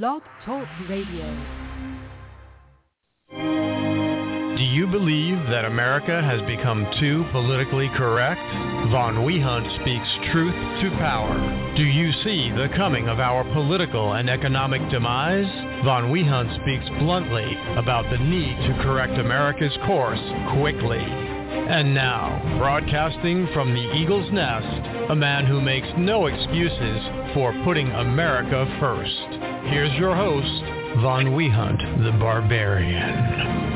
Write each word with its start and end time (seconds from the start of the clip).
Blog 0.00 0.22
Talk 0.46 0.66
Radio. 0.88 1.36
Do 4.56 4.64
you 4.64 4.86
believe 4.86 5.36
that 5.50 5.66
America 5.66 6.22
has 6.22 6.40
become 6.48 6.86
too 6.98 7.26
politically 7.30 7.90
correct? 7.94 8.40
Von 8.90 9.16
Wehunt 9.16 9.68
speaks 9.82 10.32
truth 10.32 10.54
to 10.80 10.96
power. 10.96 11.36
Do 11.76 11.82
you 11.82 12.10
see 12.24 12.50
the 12.52 12.70
coming 12.74 13.08
of 13.10 13.20
our 13.20 13.44
political 13.52 14.14
and 14.14 14.30
economic 14.30 14.80
demise? 14.90 15.44
Von 15.84 16.10
Wehunt 16.10 16.48
speaks 16.62 16.88
bluntly 16.98 17.54
about 17.76 18.08
the 18.10 18.16
need 18.16 18.56
to 18.68 18.82
correct 18.82 19.18
America's 19.18 19.76
course 19.84 20.24
quickly. 20.58 21.04
And 21.04 21.94
now, 21.94 22.40
broadcasting 22.56 23.46
from 23.52 23.74
the 23.74 23.92
Eagle's 23.92 24.32
Nest, 24.32 25.10
a 25.10 25.14
man 25.14 25.44
who 25.44 25.60
makes 25.60 25.88
no 25.98 26.28
excuses 26.28 27.34
for 27.34 27.52
putting 27.62 27.90
America 27.90 28.64
first. 28.80 29.51
Here's 29.64 29.92
your 29.98 30.14
host, 30.14 30.64
Von 31.02 31.26
Wehunt, 31.34 32.04
the 32.04 32.12
Barbarian. 32.18 33.71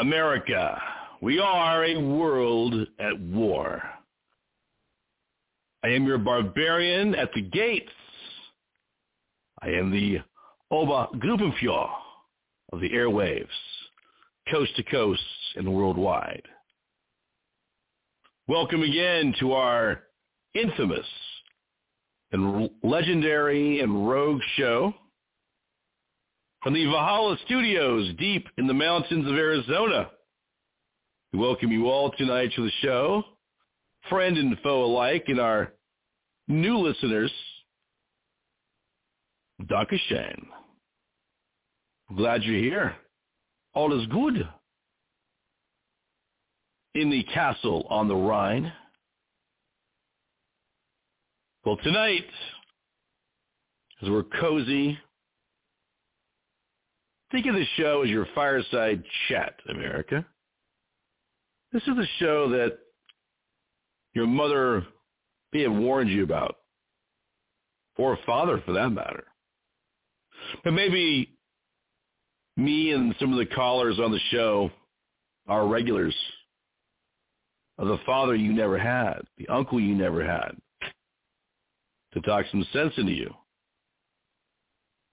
America. 0.00 0.80
We 1.20 1.40
are 1.40 1.84
a 1.84 2.00
world 2.00 2.74
at 2.98 3.20
war. 3.20 3.82
I 5.84 5.88
am 5.88 6.06
your 6.06 6.16
barbarian 6.16 7.14
at 7.14 7.30
the 7.34 7.42
gates. 7.42 7.92
I 9.60 9.68
am 9.68 9.90
the 9.90 10.20
Obergruppenführer 10.72 11.90
of 12.72 12.80
the 12.80 12.88
airwaves, 12.88 13.46
coast 14.50 14.74
to 14.76 14.82
coast 14.84 15.20
and 15.56 15.70
worldwide. 15.70 16.44
Welcome 18.48 18.82
again 18.82 19.34
to 19.40 19.52
our 19.52 20.04
infamous 20.54 21.06
and 22.32 22.70
legendary 22.82 23.80
and 23.80 24.08
rogue 24.08 24.40
show 24.56 24.94
from 26.62 26.74
the 26.74 26.84
Valhalla 26.84 27.36
Studios 27.46 28.12
deep 28.18 28.46
in 28.58 28.66
the 28.66 28.74
mountains 28.74 29.26
of 29.26 29.34
Arizona. 29.34 30.10
We 31.32 31.38
welcome 31.38 31.72
you 31.72 31.88
all 31.88 32.10
tonight 32.10 32.50
to 32.54 32.64
the 32.64 32.72
show, 32.82 33.22
friend 34.08 34.36
and 34.36 34.58
foe 34.62 34.84
alike, 34.84 35.24
and 35.28 35.40
our 35.40 35.72
new 36.48 36.76
listeners. 36.78 37.32
Dankeschön. 39.62 40.42
Glad 42.16 42.42
you're 42.42 42.58
here. 42.58 42.96
All 43.72 43.98
is 43.98 44.06
good. 44.08 44.46
In 46.94 47.08
the 47.08 47.22
castle 47.32 47.86
on 47.88 48.08
the 48.08 48.16
Rhine. 48.16 48.72
Well, 51.64 51.76
tonight, 51.82 52.26
as 54.02 54.08
we're 54.10 54.24
cozy 54.24 54.98
Think 57.30 57.46
of 57.46 57.54
the 57.54 57.64
show 57.76 58.02
as 58.02 58.10
your 58.10 58.26
fireside 58.34 59.04
chat, 59.28 59.54
America. 59.68 60.26
This 61.72 61.82
is 61.82 61.94
the 61.96 62.06
show 62.18 62.48
that 62.50 62.78
your 64.14 64.26
mother 64.26 64.84
may 65.52 65.62
have 65.62 65.72
warned 65.72 66.10
you 66.10 66.24
about, 66.24 66.56
or 67.96 68.14
a 68.14 68.26
father 68.26 68.60
for 68.66 68.72
that 68.72 68.90
matter. 68.90 69.24
But 70.64 70.72
maybe 70.72 71.36
me 72.56 72.90
and 72.90 73.14
some 73.20 73.32
of 73.32 73.38
the 73.38 73.54
callers 73.54 74.00
on 74.00 74.10
the 74.10 74.20
show 74.30 74.70
are 75.46 75.68
regulars 75.68 76.14
of 77.78 77.86
the 77.86 77.98
father 78.04 78.34
you 78.34 78.52
never 78.52 78.78
had, 78.78 79.20
the 79.38 79.48
uncle 79.48 79.80
you 79.80 79.94
never 79.94 80.26
had, 80.26 80.56
to 82.14 82.20
talk 82.22 82.44
some 82.50 82.66
sense 82.72 82.92
into 82.96 83.12
you 83.12 83.32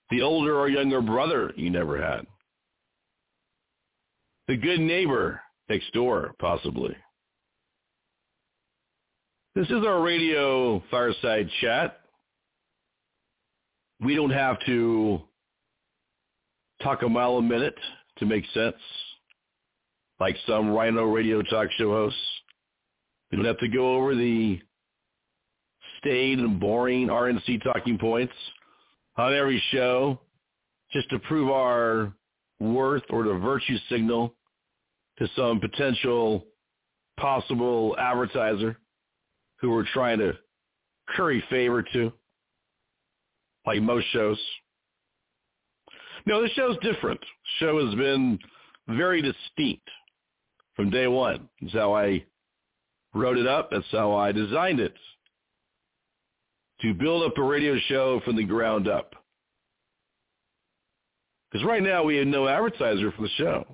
the 0.10 0.22
older 0.22 0.58
or 0.58 0.70
younger 0.70 1.02
brother 1.02 1.52
you 1.56 1.70
never 1.70 2.02
had, 2.02 2.26
the 4.48 4.56
good 4.56 4.80
neighbor 4.80 5.42
next 5.70 5.92
door, 5.94 6.34
possibly. 6.40 6.96
This 9.56 9.68
is 9.68 9.86
our 9.86 10.02
radio 10.02 10.82
fireside 10.92 11.50
chat. 11.62 12.00
We 14.00 14.16
don't 14.16 14.30
have 14.30 14.58
to 14.68 15.22
talk 16.84 17.02
a 17.02 17.10
mile 17.10 17.38
a 17.38 17.42
minute 17.42 17.78
to 18.20 18.26
make 18.26 18.46
sense, 18.54 18.76
like 20.20 20.36
some 20.46 20.70
RINO 20.70 21.06
radio 21.06 21.42
talk 21.42 21.70
show 21.78 21.90
hosts. 21.90 22.20
We 23.32 23.38
don't 23.38 23.48
have 23.48 23.58
to 23.60 23.68
go 23.68 23.96
over 23.96 24.16
the 24.16 24.62
staid 26.00 26.40
and 26.40 26.60
boring 26.60 27.08
RNC 27.08 27.64
talking 27.64 27.98
points 27.98 28.34
on 29.18 29.34
every 29.34 29.62
show 29.72 30.20
just 30.92 31.10
to 31.10 31.20
prove 31.20 31.50
our 31.50 32.14
worth 32.60 33.04
or 33.10 33.24
to 33.24 33.34
virtue 33.40 33.78
signal 33.90 34.34
to 35.18 35.28
some 35.36 35.60
potential 35.60 36.46
possible 37.20 37.96
advertiser 37.98 38.78
who 39.60 39.72
we're 39.72 39.86
trying 39.94 40.20
to 40.20 40.34
curry 41.10 41.44
favor 41.50 41.84
to, 41.94 42.12
like 43.66 43.82
most 43.82 44.06
shows. 44.12 44.40
No, 46.26 46.42
this 46.42 46.52
show's 46.52 46.78
different. 46.82 47.20
The 47.20 47.66
show 47.66 47.86
has 47.86 47.96
been 47.96 48.38
very 48.88 49.22
distinct 49.22 49.88
from 50.76 50.90
day 50.90 51.08
one. 51.08 51.50
That's 51.62 51.74
how 51.74 51.96
I 51.96 52.24
wrote 53.14 53.38
it 53.38 53.48
up. 53.48 53.70
That's 53.72 53.86
how 53.92 54.14
I 54.14 54.32
designed 54.32 54.80
it 54.80 54.94
to 56.82 56.94
build 56.94 57.24
up 57.24 57.38
a 57.38 57.44
radio 57.44 57.78
show 57.88 58.22
from 58.24 58.36
the 58.36 58.44
ground 58.44 58.88
up. 58.88 59.14
Because 61.52 61.66
right 61.66 61.82
now 61.82 62.04
we 62.04 62.18
have 62.18 62.28
no 62.28 62.48
advertiser 62.48 63.12
for 63.12 63.24
the 63.24 63.30
show. 63.38 63.66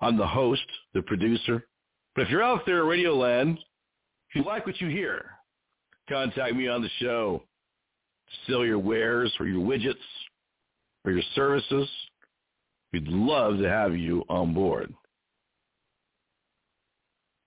I'm 0.00 0.16
the 0.16 0.26
host, 0.26 0.66
the 0.94 1.02
producer. 1.02 1.66
But 2.14 2.22
if 2.22 2.30
you're 2.30 2.42
out 2.42 2.66
there 2.66 2.80
at 2.80 2.88
Radio 2.88 3.14
Land, 3.16 3.58
if 4.28 4.36
you 4.36 4.42
like 4.42 4.66
what 4.66 4.80
you 4.80 4.88
hear, 4.88 5.26
contact 6.08 6.54
me 6.54 6.68
on 6.68 6.82
the 6.82 6.90
show. 6.98 7.42
Sell 8.46 8.64
your 8.64 8.78
wares 8.78 9.32
or 9.38 9.46
your 9.46 9.64
widgets 9.64 9.94
or 11.04 11.12
your 11.12 11.22
services. 11.34 11.88
We'd 12.92 13.06
love 13.06 13.58
to 13.58 13.68
have 13.68 13.96
you 13.96 14.24
on 14.28 14.52
board. 14.52 14.92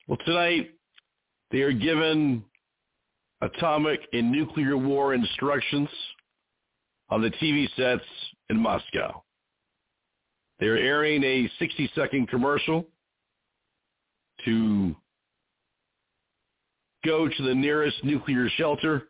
Well, 0.07 0.17
tonight 0.25 0.71
they 1.51 1.61
are 1.61 1.73
given 1.73 2.43
atomic 3.41 4.01
and 4.13 4.31
nuclear 4.31 4.77
war 4.77 5.13
instructions 5.13 5.89
on 7.09 7.21
the 7.21 7.31
TV 7.31 7.67
sets 7.75 8.03
in 8.49 8.57
Moscow. 8.57 9.23
They're 10.59 10.77
airing 10.77 11.23
a 11.23 11.49
60-second 11.61 12.27
commercial 12.27 12.85
to 14.45 14.95
go 17.05 17.27
to 17.29 17.43
the 17.43 17.55
nearest 17.55 18.03
nuclear 18.03 18.49
shelter 18.57 19.03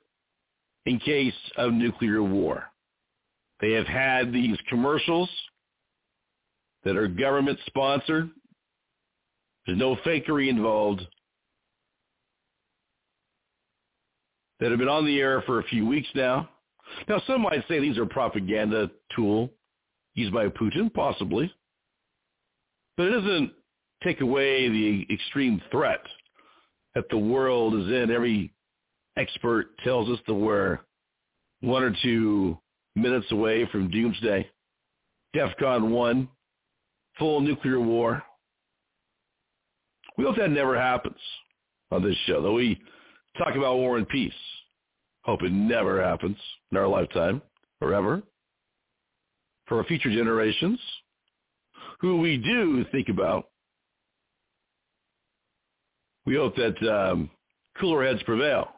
in 0.85 0.99
case 0.99 1.33
of 1.57 1.73
nuclear 1.73 2.21
war. 2.21 2.65
They 3.61 3.71
have 3.71 3.87
had 3.87 4.31
these 4.31 4.57
commercials 4.69 5.29
that 6.83 6.95
are 6.95 7.07
government 7.07 7.59
sponsored. 7.65 8.29
There's 9.65 9.77
no 9.77 9.95
fakery 9.97 10.49
involved. 10.49 11.01
That 14.59 14.71
have 14.71 14.79
been 14.79 14.89
on 14.89 15.05
the 15.05 15.19
air 15.19 15.41
for 15.43 15.59
a 15.59 15.63
few 15.63 15.85
weeks 15.85 16.07
now. 16.15 16.49
Now, 17.07 17.21
some 17.27 17.41
might 17.41 17.65
say 17.67 17.79
these 17.79 17.97
are 17.97 18.05
propaganda 18.05 18.89
tool 19.15 19.49
used 20.15 20.33
by 20.33 20.47
Putin, 20.47 20.93
possibly. 20.93 21.53
But 22.97 23.07
it 23.07 23.11
doesn't 23.11 23.53
take 24.03 24.21
away 24.21 24.67
the 24.69 25.07
extreme 25.13 25.61
threat 25.71 26.01
that 26.95 27.05
the 27.09 27.17
world 27.17 27.75
is 27.75 27.87
in. 27.87 28.11
Every 28.11 28.51
expert 29.17 29.77
tells 29.83 30.09
us 30.09 30.19
that 30.27 30.33
we're 30.33 30.79
one 31.61 31.83
or 31.83 31.95
two 32.01 32.57
minutes 32.95 33.31
away 33.31 33.65
from 33.71 33.89
doomsday. 33.89 34.49
DEFCON 35.35 35.89
1, 35.91 36.27
full 37.17 37.41
nuclear 37.41 37.79
war. 37.79 38.23
We 40.17 40.25
hope 40.25 40.37
that 40.37 40.49
never 40.49 40.77
happens 40.77 41.19
on 41.91 42.03
this 42.03 42.15
show, 42.25 42.41
though 42.41 42.53
we 42.53 42.81
talk 43.37 43.55
about 43.55 43.77
war 43.77 43.97
and 43.97 44.07
peace. 44.07 44.33
Hope 45.23 45.43
it 45.43 45.51
never 45.51 46.01
happens 46.01 46.37
in 46.71 46.77
our 46.77 46.87
lifetime 46.87 47.41
or 47.81 47.93
ever. 47.93 48.23
For 49.67 49.77
our 49.77 49.83
future 49.83 50.09
generations, 50.09 50.79
who 51.99 52.17
we 52.17 52.37
do 52.37 52.85
think 52.91 53.09
about, 53.09 53.49
we 56.25 56.35
hope 56.35 56.55
that 56.55 56.77
um, 56.89 57.29
cooler 57.79 58.05
heads 58.05 58.23
prevail. 58.23 58.69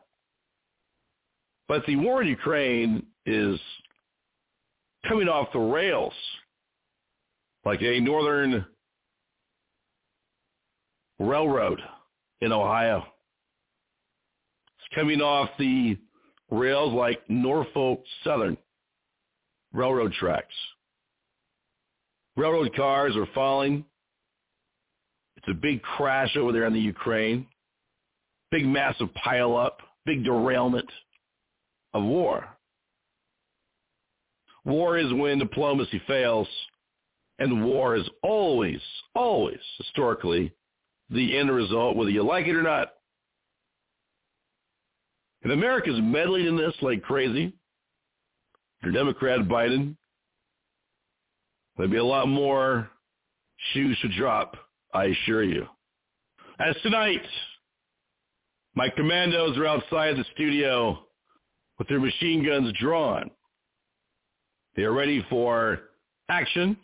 But 1.67 1.85
the 1.85 1.95
war 1.95 2.21
in 2.21 2.27
Ukraine 2.27 3.05
is 3.25 3.59
coming 5.07 5.29
off 5.29 5.47
the 5.53 5.59
rails 5.59 6.13
like 7.63 7.81
a 7.81 7.99
northern 7.99 8.65
railroad 11.19 11.79
in 12.41 12.51
Ohio. 12.51 13.05
Coming 14.93 15.21
off 15.21 15.49
the 15.57 15.97
rails 16.49 16.93
like 16.93 17.21
Norfolk 17.29 18.03
Southern 18.23 18.57
railroad 19.73 20.13
tracks. 20.13 20.53
Railroad 22.35 22.75
cars 22.75 23.15
are 23.15 23.27
falling. 23.33 23.85
It's 25.37 25.47
a 25.47 25.53
big 25.53 25.81
crash 25.81 26.35
over 26.37 26.51
there 26.51 26.65
in 26.65 26.73
the 26.73 26.79
Ukraine. 26.79 27.47
Big 28.51 28.65
massive 28.65 29.09
pileup, 29.25 29.71
big 30.05 30.23
derailment 30.23 30.89
of 31.93 32.03
war. 32.03 32.47
War 34.65 34.97
is 34.97 35.11
when 35.13 35.39
diplomacy 35.39 36.01
fails, 36.05 36.47
and 37.39 37.65
war 37.65 37.95
is 37.95 38.07
always, 38.21 38.79
always, 39.15 39.59
historically, 39.77 40.53
the 41.09 41.37
end 41.37 41.49
result, 41.49 41.95
whether 41.95 42.11
you 42.11 42.23
like 42.23 42.45
it 42.45 42.55
or 42.55 42.61
not. 42.61 42.93
And 45.43 45.51
America's 45.51 45.99
meddling 46.01 46.45
in 46.45 46.57
this 46.57 46.73
like 46.81 47.01
crazy. 47.01 47.53
Your 48.83 48.91
Democrat 48.91 49.41
Biden, 49.41 49.95
there'd 51.77 51.91
be 51.91 51.97
a 51.97 52.03
lot 52.03 52.27
more 52.27 52.89
shoes 53.73 53.97
to 54.01 54.17
drop, 54.17 54.55
I 54.93 55.05
assure 55.05 55.43
you. 55.43 55.67
As 56.59 56.75
tonight, 56.81 57.21
my 58.75 58.89
commandos 58.89 59.57
are 59.57 59.67
outside 59.67 60.15
the 60.15 60.25
studio 60.33 60.99
with 61.77 61.87
their 61.87 61.99
machine 61.99 62.45
guns 62.45 62.73
drawn. 62.79 63.29
They 64.75 64.83
are 64.83 64.93
ready 64.93 65.25
for 65.29 65.79
action. 66.29 66.77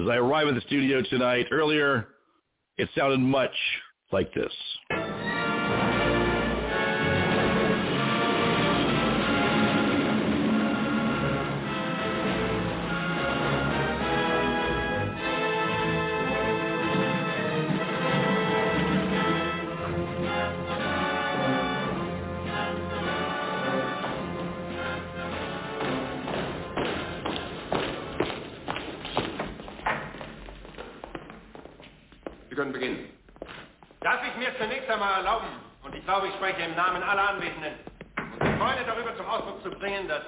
As 0.00 0.06
I 0.08 0.16
arrive 0.16 0.48
at 0.48 0.54
the 0.54 0.60
studio 0.62 1.02
tonight, 1.02 1.46
earlier 1.50 2.08
it 2.78 2.88
sounded 2.94 3.20
much 3.20 3.54
like 4.12 4.32
this. 4.34 4.52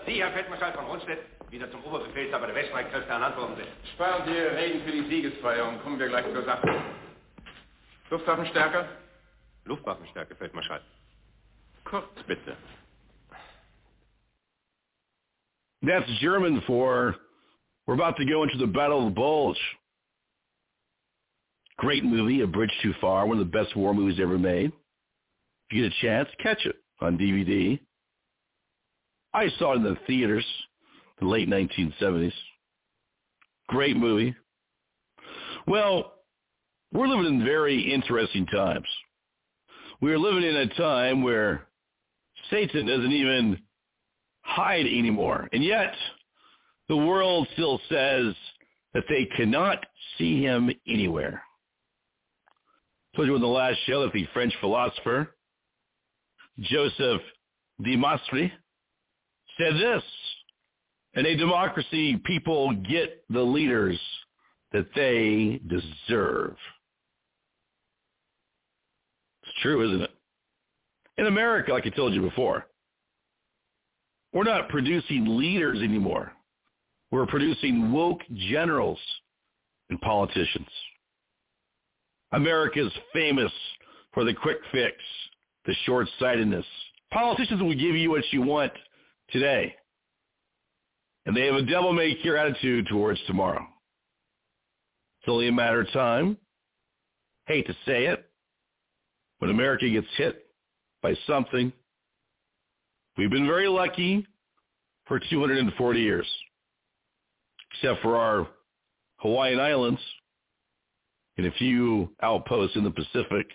Sie, 0.08 0.22
Herr 0.22 0.32
Feldmarschall 0.32 0.72
von 0.72 0.86
Rundstedt, 0.86 1.20
wieder 1.50 1.70
zum 1.70 1.84
Oberbefehlshaber 1.84 2.46
der 2.46 2.54
Weststreitkräfte 2.54 3.10
ernannt 3.10 3.36
worden 3.36 3.56
sind. 3.56 3.68
Sparen 3.94 4.22
Sie 4.26 4.34
Ihre 4.34 4.56
Reden 4.56 4.82
für 4.82 4.92
die 4.92 5.08
Siegesfeier 5.08 5.70
kommen 5.82 5.98
wir 5.98 6.08
gleich 6.08 6.24
zur 6.32 6.44
Sache. 6.44 6.82
Luftwaffenstärke? 8.10 8.88
Luftwaffenstärke, 9.64 10.34
Feldmarschall. 10.36 10.80
Kurz 11.84 12.08
bitte. 12.26 12.56
That's 15.82 16.08
German 16.20 16.62
for 16.62 17.14
we're 17.86 17.94
about 17.94 18.16
to 18.16 18.24
go 18.24 18.42
into 18.42 18.58
the 18.58 18.66
Battle 18.66 19.06
of 19.06 19.14
the 19.14 19.14
Bulge. 19.14 19.60
Great 21.76 22.02
movie, 22.02 22.40
A 22.40 22.46
Bridge 22.46 22.72
Too 22.82 22.94
Far, 23.00 23.26
one 23.26 23.38
of 23.38 23.46
the 23.46 23.50
best 23.50 23.76
war 23.76 23.94
movies 23.94 24.18
ever 24.20 24.38
made. 24.38 24.72
If 25.70 25.76
you 25.76 25.82
get 25.82 25.92
a 25.92 26.00
chance, 26.00 26.28
catch 26.42 26.66
it 26.66 26.76
on 27.00 27.16
DVD. 27.18 27.78
I 29.34 29.48
saw 29.58 29.72
it 29.72 29.76
in 29.76 29.84
the 29.84 29.96
theaters, 30.06 30.44
the 31.20 31.26
late 31.26 31.48
1970s. 31.48 32.32
Great 33.68 33.96
movie. 33.96 34.34
Well, 35.66 36.14
we're 36.92 37.08
living 37.08 37.26
in 37.26 37.44
very 37.44 37.92
interesting 37.92 38.46
times. 38.46 38.86
We're 40.00 40.18
living 40.18 40.44
in 40.44 40.56
a 40.56 40.74
time 40.74 41.22
where 41.22 41.66
Satan 42.50 42.86
doesn't 42.86 43.12
even 43.12 43.58
hide 44.42 44.86
anymore. 44.86 45.48
And 45.52 45.62
yet, 45.62 45.92
the 46.88 46.96
world 46.96 47.48
still 47.52 47.80
says 47.90 48.34
that 48.94 49.04
they 49.08 49.26
cannot 49.36 49.84
see 50.16 50.42
him 50.42 50.70
anywhere 50.86 51.42
told 53.18 53.26
you 53.26 53.34
in 53.34 53.40
the 53.42 53.48
last 53.48 53.78
show 53.84 54.02
that 54.02 54.12
the 54.12 54.28
French 54.32 54.54
philosopher 54.60 55.34
Joseph 56.60 57.20
de 57.82 57.96
said 59.58 59.74
this, 59.74 60.02
in 61.14 61.26
a 61.26 61.36
democracy, 61.36 62.16
people 62.24 62.72
get 62.72 63.24
the 63.28 63.40
leaders 63.40 63.98
that 64.72 64.86
they 64.94 65.60
deserve. 65.66 66.54
It's 69.42 69.52
true, 69.62 69.88
isn't 69.88 70.02
it? 70.02 70.10
In 71.16 71.26
America, 71.26 71.72
like 71.72 71.86
I 71.86 71.90
told 71.90 72.14
you 72.14 72.22
before, 72.22 72.66
we're 74.32 74.44
not 74.44 74.68
producing 74.68 75.38
leaders 75.38 75.78
anymore. 75.80 76.32
We're 77.10 77.26
producing 77.26 77.90
woke 77.90 78.20
generals 78.34 78.98
and 79.90 80.00
politicians. 80.00 80.68
America 82.32 82.86
is 82.86 82.92
famous 83.14 83.50
for 84.12 84.24
the 84.24 84.34
quick 84.34 84.58
fix, 84.70 84.94
the 85.64 85.74
short-sightedness. 85.86 86.66
Politicians 87.10 87.62
will 87.62 87.74
give 87.74 87.96
you 87.96 88.10
what 88.10 88.24
you 88.30 88.42
want 88.42 88.72
today. 89.30 89.74
And 91.26 91.36
they 91.36 91.46
have 91.46 91.56
a 91.56 91.62
devil-may-care 91.62 92.36
attitude 92.36 92.86
towards 92.88 93.20
tomorrow. 93.26 93.66
It's 95.20 95.28
only 95.28 95.48
a 95.48 95.52
matter 95.52 95.82
of 95.82 95.92
time. 95.92 96.38
Hate 97.46 97.66
to 97.66 97.74
say 97.84 98.06
it. 98.06 98.24
When 99.38 99.50
America 99.50 99.88
gets 99.88 100.06
hit 100.16 100.46
by 101.02 101.14
something, 101.26 101.72
we've 103.16 103.30
been 103.30 103.46
very 103.46 103.68
lucky 103.68 104.26
for 105.06 105.20
240 105.20 106.00
years. 106.00 106.26
Except 107.72 108.02
for 108.02 108.16
our 108.16 108.48
Hawaiian 109.18 109.60
Islands, 109.60 110.00
and 111.38 111.46
a 111.46 111.52
few 111.52 112.10
outposts 112.20 112.76
in 112.76 112.84
the 112.84 112.90
Pacific 112.90 113.46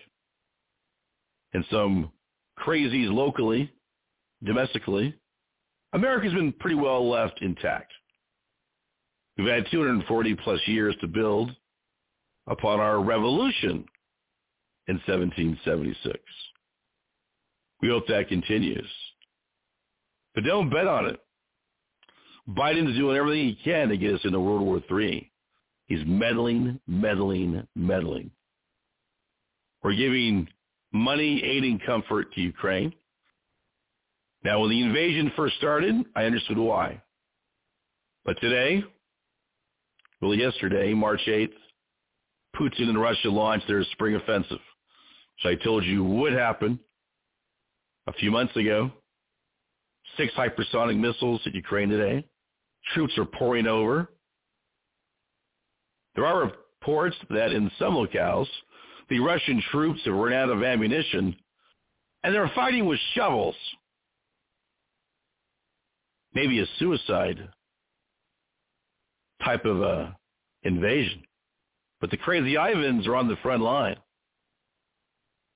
and 1.52 1.64
some 1.70 2.10
crazies 2.58 3.12
locally, 3.12 3.70
domestically, 4.42 5.14
America's 5.94 6.34
been 6.34 6.52
pretty 6.52 6.76
well 6.76 7.08
left 7.08 7.40
intact. 7.40 7.92
We've 9.38 9.48
had 9.48 9.66
240 9.70 10.34
plus 10.36 10.60
years 10.66 10.94
to 11.00 11.06
build 11.08 11.50
upon 12.46 12.80
our 12.80 13.00
revolution 13.00 13.84
in 14.86 15.00
1776. 15.06 16.18
We 17.80 17.88
hope 17.88 18.06
that 18.08 18.28
continues. 18.28 18.88
But 20.34 20.44
don't 20.44 20.70
bet 20.70 20.86
on 20.86 21.06
it. 21.06 21.20
Biden's 22.48 22.96
doing 22.96 23.16
everything 23.16 23.46
he 23.46 23.58
can 23.64 23.88
to 23.88 23.96
get 23.96 24.14
us 24.14 24.20
into 24.24 24.40
World 24.40 24.62
War 24.62 24.82
III. 24.90 25.30
He's 25.86 26.04
meddling, 26.06 26.80
meddling, 26.86 27.66
meddling. 27.74 28.30
We're 29.82 29.94
giving 29.94 30.48
money, 30.92 31.42
aid, 31.42 31.62
and 31.64 31.82
comfort 31.84 32.32
to 32.34 32.40
Ukraine. 32.40 32.92
Now, 34.44 34.60
when 34.60 34.70
the 34.70 34.82
invasion 34.82 35.32
first 35.36 35.56
started, 35.56 35.94
I 36.14 36.24
understood 36.24 36.58
why. 36.58 37.02
But 38.24 38.40
today, 38.40 38.84
well, 40.20 40.34
yesterday, 40.34 40.94
March 40.94 41.20
8th, 41.26 41.52
Putin 42.56 42.88
and 42.88 43.00
Russia 43.00 43.30
launched 43.30 43.68
their 43.68 43.84
spring 43.92 44.14
offensive, 44.16 44.60
which 45.44 45.60
I 45.60 45.64
told 45.64 45.84
you 45.84 46.04
would 46.04 46.32
happen 46.32 46.78
a 48.06 48.12
few 48.12 48.30
months 48.30 48.56
ago. 48.56 48.90
Six 50.16 50.32
hypersonic 50.34 50.98
missiles 50.98 51.40
hit 51.44 51.54
Ukraine 51.54 51.88
today. 51.88 52.26
Troops 52.94 53.16
are 53.18 53.24
pouring 53.24 53.66
over. 53.66 54.10
There 56.14 56.26
are 56.26 56.52
reports 56.80 57.16
that 57.30 57.52
in 57.52 57.70
some 57.78 57.94
locales, 57.94 58.46
the 59.08 59.20
Russian 59.20 59.62
troops 59.70 60.00
have 60.04 60.14
run 60.14 60.32
out 60.32 60.50
of 60.50 60.62
ammunition 60.62 61.36
And 62.22 62.34
they're 62.34 62.50
fighting 62.54 62.86
with 62.86 63.00
shovels. 63.14 63.56
Maybe 66.34 66.60
a 66.60 66.66
suicide 66.78 67.48
type 69.44 69.64
of 69.64 69.82
uh, 69.82 70.06
invasion. 70.62 71.22
But 72.00 72.10
the 72.10 72.16
crazy 72.16 72.56
Ivans 72.56 73.06
are 73.06 73.16
on 73.16 73.28
the 73.28 73.36
front 73.36 73.62
line. 73.62 73.96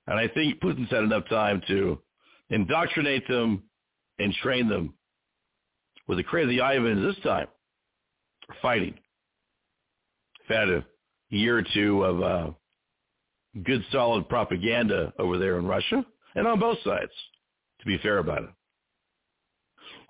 And 0.06 0.18
I 0.18 0.28
think 0.28 0.61
Putin's 0.61 0.90
had 0.90 1.04
enough 1.04 1.28
time 1.28 1.62
to 1.68 1.99
indoctrinate 2.50 3.28
them 3.28 3.64
and 4.18 4.32
train 4.35 4.68
them 4.68 4.94
with 6.06 6.18
the 6.18 6.25
crazy 6.25 6.61
Ivans 6.61 7.02
this 7.02 7.23
time 7.23 7.49
fighting. 8.62 8.94
I've 10.49 10.56
had 10.56 10.68
a 10.70 10.85
year 11.28 11.58
or 11.58 11.64
two 11.75 12.04
of 12.04 12.23
uh, 12.23 12.50
good 13.64 13.85
solid 13.92 14.28
propaganda 14.28 15.12
over 15.18 15.38
there 15.38 15.58
in 15.58 15.66
Russia 15.66 16.04
and 16.35 16.47
on 16.47 16.58
both 16.58 16.78
sides, 16.85 17.12
to 17.80 17.87
be 17.87 17.99
fair 17.99 18.18
about 18.18 18.44
it. 18.44 18.50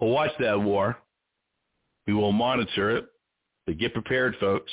We'll 0.01 0.11
watch 0.11 0.31
that 0.39 0.61
war. 0.61 0.97
We 2.07 2.15
will 2.15 2.33
monitor 2.33 2.97
it. 2.97 3.07
But 3.67 3.79
get 3.79 3.93
prepared, 3.93 4.37
folks. 4.41 4.73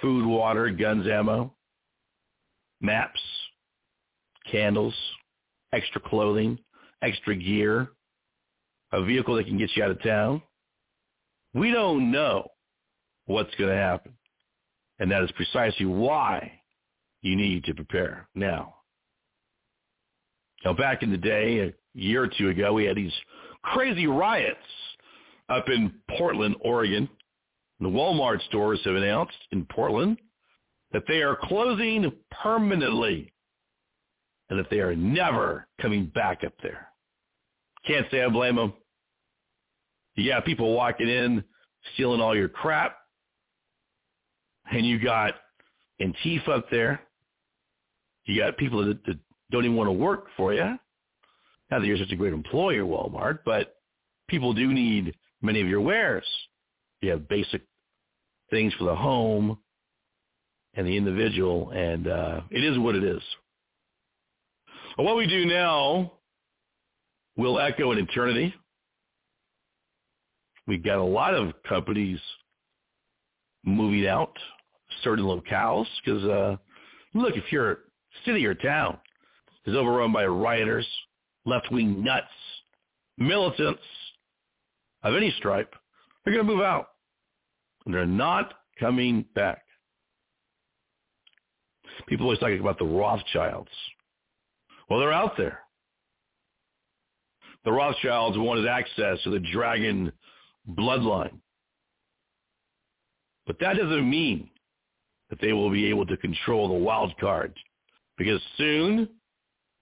Food, 0.00 0.24
water, 0.26 0.70
guns, 0.70 1.06
ammo, 1.06 1.54
maps, 2.80 3.20
candles, 4.50 4.94
extra 5.72 6.00
clothing, 6.00 6.58
extra 7.02 7.34
gear, 7.34 7.88
a 8.92 9.04
vehicle 9.04 9.34
that 9.36 9.46
can 9.46 9.58
get 9.58 9.70
you 9.74 9.82
out 9.82 9.90
of 9.90 10.02
town. 10.02 10.42
We 11.52 11.70
don't 11.70 12.10
know 12.10 12.48
what's 13.26 13.54
going 13.56 13.70
to 13.70 13.76
happen. 13.76 14.12
And 14.98 15.10
that 15.10 15.22
is 15.22 15.30
precisely 15.32 15.86
why 15.86 16.60
you 17.22 17.36
need 17.36 17.64
to 17.64 17.74
prepare 17.74 18.28
now. 18.34 18.74
Now, 20.64 20.72
back 20.72 21.02
in 21.02 21.10
the 21.10 21.16
day, 21.16 21.60
a 21.60 21.72
year 21.94 22.24
or 22.24 22.28
two 22.28 22.48
ago, 22.48 22.72
we 22.72 22.84
had 22.84 22.96
these 22.96 23.12
crazy 23.62 24.06
riots 24.06 24.58
up 25.48 25.68
in 25.68 25.92
Portland, 26.16 26.56
Oregon. 26.60 27.08
The 27.80 27.88
Walmart 27.88 28.42
stores 28.48 28.80
have 28.84 28.96
announced 28.96 29.36
in 29.52 29.64
Portland 29.66 30.18
that 30.92 31.04
they 31.06 31.22
are 31.22 31.36
closing 31.36 32.10
permanently 32.42 33.32
and 34.50 34.58
that 34.58 34.70
they 34.70 34.80
are 34.80 34.96
never 34.96 35.66
coming 35.80 36.06
back 36.14 36.42
up 36.44 36.54
there. 36.62 36.88
Can't 37.86 38.06
say 38.10 38.22
I 38.22 38.28
blame 38.28 38.56
them. 38.56 38.72
You 40.16 40.30
got 40.30 40.44
people 40.44 40.74
walking 40.74 41.08
in, 41.08 41.44
stealing 41.94 42.20
all 42.20 42.36
your 42.36 42.48
crap, 42.48 42.96
and 44.70 44.84
you 44.84 44.98
got 44.98 45.34
Antifa 46.00 46.48
up 46.48 46.70
there. 46.70 47.00
You 48.24 48.40
got 48.40 48.56
people 48.56 48.84
that, 48.84 49.04
that 49.06 49.18
don't 49.50 49.64
even 49.64 49.76
want 49.76 49.88
to 49.88 49.92
work 49.92 50.26
for 50.36 50.52
you. 50.52 50.78
Not 51.70 51.80
that 51.80 51.86
you're 51.86 51.98
such 51.98 52.12
a 52.12 52.16
great 52.16 52.32
employer, 52.32 52.82
Walmart, 52.82 53.40
but 53.44 53.76
people 54.28 54.54
do 54.54 54.72
need 54.72 55.14
many 55.42 55.60
of 55.60 55.68
your 55.68 55.80
wares. 55.80 56.26
You 57.00 57.10
have 57.10 57.28
basic 57.28 57.62
things 58.50 58.72
for 58.74 58.84
the 58.84 58.96
home 58.96 59.58
and 60.74 60.86
the 60.86 60.96
individual, 60.96 61.70
and 61.70 62.08
uh, 62.08 62.40
it 62.50 62.64
is 62.64 62.78
what 62.78 62.94
it 62.94 63.04
is. 63.04 63.22
But 64.96 65.04
what 65.04 65.16
we 65.16 65.26
do 65.26 65.44
now 65.44 66.12
will 67.36 67.60
echo 67.60 67.92
in 67.92 67.98
eternity. 67.98 68.54
We've 70.66 70.82
got 70.82 70.98
a 70.98 71.04
lot 71.04 71.34
of 71.34 71.52
companies 71.68 72.18
moving 73.64 74.06
out 74.06 74.36
certain 75.02 75.24
locales 75.24 75.86
because, 76.04 76.24
uh, 76.24 76.56
look, 77.14 77.36
if 77.36 77.50
your 77.52 77.80
city 78.24 78.44
or 78.44 78.54
town 78.54 78.98
is 79.66 79.74
overrun 79.74 80.12
by 80.12 80.26
rioters, 80.26 80.86
left-wing 81.48 82.02
nuts, 82.02 82.26
militants 83.16 83.82
of 85.02 85.14
any 85.14 85.32
stripe, 85.38 85.74
they're 86.24 86.34
going 86.34 86.46
to 86.46 86.52
move 86.52 86.62
out. 86.62 86.88
And 87.86 87.94
they're 87.94 88.06
not 88.06 88.54
coming 88.78 89.24
back. 89.34 89.62
People 92.06 92.26
always 92.26 92.38
talk 92.38 92.50
about 92.58 92.78
the 92.78 92.84
Rothschilds. 92.84 93.70
Well, 94.88 95.00
they're 95.00 95.12
out 95.12 95.36
there. 95.36 95.60
The 97.64 97.72
Rothschilds 97.72 98.38
wanted 98.38 98.66
access 98.66 99.22
to 99.24 99.30
the 99.30 99.40
dragon 99.52 100.12
bloodline. 100.70 101.40
But 103.46 103.58
that 103.60 103.76
doesn't 103.76 104.08
mean 104.08 104.50
that 105.30 105.40
they 105.40 105.52
will 105.52 105.70
be 105.70 105.86
able 105.86 106.06
to 106.06 106.16
control 106.18 106.68
the 106.68 106.74
wild 106.74 107.16
card 107.18 107.54
because 108.16 108.40
soon 108.56 109.08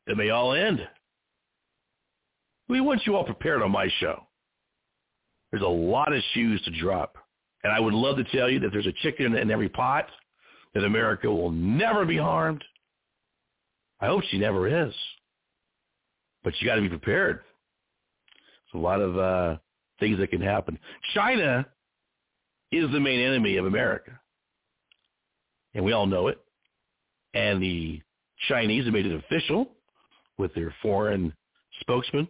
it 0.06 0.16
may 0.16 0.30
all 0.30 0.54
end. 0.54 0.86
We 2.68 2.80
want 2.80 3.02
you 3.06 3.16
all 3.16 3.24
prepared 3.24 3.62
on 3.62 3.70
my 3.70 3.88
show. 4.00 4.26
There's 5.50 5.62
a 5.62 5.66
lot 5.66 6.12
of 6.12 6.22
shoes 6.34 6.60
to 6.62 6.80
drop. 6.80 7.16
And 7.62 7.72
I 7.72 7.80
would 7.80 7.94
love 7.94 8.16
to 8.16 8.24
tell 8.24 8.50
you 8.50 8.60
that 8.60 8.70
there's 8.72 8.86
a 8.86 8.92
chicken 9.02 9.34
in 9.36 9.50
every 9.50 9.68
pot, 9.68 10.06
that 10.74 10.84
America 10.84 11.30
will 11.30 11.50
never 11.50 12.04
be 12.04 12.16
harmed. 12.16 12.62
I 14.00 14.06
hope 14.06 14.22
she 14.30 14.38
never 14.38 14.86
is. 14.86 14.94
But 16.44 16.54
you 16.60 16.66
got 16.66 16.76
to 16.76 16.82
be 16.82 16.88
prepared. 16.88 17.40
There's 18.72 18.80
a 18.80 18.84
lot 18.84 19.00
of 19.00 19.16
uh, 19.16 19.56
things 19.98 20.18
that 20.18 20.30
can 20.30 20.40
happen. 20.40 20.78
China 21.14 21.66
is 22.72 22.90
the 22.90 23.00
main 23.00 23.20
enemy 23.20 23.56
of 23.56 23.66
America. 23.66 24.20
And 25.74 25.84
we 25.84 25.92
all 25.92 26.06
know 26.06 26.28
it. 26.28 26.38
And 27.34 27.62
the 27.62 28.00
Chinese 28.48 28.84
have 28.84 28.92
made 28.92 29.06
it 29.06 29.24
official 29.24 29.72
with 30.38 30.54
their 30.54 30.74
foreign 30.82 31.32
spokesman 31.80 32.28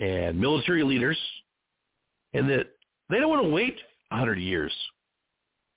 and 0.00 0.40
military 0.40 0.82
leaders, 0.82 1.18
and 2.32 2.48
that 2.50 2.66
they 3.10 3.18
don't 3.18 3.30
want 3.30 3.42
to 3.42 3.50
wait 3.50 3.76
100 4.10 4.38
years. 4.38 4.72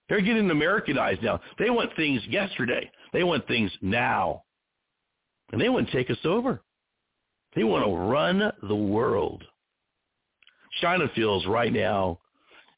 They're 0.09 0.21
getting 0.21 0.49
Americanized 0.49 1.21
now. 1.21 1.41
They 1.59 1.69
want 1.69 1.95
things 1.95 2.21
yesterday. 2.27 2.89
They 3.13 3.23
want 3.23 3.47
things 3.47 3.71
now. 3.81 4.43
And 5.51 5.61
they 5.61 5.69
want 5.69 5.87
to 5.87 5.93
take 5.93 6.09
us 6.09 6.17
over. 6.25 6.61
They 7.55 7.63
want 7.63 7.85
to 7.85 7.91
run 7.91 8.51
the 8.67 8.75
world. 8.75 9.43
China 10.81 11.05
feels 11.15 11.45
right 11.45 11.73
now 11.73 12.19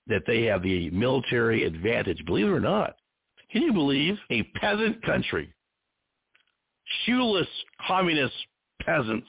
that 0.08 0.24
they 0.26 0.44
have 0.44 0.64
the 0.64 0.90
military 0.90 1.66
advantage. 1.66 2.24
Believe 2.26 2.48
it 2.48 2.52
or 2.52 2.60
not. 2.60 2.96
Can 3.52 3.62
you 3.62 3.74
believe 3.74 4.18
a 4.30 4.44
peasant 4.60 5.04
country, 5.04 5.54
shoeless 7.06 7.48
communist 7.88 8.36
peasants, 8.82 9.28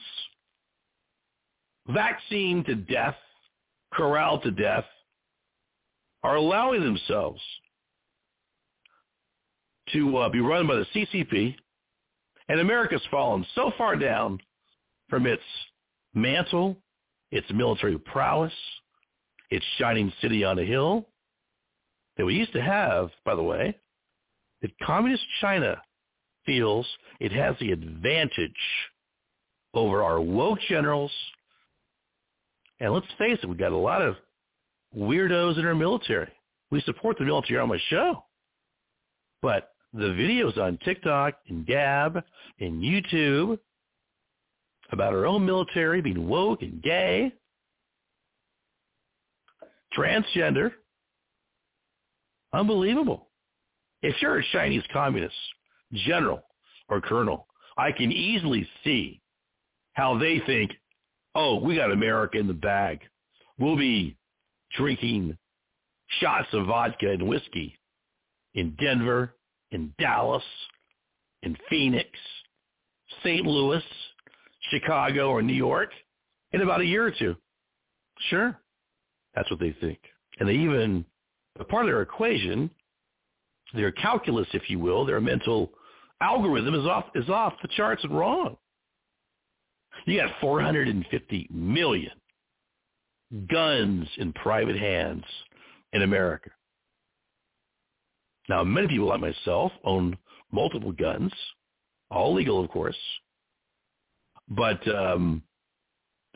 vaccine 1.93 2.63
to 2.65 2.75
death, 2.75 3.15
corral 3.93 4.39
to 4.41 4.51
death, 4.51 4.85
are 6.23 6.35
allowing 6.35 6.81
themselves 6.83 7.41
to 9.93 10.17
uh, 10.17 10.29
be 10.29 10.39
run 10.39 10.67
by 10.67 10.75
the 10.75 10.85
CCP, 10.93 11.55
and 12.47 12.59
America's 12.59 13.01
fallen 13.09 13.45
so 13.55 13.71
far 13.77 13.95
down 13.95 14.39
from 15.09 15.25
its 15.25 15.41
mantle, 16.13 16.77
its 17.31 17.47
military 17.53 17.97
prowess, 17.97 18.53
its 19.49 19.65
shining 19.77 20.11
city 20.21 20.43
on 20.43 20.59
a 20.59 20.63
hill, 20.63 21.07
that 22.17 22.25
we 22.25 22.35
used 22.35 22.53
to 22.53 22.61
have, 22.61 23.09
by 23.25 23.35
the 23.35 23.43
way, 23.43 23.75
that 24.61 24.71
communist 24.83 25.23
China 25.39 25.81
feels 26.45 26.85
it 27.19 27.31
has 27.31 27.55
the 27.59 27.71
advantage 27.71 28.51
over 29.73 30.03
our 30.03 30.19
woke 30.21 30.59
generals. 30.69 31.11
And 32.81 32.91
let's 32.93 33.05
face 33.19 33.37
it, 33.41 33.47
we've 33.47 33.59
got 33.59 33.71
a 33.71 33.77
lot 33.77 34.01
of 34.01 34.15
weirdos 34.97 35.59
in 35.59 35.65
our 35.65 35.75
military. 35.75 36.31
We 36.71 36.81
support 36.81 37.17
the 37.19 37.25
military 37.25 37.59
on 37.59 37.69
my 37.69 37.79
show. 37.89 38.23
But 39.43 39.69
the 39.93 40.05
videos 40.05 40.57
on 40.57 40.79
TikTok 40.83 41.35
and 41.47 41.65
Gab 41.65 42.23
and 42.59 42.81
YouTube 42.81 43.59
about 44.91 45.13
our 45.13 45.27
own 45.27 45.45
military 45.45 46.01
being 46.01 46.27
woke 46.27 46.63
and 46.63 46.81
gay, 46.81 47.31
transgender, 49.95 50.71
unbelievable. 52.51 53.29
If 54.01 54.15
you're 54.23 54.39
a 54.39 54.45
Chinese 54.51 54.83
communist, 54.91 55.35
general 55.93 56.41
or 56.89 56.99
colonel, 56.99 57.45
I 57.77 57.91
can 57.91 58.11
easily 58.11 58.67
see 58.83 59.21
how 59.93 60.17
they 60.17 60.39
think, 60.47 60.71
oh, 61.35 61.57
we 61.57 61.75
got 61.75 61.91
America 61.91 62.37
in 62.37 62.47
the 62.47 62.53
bag. 62.53 63.01
We'll 63.59 63.77
be 63.77 64.17
drinking 64.75 65.37
shots 66.19 66.47
of 66.53 66.67
vodka 66.67 67.11
and 67.11 67.27
whiskey 67.27 67.77
in 68.53 68.75
Denver, 68.79 69.35
in 69.71 69.93
Dallas, 69.99 70.43
in 71.43 71.57
Phoenix, 71.69 72.09
St. 73.23 73.45
Louis, 73.45 73.83
Chicago, 74.71 75.29
or 75.29 75.41
New 75.41 75.53
York 75.53 75.89
in 76.51 76.61
about 76.61 76.81
a 76.81 76.85
year 76.85 77.05
or 77.05 77.11
two. 77.11 77.35
Sure. 78.29 78.57
That's 79.35 79.49
what 79.49 79.59
they 79.59 79.75
think. 79.79 79.99
And 80.39 80.47
they 80.47 80.53
even, 80.53 81.05
a 81.59 81.63
part 81.63 81.85
of 81.85 81.91
their 81.91 82.01
equation, 82.01 82.69
their 83.73 83.91
calculus, 83.91 84.47
if 84.53 84.69
you 84.69 84.79
will, 84.79 85.05
their 85.05 85.21
mental 85.21 85.71
algorithm 86.21 86.75
is 86.75 86.85
off, 86.85 87.05
is 87.15 87.29
off 87.29 87.53
the 87.61 87.69
charts 87.75 88.03
and 88.03 88.17
wrong. 88.17 88.57
You 90.05 90.19
got 90.19 90.39
450 90.41 91.47
million 91.51 92.11
guns 93.49 94.07
in 94.17 94.33
private 94.33 94.77
hands 94.77 95.23
in 95.93 96.01
America. 96.01 96.49
Now, 98.49 98.63
many 98.63 98.87
people 98.87 99.07
like 99.07 99.21
myself 99.21 99.71
own 99.83 100.17
multiple 100.51 100.91
guns, 100.91 101.31
all 102.09 102.33
legal, 102.33 102.63
of 102.63 102.69
course. 102.69 102.97
But 104.49 104.85
um, 104.93 105.43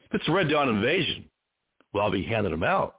if 0.04 0.14
it's 0.14 0.28
a 0.30 0.32
Red 0.32 0.50
Dawn 0.50 0.70
invasion, 0.70 1.26
well, 1.94 2.06
I'll 2.06 2.12
be 2.12 2.24
handing 2.24 2.52
them 2.52 2.64
out 2.64 2.96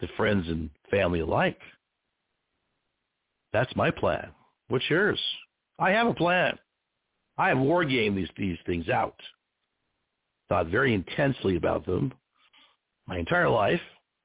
to 0.00 0.08
friends 0.16 0.46
and 0.48 0.70
family 0.90 1.20
alike. 1.20 1.58
That's 3.52 3.74
my 3.76 3.90
plan. 3.90 4.30
What's 4.68 4.88
yours? 4.88 5.20
I 5.78 5.90
have 5.90 6.06
a 6.06 6.14
plan. 6.14 6.58
I 7.38 7.48
have 7.48 7.58
war 7.58 7.84
gamed 7.84 8.16
these 8.16 8.28
these 8.36 8.58
things 8.66 8.88
out. 8.88 9.18
Thought 10.50 10.66
very 10.66 10.92
intensely 10.92 11.56
about 11.56 11.86
them 11.86 12.12
my 13.06 13.18
entire 13.18 13.48
life, 13.48 13.80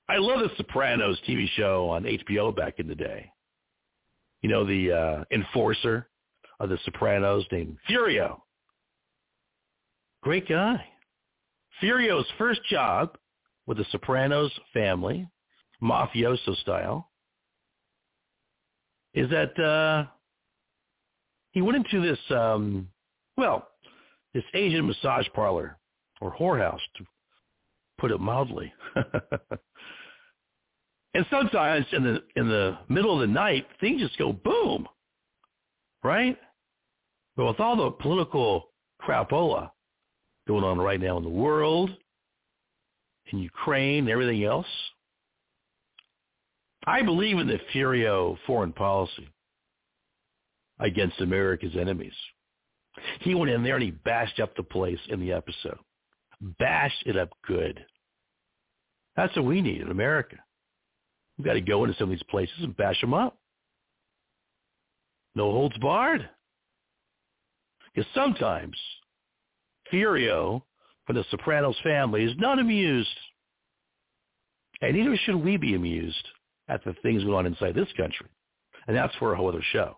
I 0.08 0.18
love 0.18 0.40
the 0.40 0.50
Sopranos 0.56 1.18
TV 1.26 1.48
show 1.56 1.88
on 1.88 2.02
HBO 2.02 2.54
back 2.54 2.78
in 2.78 2.86
the 2.88 2.94
day. 2.94 3.32
You 4.42 4.50
know, 4.50 4.66
the 4.66 4.92
uh, 4.92 5.24
enforcer 5.32 6.10
of 6.58 6.68
the 6.68 6.76
Sopranos 6.84 7.46
named 7.52 7.78
Furio. 7.88 8.40
Great 10.22 10.46
guy. 10.48 10.84
Furio's 11.82 12.26
first 12.38 12.60
job 12.68 13.16
with 13.66 13.78
the 13.78 13.86
Sopranos 13.90 14.52
family, 14.72 15.28
mafioso 15.82 16.56
style, 16.60 17.10
is 19.14 19.30
that 19.30 19.58
uh, 19.58 20.06
he 21.52 21.62
went 21.62 21.76
into 21.76 22.00
this, 22.00 22.18
um, 22.30 22.88
well, 23.36 23.68
this 24.34 24.44
Asian 24.54 24.86
massage 24.86 25.26
parlor 25.34 25.78
or 26.20 26.34
whorehouse, 26.36 26.80
to 26.96 27.04
put 27.98 28.10
it 28.10 28.20
mildly. 28.20 28.72
and 31.14 31.26
sometimes 31.30 31.86
in 31.92 32.04
the 32.04 32.22
in 32.36 32.48
the 32.48 32.78
middle 32.88 33.14
of 33.14 33.20
the 33.20 33.32
night, 33.32 33.66
things 33.80 34.00
just 34.00 34.18
go 34.18 34.32
boom, 34.32 34.86
right? 36.04 36.36
But 37.36 37.46
with 37.46 37.60
all 37.60 37.76
the 37.76 37.90
political 37.92 38.70
crapola 39.02 39.70
going 40.46 40.64
on 40.64 40.78
right 40.78 41.00
now 41.00 41.16
in 41.16 41.24
the 41.24 41.28
world, 41.28 41.90
in 43.32 43.38
Ukraine, 43.38 44.08
everything 44.08 44.44
else, 44.44 44.66
I 46.86 47.02
believe 47.02 47.38
in 47.38 47.46
the 47.46 47.60
Furio 47.72 48.36
foreign 48.46 48.72
policy 48.72 49.28
against 50.78 51.20
America's 51.20 51.76
enemies. 51.78 52.14
He 53.20 53.34
went 53.34 53.50
in 53.50 53.62
there 53.62 53.76
and 53.76 53.84
he 53.84 53.90
bashed 53.90 54.40
up 54.40 54.56
the 54.56 54.62
place 54.62 54.98
in 55.08 55.20
the 55.20 55.32
episode. 55.32 55.78
Bashed 56.58 57.02
it 57.06 57.16
up 57.16 57.30
good. 57.46 57.84
That's 59.16 59.34
what 59.36 59.44
we 59.44 59.60
need 59.60 59.82
in 59.82 59.90
America. 59.90 60.36
We've 61.36 61.44
got 61.44 61.54
to 61.54 61.60
go 61.60 61.84
into 61.84 61.96
some 61.98 62.04
of 62.04 62.10
these 62.10 62.22
places 62.30 62.56
and 62.60 62.76
bash 62.76 63.00
them 63.00 63.14
up. 63.14 63.36
No 65.34 65.50
holds 65.52 65.76
barred. 65.78 66.28
Because 67.94 68.10
sometimes 68.14 68.76
Furio 69.92 70.62
from 71.06 71.16
the 71.16 71.24
Sopranos 71.30 71.76
family 71.82 72.24
is 72.24 72.32
not 72.38 72.58
amused. 72.58 73.08
And 74.80 74.96
neither 74.96 75.16
should 75.16 75.36
we 75.36 75.56
be 75.56 75.74
amused 75.74 76.26
at 76.68 76.84
the 76.84 76.94
things 77.02 77.22
going 77.24 77.34
on 77.34 77.46
inside 77.46 77.74
this 77.74 77.92
country. 77.96 78.28
And 78.86 78.96
that's 78.96 79.14
for 79.16 79.32
a 79.32 79.36
whole 79.36 79.48
other 79.48 79.64
show. 79.72 79.96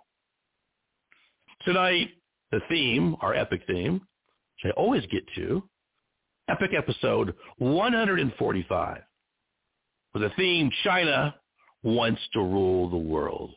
Tonight, 1.64 2.08
the 2.50 2.60
theme, 2.68 3.16
our 3.20 3.34
epic 3.34 3.62
theme, 3.66 3.94
which 3.94 4.72
I 4.72 4.80
always 4.80 5.04
get 5.06 5.22
to, 5.36 5.62
epic 6.48 6.72
episode 6.76 7.34
145, 7.58 9.02
with 10.12 10.22
the 10.22 10.30
theme 10.36 10.70
China 10.82 11.34
wants 11.82 12.20
to 12.32 12.40
rule 12.40 12.90
the 12.90 12.96
world. 12.96 13.52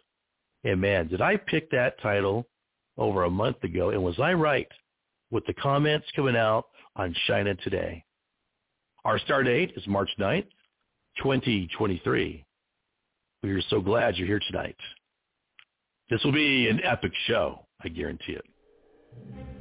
And 0.64 0.82
man, 0.82 1.08
did 1.08 1.22
I 1.22 1.38
pick 1.38 1.72
that 1.72 2.00
title 2.02 2.48
over 2.98 3.24
a 3.24 3.30
month 3.30 3.64
ago, 3.64 3.90
and 3.90 4.04
was 4.04 4.20
I 4.20 4.34
right 4.34 4.68
with 5.32 5.46
the 5.46 5.54
comments 5.54 6.08
coming 6.16 6.36
out 6.36 6.66
on 6.96 7.16
China 7.28 7.56
today? 7.56 8.04
Our 9.04 9.20
start 9.20 9.46
date 9.46 9.74
is 9.76 9.86
March 9.88 10.10
9th, 10.20 10.48
2023. 11.18 12.46
We 13.44 13.52
are 13.52 13.62
so 13.70 13.80
glad 13.80 14.16
you're 14.18 14.28
here 14.28 14.42
tonight. 14.48 14.76
This 16.10 16.24
will 16.24 16.32
be 16.32 16.68
an 16.70 16.82
epic 16.84 17.12
show, 17.28 17.68
I 17.84 17.90
guarantee 17.90 18.34
it. 18.34 19.55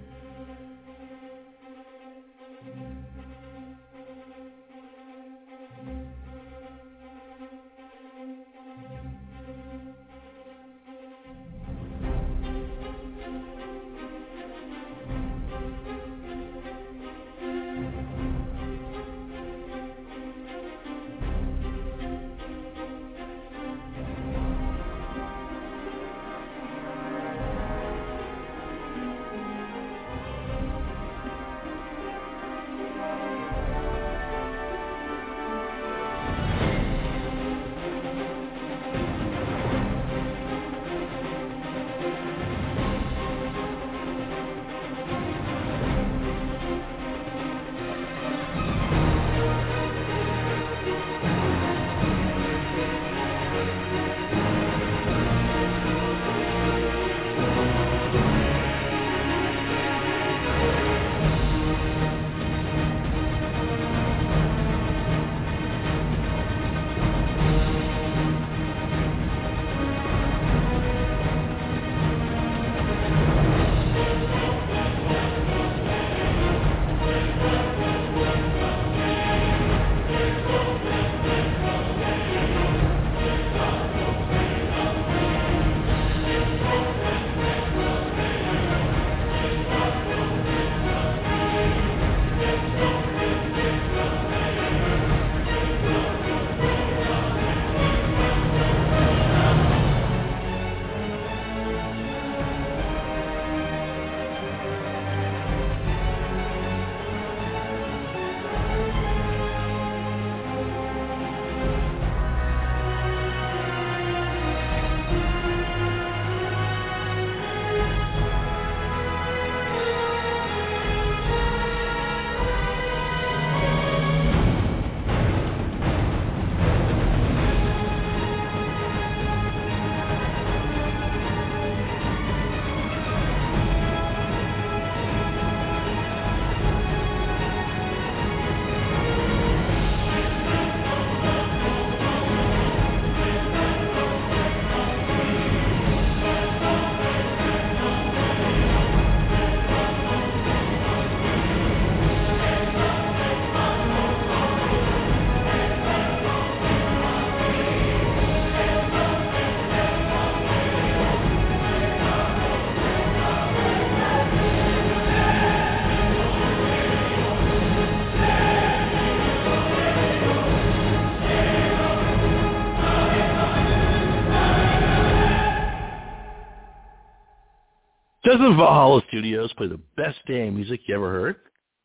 Doesn't 178.35 178.57
Valhalla 178.57 179.01
Studios 179.07 179.53
play 179.53 179.69
the 179.69 179.81
best 179.97 180.19
damn 180.27 180.57
music 180.57 180.81
you 180.87 180.97
ever 180.97 181.09
heard? 181.09 181.37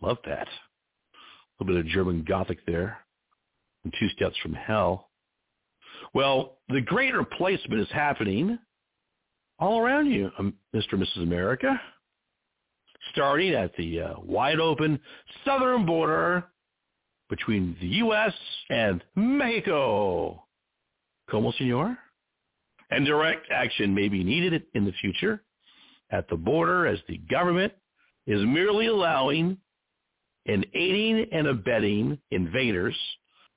Love 0.01 0.17
that. 0.25 0.47
A 0.47 1.63
little 1.63 1.75
bit 1.75 1.85
of 1.85 1.91
German 1.91 2.25
Gothic 2.27 2.65
there. 2.65 2.97
And 3.83 3.93
two 3.99 4.09
steps 4.09 4.35
from 4.41 4.53
hell. 4.53 5.12
Well, 6.15 6.57
the 6.67 6.81
great 6.81 7.13
replacement 7.13 7.79
is 7.79 7.88
happening 7.91 8.57
all 9.59 9.79
around 9.79 10.07
you, 10.07 10.31
um, 10.39 10.55
Mr. 10.75 10.93
and 10.93 11.03
Mrs. 11.03 11.21
America. 11.21 11.79
Starting 13.12 13.53
at 13.53 13.75
the 13.77 14.01
uh, 14.01 14.13
wide 14.17 14.59
open 14.59 14.99
southern 15.45 15.85
border 15.85 16.45
between 17.29 17.77
the 17.79 17.88
U.S. 17.88 18.33
and 18.71 19.03
Mexico. 19.15 20.45
Como, 21.29 21.51
senor? 21.51 21.95
And 22.89 23.05
direct 23.05 23.45
action 23.51 23.93
may 23.93 24.09
be 24.09 24.23
needed 24.23 24.63
in 24.73 24.85
the 24.85 24.93
future 24.93 25.43
at 26.11 26.27
the 26.29 26.35
border 26.35 26.87
as 26.87 26.99
the 27.07 27.17
government 27.29 27.73
is 28.27 28.41
merely 28.45 28.87
allowing 28.87 29.57
and 30.45 30.65
aiding 30.73 31.27
and 31.31 31.47
abetting 31.47 32.17
invaders 32.31 32.95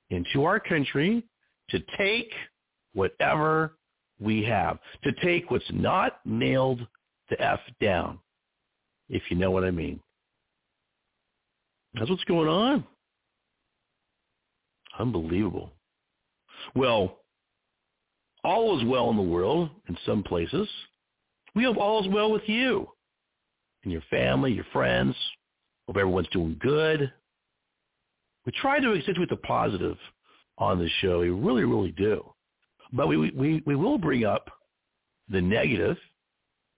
into 0.09 0.43
our 0.43 0.59
country 0.59 1.23
to 1.69 1.79
take 1.97 2.31
whatever 2.93 3.77
we 4.19 4.43
have, 4.43 4.77
to 5.03 5.11
take 5.23 5.49
what's 5.49 5.65
not 5.71 6.19
nailed 6.25 6.85
to 7.29 7.41
F 7.41 7.59
down, 7.81 8.19
if 9.09 9.23
you 9.29 9.37
know 9.37 9.51
what 9.51 9.63
I 9.63 9.71
mean. 9.71 9.99
That's 11.93 12.09
what's 12.09 12.23
going 12.25 12.47
on. 12.47 12.83
Unbelievable. 14.99 15.71
Well, 16.75 17.19
all 18.43 18.79
is 18.79 18.85
well 18.85 19.09
in 19.09 19.15
the 19.15 19.23
world 19.23 19.69
in 19.87 19.97
some 20.05 20.23
places. 20.23 20.67
We 21.55 21.63
hope 21.63 21.77
all 21.77 22.03
is 22.03 22.11
well 22.11 22.31
with 22.31 22.47
you 22.47 22.87
and 23.83 23.91
your 23.91 24.03
family, 24.09 24.53
your 24.53 24.65
friends. 24.73 25.15
Hope 25.87 25.97
everyone's 25.97 26.29
doing 26.31 26.57
good. 26.61 27.11
We 28.45 28.51
try 28.53 28.79
to 28.79 28.93
accentuate 28.93 29.29
the 29.29 29.37
positive 29.37 29.97
on 30.57 30.79
the 30.79 30.89
show. 31.01 31.19
We 31.19 31.29
really, 31.29 31.63
really 31.63 31.91
do. 31.91 32.33
But 32.91 33.07
we, 33.07 33.31
we, 33.31 33.63
we 33.65 33.75
will 33.75 33.97
bring 33.97 34.25
up 34.25 34.49
the 35.29 35.41
negative 35.41 35.97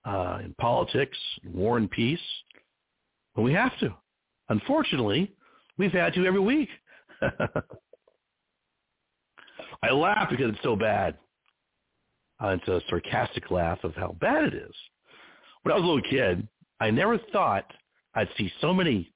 uh, 0.06 0.40
in 0.44 0.54
politics, 0.60 1.18
war 1.46 1.78
and 1.78 1.90
peace, 1.90 2.20
when 3.34 3.46
we 3.46 3.54
have 3.54 3.78
to. 3.80 3.94
Unfortunately, 4.50 5.34
we've 5.78 5.92
had 5.92 6.14
to 6.14 6.26
every 6.26 6.40
week. 6.40 6.70
I 9.84 9.92
laugh 9.92 10.30
because 10.30 10.50
it's 10.50 10.64
so 10.64 10.76
bad. 10.76 11.18
Uh, 12.44 12.50
it's 12.50 12.68
a 12.68 12.82
sarcastic 12.90 13.50
laugh 13.52 13.84
of 13.84 13.96
how 13.96 14.16
bad 14.20 14.44
it 14.44 14.54
is. 14.54 14.76
When 15.64 15.72
I 15.72 15.76
was 15.76 15.84
a 15.84 15.88
little 15.88 16.10
kid, 16.10 16.48
I 16.80 16.92
never 16.92 17.18
thought 17.32 17.66
I'd 18.14 18.30
see 18.38 18.52
so 18.62 18.74
many, 18.74 19.12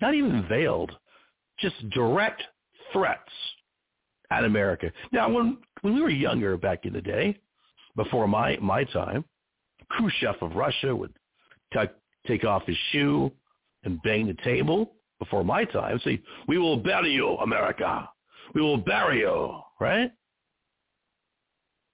not 0.00 0.14
even 0.14 0.46
veiled, 0.48 0.92
just 1.58 1.88
direct 1.90 2.42
threats 2.92 3.32
at 4.30 4.44
America. 4.44 4.92
Now, 5.12 5.30
when 5.30 5.58
when 5.82 5.94
we 5.94 6.02
were 6.02 6.10
younger 6.10 6.56
back 6.56 6.84
in 6.84 6.92
the 6.92 7.00
day, 7.00 7.38
before 7.96 8.28
my 8.28 8.56
my 8.58 8.84
time, 8.84 9.24
Khrushchev 9.90 10.36
of 10.42 10.54
Russia 10.54 10.94
would 10.94 11.12
t- 11.72 11.80
take 12.26 12.44
off 12.44 12.62
his 12.66 12.76
shoe 12.92 13.32
and 13.84 14.00
bang 14.02 14.26
the 14.26 14.36
table. 14.44 14.94
Before 15.18 15.44
my 15.44 15.64
time, 15.64 15.98
say, 16.04 16.22
"We 16.48 16.58
will 16.58 16.78
bury 16.78 17.12
you, 17.12 17.36
America. 17.38 18.08
We 18.54 18.62
will 18.62 18.78
bury 18.78 19.20
you." 19.20 19.60
Right? 19.78 20.10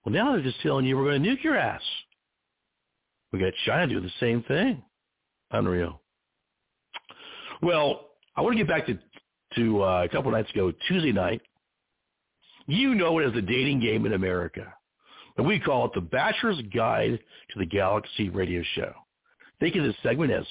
Well, 0.06 0.14
now 0.14 0.32
they're 0.32 0.42
just 0.42 0.60
telling 0.62 0.86
you 0.86 0.96
we're 0.96 1.04
going 1.04 1.20
to 1.20 1.28
nuke 1.28 1.42
your 1.42 1.56
ass. 1.56 1.82
We 3.32 3.40
got 3.40 3.52
China 3.66 3.88
do 3.88 4.00
the 4.00 4.10
same 4.20 4.44
thing. 4.44 4.80
Unreal. 5.50 6.00
Well, 7.60 8.10
I 8.36 8.40
want 8.40 8.56
to 8.56 8.64
get 8.64 8.68
back 8.68 8.86
to 8.86 8.98
to 9.56 9.82
uh, 9.82 10.02
a 10.04 10.08
couple 10.08 10.30
nights 10.30 10.50
ago, 10.50 10.72
Tuesday 10.86 11.12
night. 11.12 11.40
You 12.66 12.94
know 12.94 13.18
it 13.18 13.26
as 13.26 13.32
the 13.32 13.42
dating 13.42 13.80
game 13.80 14.06
in 14.06 14.12
America. 14.12 14.72
And 15.36 15.46
we 15.46 15.58
call 15.58 15.86
it 15.86 15.92
the 15.94 16.00
Bachelor's 16.00 16.60
Guide 16.74 17.18
to 17.52 17.58
the 17.58 17.66
Galaxy 17.66 18.28
radio 18.28 18.62
show. 18.74 18.92
Think 19.60 19.76
of 19.76 19.84
this 19.84 19.94
segment 20.02 20.32
as 20.32 20.44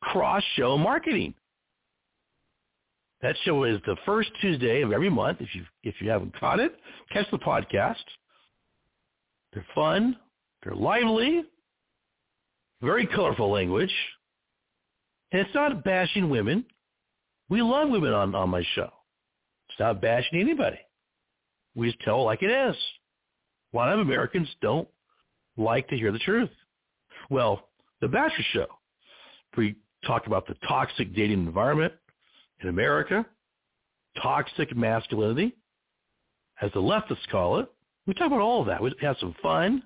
cross-show 0.00 0.78
marketing. 0.78 1.34
That 3.22 3.36
show 3.44 3.64
is 3.64 3.80
the 3.86 3.96
first 4.06 4.30
Tuesday 4.40 4.82
of 4.82 4.92
every 4.92 5.10
month. 5.10 5.38
If 5.40 5.54
you 5.54 5.64
if 5.82 5.94
you 6.00 6.10
haven't 6.10 6.38
caught 6.38 6.60
it, 6.60 6.76
catch 7.10 7.30
the 7.30 7.38
podcast. 7.38 7.96
They're 9.52 9.66
fun. 9.74 10.16
They're 10.62 10.74
lively. 10.74 11.44
Very 12.82 13.06
colorful 13.06 13.50
language. 13.50 13.92
And 15.32 15.42
it's 15.42 15.54
not 15.54 15.84
bashing 15.84 16.30
women. 16.30 16.64
We 17.48 17.62
love 17.62 17.90
women 17.90 18.12
on, 18.12 18.34
on 18.34 18.50
my 18.50 18.62
show. 18.74 18.90
It's 19.68 19.80
not 19.80 20.00
bashing 20.00 20.40
anybody. 20.40 20.78
We 21.74 21.88
just 21.88 22.00
tell 22.00 22.20
it 22.20 22.24
like 22.24 22.42
it 22.42 22.50
is. 22.50 22.76
A 23.72 23.76
lot 23.76 23.92
of 23.92 24.00
Americans 24.00 24.48
don't 24.62 24.88
like 25.56 25.88
to 25.88 25.96
hear 25.96 26.12
the 26.12 26.18
truth. 26.18 26.50
Well, 27.30 27.68
the 28.00 28.08
Bachelor 28.08 28.44
Show, 28.52 28.66
we 29.56 29.76
talk 30.06 30.26
about 30.26 30.46
the 30.46 30.54
toxic 30.66 31.14
dating 31.14 31.46
environment 31.46 31.92
in 32.62 32.68
America, 32.68 33.26
toxic 34.22 34.74
masculinity, 34.76 35.54
as 36.62 36.70
the 36.72 36.80
leftists 36.80 37.28
call 37.30 37.60
it. 37.60 37.68
We 38.08 38.14
talk 38.14 38.28
about 38.28 38.40
all 38.40 38.62
of 38.62 38.66
that. 38.68 38.82
We 38.82 38.90
have 39.02 39.18
some 39.20 39.34
fun, 39.42 39.82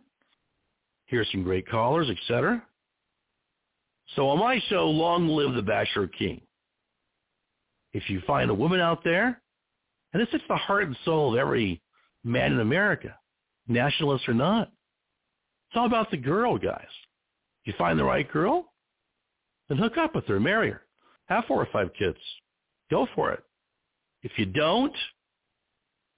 hear 1.06 1.26
some 1.32 1.42
great 1.42 1.68
callers, 1.68 2.08
etc. 2.08 2.62
So 4.14 4.28
on 4.28 4.38
my 4.38 4.60
show, 4.68 4.88
long 4.88 5.26
live 5.26 5.54
the 5.54 5.62
Bachelor 5.62 6.06
King. 6.06 6.40
If 7.92 8.08
you 8.08 8.22
find 8.24 8.48
a 8.48 8.54
woman 8.54 8.78
out 8.78 9.02
there, 9.02 9.42
and 10.12 10.22
this 10.22 10.32
is 10.32 10.40
the 10.48 10.54
heart 10.54 10.84
and 10.84 10.96
soul 11.04 11.32
of 11.32 11.38
every 11.40 11.82
man 12.22 12.52
in 12.52 12.60
America, 12.60 13.16
nationalist 13.66 14.28
or 14.28 14.34
not, 14.34 14.68
it's 15.68 15.76
all 15.76 15.86
about 15.86 16.12
the 16.12 16.16
girl, 16.16 16.56
guys. 16.56 16.86
You 17.64 17.74
find 17.76 17.98
the 17.98 18.04
right 18.04 18.30
girl, 18.30 18.72
then 19.68 19.78
hook 19.78 19.98
up 19.98 20.14
with 20.14 20.26
her, 20.26 20.38
marry 20.38 20.70
her, 20.70 20.82
have 21.26 21.44
four 21.46 21.60
or 21.60 21.68
five 21.72 21.90
kids. 21.98 22.18
Go 22.88 23.08
for 23.16 23.32
it. 23.32 23.42
If 24.22 24.30
you 24.36 24.46
don't 24.46 24.94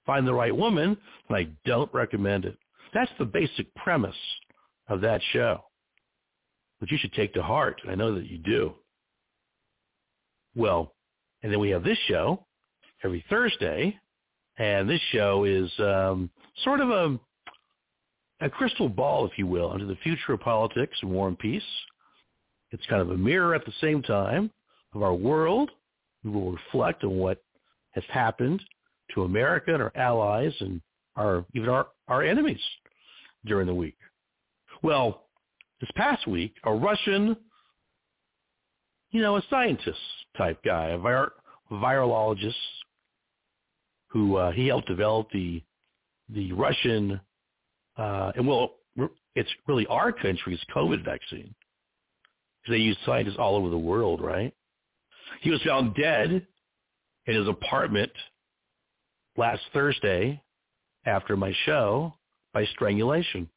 find 0.06 0.26
the 0.26 0.34
right 0.34 0.54
woman, 0.54 0.96
then 1.28 1.38
I 1.38 1.48
don't 1.66 1.92
recommend 1.94 2.44
it. 2.44 2.56
That's 2.92 3.10
the 3.18 3.24
basic 3.24 3.74
premise 3.74 4.14
of 4.88 5.00
that 5.00 5.20
show 5.32 5.64
which 6.84 6.92
you 6.92 6.98
should 6.98 7.14
take 7.14 7.32
to 7.32 7.42
heart. 7.42 7.80
I 7.88 7.94
know 7.94 8.14
that 8.14 8.28
you 8.28 8.36
do. 8.36 8.74
Well, 10.54 10.92
and 11.42 11.50
then 11.50 11.58
we 11.58 11.70
have 11.70 11.82
this 11.82 11.96
show 12.08 12.44
every 13.02 13.24
Thursday, 13.30 13.98
and 14.58 14.86
this 14.86 15.00
show 15.10 15.44
is 15.44 15.70
um, 15.78 16.28
sort 16.62 16.80
of 16.80 16.90
a 16.90 17.18
a 18.40 18.50
crystal 18.50 18.90
ball, 18.90 19.24
if 19.24 19.38
you 19.38 19.46
will, 19.46 19.72
into 19.72 19.86
the 19.86 19.96
future 20.02 20.34
of 20.34 20.40
politics 20.40 20.98
and 21.00 21.10
war 21.10 21.28
and 21.28 21.38
peace. 21.38 21.62
It's 22.70 22.84
kind 22.84 23.00
of 23.00 23.10
a 23.10 23.16
mirror 23.16 23.54
at 23.54 23.64
the 23.64 23.72
same 23.80 24.02
time 24.02 24.50
of 24.92 25.02
our 25.02 25.14
world. 25.14 25.70
We 26.22 26.32
will 26.32 26.52
reflect 26.52 27.02
on 27.04 27.16
what 27.16 27.42
has 27.92 28.04
happened 28.10 28.62
to 29.14 29.24
America 29.24 29.72
and 29.72 29.82
our 29.82 29.92
allies 29.94 30.52
and 30.60 30.80
our 31.16 31.44
even 31.54 31.68
our, 31.68 31.88
our 32.08 32.22
enemies 32.22 32.60
during 33.44 33.66
the 33.66 33.74
week. 33.74 33.96
Well, 34.82 35.24
this 35.80 35.90
past 35.96 36.26
week, 36.26 36.54
a 36.64 36.72
Russian, 36.72 37.36
you 39.10 39.20
know, 39.20 39.36
a 39.36 39.42
scientist 39.50 39.98
type 40.36 40.62
guy, 40.64 40.88
a 40.88 40.98
vir- 40.98 41.32
virologist, 41.70 42.54
who 44.08 44.36
uh, 44.36 44.52
he 44.52 44.66
helped 44.68 44.88
develop 44.88 45.28
the 45.32 45.62
the 46.30 46.52
Russian, 46.52 47.20
uh, 47.98 48.32
and 48.36 48.46
well, 48.46 48.76
it's 49.34 49.50
really 49.66 49.86
our 49.88 50.12
country's 50.12 50.60
COVID 50.74 51.04
vaccine. 51.04 51.54
They 52.68 52.78
use 52.78 52.96
scientists 53.04 53.36
all 53.38 53.56
over 53.56 53.68
the 53.68 53.78
world, 53.78 54.22
right? 54.22 54.54
He 55.42 55.50
was 55.50 55.60
found 55.62 55.94
dead 55.94 56.46
in 57.26 57.34
his 57.34 57.48
apartment 57.48 58.10
last 59.36 59.62
Thursday 59.72 60.42
after 61.06 61.36
my 61.36 61.52
show 61.64 62.14
by 62.52 62.64
strangulation. 62.66 63.48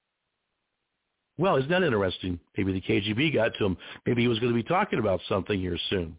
Well, 1.37 1.57
isn't 1.57 1.69
that 1.69 1.83
interesting? 1.83 2.39
Maybe 2.57 2.73
the 2.73 2.81
KGB 2.81 3.33
got 3.33 3.53
to 3.55 3.65
him. 3.65 3.77
Maybe 4.05 4.23
he 4.23 4.27
was 4.27 4.39
going 4.39 4.51
to 4.51 4.55
be 4.55 4.67
talking 4.67 4.99
about 4.99 5.19
something 5.29 5.59
here 5.59 5.77
soon. 5.89 6.17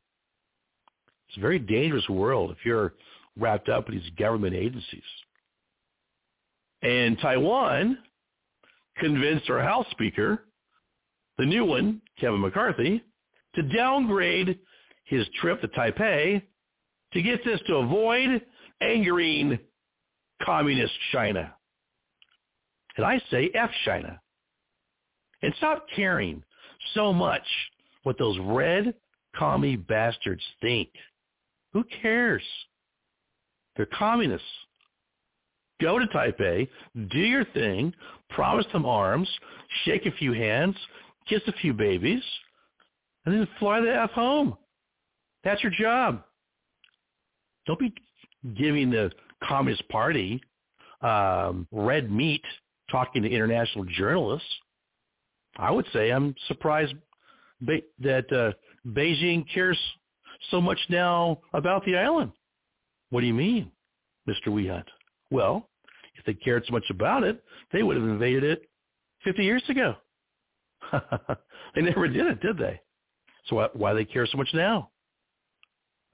It's 1.28 1.36
a 1.36 1.40
very 1.40 1.58
dangerous 1.58 2.08
world 2.08 2.50
if 2.52 2.58
you're 2.64 2.94
wrapped 3.36 3.68
up 3.68 3.88
in 3.88 3.96
these 3.96 4.10
government 4.18 4.54
agencies. 4.54 5.02
And 6.82 7.18
Taiwan 7.20 7.98
convinced 8.98 9.50
our 9.50 9.60
House 9.60 9.86
Speaker, 9.90 10.44
the 11.36 11.44
new 11.44 11.64
one, 11.64 12.00
Kevin 12.20 12.40
McCarthy, 12.40 13.02
to 13.56 13.62
downgrade 13.62 14.58
his 15.04 15.26
trip 15.40 15.60
to 15.60 15.68
Taipei 15.68 16.42
to 17.12 17.22
get 17.22 17.44
this 17.44 17.60
to 17.66 17.76
avoid 17.76 18.42
angering 18.80 19.58
communist 20.42 20.92
China. 21.12 21.54
And 22.96 23.06
I 23.06 23.20
say 23.30 23.50
F 23.54 23.70
China 23.84 24.20
and 25.42 25.54
stop 25.58 25.86
caring 25.94 26.42
so 26.94 27.12
much 27.12 27.42
what 28.02 28.18
those 28.18 28.38
red 28.40 28.94
commie 29.36 29.76
bastards 29.76 30.42
think. 30.60 30.88
Who 31.72 31.84
cares? 32.02 32.42
They're 33.76 33.86
communists. 33.86 34.46
Go 35.80 35.98
to 35.98 36.06
Taipei, 36.06 36.66
do 37.10 37.18
your 37.18 37.44
thing, 37.44 37.94
promise 38.30 38.66
them 38.72 38.84
arms, 38.84 39.28
shake 39.84 40.06
a 40.06 40.10
few 40.12 40.32
hands, 40.32 40.74
kiss 41.28 41.42
a 41.46 41.52
few 41.52 41.72
babies, 41.72 42.22
and 43.24 43.34
then 43.34 43.48
fly 43.60 43.80
the 43.80 43.94
F 43.94 44.10
home. 44.10 44.56
That's 45.44 45.62
your 45.62 45.70
job. 45.70 46.24
Don't 47.66 47.78
be 47.78 47.94
giving 48.56 48.90
the 48.90 49.10
Communist 49.42 49.88
Party 49.88 50.40
um, 51.02 51.66
red 51.70 52.10
meat 52.10 52.42
talking 52.90 53.22
to 53.22 53.28
international 53.30 53.84
journalists. 53.84 54.48
I 55.56 55.70
would 55.70 55.86
say 55.92 56.10
I'm 56.10 56.34
surprised 56.46 56.94
be- 57.64 57.84
that 58.00 58.32
uh, 58.32 58.52
Beijing 58.88 59.44
cares 59.52 59.78
so 60.50 60.60
much 60.60 60.78
now 60.88 61.40
about 61.52 61.84
the 61.84 61.96
island. 61.96 62.32
What 63.10 63.20
do 63.20 63.26
you 63.26 63.34
mean, 63.34 63.70
Mr. 64.28 64.48
Wehunt? 64.48 64.84
Well, 65.30 65.68
if 66.16 66.24
they 66.24 66.34
cared 66.34 66.64
so 66.66 66.72
much 66.72 66.84
about 66.90 67.24
it, 67.24 67.42
they 67.72 67.82
would 67.82 67.96
have 67.96 68.04
invaded 68.04 68.44
it 68.44 68.62
50 69.24 69.42
years 69.42 69.62
ago. 69.68 69.94
they 71.74 71.82
never 71.82 72.08
did 72.08 72.26
it, 72.26 72.40
did 72.40 72.58
they? 72.58 72.80
So 73.46 73.56
why, 73.56 73.68
why 73.72 73.92
they 73.94 74.04
care 74.04 74.26
so 74.26 74.38
much 74.38 74.48
now? 74.54 74.90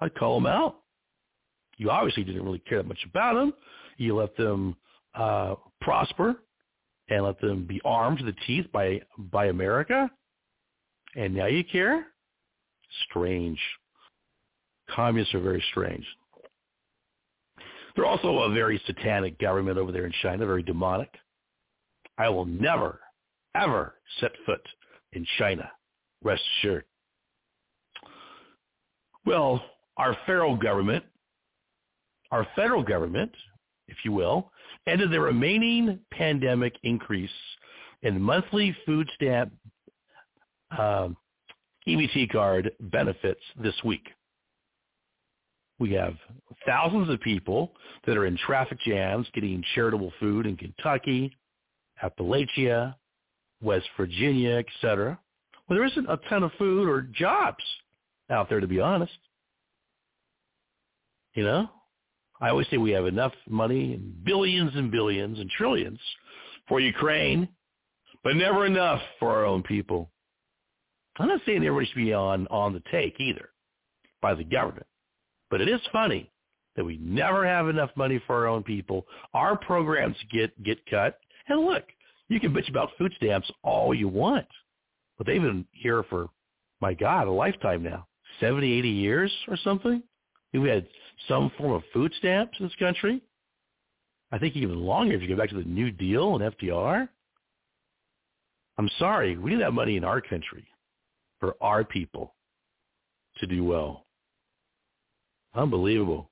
I'd 0.01 0.15
call 0.15 0.41
them 0.41 0.47
out. 0.47 0.81
You 1.79 1.91
obviously 1.91 2.25
didn't 2.25 2.45
really 2.45 2.61
care 2.61 2.79
that 2.79 2.89
much 2.89 3.05
about 3.05 3.35
them. 3.35 3.53
You 3.97 4.17
let 4.17 4.37
them 4.37 4.77
uh, 5.15 5.55
prosper 5.81 6.37
and 7.09 7.25
let 7.25 7.41
them 7.41 7.67
be 7.67 7.81
armed 7.85 8.19
to 8.19 8.25
the 8.25 8.35
teeth 8.47 8.67
by 8.73 9.01
by 9.19 9.47
America, 9.47 10.11
and 11.17 11.35
now 11.35 11.47
you 11.47 11.65
care? 11.65 12.07
Strange. 13.09 13.59
Communists 14.91 15.35
are 15.35 15.41
very 15.41 15.63
strange. 15.71 16.05
They're 17.95 18.07
also 18.07 18.41
a 18.41 18.53
very 18.53 18.81
satanic 18.87 19.39
government 19.39 19.79
over 19.79 19.93
there 19.93 20.07
in 20.07 20.13
China, 20.23 20.45
very 20.47 20.63
demonic. 20.63 21.13
I 22.19 22.29
will 22.29 22.45
never, 22.45 23.01
ever 23.55 23.95
set 24.21 24.33
foot 24.45 24.61
in 25.13 25.27
China. 25.39 25.71
Rest 26.23 26.43
assured. 26.59 26.85
Well, 29.25 29.63
our 29.97 30.17
federal 30.27 30.57
government, 30.57 31.05
our 32.35 32.45
federal 32.57 32.83
government, 32.83 33.31
if 33.87 33.97
you 34.05 34.11
will, 34.11 34.51
ended 34.89 35.13
the 35.13 35.21
remaining 35.21 36.01
pandemic 36.11 36.75
increase 36.83 37.31
in 38.03 38.21
monthly 38.21 38.77
food 38.85 39.09
stamp 39.15 39.53
um, 40.77 41.17
EBT 41.87 42.33
card 42.33 42.73
benefits 42.81 43.41
this 43.63 43.77
week. 43.85 44.05
We 45.79 45.93
have 45.93 46.15
thousands 46.67 47.09
of 47.09 47.21
people 47.21 47.71
that 48.05 48.17
are 48.17 48.27
in 48.27 48.37
traffic 48.37 48.79
jams 48.85 49.29
getting 49.33 49.63
charitable 49.77 50.13
food 50.19 50.45
in 50.45 50.57
Kentucky, 50.57 51.37
Appalachia, 52.03 52.97
West 53.63 53.87
Virginia, 53.97 54.57
etc. 54.57 55.17
Well, 55.69 55.79
there 55.79 55.87
isn't 55.87 56.11
a 56.11 56.19
ton 56.29 56.43
of 56.43 56.51
food 56.59 56.89
or 56.89 57.03
jobs 57.03 57.63
out 58.29 58.49
there, 58.49 58.59
to 58.59 58.67
be 58.67 58.81
honest. 58.81 59.13
You 61.35 61.45
know, 61.45 61.69
I 62.41 62.51
always 62.51 62.67
say 62.71 62.77
we 62.77 62.91
have 62.91 63.07
enough 63.07 63.33
money, 63.49 63.97
billions 64.25 64.73
and 64.75 64.91
billions 64.91 65.39
and 65.39 65.49
trillions 65.51 65.99
for 66.69 66.81
Ukraine, 66.81 67.49
but 68.23 68.37
never 68.37 68.67
enough 68.67 69.01
for 69.19 69.31
our 69.31 69.45
own 69.45 69.63
people. 69.63 70.11
I'm 71.19 71.29
not 71.29 71.41
saying 71.47 71.59
everybody 71.59 71.87
should 71.87 71.97
be 71.97 72.13
on, 72.13 72.47
on 72.49 72.73
the 72.73 72.83
take 72.91 73.21
either 73.21 73.51
by 74.21 74.35
the 74.35 74.45
government. 74.45 74.87
But 75.51 75.61
it 75.61 75.69
is 75.69 75.81
funny 75.93 76.33
that 76.75 76.85
we 76.85 76.97
never 76.99 77.47
have 77.47 77.69
enough 77.69 77.91
money 77.97 78.21
for 78.27 78.35
our 78.35 78.47
own 78.49 78.65
people. 78.65 79.07
Our 79.33 79.57
programs 79.57 80.17
get, 80.33 80.61
get 80.65 80.85
cut. 80.87 81.19
And 81.49 81.65
look, 81.65 81.85
you 82.29 82.41
can 82.41 82.53
bitch 82.53 82.69
about 82.69 82.91
food 82.99 83.13
stamps 83.17 83.51
all 83.63 83.95
you 83.95 84.09
want. 84.09 84.47
But 85.17 85.27
they've 85.27 85.41
been 85.41 85.67
here 85.73 86.03
for, 86.11 86.29
my 86.81 86.95
God, 86.95 87.29
a 87.29 87.31
lifetime 87.31 87.83
now. 87.83 88.07
70, 88.41 88.73
80 88.73 88.89
years 88.89 89.33
or 89.47 89.57
something. 89.63 90.03
We've 90.53 90.65
had 90.65 90.87
some 91.29 91.51
form 91.57 91.73
of 91.73 91.83
food 91.93 92.13
stamps 92.19 92.57
in 92.59 92.67
this 92.67 92.75
country. 92.77 93.23
I 94.33 94.39
think 94.39 94.57
even 94.57 94.81
longer 94.81 95.15
if 95.15 95.23
you 95.23 95.29
go 95.29 95.37
back 95.37 95.51
to 95.51 95.57
the 95.57 95.63
New 95.63 95.91
Deal 95.91 96.37
and 96.37 96.57
FDR. 96.57 97.09
I'm 98.77 98.91
sorry, 98.99 99.37
we 99.37 99.53
need 99.53 99.63
that 99.63 99.73
money 99.73 99.97
in 99.97 100.05
our 100.05 100.21
country 100.21 100.67
for 101.39 101.55
our 101.61 101.85
people 101.85 102.35
to 103.39 103.47
do 103.47 103.65
well. 103.65 104.07
Unbelievable. 105.55 106.31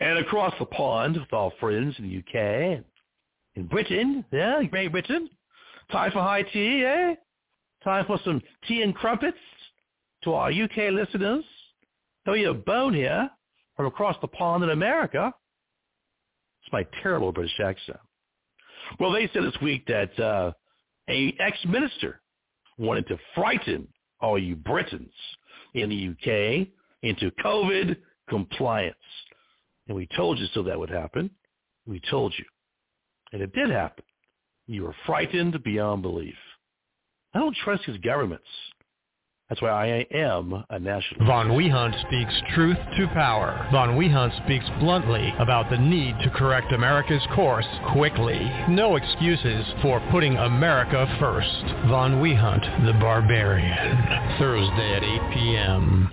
And 0.00 0.18
across 0.18 0.54
the 0.58 0.66
pond 0.66 1.16
with 1.16 1.32
all 1.32 1.52
friends 1.60 1.94
in 1.98 2.08
the 2.08 2.18
UK, 2.18 2.82
in 3.54 3.66
Britain, 3.66 4.24
yeah, 4.32 4.62
Great 4.62 4.88
Britain, 4.88 5.28
time 5.90 6.10
for 6.10 6.20
high 6.20 6.42
tea, 6.42 6.84
eh? 6.84 7.14
Time 7.84 8.06
for 8.06 8.18
some 8.24 8.40
tea 8.66 8.82
and 8.82 8.94
crumpets 8.94 9.36
to 10.24 10.32
our 10.32 10.50
UK 10.50 10.92
listeners. 10.92 11.44
Throw 12.24 12.34
you 12.34 12.50
a 12.50 12.54
bone 12.54 12.94
here 12.94 13.28
from 13.76 13.86
across 13.86 14.16
the 14.20 14.28
pond 14.28 14.64
in 14.64 14.70
America. 14.70 15.32
It's 16.62 16.72
my 16.72 16.86
terrible 17.02 17.32
British 17.32 17.58
accent. 17.60 17.98
Well, 18.98 19.12
they 19.12 19.28
said 19.32 19.42
this 19.44 19.60
week 19.62 19.86
that 19.86 20.18
uh, 20.18 20.52
a 21.08 21.34
ex-minister 21.40 22.20
wanted 22.78 23.06
to 23.08 23.18
frighten 23.34 23.88
all 24.20 24.38
you 24.38 24.56
Britons 24.56 25.12
in 25.74 25.88
the 25.88 26.08
UK 26.10 26.68
into 27.02 27.30
COVID 27.44 27.96
compliance. 28.28 28.96
And 29.88 29.96
we 29.96 30.08
told 30.16 30.38
you 30.38 30.46
so 30.54 30.62
that 30.62 30.78
would 30.78 30.90
happen. 30.90 31.30
We 31.86 32.00
told 32.10 32.34
you. 32.38 32.44
And 33.32 33.42
it 33.42 33.52
did 33.52 33.70
happen. 33.70 34.04
You 34.66 34.84
were 34.84 34.94
frightened 35.06 35.62
beyond 35.64 36.02
belief. 36.02 36.34
I 37.34 37.40
don't 37.40 37.56
trust 37.64 37.84
his 37.84 37.98
governments. 37.98 38.46
That's 39.52 39.60
why 39.60 39.68
I 39.68 40.06
am 40.16 40.64
a 40.70 40.78
national. 40.78 41.26
Von 41.26 41.48
Wehunt 41.50 41.94
speaks 42.06 42.32
truth 42.54 42.78
to 42.96 43.06
power. 43.08 43.68
Von 43.70 43.98
Wehunt 43.98 44.34
speaks 44.44 44.64
bluntly 44.80 45.30
about 45.38 45.68
the 45.68 45.76
need 45.76 46.14
to 46.24 46.30
correct 46.30 46.72
America's 46.72 47.20
course 47.34 47.66
quickly. 47.92 48.50
No 48.70 48.96
excuses 48.96 49.66
for 49.82 50.00
putting 50.10 50.38
America 50.38 51.04
first. 51.20 51.64
Von 51.90 52.22
Wehunt, 52.22 52.86
the 52.86 52.94
Barbarian. 52.94 54.38
Thursday 54.38 54.94
at 54.94 55.04
8 55.04 55.34
p.m. 55.34 56.10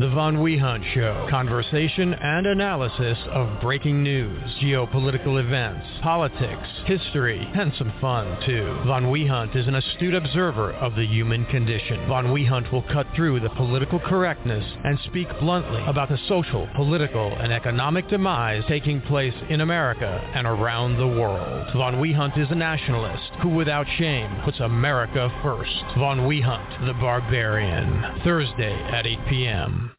The 0.00 0.08
Von 0.08 0.38
Wehunt 0.38 0.94
Show. 0.94 1.26
Conversation 1.28 2.14
and 2.14 2.46
analysis 2.46 3.18
of 3.32 3.60
breaking 3.60 4.02
news, 4.02 4.40
geopolitical 4.62 5.38
events, 5.38 5.86
politics, 6.00 6.66
history, 6.86 7.46
and 7.52 7.70
some 7.76 7.92
fun, 8.00 8.38
too. 8.46 8.78
Von 8.86 9.12
Wehunt 9.12 9.54
is 9.54 9.68
an 9.68 9.74
astute 9.74 10.14
observer 10.14 10.72
of 10.72 10.94
the 10.94 11.04
human 11.04 11.44
condition. 11.44 12.08
Von 12.08 12.28
Wehunt 12.28 12.72
will 12.72 12.84
cut 12.84 13.08
through 13.14 13.40
the 13.40 13.50
political 13.50 14.00
correctness 14.00 14.64
and 14.84 14.98
speak 15.00 15.28
bluntly 15.38 15.84
about 15.84 16.08
the 16.08 16.18
social, 16.28 16.66
political, 16.74 17.36
and 17.36 17.52
economic 17.52 18.08
demise 18.08 18.62
taking 18.68 19.02
place 19.02 19.34
in 19.50 19.60
America 19.60 20.26
and 20.34 20.46
around 20.46 20.96
the 20.96 21.06
world. 21.06 21.68
Von 21.74 21.96
Wehunt 21.96 22.38
is 22.38 22.50
a 22.50 22.54
nationalist 22.54 23.32
who, 23.42 23.50
without 23.50 23.86
shame, 23.98 24.40
puts 24.46 24.60
America 24.60 25.28
first. 25.42 25.84
Von 25.98 26.20
Wehunt, 26.20 26.86
the 26.86 26.94
Barbarian. 26.94 28.22
Thursday 28.24 28.72
at 28.84 29.06
8 29.06 29.18
p.m. 29.28 29.89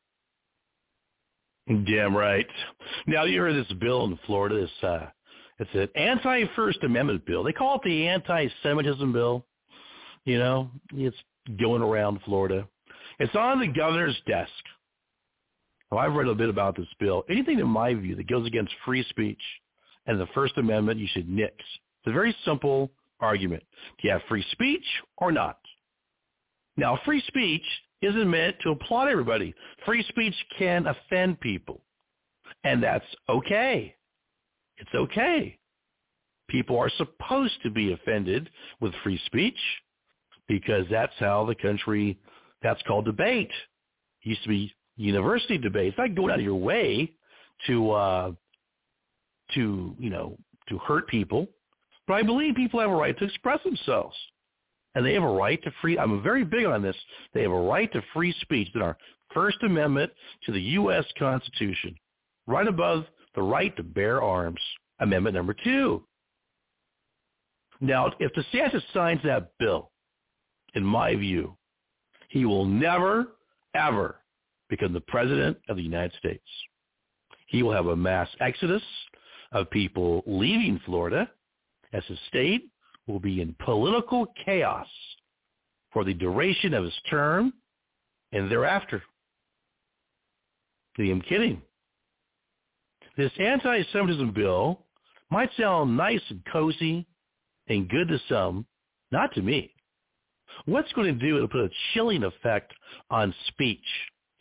Damn 1.86 2.16
right. 2.16 2.48
Now 3.08 3.24
you 3.24 3.40
heard 3.40 3.56
this 3.56 3.72
bill 3.80 4.06
in 4.06 4.20
Florida. 4.26 4.62
This 4.62 4.90
uh, 4.90 5.08
it's 5.60 5.70
an 5.74 5.90
anti-First 5.96 6.84
Amendment 6.84 7.26
bill. 7.26 7.44
They 7.44 7.54
call 7.54 7.76
it 7.76 7.82
the 7.84 8.08
anti-Semitism 8.08 9.14
bill. 9.14 9.46
You 10.26 10.40
know, 10.40 10.72
it's 10.94 11.18
going 11.60 11.82
around 11.82 12.20
Florida. 12.26 12.68
It's 13.20 13.36
on 13.36 13.60
the 13.60 13.68
governor's 13.68 14.20
desk. 14.28 14.52
Well, 15.92 16.00
I've 16.00 16.14
read 16.14 16.28
a 16.28 16.36
bit 16.36 16.50
about 16.50 16.76
this 16.76 16.88
bill. 17.00 17.24
Anything, 17.30 17.60
in 17.60 17.68
my 17.68 17.94
view, 17.94 18.16
that 18.16 18.28
goes 18.28 18.48
against 18.48 18.74
free 18.84 19.06
speech 19.10 19.42
and 20.08 20.20
the 20.20 20.28
First 20.34 20.58
Amendment, 20.58 21.00
you 21.00 21.08
should 21.12 21.30
nix. 21.30 21.54
It's 21.60 22.08
a 22.08 22.12
very 22.12 22.36
simple 22.44 22.92
argument. 23.20 23.64
Do 24.02 24.08
you 24.08 24.14
have 24.14 24.22
free 24.28 24.46
speech 24.52 24.86
or 25.18 25.32
not? 25.32 25.60
Now, 26.76 27.00
free 27.06 27.22
speech 27.28 27.64
isn't 28.02 28.30
meant 28.30 28.56
to 28.62 28.72
applaud 28.72 29.08
everybody. 29.08 29.54
Free 29.86 30.04
speech 30.10 30.36
can 30.58 30.88
offend 30.88 31.40
people, 31.40 31.82
and 32.64 32.82
that's 32.82 33.06
okay. 33.30 33.96
It's 34.78 34.94
okay. 34.96 35.58
People 36.50 36.78
are 36.78 36.92
supposed 36.98 37.54
to 37.64 37.70
be 37.70 37.94
offended 37.94 38.50
with 38.82 38.94
free 39.04 39.20
speech 39.26 39.58
because 40.48 40.86
that's 40.90 41.14
how 41.20 41.46
the 41.46 41.56
country, 41.56 42.20
that's 42.62 42.82
called 42.84 43.06
debate. 43.06 43.52
It 44.24 44.30
used 44.30 44.44
to 44.44 44.50
be 44.50 44.74
university 44.98 45.58
debate. 45.58 45.90
It's 45.90 45.98
not 45.98 46.16
going 46.16 46.32
out 46.32 46.40
of 46.40 46.46
your 46.46 46.56
way 46.56 47.14
to, 47.68 47.92
uh, 47.92 48.32
to, 49.54 49.96
you 49.98 50.10
know, 50.10 50.38
to 50.70 50.78
hurt 50.80 51.08
people. 51.08 51.48
But 52.08 52.16
I 52.16 52.24
believe 52.24 52.56
people 52.56 52.80
have 52.80 52.90
a 52.90 52.96
right 52.96 53.18
to 53.18 53.26
express 53.26 53.64
themselves. 53.64 54.16
And 54.96 55.06
they 55.06 55.14
have 55.14 55.24
a 55.24 55.28
right 55.28 55.62
to 55.64 55.72
free. 55.82 55.98
I'm 55.98 56.22
very 56.22 56.44
big 56.44 56.66
on 56.66 56.82
this. 56.82 56.96
They 57.34 57.44
have 57.44 57.52
a 57.52 57.60
right 57.60 57.92
to 57.94 58.02
free 58.14 58.34
speech 58.42 58.70
in 58.76 58.82
our 58.82 58.98
First 59.34 59.58
Amendment 59.64 60.12
to 60.46 60.52
the 60.52 60.62
U.S. 60.62 61.06
Constitution, 61.18 61.96
right 62.48 62.68
above 62.68 63.06
the 63.36 63.42
right 63.42 63.76
to 63.78 63.84
bear 63.84 64.22
arms. 64.22 64.60
Amendment 65.00 65.36
number 65.36 65.56
two. 65.64 66.04
Now, 67.80 68.12
if 68.20 68.32
DeSantis 68.34 68.84
signs 68.94 69.22
that 69.24 69.52
bill, 69.58 69.90
in 70.76 70.84
my 70.84 71.16
view, 71.16 71.58
he 72.30 72.46
will 72.46 72.66
never, 72.66 73.34
ever 73.74 74.18
become 74.70 74.94
the 74.94 75.02
president 75.02 75.58
of 75.68 75.78
the 75.78 75.84
United 75.84 76.14
States. 76.20 76.44
He 77.48 77.64
will 77.64 77.74
have 77.74 77.88
a 77.88 77.96
mass 77.96 78.30
exodus 78.40 78.84
of 79.52 79.70
people 79.72 80.24
leaving 80.26 80.80
Florida 80.86 81.30
as 81.92 82.04
a 82.10 82.16
state 82.28 82.71
will 83.08 83.20
be 83.20 83.42
in 83.42 83.56
political 83.64 84.28
chaos 84.46 84.88
for 85.92 86.04
the 86.04 86.14
duration 86.14 86.74
of 86.74 86.84
his 86.84 86.94
term 87.10 87.54
and 88.32 88.50
thereafter. 88.50 89.04
I'm 91.00 91.22
kidding. 91.22 91.62
This 93.18 93.32
anti-Semitism 93.40 94.34
bill 94.34 94.86
might 95.32 95.50
sound 95.58 95.98
nice 95.98 96.22
and 96.30 96.42
cozy 96.52 97.08
and 97.68 97.90
good 97.90 98.08
to 98.10 98.20
some, 98.30 98.66
not 99.12 99.34
to 99.34 99.42
me. 99.42 99.74
What's 100.66 100.92
going 100.94 101.08
to 101.18 101.26
do? 101.26 101.38
It'll 101.38 101.48
put 101.48 101.62
a 101.62 101.70
chilling 101.94 102.24
effect 102.24 102.72
on 103.10 103.34
speech 103.48 103.80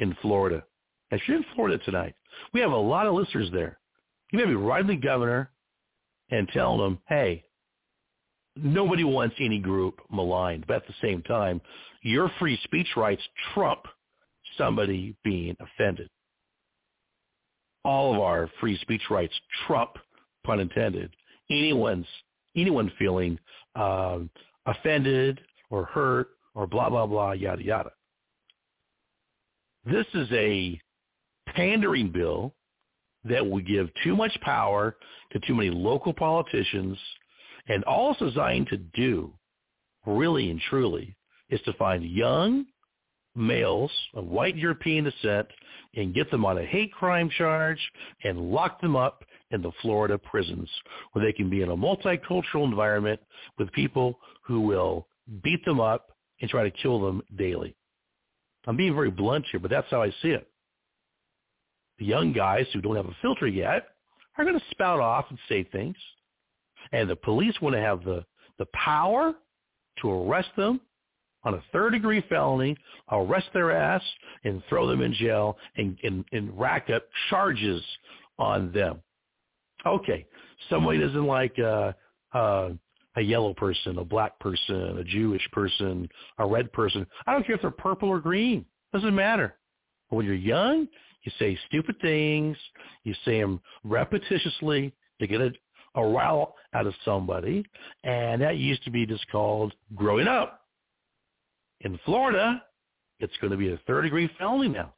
in 0.01 0.16
Florida. 0.20 0.62
If 1.11 1.23
you're 1.27 1.38
in 1.38 1.44
Florida 1.55 1.79
tonight, 1.79 2.14
we 2.53 2.61
have 2.61 2.73
a 2.73 2.77
lot 2.77 3.07
of 3.07 3.14
listeners 3.14 3.49
there. 3.53 3.79
You 4.33 4.38
may 4.38 4.46
be 4.46 4.55
writing 4.55 4.88
the 4.88 4.96
governor 4.96 5.51
and 6.31 6.49
telling 6.49 6.81
them, 6.81 6.99
hey, 7.09 7.44
nobody 8.62 9.05
wants 9.05 9.37
any 9.40 9.59
group 9.59 10.01
maligned. 10.11 10.66
But 10.66 10.77
at 10.77 10.87
the 10.87 10.94
same 11.03 11.23
time, 11.23 11.61
your 12.03 12.31
free 12.38 12.59
speech 12.64 12.88
rights 12.96 13.23
trump 13.55 13.81
somebody 14.57 15.16
being 15.25 15.57
offended. 15.61 16.09
All 17.85 18.14
of 18.14 18.20
our 18.20 18.51
free 18.61 18.79
speech 18.79 19.03
rights 19.11 19.35
trump, 19.66 19.92
pun 20.44 20.61
intended, 20.61 21.11
anyone's 21.51 22.07
anyone 22.57 22.92
feeling 22.99 23.38
uh, 23.75 24.18
offended 24.66 25.40
or 25.70 25.85
hurt 25.85 26.29
or 26.55 26.66
blah 26.66 26.90
blah 26.90 27.07
blah 27.07 27.33
yada 27.33 27.64
yada. 27.64 27.90
This 29.85 30.07
is 30.14 30.29
a 30.33 30.79
pandering 31.55 32.11
bill 32.11 32.55
that 33.25 33.46
will 33.46 33.61
give 33.61 33.88
too 34.05 34.16
much 34.16 34.37
power 34.42 34.96
to 35.33 35.40
too 35.40 35.55
many 35.55 35.70
local 35.70 36.12
politicians 36.12 36.99
and 37.68 37.85
all 37.85 38.12
it's 38.12 38.20
designed 38.20 38.68
to 38.68 38.77
do, 38.77 39.33
really 40.07 40.51
and 40.51 40.61
truly, 40.68 41.16
is 41.51 41.61
to 41.62 41.73
find 41.75 42.05
young 42.05 42.66
males 43.35 43.92
of 44.14 44.27
white 44.27 44.57
European 44.57 45.05
descent 45.05 45.46
and 45.94 46.14
get 46.14 46.31
them 46.31 46.44
on 46.44 46.59
a 46.59 46.64
hate 46.64 46.92
crime 46.92 47.31
charge 47.31 47.79
and 48.25 48.51
lock 48.51 48.81
them 48.81 48.96
up 48.96 49.25
in 49.51 49.62
the 49.62 49.73
Florida 49.83 50.18
prisons 50.18 50.68
where 51.12 51.25
they 51.25 51.33
can 51.33 51.51
be 51.51 51.62
in 51.62 51.70
a 51.70 51.77
multicultural 51.77 52.64
environment 52.64 53.20
with 53.59 53.70
people 53.73 54.18
who 54.42 54.61
will 54.61 55.07
beat 55.42 55.64
them 55.64 55.81
up 55.81 56.11
and 56.40 56.51
try 56.51 56.62
to 56.62 56.70
kill 56.70 57.01
them 57.01 57.23
daily. 57.37 57.75
I'm 58.66 58.77
being 58.77 58.94
very 58.94 59.11
blunt 59.11 59.46
here, 59.51 59.61
but 59.61 59.70
that's 59.70 59.90
how 59.90 60.03
I 60.03 60.11
see 60.23 60.29
it. 60.29 60.46
The 61.99 62.05
young 62.05 62.33
guys 62.33 62.66
who 62.73 62.81
don't 62.81 62.96
have 62.96 63.07
a 63.07 63.16
filter 63.20 63.46
yet 63.46 63.88
are 64.38 64.44
going 64.44 64.59
to 64.59 64.64
spout 64.70 65.01
off 65.01 65.27
and 65.29 65.38
say 65.49 65.64
things 65.64 65.96
and 66.92 67.09
the 67.09 67.16
police 67.16 67.55
want 67.61 67.74
to 67.74 67.81
have 67.81 68.05
the, 68.05 68.24
the 68.59 68.66
power 68.72 69.35
to 70.00 70.11
arrest 70.11 70.48
them 70.57 70.80
on 71.45 71.55
a 71.55 71.62
third 71.72 71.93
degree 71.93 72.22
felony, 72.28 72.76
arrest 73.11 73.47
their 73.55 73.72
ass 73.72 74.03
and 74.45 74.62
throw 74.68 74.86
them 74.86 75.01
in 75.01 75.12
jail 75.14 75.57
and, 75.76 75.99
and, 76.03 76.24
and 76.32 76.59
rack 76.59 76.91
up 76.91 77.05
charges 77.30 77.82
on 78.38 78.72
them. 78.72 79.01
Okay, 79.86 80.26
somebody 80.68 80.99
doesn't 80.99 81.26
like 81.26 81.59
uh, 81.59 81.93
uh, 82.34 82.70
a 83.16 83.20
yellow 83.20 83.55
person, 83.55 83.99
a 83.99 84.05
black 84.05 84.38
person, 84.38 84.99
a 84.99 85.05
Jewish 85.05 85.47
person, 85.53 86.09
a 86.38 86.47
red 86.47 86.70
person. 86.72 87.07
I 87.26 87.32
don't 87.32 87.47
care 87.47 87.57
if 87.57 87.62
they're 87.62 87.70
purple 87.70 88.09
or 88.09 88.20
green. 88.20 88.66
Doesn't 88.93 89.14
matter. 89.14 89.57
But 90.09 90.16
when 90.16 90.26
you're 90.26 90.34
young, 90.34 90.86
you 91.22 91.32
say 91.38 91.59
stupid 91.68 91.97
things. 92.01 92.57
You 93.05 93.14
say 93.24 93.41
them 93.41 93.61
repetitiously 93.86 94.93
to 95.20 95.26
get 95.26 95.41
a 95.41 95.53
a 95.95 96.03
row 96.03 96.55
out 96.74 96.86
of 96.86 96.95
somebody, 97.05 97.64
and 98.05 98.43
that 98.43 98.57
used 98.57 98.84
to 98.84 98.91
be 98.91 99.07
just 99.07 99.28
called 99.30 99.72
growing 99.95 100.28
up. 100.28 100.61
In 101.80 101.99
Florida, 102.05 102.62
it's 103.18 103.36
going 103.41 103.51
to 103.51 103.57
be 103.57 103.72
a 103.72 103.80
third 103.86 104.03
degree 104.03 104.30
felony 104.38 104.68
now. 104.68 104.95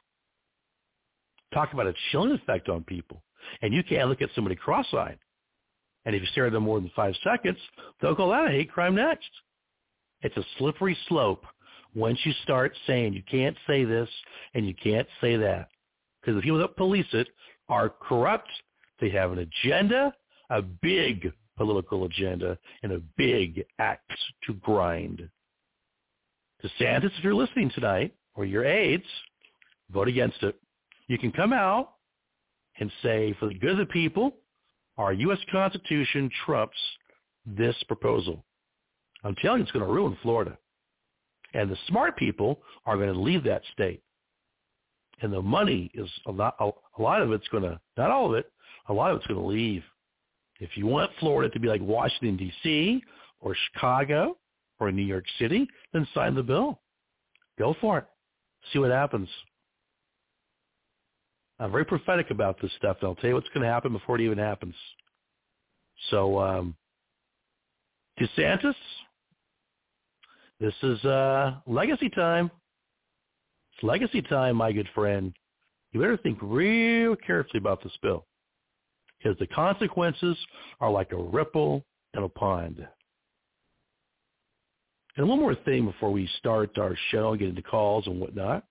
Talk 1.53 1.73
about 1.73 1.87
a 1.87 1.93
chilling 2.11 2.31
effect 2.31 2.69
on 2.69 2.83
people. 2.83 3.23
And 3.61 3.73
you 3.73 3.83
can't 3.83 4.09
look 4.09 4.21
at 4.21 4.29
somebody 4.35 4.55
cross-eyed. 4.55 5.19
And 6.05 6.15
if 6.15 6.21
you 6.21 6.27
stare 6.31 6.47
at 6.47 6.53
them 6.53 6.63
more 6.63 6.79
than 6.79 6.91
five 6.95 7.13
seconds, 7.23 7.57
they'll 8.01 8.15
call 8.15 8.29
that 8.31 8.45
a 8.45 8.47
ah, 8.47 8.49
hate 8.49 8.71
crime 8.71 8.95
next. 8.95 9.29
It's 10.21 10.35
a 10.37 10.45
slippery 10.57 10.97
slope 11.07 11.45
once 11.95 12.19
you 12.23 12.33
start 12.43 12.75
saying 12.87 13.13
you 13.13 13.23
can't 13.29 13.55
say 13.67 13.83
this 13.85 14.09
and 14.53 14.67
you 14.67 14.73
can't 14.73 15.07
say 15.21 15.35
that. 15.37 15.69
Because 16.21 16.35
the 16.35 16.41
people 16.41 16.59
that 16.59 16.75
police 16.75 17.05
it 17.13 17.27
are 17.69 17.89
corrupt. 17.89 18.49
They 18.99 19.09
have 19.09 19.31
an 19.31 19.39
agenda 19.39 20.13
a 20.53 20.61
big 20.61 21.31
political 21.57 22.05
agenda 22.05 22.57
and 22.83 22.91
a 22.91 23.01
big 23.17 23.65
axe 23.79 24.01
to 24.45 24.53
grind. 24.55 25.27
DeSantis, 26.63 27.11
if 27.17 27.23
you're 27.23 27.35
listening 27.35 27.71
tonight, 27.73 28.13
or 28.35 28.45
your 28.45 28.63
aides, 28.65 29.03
vote 29.91 30.07
against 30.07 30.41
it. 30.43 30.55
You 31.07 31.17
can 31.17 31.31
come 31.31 31.53
out 31.53 31.93
and 32.79 32.91
say, 33.01 33.35
for 33.39 33.47
the 33.47 33.53
good 33.55 33.71
of 33.71 33.77
the 33.77 33.85
people, 33.87 34.35
our 34.97 35.13
U.S. 35.13 35.39
Constitution 35.51 36.29
trumps 36.45 36.77
this 37.45 37.75
proposal. 37.87 38.43
I'm 39.23 39.35
telling 39.35 39.59
you, 39.59 39.63
it's 39.63 39.71
going 39.71 39.85
to 39.85 39.91
ruin 39.91 40.17
Florida. 40.21 40.57
And 41.53 41.69
the 41.69 41.77
smart 41.87 42.17
people 42.17 42.61
are 42.85 42.97
going 42.97 43.13
to 43.13 43.19
leave 43.19 43.43
that 43.43 43.61
state. 43.73 44.01
And 45.21 45.31
the 45.31 45.41
money 45.41 45.91
is 45.93 46.09
a 46.25 46.31
lot, 46.31 46.55
a 46.59 47.01
lot 47.01 47.21
of 47.21 47.31
it's 47.31 47.47
going 47.49 47.63
to, 47.63 47.79
not 47.97 48.11
all 48.11 48.29
of 48.29 48.35
it, 48.35 48.51
a 48.87 48.93
lot 48.93 49.11
of 49.11 49.17
it's 49.17 49.27
going 49.27 49.39
to 49.39 49.45
leave. 49.45 49.83
If 50.63 50.77
you 50.77 50.87
want 50.87 51.11
Florida 51.19 51.53
to 51.53 51.59
be 51.59 51.67
like 51.67 51.81
Washington, 51.81 52.37
D.C. 52.37 53.03
or 53.41 53.53
Chicago 53.53 54.37
or 54.79 54.93
New 54.93 55.03
York 55.03 55.25
City, 55.37 55.67
then 55.91 56.07
sign 56.13 56.35
the 56.35 56.41
bill. 56.41 56.79
Go 57.59 57.75
for 57.81 57.97
it. 57.97 58.05
See 58.71 58.79
what 58.79 58.89
happens. 58.89 59.27
I'm 61.59 61.69
very 61.69 61.83
prophetic 61.83 62.31
about 62.31 62.61
this 62.61 62.71
stuff, 62.77 62.95
and 63.01 63.09
I'll 63.09 63.15
tell 63.15 63.31
you 63.31 63.33
what's 63.35 63.49
going 63.49 63.63
to 63.63 63.69
happen 63.69 63.91
before 63.91 64.15
it 64.15 64.21
even 64.21 64.37
happens. 64.37 64.73
So, 66.09 66.39
um, 66.39 66.77
DeSantis, 68.17 68.73
this 70.61 70.73
is 70.81 71.03
uh, 71.03 71.55
legacy 71.67 72.07
time. 72.07 72.49
It's 73.73 73.83
legacy 73.83 74.21
time, 74.21 74.55
my 74.55 74.71
good 74.71 74.87
friend. 74.95 75.33
You 75.91 75.99
better 75.99 76.15
think 76.15 76.39
real 76.41 77.17
carefully 77.17 77.57
about 77.57 77.83
this 77.83 77.93
bill 78.01 78.25
because 79.23 79.37
the 79.39 79.47
consequences 79.47 80.37
are 80.81 80.91
like 80.91 81.11
a 81.11 81.17
ripple 81.17 81.85
in 82.15 82.23
a 82.23 82.29
pond. 82.29 82.85
And 85.15 85.29
one 85.29 85.39
more 85.39 85.55
thing 85.55 85.85
before 85.85 86.11
we 86.11 86.27
start 86.39 86.77
our 86.77 86.95
show 87.11 87.31
and 87.31 87.39
get 87.39 87.49
into 87.49 87.61
calls 87.61 88.07
and 88.07 88.19
whatnot. 88.19 88.65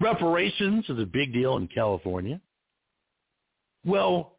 Reparations 0.00 0.84
is 0.88 0.98
a 0.98 1.06
big 1.06 1.32
deal 1.32 1.56
in 1.56 1.68
California. 1.68 2.40
Well, 3.84 4.36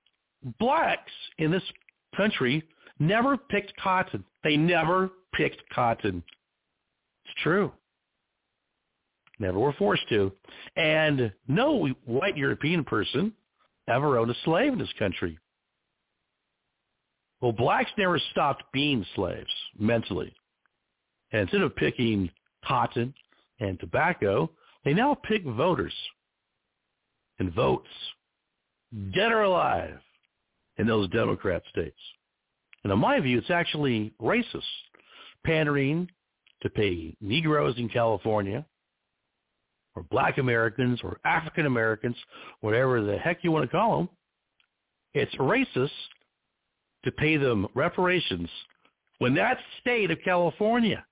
blacks 0.59 1.11
in 1.37 1.51
this 1.51 1.63
country 2.15 2.63
never 2.99 3.37
picked 3.37 3.75
cotton. 3.77 4.23
They 4.43 4.57
never 4.57 5.09
picked 5.33 5.61
cotton. 5.73 6.23
It's 7.25 7.33
true. 7.41 7.71
Never 9.39 9.57
were 9.57 9.73
forced 9.73 10.07
to. 10.09 10.31
And 10.75 11.31
no 11.47 11.87
white 12.05 12.37
European 12.37 12.83
person 12.83 13.33
ever 13.91 14.17
owned 14.17 14.31
a 14.31 14.35
slave 14.45 14.73
in 14.73 14.79
this 14.79 14.93
country. 14.97 15.37
Well, 17.41 17.51
blacks 17.51 17.91
never 17.97 18.19
stopped 18.31 18.63
being 18.71 19.05
slaves 19.15 19.49
mentally. 19.77 20.33
And 21.31 21.41
instead 21.41 21.61
of 21.61 21.75
picking 21.75 22.29
cotton 22.65 23.13
and 23.59 23.79
tobacco, 23.79 24.51
they 24.85 24.93
now 24.93 25.15
pick 25.15 25.43
voters 25.43 25.93
and 27.39 27.53
votes, 27.53 27.87
dead 29.13 29.31
or 29.31 29.43
alive, 29.43 29.99
in 30.77 30.87
those 30.87 31.09
Democrat 31.09 31.63
states. 31.69 31.97
And 32.83 32.91
in 32.91 32.99
my 32.99 33.19
view, 33.19 33.37
it's 33.37 33.51
actually 33.51 34.13
racist, 34.21 34.61
pandering 35.45 36.09
to 36.61 36.69
pay 36.69 37.15
Negroes 37.21 37.75
in 37.77 37.89
California 37.89 38.65
or 39.95 40.03
black 40.03 40.37
Americans 40.37 40.99
or 41.03 41.19
African 41.25 41.65
Americans, 41.65 42.15
whatever 42.61 43.01
the 43.01 43.17
heck 43.17 43.43
you 43.43 43.51
want 43.51 43.69
to 43.69 43.77
call 43.77 43.97
them, 43.97 44.09
it's 45.13 45.33
racist 45.35 45.89
to 47.03 47.11
pay 47.11 47.37
them 47.37 47.67
reparations 47.75 48.49
when 49.17 49.35
that 49.35 49.57
state 49.79 50.09
of 50.11 50.17
California 50.23 51.05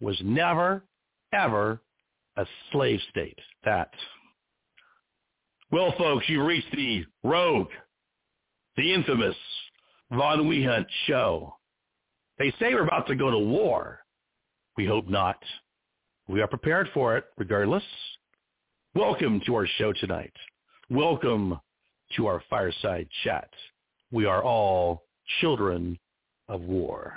was 0.00 0.20
never, 0.22 0.84
ever 1.32 1.80
a 2.36 2.44
slave 2.72 3.00
state. 3.10 3.38
That. 3.64 3.90
Well, 5.70 5.94
folks, 5.96 6.28
you've 6.28 6.46
reached 6.46 6.74
the 6.76 7.04
rogue, 7.22 7.70
the 8.76 8.92
infamous 8.92 9.36
Von 10.12 10.40
Wehunt 10.44 10.86
show. 11.06 11.56
They 12.38 12.50
say 12.58 12.74
we're 12.74 12.84
about 12.84 13.06
to 13.06 13.16
go 13.16 13.30
to 13.30 13.38
war. 13.38 14.00
We 14.76 14.86
hope 14.86 15.08
not. 15.08 15.42
We 16.28 16.42
are 16.42 16.48
prepared 16.48 16.88
for 16.92 17.16
it 17.16 17.24
regardless. 17.38 17.84
Welcome 18.96 19.40
to 19.46 19.56
our 19.56 19.66
show 19.76 19.92
tonight. 19.92 20.32
Welcome 20.88 21.58
to 22.14 22.28
our 22.28 22.40
fireside 22.48 23.08
chat. 23.24 23.50
We 24.12 24.24
are 24.24 24.44
all 24.44 25.02
children 25.40 25.98
of 26.48 26.60
war. 26.60 27.12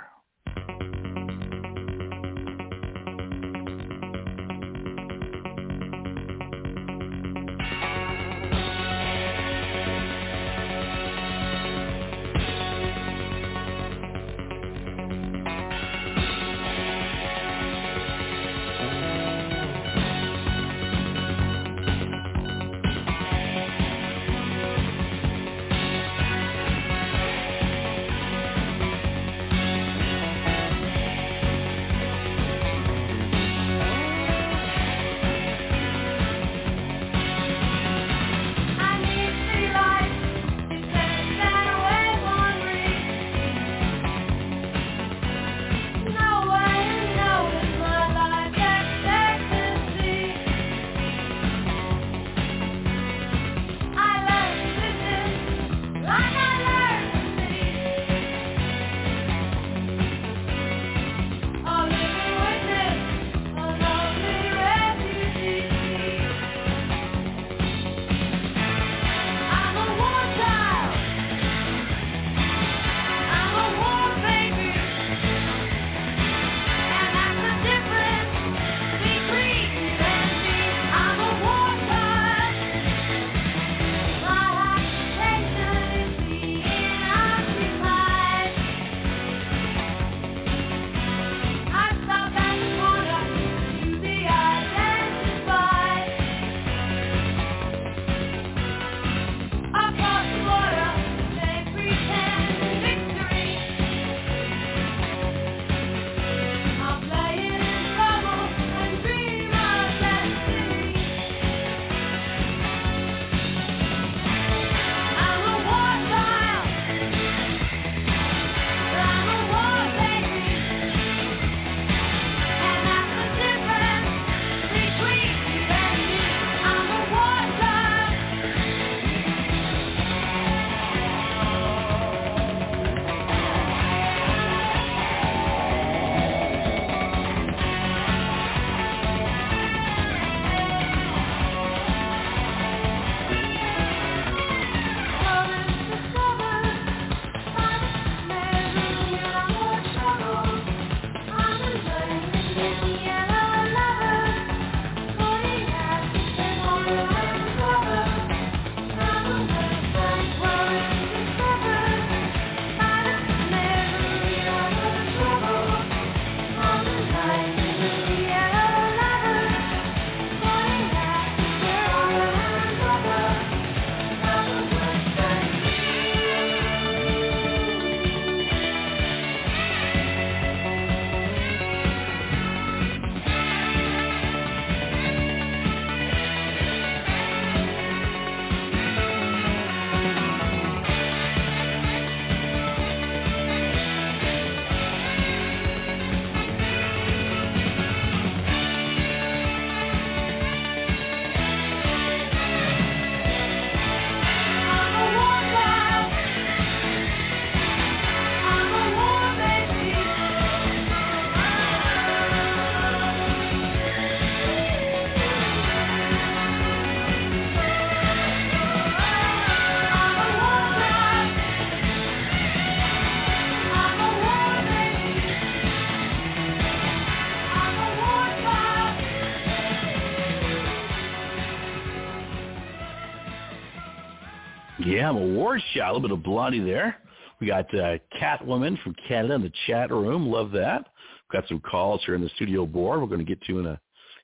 Yeah, 234.88 235.10
I'm 235.10 235.16
a 235.18 235.34
war 235.34 235.60
shot. 235.74 235.90
A 235.90 235.92
little 235.92 236.08
bit 236.08 236.16
of 236.16 236.22
Blondie 236.22 236.60
there. 236.60 236.96
We 237.40 237.46
got 237.46 237.72
uh, 237.74 237.98
Catwoman 238.18 238.82
from 238.82 238.96
Canada 239.06 239.34
in 239.34 239.42
the 239.42 239.52
chat 239.66 239.90
room. 239.90 240.26
Love 240.26 240.50
that. 240.52 240.86
We've 241.30 241.40
got 241.40 241.46
some 241.46 241.60
calls 241.60 242.00
here 242.06 242.14
in 242.14 242.22
the 242.22 242.30
studio 242.36 242.64
board. 242.64 243.02
We're 243.02 243.06
going 243.06 243.18
to 243.18 243.24
get 243.24 243.42
to 243.42 243.58
in 243.58 243.66
a 243.66 243.78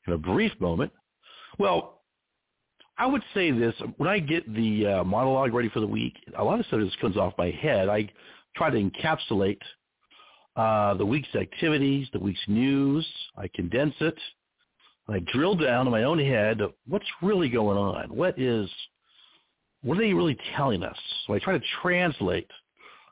in 0.06 0.14
a 0.14 0.18
brief 0.18 0.52
moment. 0.60 0.90
Well, 1.58 2.00
I 2.96 3.04
would 3.06 3.22
say 3.34 3.50
this 3.50 3.74
when 3.98 4.08
I 4.08 4.20
get 4.20 4.52
the 4.54 4.86
uh, 4.86 5.04
monologue 5.04 5.52
ready 5.52 5.68
for 5.68 5.80
the 5.80 5.86
week. 5.86 6.14
A 6.38 6.42
lot 6.42 6.60
of 6.60 6.66
stuff 6.66 6.80
just 6.80 6.98
comes 6.98 7.18
off 7.18 7.34
my 7.36 7.50
head. 7.50 7.90
I 7.90 8.08
try 8.56 8.70
to 8.70 8.78
encapsulate 8.78 9.60
uh, 10.56 10.94
the 10.94 11.04
week's 11.04 11.34
activities, 11.34 12.08
the 12.14 12.20
week's 12.20 12.40
news. 12.48 13.06
I 13.36 13.48
condense 13.54 13.94
it. 14.00 14.16
I 15.08 15.18
drill 15.30 15.56
down 15.56 15.86
in 15.86 15.92
my 15.92 16.04
own 16.04 16.18
head 16.18 16.62
what's 16.88 17.04
really 17.20 17.50
going 17.50 17.76
on. 17.76 18.16
What 18.16 18.38
is 18.38 18.70
what 19.85 19.99
are 19.99 20.01
they 20.01 20.12
really 20.12 20.37
telling 20.57 20.82
us? 20.82 20.97
So 21.26 21.35
I 21.35 21.39
try 21.39 21.57
to 21.57 21.64
translate 21.82 22.51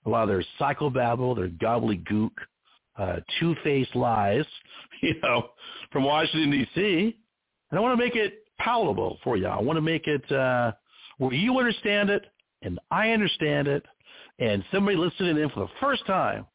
a 0.06 0.10
lot 0.10 0.22
of 0.24 0.28
their 0.28 0.44
psychobabble, 0.58 1.36
their 1.36 1.48
gobbledygook, 1.48 2.30
uh, 2.98 3.16
two-faced 3.38 3.94
lies, 3.94 4.44
you 5.02 5.14
know, 5.22 5.50
from 5.92 6.04
Washington 6.04 6.50
D.C. 6.50 7.16
And 7.70 7.78
I 7.78 7.80
want 7.80 7.98
to 7.98 8.04
make 8.04 8.16
it 8.16 8.44
palatable 8.58 9.18
for 9.22 9.36
you. 9.36 9.46
I 9.46 9.60
want 9.60 9.76
to 9.76 9.82
make 9.82 10.06
it 10.06 10.30
uh, 10.32 10.72
where 11.18 11.32
you 11.32 11.58
understand 11.58 12.10
it 12.10 12.24
and 12.62 12.78
I 12.90 13.10
understand 13.10 13.68
it, 13.68 13.84
and 14.38 14.64
somebody 14.72 14.96
listening 14.96 15.36
in 15.36 15.50
for 15.50 15.60
the 15.60 15.72
first 15.80 16.06
time 16.06 16.46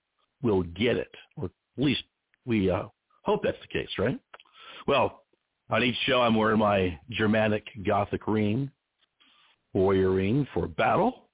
will 0.41 0.63
get 0.63 0.95
it, 0.97 1.13
or 1.35 1.45
at 1.45 1.51
least 1.83 2.03
we 2.45 2.69
uh, 2.69 2.83
hope 3.23 3.43
that's 3.43 3.57
the 3.61 3.67
case, 3.79 3.89
right? 3.97 4.19
Well, 4.87 5.23
on 5.69 5.83
each 5.83 5.97
show, 6.05 6.21
I'm 6.21 6.35
wearing 6.35 6.59
my 6.59 6.97
Germanic 7.09 7.65
Gothic 7.85 8.25
ring, 8.27 8.71
warrior 9.77 10.09
ring 10.09 10.47
for 10.53 10.67
battle. 10.67 11.29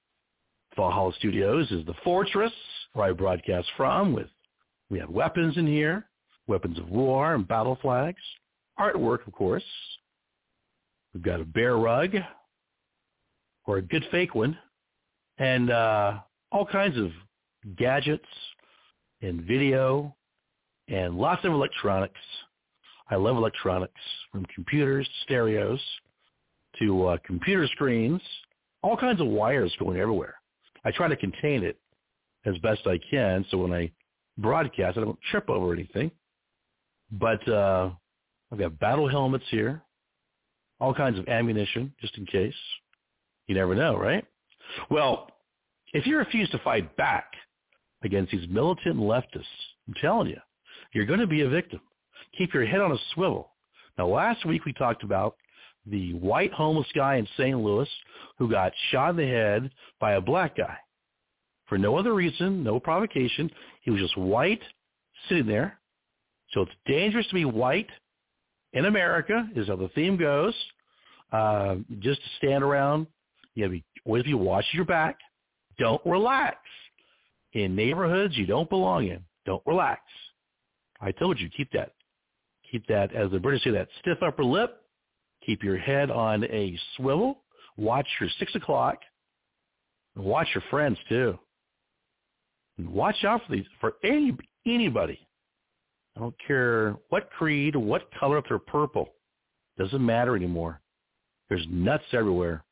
Valhalla 0.75 1.13
Studios 1.17 1.71
is 1.71 1.85
the 1.85 1.93
fortress 2.03 2.51
where 2.93 3.07
I 3.07 3.13
broadcast 3.13 3.67
from. 3.77 4.11
With 4.11 4.27
we 4.89 4.99
have 4.99 5.09
weapons 5.09 5.57
in 5.57 5.65
here, 5.65 6.09
weapons 6.47 6.77
of 6.77 6.89
war 6.89 7.35
and 7.35 7.47
battle 7.47 7.77
flags, 7.81 8.21
artwork, 8.77 9.25
of 9.25 9.33
course. 9.33 9.63
We've 11.13 11.23
got 11.23 11.39
a 11.39 11.45
bear 11.45 11.77
rug, 11.77 12.15
or 13.65 13.77
a 13.77 13.81
good 13.81 14.03
fake 14.11 14.35
one, 14.35 14.57
and 15.37 15.69
uh, 15.69 16.19
all 16.51 16.65
kinds 16.65 16.97
of 16.97 17.11
gadgets 17.77 18.25
and 19.21 19.41
video 19.43 20.13
and 20.89 21.15
lots 21.15 21.45
of 21.45 21.53
electronics. 21.53 22.19
I 23.09 23.15
love 23.15 23.37
electronics, 23.37 24.01
from 24.31 24.45
computers, 24.53 25.07
stereos, 25.23 25.79
to 26.79 27.07
uh, 27.07 27.17
computer 27.25 27.67
screens, 27.67 28.21
all 28.81 28.97
kinds 28.97 29.21
of 29.21 29.27
wires 29.27 29.73
going 29.79 29.97
everywhere. 29.97 30.35
I 30.85 30.91
try 30.91 31.07
to 31.07 31.15
contain 31.15 31.63
it 31.63 31.77
as 32.45 32.57
best 32.59 32.81
I 32.85 32.99
can, 33.09 33.45
so 33.49 33.57
when 33.57 33.73
I 33.73 33.91
broadcast, 34.37 34.97
I 34.97 35.01
don't 35.01 35.19
trip 35.31 35.49
over 35.49 35.73
anything. 35.73 36.11
But 37.11 37.47
uh, 37.47 37.91
I've 38.51 38.59
got 38.59 38.79
battle 38.79 39.07
helmets 39.07 39.45
here, 39.49 39.81
all 40.79 40.93
kinds 40.93 41.19
of 41.19 41.27
ammunition, 41.27 41.93
just 42.01 42.17
in 42.17 42.25
case. 42.25 42.55
You 43.47 43.55
never 43.55 43.75
know, 43.75 43.95
right? 43.97 44.25
Well, 44.89 45.27
if 45.93 46.07
you 46.07 46.17
refuse 46.17 46.49
to 46.49 46.59
fight 46.59 46.95
back 46.97 47.31
against 48.03 48.31
these 48.31 48.47
militant 48.49 48.97
leftists, 48.97 49.43
I'm 49.87 49.93
telling 50.01 50.27
you, 50.27 50.39
you're 50.93 51.05
going 51.05 51.19
to 51.19 51.27
be 51.27 51.41
a 51.41 51.49
victim. 51.49 51.81
Keep 52.37 52.53
your 52.53 52.65
head 52.65 52.81
on 52.81 52.91
a 52.91 52.97
swivel. 53.13 53.51
Now, 53.97 54.07
last 54.07 54.45
week 54.45 54.65
we 54.65 54.73
talked 54.73 55.03
about 55.03 55.35
the 55.85 56.13
white 56.13 56.53
homeless 56.53 56.87
guy 56.95 57.15
in 57.15 57.27
St. 57.37 57.59
Louis 57.59 57.89
who 58.37 58.49
got 58.49 58.71
shot 58.91 59.11
in 59.11 59.17
the 59.17 59.25
head 59.25 59.71
by 59.99 60.13
a 60.13 60.21
black 60.21 60.57
guy. 60.57 60.77
For 61.67 61.77
no 61.77 61.97
other 61.97 62.13
reason, 62.13 62.63
no 62.63 62.79
provocation. 62.79 63.49
He 63.81 63.91
was 63.91 64.01
just 64.01 64.17
white, 64.17 64.61
sitting 65.27 65.47
there. 65.47 65.79
So 66.51 66.61
it's 66.61 66.71
dangerous 66.85 67.27
to 67.27 67.33
be 67.33 67.45
white 67.45 67.89
in 68.73 68.85
America, 68.85 69.47
is 69.55 69.67
how 69.67 69.75
the 69.75 69.89
theme 69.89 70.17
goes. 70.17 70.53
Uh, 71.31 71.77
just 71.99 72.21
to 72.21 72.27
stand 72.37 72.63
around 72.63 73.07
you 73.55 73.63
have 73.63 73.71
to 73.71 73.81
always 74.05 74.23
be 74.23 74.33
watch 74.33 74.65
your 74.73 74.85
back. 74.85 75.17
Don't 75.77 76.01
relax. 76.05 76.57
In 77.53 77.75
neighborhoods 77.75 78.35
you 78.35 78.45
don't 78.45 78.69
belong 78.69 79.07
in, 79.07 79.19
don't 79.45 79.61
relax. 79.65 80.01
I 80.99 81.11
told 81.11 81.39
you, 81.39 81.49
keep 81.55 81.71
that. 81.73 81.93
Keep 82.71 82.87
that, 82.87 83.13
as 83.13 83.29
the 83.31 83.39
British 83.39 83.63
say, 83.63 83.71
that 83.71 83.87
stiff 83.99 84.17
upper 84.23 84.43
lip. 84.43 84.82
Keep 85.45 85.63
your 85.63 85.77
head 85.77 86.09
on 86.09 86.43
a 86.45 86.77
swivel. 86.95 87.43
Watch 87.77 88.07
your 88.19 88.29
six 88.39 88.53
o'clock. 88.55 88.99
And 90.15 90.23
watch 90.23 90.47
your 90.53 90.63
friends 90.69 90.97
too. 91.09 91.37
And 92.77 92.89
watch 92.89 93.23
out 93.23 93.41
for 93.45 93.55
these 93.55 93.65
for 93.79 93.93
any 94.03 94.35
anybody. 94.65 95.19
I 96.15 96.19
don't 96.19 96.35
care 96.45 96.95
what 97.09 97.29
creed, 97.31 97.75
what 97.75 98.09
color, 98.19 98.37
if 98.37 98.45
they're 98.47 98.59
purple. 98.59 99.09
Doesn't 99.77 100.05
matter 100.05 100.35
anymore. 100.35 100.79
There's 101.49 101.65
nuts 101.69 102.03
everywhere. 102.13 102.63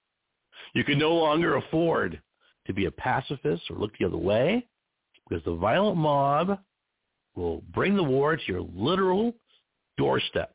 You 0.74 0.84
can 0.84 1.00
no 1.00 1.14
longer 1.14 1.56
afford 1.56 2.22
to 2.68 2.74
be 2.74 2.86
a 2.86 2.92
pacifist 2.92 3.64
or 3.70 3.78
look 3.78 3.92
the 3.98 4.06
other 4.06 4.18
way 4.18 4.68
because 5.28 5.44
the 5.44 5.56
violent 5.56 5.98
mob 5.98 6.60
will 7.36 7.64
bring 7.74 7.96
the 7.96 8.04
war 8.04 8.36
to 8.36 8.44
your 8.48 8.62
literal 8.76 9.34
doorstep 9.98 10.54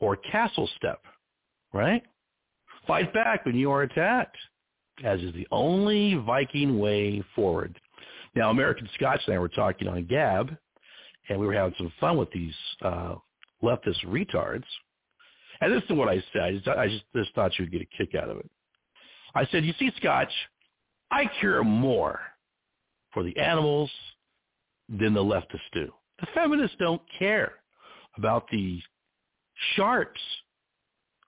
or 0.00 0.16
castle 0.16 0.68
step, 0.76 1.00
right? 1.72 2.02
Fight 2.86 3.12
back 3.12 3.44
when 3.44 3.56
you 3.56 3.70
are 3.70 3.82
attacked, 3.82 4.36
as 5.04 5.20
is 5.20 5.34
the 5.34 5.46
only 5.50 6.14
Viking 6.14 6.78
way 6.78 7.22
forward. 7.34 7.78
Now, 8.34 8.50
American 8.50 8.88
Scotch 8.94 9.20
and 9.26 9.34
I 9.34 9.38
were 9.38 9.48
talking 9.48 9.88
on 9.88 10.04
Gab, 10.04 10.56
and 11.28 11.40
we 11.40 11.46
were 11.46 11.54
having 11.54 11.74
some 11.78 11.92
fun 11.98 12.16
with 12.16 12.30
these 12.30 12.54
uh, 12.82 13.16
leftist 13.62 14.04
retards. 14.06 14.64
And 15.60 15.72
this 15.72 15.82
is 15.88 15.96
what 15.96 16.08
I 16.08 16.22
said. 16.32 16.42
I 16.42 16.52
just, 16.52 16.68
I 16.68 16.88
just, 16.88 17.04
just 17.14 17.34
thought 17.34 17.58
you'd 17.58 17.72
get 17.72 17.82
a 17.82 17.86
kick 17.96 18.14
out 18.14 18.28
of 18.28 18.38
it. 18.38 18.50
I 19.34 19.46
said, 19.46 19.64
you 19.64 19.72
see, 19.78 19.90
Scotch, 19.96 20.32
I 21.10 21.24
care 21.40 21.64
more 21.64 22.20
for 23.12 23.22
the 23.22 23.36
animals 23.38 23.90
than 24.88 25.14
the 25.14 25.22
leftists 25.22 25.60
do. 25.72 25.92
The 26.20 26.26
feminists 26.34 26.76
don't 26.78 27.02
care 27.18 27.54
about 28.16 28.48
the 28.50 28.80
sharks, 29.74 30.20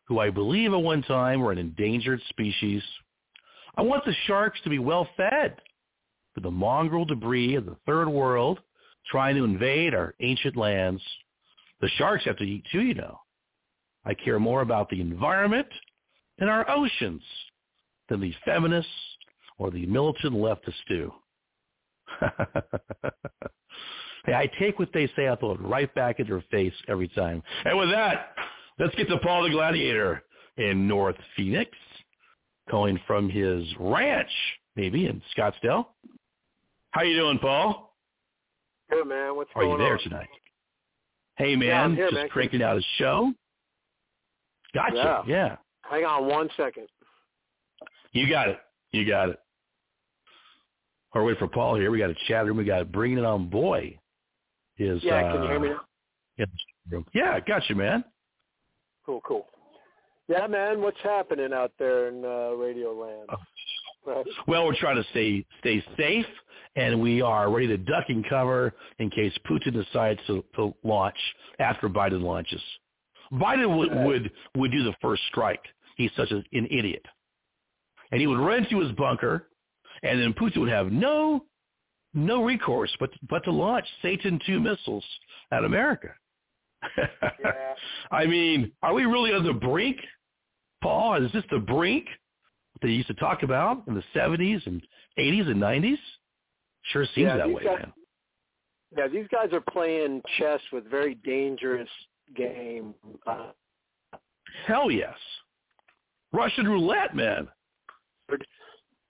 who 0.06 0.18
I 0.18 0.30
believe 0.30 0.72
at 0.72 0.80
one 0.80 1.02
time 1.02 1.40
were 1.40 1.52
an 1.52 1.58
endangered 1.58 2.20
species. 2.28 2.82
I 3.76 3.82
want 3.82 4.04
the 4.04 4.14
sharks 4.26 4.60
to 4.64 4.70
be 4.70 4.78
well 4.78 5.08
fed 5.16 5.56
for 6.34 6.40
the 6.40 6.50
mongrel 6.50 7.04
debris 7.04 7.54
of 7.54 7.66
the 7.66 7.76
third 7.86 8.08
world 8.08 8.60
trying 9.10 9.36
to 9.36 9.44
invade 9.44 9.94
our 9.94 10.14
ancient 10.20 10.56
lands. 10.56 11.02
The 11.80 11.88
sharks 11.96 12.24
have 12.24 12.36
to 12.38 12.44
eat 12.44 12.64
too, 12.70 12.82
you 12.82 12.94
know. 12.94 13.20
I 14.04 14.14
care 14.14 14.38
more 14.38 14.62
about 14.62 14.88
the 14.90 15.00
environment 15.00 15.68
and 16.38 16.48
our 16.48 16.68
oceans 16.70 17.22
than 18.08 18.20
the 18.20 18.32
feminists 18.44 18.90
or 19.58 19.70
the 19.70 19.86
militant 19.86 20.34
leftists 20.34 20.74
do. 20.88 21.12
hey, 24.26 24.34
I 24.34 24.50
take 24.58 24.78
what 24.78 24.90
they 24.92 25.06
say, 25.16 25.28
I 25.28 25.36
throw 25.36 25.52
it 25.52 25.60
right 25.60 25.92
back 25.94 26.20
in 26.20 26.26
their 26.28 26.42
face 26.50 26.72
every 26.88 27.08
time. 27.08 27.42
And 27.64 27.78
with 27.78 27.90
that, 27.90 28.34
let's 28.78 28.94
get 28.96 29.08
to 29.08 29.18
Paul 29.18 29.44
the 29.44 29.50
Gladiator 29.50 30.22
in 30.56 30.86
North 30.88 31.16
Phoenix, 31.36 31.70
calling 32.70 32.98
from 33.06 33.28
his 33.28 33.64
ranch, 33.78 34.30
maybe 34.76 35.06
in 35.06 35.22
Scottsdale. 35.36 35.86
How 36.90 37.02
you 37.02 37.16
doing, 37.16 37.38
Paul? 37.38 37.94
Good, 38.90 39.06
man. 39.06 39.36
What's 39.36 39.50
Are 39.54 39.62
going 39.62 39.78
you 39.78 39.84
there 39.84 39.94
on? 39.94 40.02
tonight? 40.02 40.28
Hey, 41.36 41.54
man, 41.54 41.90
Yeah, 41.90 41.96
here, 41.96 42.06
just 42.06 42.14
man. 42.14 42.28
cranking 42.30 42.62
out 42.62 42.76
a 42.76 42.82
show. 42.96 43.32
Gotcha. 44.74 44.94
Yeah. 44.96 45.22
yeah. 45.26 45.56
Hang 45.82 46.04
on 46.04 46.26
one 46.26 46.48
second. 46.56 46.86
You 48.12 48.28
got 48.28 48.48
it. 48.48 48.58
You 48.92 49.06
got 49.06 49.28
it. 49.30 49.38
Or 51.14 51.24
wait 51.24 51.38
for 51.38 51.48
Paul 51.48 51.76
here. 51.76 51.90
We 51.90 51.98
got 51.98 52.10
a 52.10 52.16
chat 52.26 52.44
room. 52.44 52.56
We 52.56 52.64
got 52.64 52.82
a 52.82 52.84
bringing 52.84 53.18
it 53.18 53.24
on 53.24 53.48
boy. 53.48 53.98
Is 54.78 55.02
Yeah, 55.02 55.32
can 55.32 55.42
you 55.42 55.48
hear 55.48 55.60
me 55.60 55.68
uh, 55.68 55.72
now? 55.72 55.80
in 56.38 56.46
room. 56.90 57.06
Yeah, 57.12 57.40
got 57.40 57.68
you, 57.68 57.74
man. 57.74 58.04
Cool, 59.04 59.20
cool. 59.26 59.46
Yeah, 60.28 60.46
man, 60.46 60.82
what's 60.82 61.00
happening 61.02 61.52
out 61.52 61.72
there 61.78 62.08
in 62.08 62.24
uh, 62.24 62.50
Radio 62.50 62.92
Land? 62.92 63.28
Oh. 63.30 63.36
Right. 64.06 64.24
Well, 64.46 64.64
we're 64.64 64.78
trying 64.78 64.96
to 64.96 65.04
stay 65.10 65.44
stay 65.58 65.84
safe, 65.98 66.24
and 66.76 66.98
we 67.02 67.20
are 67.20 67.50
ready 67.50 67.66
to 67.66 67.76
duck 67.76 68.04
and 68.08 68.26
cover 68.26 68.72
in 69.00 69.10
case 69.10 69.36
Putin 69.50 69.74
decides 69.74 70.18
to, 70.28 70.42
to 70.54 70.72
launch 70.82 71.16
after 71.58 71.90
Biden 71.90 72.22
launches. 72.22 72.62
Biden 73.32 73.76
would, 73.76 73.92
would 74.06 74.30
would 74.56 74.70
do 74.70 74.84
the 74.84 74.94
first 75.02 75.20
strike. 75.28 75.60
He's 75.96 76.10
such 76.16 76.30
an 76.30 76.44
idiot, 76.52 77.04
and 78.10 78.20
he 78.20 78.26
would 78.26 78.38
run 78.38 78.66
to 78.70 78.80
his 78.80 78.92
bunker, 78.92 79.48
and 80.02 80.22
then 80.22 80.32
Putin 80.32 80.58
would 80.58 80.70
have 80.70 80.90
no 80.90 81.44
no 82.26 82.42
recourse 82.44 82.94
but 83.00 83.10
but 83.28 83.44
to 83.44 83.50
launch 83.50 83.86
Satan 84.02 84.40
two 84.46 84.60
missiles 84.60 85.04
at 85.52 85.64
America. 85.64 86.08
Yeah. 86.96 87.74
I 88.10 88.26
mean, 88.26 88.72
are 88.82 88.94
we 88.94 89.04
really 89.04 89.32
on 89.32 89.44
the 89.44 89.52
brink, 89.52 89.96
Paul? 90.82 91.24
Is 91.24 91.32
this 91.32 91.44
the 91.50 91.58
brink 91.58 92.06
they 92.82 92.88
used 92.88 93.08
to 93.08 93.14
talk 93.14 93.42
about 93.42 93.82
in 93.88 93.94
the 93.94 94.04
70s 94.14 94.64
and 94.66 94.80
80s 95.18 95.48
and 95.50 95.60
90s? 95.60 95.98
Sure 96.92 97.04
seems 97.14 97.26
Yeah, 97.26 97.36
that 97.38 97.50
way, 97.50 97.64
guys- 97.64 97.78
man. 97.80 97.92
Yeah, 98.96 99.06
these 99.08 99.26
guys 99.30 99.52
are 99.52 99.60
playing 99.60 100.22
chess 100.38 100.60
with 100.72 100.88
very 100.88 101.14
dangerous 101.16 101.90
game. 102.34 102.94
Uh, 103.26 103.50
Hell 104.66 104.90
yes. 104.90 105.16
Russian 106.32 106.66
roulette, 106.66 107.14
man. 107.14 107.48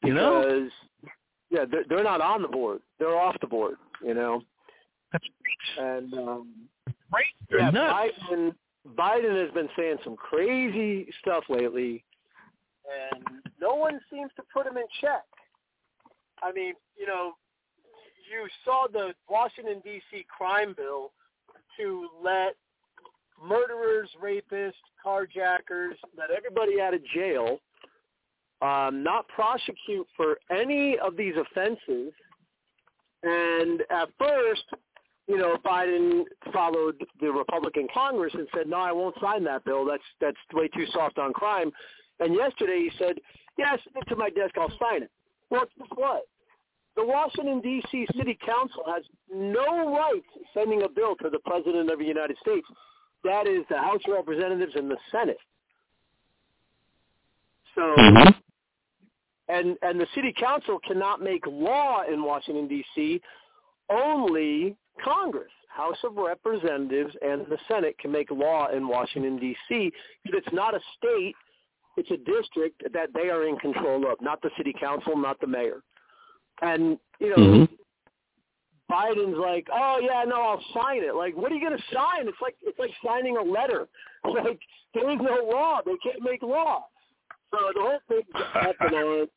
You 0.04 0.14
know? 0.14 0.42
because, 0.42 0.72
yeah, 1.50 1.64
they're, 1.70 1.84
they're 1.88 2.04
not 2.04 2.20
on 2.20 2.42
the 2.42 2.48
board. 2.48 2.80
They're 2.98 3.16
off 3.16 3.36
the 3.40 3.46
board, 3.46 3.76
you 4.04 4.14
know. 4.14 4.42
And 5.78 6.12
um, 6.14 6.52
They're 7.50 7.60
yeah. 7.60 7.70
Biden 7.70 8.54
Biden 8.96 9.44
has 9.44 9.52
been 9.52 9.68
saying 9.76 9.96
some 10.04 10.16
crazy 10.16 11.08
stuff 11.20 11.44
lately, 11.48 12.04
and 13.12 13.24
no 13.60 13.74
one 13.74 14.00
seems 14.10 14.30
to 14.36 14.42
put 14.52 14.66
him 14.66 14.76
in 14.76 14.84
check. 15.00 15.24
I 16.42 16.52
mean, 16.52 16.74
you 16.98 17.06
know, 17.06 17.32
you 18.30 18.46
saw 18.64 18.86
the 18.92 19.12
Washington 19.28 19.80
D.C. 19.84 20.26
crime 20.28 20.74
bill 20.76 21.12
to 21.78 22.08
let 22.22 22.56
murderers, 23.42 24.10
rapists, 24.22 24.72
carjackers, 25.04 25.94
let 26.16 26.30
everybody 26.36 26.80
out 26.80 26.94
of 26.94 27.00
jail, 27.14 27.58
um, 28.60 29.02
not 29.02 29.28
prosecute 29.28 30.06
for 30.16 30.38
any 30.50 30.98
of 30.98 31.16
these 31.16 31.34
offenses. 31.36 32.12
And 33.22 33.82
at 33.90 34.08
first, 34.18 34.64
you 35.26 35.36
know, 35.36 35.56
Biden 35.64 36.24
followed 36.52 36.96
the 37.20 37.30
Republican 37.30 37.86
Congress 37.92 38.32
and 38.34 38.48
said, 38.54 38.66
"No, 38.66 38.78
I 38.78 38.92
won't 38.92 39.14
sign 39.20 39.44
that 39.44 39.64
bill. 39.64 39.84
That's 39.84 40.02
that's 40.20 40.36
way 40.52 40.68
too 40.68 40.86
soft 40.92 41.18
on 41.18 41.32
crime." 41.32 41.70
And 42.20 42.34
yesterday 42.34 42.88
he 42.88 42.90
said, 42.98 43.20
"Yes, 43.58 43.78
to 44.08 44.16
my 44.16 44.30
desk, 44.30 44.56
I'll 44.56 44.70
sign 44.78 45.02
it." 45.02 45.10
Well, 45.50 45.64
guess 45.78 45.88
what? 45.94 46.22
The 46.96 47.04
Washington 47.04 47.60
D.C. 47.60 48.06
City 48.16 48.36
Council 48.44 48.82
has 48.86 49.04
no 49.32 49.94
right 49.96 50.24
sending 50.52 50.82
a 50.82 50.88
bill 50.88 51.14
to 51.16 51.30
the 51.30 51.38
President 51.40 51.90
of 51.90 51.98
the 51.98 52.04
United 52.04 52.36
States. 52.38 52.66
That 53.22 53.46
is 53.46 53.64
the 53.68 53.78
House 53.78 54.00
of 54.06 54.14
Representatives 54.14 54.72
and 54.74 54.90
the 54.90 54.96
Senate. 55.12 55.38
So, 57.74 57.82
mm-hmm. 57.82 58.30
And 59.48 59.76
and 59.82 60.00
the 60.00 60.06
City 60.14 60.32
Council 60.38 60.78
cannot 60.86 61.22
make 61.22 61.46
law 61.46 62.02
in 62.10 62.22
Washington 62.22 62.68
D.C. 62.68 63.20
Only 63.90 64.76
Congress, 65.02 65.50
House 65.68 65.96
of 66.04 66.16
Representatives, 66.16 67.14
and 67.22 67.46
the 67.46 67.58
Senate 67.68 67.98
can 67.98 68.12
make 68.12 68.30
law 68.30 68.68
in 68.68 68.86
Washington, 68.86 69.38
D.C. 69.38 69.92
Because 70.24 70.42
it's 70.44 70.54
not 70.54 70.74
a 70.74 70.80
state, 70.96 71.34
it's 71.96 72.10
a 72.10 72.16
district 72.16 72.82
that 72.92 73.08
they 73.14 73.30
are 73.30 73.46
in 73.46 73.56
control 73.58 74.10
of, 74.10 74.20
not 74.20 74.42
the 74.42 74.50
city 74.56 74.74
council, 74.78 75.16
not 75.16 75.40
the 75.40 75.46
mayor. 75.46 75.82
And, 76.62 76.98
you 77.20 77.30
know, 77.30 77.36
mm-hmm. 77.36 77.74
Biden's 78.92 79.38
like, 79.38 79.66
oh, 79.72 80.00
yeah, 80.02 80.24
no, 80.26 80.40
I'll 80.40 80.64
sign 80.74 81.02
it. 81.02 81.14
Like, 81.14 81.36
what 81.36 81.52
are 81.52 81.54
you 81.54 81.60
going 81.60 81.76
to 81.76 81.94
sign? 81.94 82.26
It's 82.26 82.38
like 82.40 82.56
it's 82.62 82.78
like 82.78 82.90
signing 83.04 83.36
a 83.36 83.42
letter. 83.42 83.88
Like, 84.24 84.58
there 84.94 85.08
is 85.12 85.18
no 85.22 85.48
law. 85.48 85.78
They 85.86 85.94
can't 86.02 86.22
make 86.22 86.42
law. 86.42 86.86
So 87.52 87.58
the 87.72 87.80
whole 87.80 87.98
thing's 88.08 88.26
happening 88.52 88.98
on, 88.98 89.28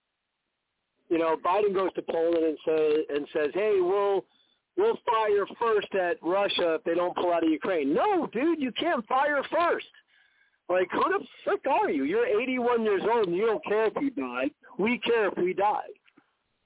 you 1.11 1.19
know, 1.19 1.37
Biden 1.45 1.75
goes 1.75 1.93
to 1.93 2.01
Poland 2.01 2.43
and, 2.43 2.57
say, 2.65 3.05
and 3.15 3.27
says, 3.33 3.51
hey, 3.53 3.75
we'll– 3.79 4.25
we'll 4.77 4.97
fire 5.05 5.45
first 5.59 5.93
at 5.95 6.17
Russia 6.21 6.75
if 6.75 6.83
they 6.83 6.95
don't 6.95 7.15
pull 7.15 7.33
out 7.33 7.43
of 7.43 7.49
Ukraine. 7.49 7.93
No, 7.93 8.27
dude, 8.27 8.59
you 8.59 8.71
can't 8.71 9.05
fire 9.07 9.43
first. 9.51 9.85
Like, 10.69 10.87
who 10.91 11.03
the 11.03 11.25
frick 11.43 11.65
are 11.69 11.89
you? 11.89 12.05
You're 12.05 12.25
81 12.25 12.83
years 12.83 13.01
old 13.11 13.27
and 13.27 13.35
you 13.35 13.45
don't 13.45 13.63
care 13.65 13.87
if 13.87 13.93
you 13.99 14.09
die. 14.11 14.49
We 14.77 14.99
care 14.99 15.27
if 15.27 15.37
we 15.37 15.53
die. 15.53 15.89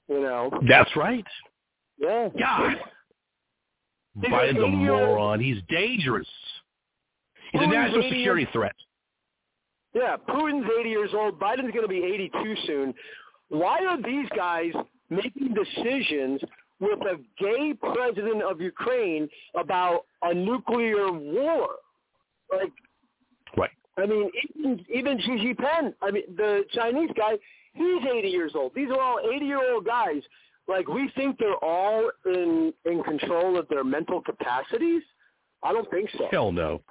You 0.08 0.20
know. 0.20 0.50
That's 0.68 0.94
right. 0.94 1.26
Yeah. 1.98 2.28
God. 2.38 2.76
Biden's 4.18 4.62
a 4.62 4.68
moron. 4.68 5.40
He's 5.40 5.58
dangerous. 5.68 6.28
He's 7.52 7.62
a 7.62 7.66
national 7.66 8.02
security 8.02 8.42
years, 8.42 8.52
threat. 8.52 8.76
Yeah, 9.94 10.16
Putin's 10.28 10.68
80 10.78 10.88
years 10.88 11.10
old. 11.12 11.40
Biden's 11.40 11.72
going 11.72 11.82
to 11.82 11.88
be 11.88 12.04
82 12.04 12.54
soon. 12.66 12.94
Why 13.48 13.78
are 13.86 14.02
these 14.02 14.28
guys 14.34 14.72
making 15.10 15.54
decisions 15.54 16.40
with 16.80 17.00
a 17.00 17.16
gay 17.38 17.74
president 17.74 18.42
of 18.42 18.60
Ukraine 18.60 19.28
about 19.54 20.04
a 20.22 20.34
nuclear 20.34 21.10
war. 21.10 21.68
Like, 22.52 22.72
right. 23.56 23.70
I 23.96 24.06
mean, 24.06 24.30
even 24.54 24.84
even 24.92 25.20
Xi 25.20 25.54
Jinping, 25.54 25.94
I 26.02 26.10
mean, 26.10 26.22
the 26.36 26.64
Chinese 26.72 27.10
guy, 27.16 27.32
he's 27.72 28.02
80 28.06 28.28
years 28.28 28.52
old. 28.54 28.72
These 28.74 28.90
are 28.90 29.00
all 29.00 29.18
80 29.20 29.44
year 29.44 29.72
old 29.72 29.86
guys. 29.86 30.22
Like, 30.68 30.88
we 30.88 31.10
think 31.16 31.38
they're 31.38 31.64
all 31.64 32.10
in 32.26 32.72
in 32.84 33.02
control 33.02 33.58
of 33.58 33.68
their 33.68 33.84
mental 33.84 34.20
capacities. 34.20 35.02
I 35.62 35.72
don't 35.72 35.90
think 35.90 36.10
so. 36.18 36.28
Hell 36.30 36.52
no. 36.52 36.82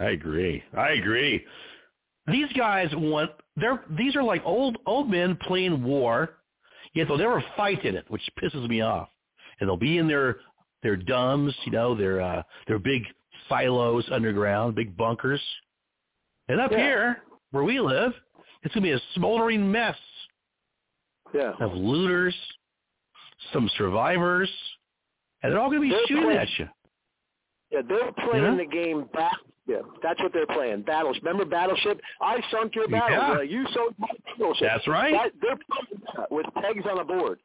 I 0.00 0.06
agree. 0.06 0.62
I 0.76 0.90
agree. 0.90 1.44
These 2.26 2.52
guys 2.56 2.88
want 2.92 3.30
they're 3.56 3.82
these 3.90 4.16
are 4.16 4.22
like 4.22 4.42
old 4.44 4.78
old 4.86 5.10
men 5.10 5.36
playing 5.46 5.82
war 5.82 6.36
Yet 6.94 7.08
they'll 7.08 7.18
never 7.18 7.42
fight 7.56 7.84
in 7.84 7.96
it, 7.96 8.04
which 8.08 8.22
pisses 8.42 8.68
me 8.68 8.80
off. 8.82 9.08
And 9.60 9.68
they'll 9.68 9.76
be 9.76 9.98
in 9.98 10.08
their 10.08 10.36
their 10.82 10.96
dumbs, 10.96 11.54
you 11.64 11.72
know, 11.72 11.94
their 11.94 12.20
uh, 12.20 12.42
their 12.66 12.78
big 12.78 13.02
silos 13.48 14.04
underground, 14.10 14.74
big 14.74 14.96
bunkers. 14.96 15.40
And 16.48 16.60
up 16.60 16.70
yeah. 16.72 16.78
here, 16.78 17.22
where 17.52 17.64
we 17.64 17.80
live, 17.80 18.12
it's 18.62 18.74
gonna 18.74 18.84
be 18.84 18.92
a 18.92 19.00
smoldering 19.14 19.70
mess. 19.70 19.96
Yeah. 21.34 21.52
Of 21.60 21.72
looters, 21.72 22.34
some 23.54 23.70
survivors, 23.78 24.50
and 25.42 25.52
they're 25.52 25.60
all 25.60 25.70
gonna 25.70 25.80
be 25.80 25.90
they're 25.90 26.06
shooting 26.08 26.24
playing, 26.24 26.38
at 26.38 26.48
you. 26.58 26.68
Yeah, 27.70 27.80
they're 27.88 28.12
playing 28.12 28.44
yeah. 28.44 28.56
the 28.56 28.66
game 28.66 29.08
back 29.14 29.38
yeah, 29.66 29.76
that's 30.02 30.20
what 30.20 30.32
they're 30.32 30.46
playing. 30.46 30.82
Battleship. 30.82 31.22
Remember 31.22 31.44
Battleship? 31.44 32.00
I 32.20 32.40
sunk 32.50 32.74
your 32.74 32.88
battle. 32.88 33.16
Yeah. 33.16 33.32
Uh, 33.34 33.40
you 33.40 33.64
sunk 33.72 33.94
my 33.98 34.08
battleship. 34.26 34.68
That's 34.68 34.88
right. 34.88 35.12
That, 35.12 35.32
they're 35.40 35.58
playing 35.70 36.02
that 36.16 36.32
with 36.32 36.46
pegs 36.54 36.84
on 36.90 36.98
a 36.98 37.04
board. 37.04 37.38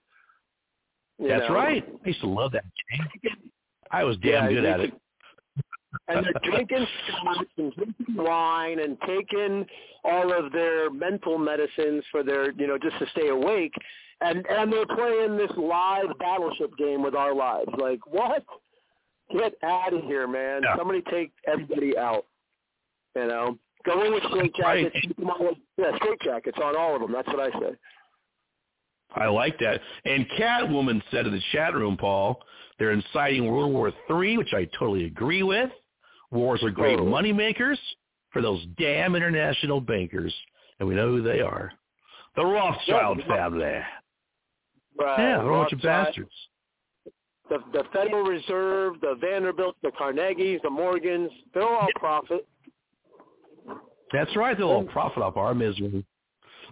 That's 1.20 1.48
know? 1.50 1.56
right. 1.56 1.86
I 2.06 2.08
used 2.08 2.22
to 2.22 2.28
love 2.28 2.52
that 2.54 2.64
game. 3.24 3.52
I 3.92 4.04
was 4.04 4.18
damn 4.18 4.46
yeah, 4.46 4.50
good 4.50 4.66
at 4.66 4.80
it. 4.80 4.94
And 6.10 6.26
they're 6.26 6.52
drinking 6.52 6.86
scotch 7.08 7.48
and 7.58 7.74
drinking 7.74 8.16
wine 8.16 8.80
and 8.80 8.98
taking 9.06 9.66
all 10.04 10.32
of 10.34 10.52
their 10.52 10.90
mental 10.90 11.38
medicines 11.38 12.04
for 12.12 12.24
their, 12.24 12.52
you 12.52 12.68
know, 12.68 12.78
just 12.78 12.98
to 13.00 13.06
stay 13.12 13.30
awake. 13.30 13.74
And 14.22 14.46
and 14.48 14.72
they're 14.72 14.86
playing 14.86 15.38
this 15.38 15.52
live 15.58 16.18
battleship 16.20 16.76
game 16.78 17.04
with 17.04 17.16
our 17.16 17.36
lives. 17.36 17.70
Like 17.78 18.00
what? 18.08 18.44
Get 19.32 19.54
out 19.64 19.94
of 19.94 20.04
here, 20.04 20.28
man. 20.28 20.62
Yeah. 20.64 20.78
Somebody 20.78 21.02
take 21.12 21.32
everybody 21.46 21.98
out. 21.98 22.26
You 23.16 23.28
know, 23.28 23.58
go 23.86 24.04
in 24.06 24.14
with 24.14 24.24
straight 24.30 24.54
jackets. 24.56 24.96
Right. 25.18 25.58
Yeah, 25.78 25.96
straight 25.98 26.22
jackets 26.22 26.58
on 26.64 26.76
all 26.78 26.96
of 26.96 27.02
them. 27.02 27.12
That's 27.12 27.28
what 27.28 27.40
I 27.40 27.60
say. 27.60 27.76
I 29.16 29.28
like 29.28 29.58
that. 29.60 29.82
And 30.06 30.28
Catwoman 30.40 31.02
said 31.12 31.26
in 31.26 31.34
the 31.34 31.42
chat 31.52 31.74
room, 31.74 31.98
Paul, 31.98 32.42
they're 32.78 32.92
inciting 32.92 33.50
World 33.52 33.74
War 33.74 33.92
III, 34.10 34.38
which 34.38 34.54
I 34.54 34.66
totally 34.78 35.06
agree 35.06 35.44
with. 35.44 35.72
Wars 36.32 36.62
are 36.64 36.70
great 36.72 37.00
Oh. 37.00 37.06
money 37.06 37.34
makers 37.34 37.80
for 38.32 38.42
those 38.42 38.64
damn 38.78 39.16
international 39.16 39.80
bankers, 39.82 40.36
and 40.80 40.88
we 40.88 40.94
know 40.94 41.08
who 41.08 41.22
they 41.22 41.42
are. 41.42 41.72
The 42.36 42.46
Rothschild 42.46 43.20
Yeah. 43.20 43.26
family. 43.28 43.64
Right. 45.00 45.20
Yeah, 45.20 45.38
they're 45.38 45.50
a 45.50 45.58
bunch 45.58 45.74
of 45.74 45.78
Rothschild, 45.80 45.82
bastards. 45.82 46.50
The, 47.50 47.60
the 47.72 47.84
Federal 47.94 48.24
Reserve, 48.24 49.00
the 49.02 49.16
Vanderbilt, 49.22 49.76
the 49.82 49.92
Carnegies, 49.98 50.60
the 50.64 50.70
Morgans, 50.70 51.32
they're 51.54 51.64
all 51.64 51.88
profit. 51.96 52.46
That's 54.12 54.36
right. 54.36 54.58
They'll 54.58 54.68
all 54.70 54.84
profit 54.86 55.24
off 55.24 55.38
our 55.38 55.54
misery. 55.54 56.06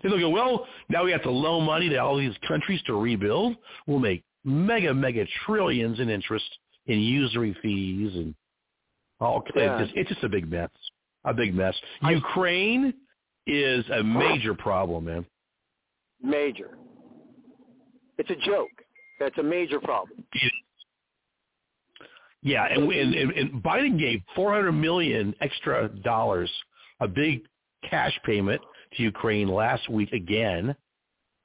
They 0.04 0.10
look 0.10 0.20
at, 0.20 0.30
well, 0.30 0.68
now 0.90 1.04
we 1.06 1.12
have 1.12 1.24
to 1.24 1.32
loan 1.32 1.64
money 1.66 1.90
to 1.90 1.98
all 1.98 2.18
these 2.18 2.36
countries 2.48 2.82
to 2.88 2.94
rebuild. 2.94 3.56
We'll 3.88 4.00
make 4.00 4.24
mega, 4.44 4.94
mega 4.94 5.26
trillions 5.46 6.00
in 6.00 6.10
interest 6.10 6.46
in 6.88 7.00
usury 7.00 7.56
fees 7.62 8.14
and 8.16 8.36
all. 9.20 9.44
Yeah. 9.56 9.80
It's, 9.80 9.88
just, 9.88 9.98
it's 9.98 10.10
just 10.10 10.24
a 10.24 10.30
big 10.30 10.50
mess. 10.50 10.70
A 11.24 11.34
big 11.34 11.56
mess. 11.56 11.76
I- 12.02 12.12
Ukraine 12.12 12.94
is 13.48 13.86
a 13.90 14.04
major 14.04 14.54
problem, 14.54 15.06
man. 15.06 15.26
Major. 16.22 16.78
It's 18.18 18.30
a 18.30 18.36
joke. 18.36 18.70
That's 19.20 19.38
a 19.38 19.44
major 19.44 19.80
problem. 19.80 20.24
Yeah, 22.46 22.68
and, 22.70 22.92
and, 22.92 23.16
and, 23.16 23.32
and 23.32 23.64
Biden 23.64 23.98
gave 23.98 24.22
400 24.36 24.72
million 24.72 25.34
extra 25.42 25.90
dollars, 25.90 26.50
a 27.00 27.08
big 27.08 27.42
cash 27.90 28.14
payment 28.24 28.62
to 28.94 29.02
Ukraine 29.02 29.48
last 29.48 29.90
week 29.90 30.12
again. 30.14 30.76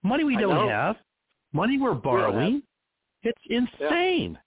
Money 0.02 0.24
we 0.24 0.36
don't 0.36 0.68
have, 0.68 0.96
money 1.54 1.78
we're 1.78 1.94
borrowing. 1.94 2.62
It's 3.22 3.40
insane. 3.48 4.38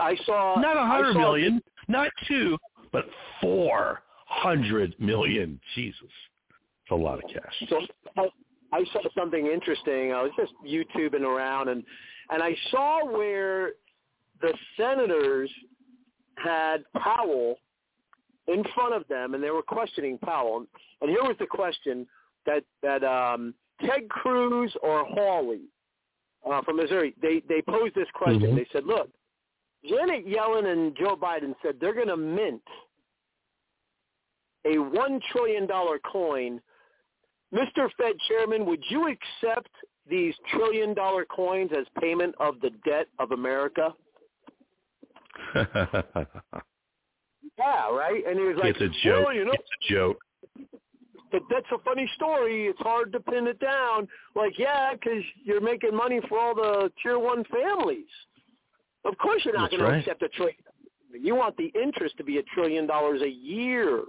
I 0.00 0.16
saw 0.24 0.60
Not 0.60 0.76
a 0.76 0.86
hundred 0.86 1.14
million, 1.14 1.60
not 1.88 2.08
two, 2.28 2.56
but 2.92 3.06
four 3.40 4.02
hundred 4.28 4.94
million. 5.00 5.60
Jesus, 5.74 5.98
it's 6.02 6.90
a 6.92 6.94
lot 6.94 7.18
of 7.22 7.24
cash. 7.28 7.68
So 7.68 7.80
I- 8.16 8.30
I 8.72 8.84
saw 8.92 9.00
something 9.16 9.46
interesting. 9.46 10.12
I 10.12 10.22
was 10.22 10.32
just 10.36 10.52
YouTubing 10.66 11.22
around, 11.22 11.68
and 11.68 11.84
and 12.30 12.42
I 12.42 12.56
saw 12.70 13.04
where 13.04 13.74
the 14.40 14.52
senators 14.76 15.50
had 16.36 16.84
Powell 16.96 17.56
in 18.48 18.62
front 18.74 18.94
of 18.94 19.06
them, 19.08 19.34
and 19.34 19.42
they 19.42 19.50
were 19.50 19.62
questioning 19.62 20.18
Powell. 20.18 20.64
And 21.00 21.10
here 21.10 21.22
was 21.22 21.36
the 21.38 21.46
question 21.46 22.06
that 22.44 22.64
that 22.82 23.02
um, 23.04 23.54
Ted 23.80 24.08
Cruz 24.08 24.72
or 24.82 25.04
Hawley 25.04 25.62
uh, 26.48 26.62
from 26.62 26.76
Missouri. 26.76 27.14
They 27.20 27.42
they 27.48 27.62
posed 27.62 27.94
this 27.94 28.08
question. 28.14 28.52
Mhm. 28.52 28.56
They 28.56 28.66
said, 28.72 28.84
"Look, 28.84 29.10
Janet 29.84 30.26
Yellen 30.26 30.66
and 30.66 30.96
Joe 30.96 31.16
Biden 31.16 31.54
said 31.62 31.78
they're 31.80 31.94
going 31.94 32.08
to 32.08 32.16
mint 32.16 32.62
a 34.64 34.78
one 34.78 35.20
trillion 35.32 35.66
dollar 35.66 35.98
coin." 35.98 36.60
Mr. 37.54 37.88
Fed 37.96 38.16
Chairman, 38.28 38.66
would 38.66 38.82
you 38.88 39.08
accept 39.08 39.70
these 40.08 40.34
trillion 40.52 40.94
dollar 40.94 41.24
coins 41.24 41.70
as 41.78 41.86
payment 42.00 42.34
of 42.40 42.60
the 42.60 42.70
debt 42.84 43.06
of 43.20 43.30
America? 43.30 43.94
Yeah, 47.58 47.88
right. 47.90 48.22
And 48.26 48.38
he 48.38 48.44
was 48.44 48.56
like, 48.60 48.74
it's 48.76 48.82
a 48.82 49.06
joke. 49.08 49.26
Well, 49.26 49.34
you 49.34 49.44
know, 49.44 49.52
it's 49.52 49.62
a 49.88 49.92
joke. 49.94 50.18
but 51.32 51.42
that's 51.50 51.66
a 51.72 51.78
funny 51.84 52.10
story. 52.14 52.66
It's 52.66 52.78
hard 52.80 53.12
to 53.12 53.20
pin 53.20 53.46
it 53.46 53.58
down. 53.60 54.08
Like, 54.34 54.58
yeah, 54.58 54.92
because 54.92 55.22
you're 55.44 55.60
making 55.60 55.94
money 55.94 56.20
for 56.28 56.38
all 56.38 56.54
the 56.54 56.90
tier 57.02 57.18
one 57.18 57.44
families. 57.44 58.04
Of 59.04 59.16
course, 59.18 59.42
you're 59.44 59.54
not 59.54 59.70
going 59.70 59.82
to 59.82 59.98
accept 59.98 60.22
a 60.22 60.28
trillion. 60.28 60.56
You 61.18 61.34
want 61.34 61.56
the 61.56 61.72
interest 61.80 62.16
to 62.18 62.24
be 62.24 62.38
a 62.38 62.42
trillion 62.54 62.86
dollars 62.86 63.22
a 63.22 63.28
year, 63.28 64.02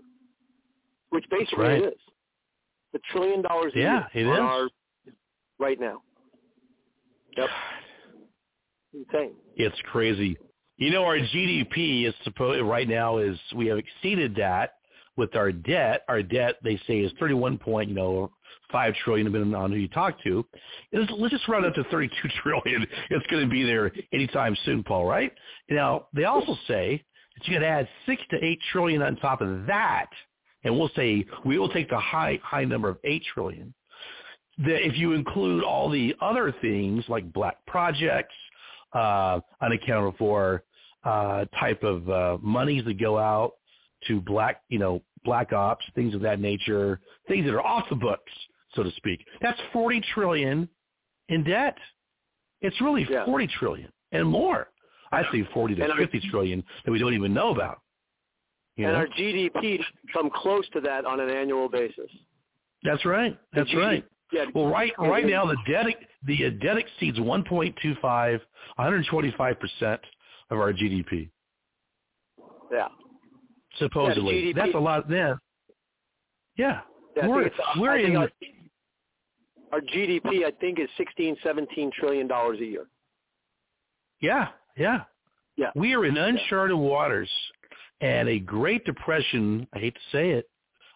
which 1.11 1.23
basically 1.29 1.63
right. 1.63 1.81
it 1.83 1.93
is. 1.93 1.99
A 2.95 2.99
trillion 3.11 3.41
dollars 3.43 3.71
a 3.75 3.79
Yeah, 3.79 4.05
year 4.13 4.27
it 4.27 4.33
is. 4.33 4.39
our 4.39 4.67
right 5.59 5.79
now. 5.79 6.01
Yep. 7.37 7.49
Insane. 8.93 9.33
It's 9.55 9.77
crazy. 9.91 10.37
You 10.77 10.91
know, 10.91 11.03
our 11.05 11.17
GDP 11.17 12.07
is 12.07 12.13
supposed 12.23 12.61
right 12.61 12.87
now 12.87 13.17
is 13.17 13.37
we 13.55 13.65
have 13.67 13.79
exceeded 13.79 14.35
that 14.35 14.75
with 15.15 15.35
our 15.35 15.51
debt. 15.51 16.03
Our 16.07 16.21
debt, 16.21 16.57
they 16.63 16.79
say, 16.87 16.99
is 16.99 17.11
thirty-one 17.19 17.57
point, 17.57 17.89
you 17.89 17.95
know, 17.95 18.31
five 18.71 18.93
trillion, 19.03 19.25
depending 19.25 19.55
on 19.55 19.71
who 19.71 19.77
you 19.77 19.87
talk 19.87 20.21
to. 20.23 20.45
Let's, 20.93 21.11
just 21.31 21.47
round 21.47 21.65
up 21.65 21.73
to 21.73 21.83
thirty-two 21.85 22.29
trillion. 22.43 22.85
It's 23.09 23.25
going 23.25 23.43
to 23.43 23.49
be 23.49 23.63
there 23.63 23.91
anytime 24.13 24.55
soon, 24.65 24.83
Paul. 24.83 25.05
Right? 25.05 25.31
Now, 25.67 26.07
they 26.13 26.25
also 26.25 26.55
say 26.67 27.03
that 27.35 27.47
you 27.47 27.55
got 27.55 27.61
to 27.61 27.67
add 27.67 27.89
six 28.05 28.21
to 28.29 28.45
eight 28.45 28.59
trillion 28.71 29.01
on 29.01 29.15
top 29.15 29.41
of 29.41 29.65
that, 29.65 30.09
and 30.63 30.77
we'll 30.77 30.91
say 30.95 31.25
we 31.43 31.57
will 31.57 31.69
take 31.69 31.89
the 31.89 31.99
high 31.99 32.39
high 32.43 32.65
number 32.65 32.87
of 32.87 32.97
eight 33.03 33.23
trillion. 33.33 33.73
That 34.59 34.85
if 34.85 34.95
you 34.95 35.13
include 35.13 35.63
all 35.63 35.89
the 35.89 36.15
other 36.21 36.53
things 36.61 37.03
like 37.07 37.33
black 37.33 37.65
projects, 37.65 38.33
uh, 38.93 39.39
unaccounted 39.61 40.15
for 40.17 40.63
uh, 41.07 41.45
type 41.59 41.83
of 41.83 42.09
uh, 42.09 42.37
monies 42.41 42.83
that 42.85 42.99
go 42.99 43.17
out 43.17 43.53
to 44.07 44.19
black, 44.21 44.61
you 44.69 44.79
know, 44.79 45.01
black 45.23 45.53
ops, 45.53 45.85
things 45.95 46.13
of 46.13 46.21
that 46.21 46.39
nature, 46.39 46.99
things 47.27 47.45
that 47.45 47.53
are 47.53 47.65
off 47.65 47.85
the 47.89 47.95
books, 47.95 48.31
so 48.75 48.83
to 48.83 48.91
speak. 48.97 49.25
That's 49.41 49.59
40 49.73 50.01
trillion 50.13 50.69
in 51.29 51.43
debt. 51.43 51.77
It's 52.61 52.79
really 52.81 53.05
Yeah. 53.09 53.25
40 53.25 53.47
trillion 53.47 53.91
and 54.11 54.27
more. 54.27 54.69
I 55.11 55.23
say 55.31 55.43
40 55.53 55.75
to 55.75 55.83
And 55.83 55.91
our- 55.91 55.97
50 55.97 56.19
trillion 56.29 56.63
that 56.85 56.91
we 56.91 56.99
don't 56.99 57.13
even 57.13 57.33
know 57.33 57.49
about. 57.51 57.79
You 58.75 58.85
and 58.85 58.93
know? 58.93 58.99
our 58.99 59.07
GDP 59.07 59.83
come 60.13 60.29
close 60.29 60.67
to 60.69 60.81
that 60.81 61.05
on 61.05 61.19
an 61.19 61.29
annual 61.29 61.69
basis. 61.69 62.11
That's 62.83 63.03
right. 63.05 63.37
That's 63.53 63.69
GDP 63.69 63.81
right. 63.81 64.05
Yeah, 64.31 64.45
Well, 64.53 64.67
right 64.69 64.91
right 64.99 65.25
now 65.25 65.45
the 65.45 65.55
debt 65.67 65.85
the 66.23 66.49
debt 66.51 66.77
exceeds 66.77 67.17
1.25, 67.17 68.41
125 68.75 69.59
percent 69.59 70.01
of 70.49 70.59
our 70.59 70.73
GDP. 70.73 71.29
yeah. 72.71 72.87
Supposedly, 73.77 74.47
Yeah, 74.47 74.53
that's 74.55 74.73
a 74.75 74.79
lot. 74.79 75.07
Then, 75.09 75.37
yeah, 76.57 76.81
Yeah, 77.15 77.27
we're 77.27 77.51
we're 77.77 77.97
in. 77.97 78.15
our, 78.15 78.29
our 79.71 79.81
GDP, 79.81 80.45
I 80.45 80.51
think, 80.59 80.79
is 80.79 80.89
sixteen, 80.97 81.35
seventeen 81.43 81.91
trillion 81.97 82.27
dollars 82.27 82.59
a 82.59 82.65
year. 82.65 82.87
Yeah, 84.19 84.47
yeah, 84.77 85.01
Yeah. 85.57 85.69
We 85.75 85.93
are 85.93 86.05
in 86.05 86.17
uncharted 86.17 86.75
waters, 86.77 87.29
and 88.01 88.27
a 88.27 88.39
Great 88.39 88.83
Depression. 88.85 89.67
I 89.73 89.79
hate 89.79 89.93
to 89.93 89.99
say 90.11 90.31
it, 90.31 90.49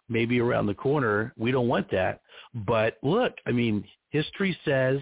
maybe 0.10 0.40
around 0.40 0.66
the 0.66 0.74
corner. 0.74 1.34
We 1.38 1.52
don't 1.52 1.68
want 1.68 1.92
that. 1.92 2.22
But 2.56 2.98
look, 3.04 3.34
I 3.46 3.52
mean, 3.52 3.84
history 4.10 4.58
says 4.66 5.00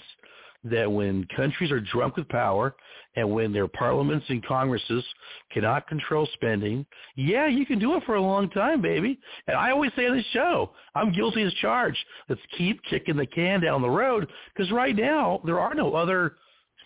that 0.63 0.91
when 0.91 1.25
countries 1.35 1.71
are 1.71 1.79
drunk 1.79 2.17
with 2.17 2.27
power 2.29 2.75
and 3.15 3.29
when 3.31 3.53
their 3.53 3.67
parliaments 3.67 4.25
and 4.29 4.45
congresses 4.45 5.03
cannot 5.51 5.87
control 5.87 6.27
spending, 6.33 6.85
yeah, 7.15 7.47
you 7.47 7.65
can 7.65 7.79
do 7.79 7.95
it 7.95 8.03
for 8.05 8.15
a 8.15 8.21
long 8.21 8.49
time, 8.49 8.81
baby. 8.81 9.19
And 9.47 9.55
I 9.55 9.71
always 9.71 9.91
say 9.95 10.05
on 10.07 10.17
this 10.17 10.25
show, 10.33 10.71
I'm 10.95 11.13
guilty 11.13 11.43
as 11.43 11.53
charged. 11.55 11.97
Let's 12.27 12.41
keep 12.57 12.81
kicking 12.83 13.15
the 13.15 13.25
can 13.25 13.61
down 13.61 13.81
the 13.81 13.89
road 13.89 14.27
because 14.53 14.71
right 14.71 14.95
now 14.95 15.41
there 15.45 15.59
are 15.59 15.73
no 15.73 15.93
other 15.95 16.35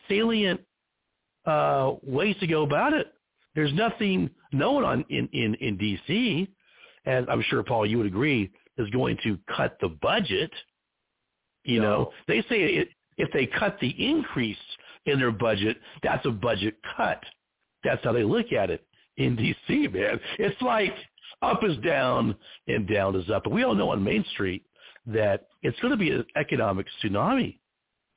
salient 0.08 0.62
uh, 1.46 1.94
ways 2.04 2.36
to 2.40 2.48
go 2.48 2.64
about 2.64 2.94
it. 2.94 3.14
There's 3.56 3.74
nothing, 3.74 4.30
no 4.52 4.72
one 4.74 4.84
on 4.86 5.06
in, 5.10 5.28
in, 5.34 5.56
in 5.56 5.78
D.C., 5.78 6.48
and 7.06 7.30
I'm 7.30 7.44
sure, 7.50 7.64
Paul, 7.64 7.86
you 7.86 7.98
would 7.98 8.08
agree, 8.08 8.50
is 8.78 8.90
going 8.92 9.18
to 9.24 9.38
cut 9.56 9.78
the 9.82 9.90
budget. 9.90 10.52
You 11.66 11.80
No. 11.80 11.86
know, 11.86 12.12
they 12.28 12.42
say 12.44 12.62
it, 12.76 12.90
if 13.18 13.32
they 13.32 13.45
cut 13.45 13.78
the 13.80 13.89
increase 13.89 14.57
in 15.05 15.20
their 15.20 15.32
budget, 15.32 15.78
that's 16.01 16.26
a 16.26 16.32
budget 16.32 16.76
cut. 16.95 17.22
That's 17.84 18.03
how 18.03 18.14
they 18.14 18.24
look 18.24 18.51
at 18.53 18.70
it 18.70 18.86
in 19.18 19.36
D.C., 19.36 19.88
man. 19.89 20.20
It's 20.39 20.61
like 20.61 20.93
up 21.41 21.64
is 21.64 21.78
down 21.78 22.36
and 22.68 22.88
down 22.88 23.16
is 23.16 23.30
up. 23.30 23.43
But 23.43 23.51
we 23.53 23.64
all 23.64 23.76
know 23.76 23.89
on 23.89 24.03
Main 24.03 24.24
Street 24.32 24.64
that 25.05 25.47
it's 25.61 25.80
going 25.80 25.91
to 25.91 25.97
be 25.97 26.11
an 26.11 26.26
economic 26.36 26.88
tsunami 27.03 27.57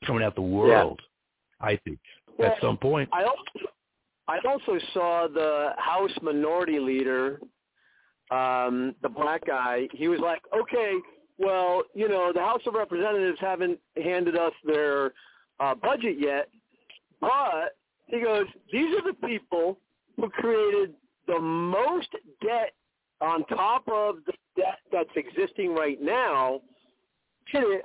coming 0.07 0.22
out 0.22 0.34
the 0.34 0.42
world, 0.42 1.01
I 1.61 1.78
think, 1.84 1.99
Well, 2.38 2.53
at 2.53 2.61
some 2.61 2.76
point. 2.76 3.09
I 3.12 3.24
also, 3.24 3.68
I 4.28 4.38
also 4.47 4.78
saw 4.94 5.26
the 5.26 5.70
House 5.78 6.11
Minority 6.22 6.78
Leader, 6.78 7.40
um, 8.30 8.94
the 9.03 9.09
black 9.09 9.47
guy. 9.47 9.88
He 9.92 10.09
was 10.09 10.20
like, 10.20 10.42
"Okay, 10.57 10.94
well, 11.39 11.82
you 11.95 12.09
know, 12.09 12.32
the 12.32 12.41
House 12.41 12.62
of 12.66 12.74
Representatives 12.74 13.39
haven't 13.41 13.78
handed 14.03 14.37
us 14.37 14.53
their 14.64 15.12
uh, 15.61 15.74
budget 15.74 16.16
yet, 16.18 16.49
but 17.20 17.76
he 18.07 18.20
goes, 18.20 18.47
these 18.72 18.97
are 18.97 19.12
the 19.12 19.26
people 19.26 19.78
who 20.16 20.28
created 20.30 20.95
the 21.26 21.39
most 21.39 22.09
debt 22.43 22.72
on 23.20 23.45
top 23.47 23.84
of 23.89 24.16
the 24.26 24.32
debt 24.57 24.78
that's 24.93 25.11
existing 25.16 25.74
right 25.74 26.01
now." 26.01 26.61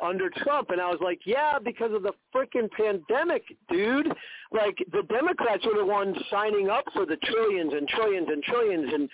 Under 0.01 0.29
Trump, 0.37 0.71
and 0.71 0.81
I 0.81 0.89
was 0.89 0.99
like, 1.01 1.19
"Yeah, 1.23 1.59
because 1.59 1.93
of 1.93 2.01
the 2.01 2.13
freaking 2.35 2.69
pandemic, 2.71 3.43
dude. 3.69 4.11
Like 4.51 4.77
the 4.91 5.03
Democrats 5.03 5.63
were 5.65 5.77
the 5.77 5.85
ones 5.85 6.17
signing 6.31 6.69
up 6.69 6.83
for 6.93 7.05
the 7.05 7.15
trillions 7.17 7.71
and 7.71 7.87
trillions 7.87 8.27
and 8.29 8.43
trillions 8.43 8.91
in 8.91 9.07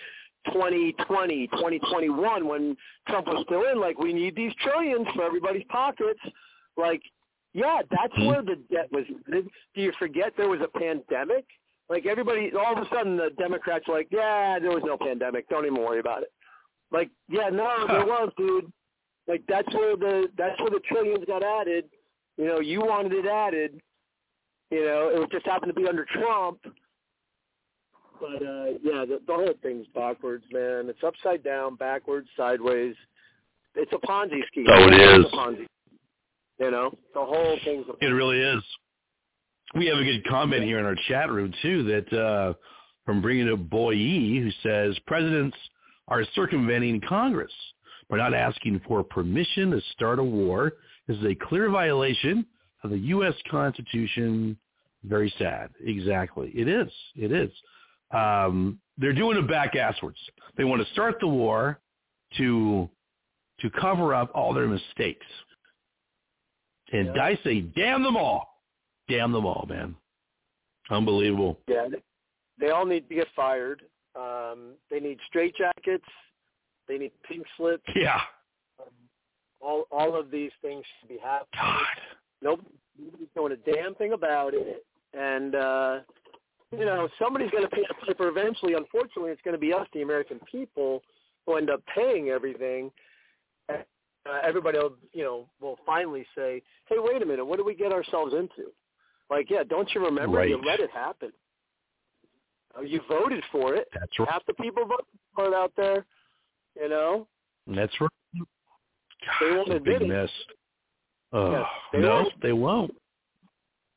2020, 0.46 1.46
2021 1.48 2.46
when 2.48 2.76
Trump 3.08 3.26
was 3.26 3.44
still 3.46 3.68
in. 3.70 3.80
Like 3.80 3.98
we 3.98 4.12
need 4.12 4.34
these 4.36 4.52
trillions 4.62 5.06
for 5.14 5.24
everybody's 5.24 5.64
pockets. 5.68 6.20
Like, 6.76 7.02
yeah, 7.52 7.82
that's 7.90 8.14
Mhm. 8.14 8.26
where 8.26 8.42
the 8.42 8.56
debt 8.70 8.90
was. 8.92 9.06
Do 9.06 9.50
you 9.74 9.92
forget 9.92 10.36
there 10.36 10.48
was 10.48 10.60
a 10.60 10.68
pandemic? 10.68 11.44
Like 11.88 12.06
everybody, 12.06 12.52
all 12.54 12.76
of 12.76 12.78
a 12.78 12.88
sudden 12.90 13.16
the 13.16 13.30
Democrats 13.38 13.86
were 13.88 13.94
like, 13.94 14.08
yeah, 14.10 14.58
there 14.58 14.70
was 14.70 14.84
no 14.84 14.96
pandemic. 14.98 15.48
Don't 15.48 15.64
even 15.64 15.82
worry 15.82 16.00
about 16.00 16.22
it. 16.22 16.32
Like, 16.90 17.10
yeah, 17.28 17.48
no, 17.48 17.86
there 17.86 18.04
was, 18.06 18.32
dude. 18.36 18.72
Like 19.26 19.42
that's 19.46 19.72
where 19.74 19.96
the 19.96 20.30
that's 20.36 20.58
where 20.60 20.70
the 20.70 20.80
trillions 20.80 21.24
got 21.26 21.42
added. 21.42 21.84
You 22.36 22.46
know, 22.46 22.60
you 22.60 22.80
wanted 22.80 23.12
it 23.12 23.26
added. 23.26 23.80
You 24.70 24.84
know, 24.84 25.08
it 25.08 25.30
just 25.30 25.46
happened 25.46 25.74
to 25.74 25.80
be 25.80 25.88
under 25.88 26.04
Trump. 26.04 26.60
But 28.20 28.42
uh 28.42 28.64
yeah, 28.82 29.04
the, 29.04 29.20
the 29.26 29.34
whole 29.34 29.54
thing's 29.62 29.86
backwards, 29.94 30.44
man. 30.52 30.88
It's 30.88 31.02
upside 31.06 31.42
down, 31.44 31.76
backwards, 31.76 32.28
sideways. 32.36 32.94
It's 33.74 33.92
a 33.92 34.06
Ponzi 34.06 34.40
scheme. 34.48 34.66
Oh, 34.68 34.88
it 34.88 34.94
It's 34.94 35.32
a 35.32 35.36
Ponzi. 35.36 35.66
You 36.58 36.70
know, 36.70 36.90
the 37.14 37.20
whole 37.20 37.56
thing's 37.64 37.86
a 37.88 38.04
It 38.04 38.10
really 38.10 38.40
is. 38.40 38.62
We 39.74 39.86
have 39.86 39.98
a 39.98 40.04
good 40.04 40.26
comment 40.26 40.64
here 40.64 40.78
in 40.78 40.86
our 40.86 40.96
chat 41.08 41.30
room 41.30 41.52
too 41.62 41.84
that 41.84 42.18
uh, 42.18 42.54
from 43.04 43.20
bringing 43.22 43.50
up 43.50 43.70
Boye 43.70 43.94
who 43.94 44.50
says 44.62 44.98
presidents 45.06 45.56
are 46.08 46.24
circumventing 46.34 47.00
Congress 47.06 47.52
by 48.08 48.16
not 48.16 48.34
asking 48.34 48.80
for 48.88 49.02
permission 49.04 49.70
to 49.70 49.80
start 49.92 50.18
a 50.18 50.24
war. 50.24 50.72
This 51.06 51.18
is 51.18 51.24
a 51.24 51.34
clear 51.34 51.70
violation 51.70 52.46
of 52.82 52.90
the 52.90 52.98
U.S. 52.98 53.34
Constitution. 53.50 54.56
Very 55.04 55.32
sad. 55.38 55.70
Exactly. 55.84 56.50
It 56.54 56.66
is. 56.66 56.90
It 57.14 57.30
is. 57.30 57.50
Um, 58.10 58.80
they're 58.96 59.12
doing 59.12 59.36
it 59.38 59.46
back 59.48 59.74
asswards. 59.74 60.16
They 60.56 60.64
want 60.64 60.84
to 60.86 60.92
start 60.92 61.16
the 61.20 61.28
war 61.28 61.80
to 62.38 62.88
to 63.60 63.70
cover 63.70 64.14
up 64.14 64.30
all 64.34 64.54
their 64.54 64.68
mistakes. 64.68 65.26
And 66.92 67.14
Yeah. 67.16 67.24
I 67.24 67.34
say, 67.42 67.60
damn 67.60 68.02
them 68.02 68.16
all. 68.16 68.62
Damn 69.08 69.32
them 69.32 69.44
all, 69.46 69.66
man. 69.68 69.96
Unbelievable. 70.90 71.60
Yeah, 71.66 71.88
they- 72.58 72.70
all 72.70 72.86
need 72.86 73.08
to 73.08 73.14
get 73.14 73.28
fired. 73.34 73.84
Um, 74.14 74.74
they 74.90 75.00
need 75.00 75.18
straitjackets. 75.32 76.02
They 76.86 76.98
need 76.98 77.12
pink 77.22 77.46
slips. 77.56 77.84
Yeah. 77.94 78.20
All 79.60 79.86
all 79.90 80.14
of 80.14 80.30
these 80.30 80.52
things 80.62 80.84
should 81.00 81.08
be 81.08 81.18
happening. 81.18 81.48
God. 81.60 82.00
Nope, 82.40 82.60
nobody's 82.96 83.28
doing 83.34 83.52
a 83.52 83.56
damn 83.56 83.94
thing 83.96 84.12
about 84.12 84.54
it. 84.54 84.86
And 85.14 85.54
uh, 85.54 86.00
you 86.76 86.84
know, 86.84 87.08
somebody's 87.18 87.50
going 87.50 87.62
to 87.64 87.68
pay 87.70 87.82
the 87.88 87.94
piper 88.06 88.28
eventually. 88.28 88.74
Unfortunately, 88.74 89.30
it's 89.30 89.42
going 89.42 89.54
to 89.54 89.58
be 89.60 89.72
us, 89.72 89.86
the 89.92 90.02
American 90.02 90.40
people, 90.50 91.02
who 91.46 91.56
end 91.56 91.70
up 91.70 91.82
paying 91.94 92.28
everything. 92.28 92.90
And 93.68 93.84
uh, 94.28 94.38
everybody 94.44 94.78
will, 94.78 94.94
you 95.12 95.24
know, 95.24 95.48
will 95.60 95.78
finally 95.86 96.26
say, 96.36 96.62
"Hey, 96.88 96.96
wait 96.98 97.22
a 97.22 97.26
minute, 97.26 97.44
what 97.44 97.56
did 97.56 97.66
we 97.66 97.74
get 97.74 97.92
ourselves 97.92 98.34
into?" 98.34 98.70
Like, 99.30 99.48
yeah, 99.50 99.62
don't 99.62 99.88
you 99.94 100.04
remember? 100.04 100.38
Right. 100.38 100.48
You 100.48 100.60
let 100.64 100.80
it 100.80 100.90
happen. 100.90 101.32
Uh, 102.76 102.82
You 102.82 103.00
voted 103.08 103.42
for 103.52 103.74
it. 103.74 103.88
That's 103.98 104.18
right. 104.18 104.28
Half 104.30 104.44
the 104.46 104.54
people 104.54 104.84
voted 104.84 105.04
for 105.34 105.46
it 105.48 105.54
out 105.54 105.72
there. 105.76 106.04
You 106.80 106.88
know, 106.88 107.26
That's 107.66 107.92
right. 108.00 108.10
They 109.40 109.50
won't 109.56 109.72
admit 109.72 110.02
it. 110.02 110.08
mess. 110.08 110.30
Oh, 111.32 111.50
Yes, 111.52 111.64
they 111.92 111.98
no, 112.00 112.08
won't. 112.08 112.40
they 112.42 112.52
won't. 112.52 112.94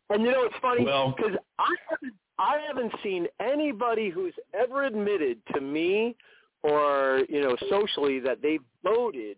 And 0.10 0.24
you 0.24 0.32
know 0.32 0.44
it's 0.44 0.56
funny 0.62 0.84
Well- 0.84 1.14
because 1.16 1.36
I 1.60 1.74
haven't 1.90 2.14
I 2.42 2.60
haven't 2.68 2.92
seen 3.04 3.28
anybody 3.40 4.10
who's 4.10 4.34
ever 4.60 4.86
admitted 4.86 5.38
to 5.54 5.62
me 5.62 6.16
or 6.64 7.22
you 7.30 7.42
know 7.42 7.56
socially 7.70 8.20
that 8.20 8.42
they 8.42 8.60
voted 8.84 9.38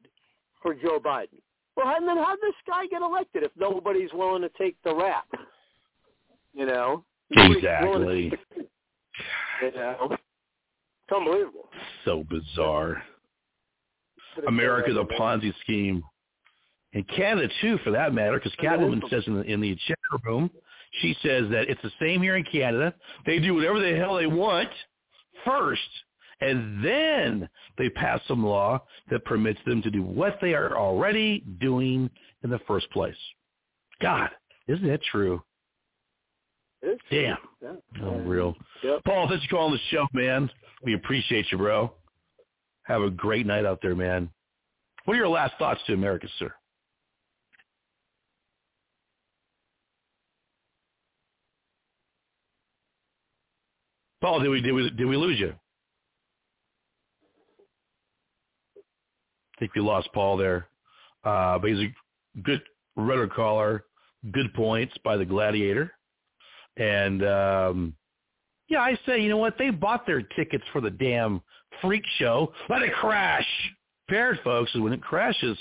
for 0.62 0.74
Joe 0.74 0.99
Biden. 1.04 1.41
Well, 1.76 1.93
and 1.95 2.08
then 2.08 2.18
how 2.18 2.36
did 2.36 2.43
this 2.43 2.56
guy 2.66 2.86
get 2.88 3.01
elected 3.01 3.43
if 3.43 3.51
nobody's 3.58 4.12
willing 4.14 4.41
to 4.43 4.49
take 4.58 4.78
the 4.84 4.95
rap? 4.95 5.28
You 6.54 6.66
know, 6.66 7.04
to 7.36 7.51
Exactly. 7.51 8.32
You 9.62 9.72
know, 9.72 10.10
it's 10.12 11.16
unbelievable. 11.16 11.70
So 12.06 12.24
bizarre. 12.30 13.04
America's 14.47 14.95
a 14.97 15.22
Ponzi 15.22 15.54
scheme. 15.62 16.04
And 16.93 17.08
Canada 17.08 17.51
too, 17.62 17.80
for 17.84 17.91
that 17.91 18.14
matter, 18.14 18.39
because 18.39 18.54
Catwoman 18.62 19.01
says 19.10 19.24
in 19.26 19.36
the, 19.36 19.41
in 19.41 19.62
the 19.62 19.76
chat 19.88 19.97
room, 20.26 20.49
she 21.02 21.16
says 21.22 21.50
that 21.52 21.70
it's 21.70 21.82
the 21.82 21.91
same 22.00 22.22
here 22.22 22.36
in 22.36 22.44
Canada. 22.44 22.94
They 23.26 23.39
do 23.39 23.56
whatever 23.56 23.80
the 23.80 23.96
hell 23.96 24.16
they 24.16 24.28
want 24.28 24.70
first, 25.46 25.82
and 26.41 26.84
then 26.84 27.50
they 27.78 27.89
pass 27.89 28.20
some 28.28 28.46
law 28.46 28.84
that 29.10 29.26
permits 29.26 29.60
them 29.66 29.82
to 29.82 29.91
do 29.91 30.04
what 30.04 30.38
they 30.41 30.54
are 30.54 30.78
already 30.78 31.44
doing 31.60 32.10
in 32.44 32.50
the 32.50 32.60
first 32.68 32.89
place. 32.91 33.16
God, 34.02 34.30
isn't 34.68 34.88
that 34.88 35.02
true? 35.12 35.41
It's- 36.82 37.00
Damn. 37.10 37.38
Yeah. 37.62 37.76
Unreal. 38.06 38.56
Yep. 38.84 39.04
Paul, 39.06 39.28
thanks 39.30 39.46
for 39.46 39.56
calling 39.56 39.74
the 39.74 39.80
show, 39.96 40.06
man. 40.14 40.50
We 40.84 40.96
appreciate 40.96 41.50
you, 41.52 41.58
bro. 41.58 41.94
Have 42.84 43.02
a 43.02 43.10
great 43.10 43.46
night 43.46 43.66
out 43.66 43.80
there, 43.82 43.96
man. 43.96 44.30
What 45.06 45.14
are 45.14 45.18
your 45.18 45.30
last 45.30 45.54
thoughts 45.58 45.82
to 45.88 45.94
America, 45.94 46.28
sir? 46.39 46.54
Paul, 54.24 54.40
did 54.40 54.48
we 54.48 54.62
did 54.62 54.72
we 54.72 54.90
did 54.90 55.06
we 55.06 55.18
lose 55.18 55.38
you? 55.38 55.54
I 58.78 59.60
think 59.60 59.76
we 59.76 59.82
lost 59.82 60.08
Paul 60.14 60.38
there. 60.38 60.68
Uh, 61.26 61.60
but 61.60 61.70
he's 61.70 61.90
a 61.90 62.42
good 62.42 62.62
rudder 62.96 63.28
caller, 63.28 63.84
good 64.32 64.54
points 64.54 64.94
by 65.04 65.18
the 65.18 65.26
Gladiator. 65.26 65.92
And 66.78 67.26
um 67.26 67.96
yeah, 68.70 68.80
I 68.80 68.98
say, 69.06 69.22
you 69.22 69.28
know 69.28 69.38
what? 69.38 69.58
They 69.58 69.72
bought 69.72 70.06
their 70.06 70.22
tickets 70.22 70.64
for 70.72 70.80
the 70.80 70.90
damn 70.90 71.42
freak 71.82 72.04
show. 72.18 72.54
Let 72.70 72.82
it 72.82 72.94
crash. 72.94 73.46
Prepared, 74.08 74.40
folks, 74.42 74.72
and 74.74 74.86
when 74.86 74.94
it 74.94 75.02
crashes, 75.02 75.58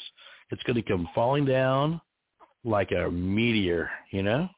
it's 0.50 0.62
going 0.62 0.76
to 0.76 0.82
come 0.82 1.08
falling 1.14 1.44
down 1.44 2.00
like 2.64 2.92
a 2.92 3.10
meteor, 3.10 3.90
you 4.12 4.22
know? 4.22 4.48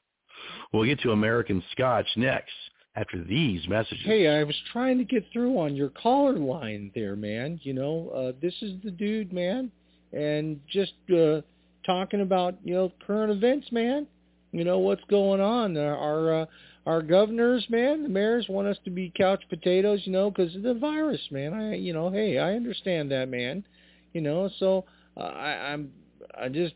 We'll 0.72 0.84
get 0.84 1.00
to 1.00 1.12
American 1.12 1.62
Scotch 1.72 2.06
next 2.16 2.52
after 2.96 3.22
these 3.22 3.66
messages. 3.68 4.04
Hey, 4.04 4.28
I 4.28 4.44
was 4.44 4.56
trying 4.72 4.98
to 4.98 5.04
get 5.04 5.24
through 5.32 5.58
on 5.58 5.74
your 5.74 5.90
caller 5.90 6.38
line 6.38 6.92
there, 6.94 7.16
man. 7.16 7.58
You 7.62 7.74
know, 7.74 8.10
uh, 8.14 8.32
this 8.40 8.54
is 8.62 8.74
the 8.84 8.90
dude, 8.90 9.32
man, 9.32 9.70
and 10.12 10.60
just 10.68 10.92
uh, 11.14 11.40
talking 11.84 12.20
about 12.20 12.54
you 12.62 12.74
know 12.74 12.92
current 13.06 13.32
events, 13.32 13.70
man. 13.72 14.06
You 14.52 14.64
know 14.64 14.78
what's 14.78 15.02
going 15.10 15.40
on. 15.40 15.76
Uh, 15.76 15.80
our 15.80 16.42
uh, 16.42 16.46
our 16.86 17.02
governors, 17.02 17.64
man, 17.68 18.02
the 18.02 18.08
mayors 18.08 18.46
want 18.48 18.68
us 18.68 18.76
to 18.84 18.90
be 18.90 19.12
couch 19.16 19.42
potatoes, 19.48 20.02
you 20.04 20.12
know, 20.12 20.30
because 20.30 20.54
of 20.54 20.62
the 20.62 20.74
virus, 20.74 21.20
man. 21.30 21.54
I, 21.54 21.74
you 21.74 21.92
know, 21.92 22.10
hey, 22.10 22.38
I 22.38 22.52
understand 22.52 23.10
that, 23.10 23.28
man. 23.28 23.64
You 24.12 24.20
know, 24.20 24.50
so 24.58 24.84
uh, 25.16 25.20
I, 25.20 25.72
I'm 25.72 25.90
I 26.40 26.48
just 26.48 26.74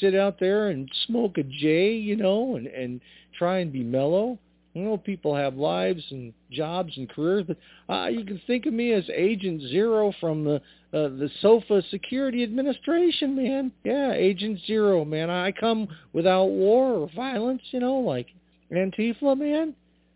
sit 0.00 0.14
out 0.14 0.40
there 0.40 0.68
and 0.68 0.88
smoke 1.06 1.36
a 1.36 1.42
J, 1.42 1.92
you 1.92 2.16
know, 2.16 2.56
and 2.56 2.66
and 2.66 3.00
try 3.36 3.58
and 3.58 3.70
be 3.70 3.82
mellow. 3.82 4.38
You 4.74 4.84
know, 4.84 4.96
people 4.96 5.36
have 5.36 5.54
lives 5.54 6.02
and 6.10 6.32
jobs 6.50 6.96
and 6.96 7.08
careers, 7.08 7.44
but 7.46 7.58
uh, 7.92 8.08
you 8.08 8.24
can 8.24 8.40
think 8.46 8.64
of 8.64 8.72
me 8.72 8.92
as 8.92 9.04
Agent 9.14 9.60
Zero 9.68 10.14
from 10.18 10.44
the 10.44 10.56
uh, 10.94 11.08
the 11.08 11.30
SOFA 11.40 11.82
Security 11.90 12.42
Administration, 12.42 13.36
man. 13.36 13.72
Yeah, 13.84 14.12
Agent 14.12 14.60
Zero, 14.66 15.04
man. 15.04 15.28
I 15.28 15.52
come 15.52 15.88
without 16.14 16.46
war 16.46 16.94
or 16.94 17.10
violence, 17.14 17.62
you 17.70 17.80
know, 17.80 17.96
like 17.96 18.28
Antifa, 18.70 19.38
man. 19.38 19.74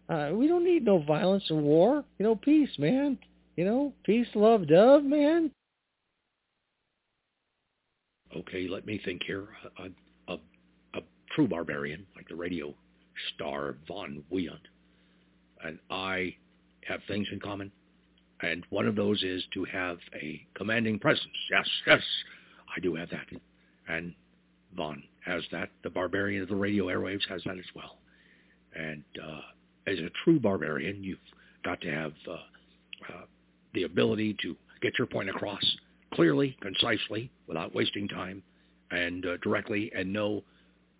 Uh, 0.08 0.34
we 0.34 0.48
don't 0.48 0.64
need 0.64 0.84
no 0.84 1.02
violence 1.02 1.44
or 1.50 1.60
war. 1.60 2.04
You 2.18 2.24
know, 2.24 2.36
peace, 2.36 2.70
man. 2.78 3.18
You 3.56 3.64
know, 3.66 3.92
peace, 4.04 4.28
love, 4.34 4.68
dove, 4.68 5.04
man. 5.04 5.50
Okay, 8.34 8.68
let 8.68 8.86
me 8.86 9.00
think 9.04 9.22
here. 9.26 9.48
A, 9.78 10.32
a, 10.32 10.38
a 10.94 11.00
true 11.34 11.48
barbarian, 11.48 12.06
like 12.16 12.28
the 12.28 12.34
radio 12.34 12.74
star 13.34 13.76
Von 13.88 14.22
Wehunt, 14.32 14.60
and 15.64 15.78
I 15.90 16.34
have 16.86 17.00
things 17.08 17.26
in 17.32 17.40
common. 17.40 17.70
And 18.42 18.64
one 18.70 18.86
of 18.86 18.96
those 18.96 19.22
is 19.22 19.42
to 19.54 19.64
have 19.64 19.98
a 20.14 20.46
commanding 20.54 20.98
presence. 20.98 21.26
Yes, 21.50 21.68
yes, 21.86 22.02
I 22.76 22.80
do 22.80 22.94
have 22.94 23.08
that. 23.10 23.26
And 23.88 24.14
Von 24.76 25.02
has 25.24 25.42
that. 25.52 25.70
The 25.82 25.90
barbarian 25.90 26.42
of 26.42 26.48
the 26.48 26.56
radio 26.56 26.86
airwaves 26.86 27.26
has 27.28 27.42
that 27.46 27.58
as 27.58 27.64
well. 27.74 27.98
And 28.74 29.02
uh, 29.22 29.40
as 29.90 29.98
a 29.98 30.10
true 30.24 30.38
barbarian, 30.38 31.02
you've 31.02 31.18
got 31.64 31.80
to 31.80 31.90
have 31.90 32.12
uh, 32.28 32.32
uh, 32.32 33.24
the 33.72 33.84
ability 33.84 34.36
to 34.42 34.54
get 34.82 34.92
your 34.98 35.06
point 35.06 35.30
across 35.30 35.64
clearly, 36.12 36.56
concisely, 36.60 37.30
without 37.46 37.74
wasting 37.74 38.06
time, 38.06 38.42
and 38.90 39.24
uh, 39.24 39.36
directly, 39.42 39.90
and 39.96 40.12
know 40.12 40.42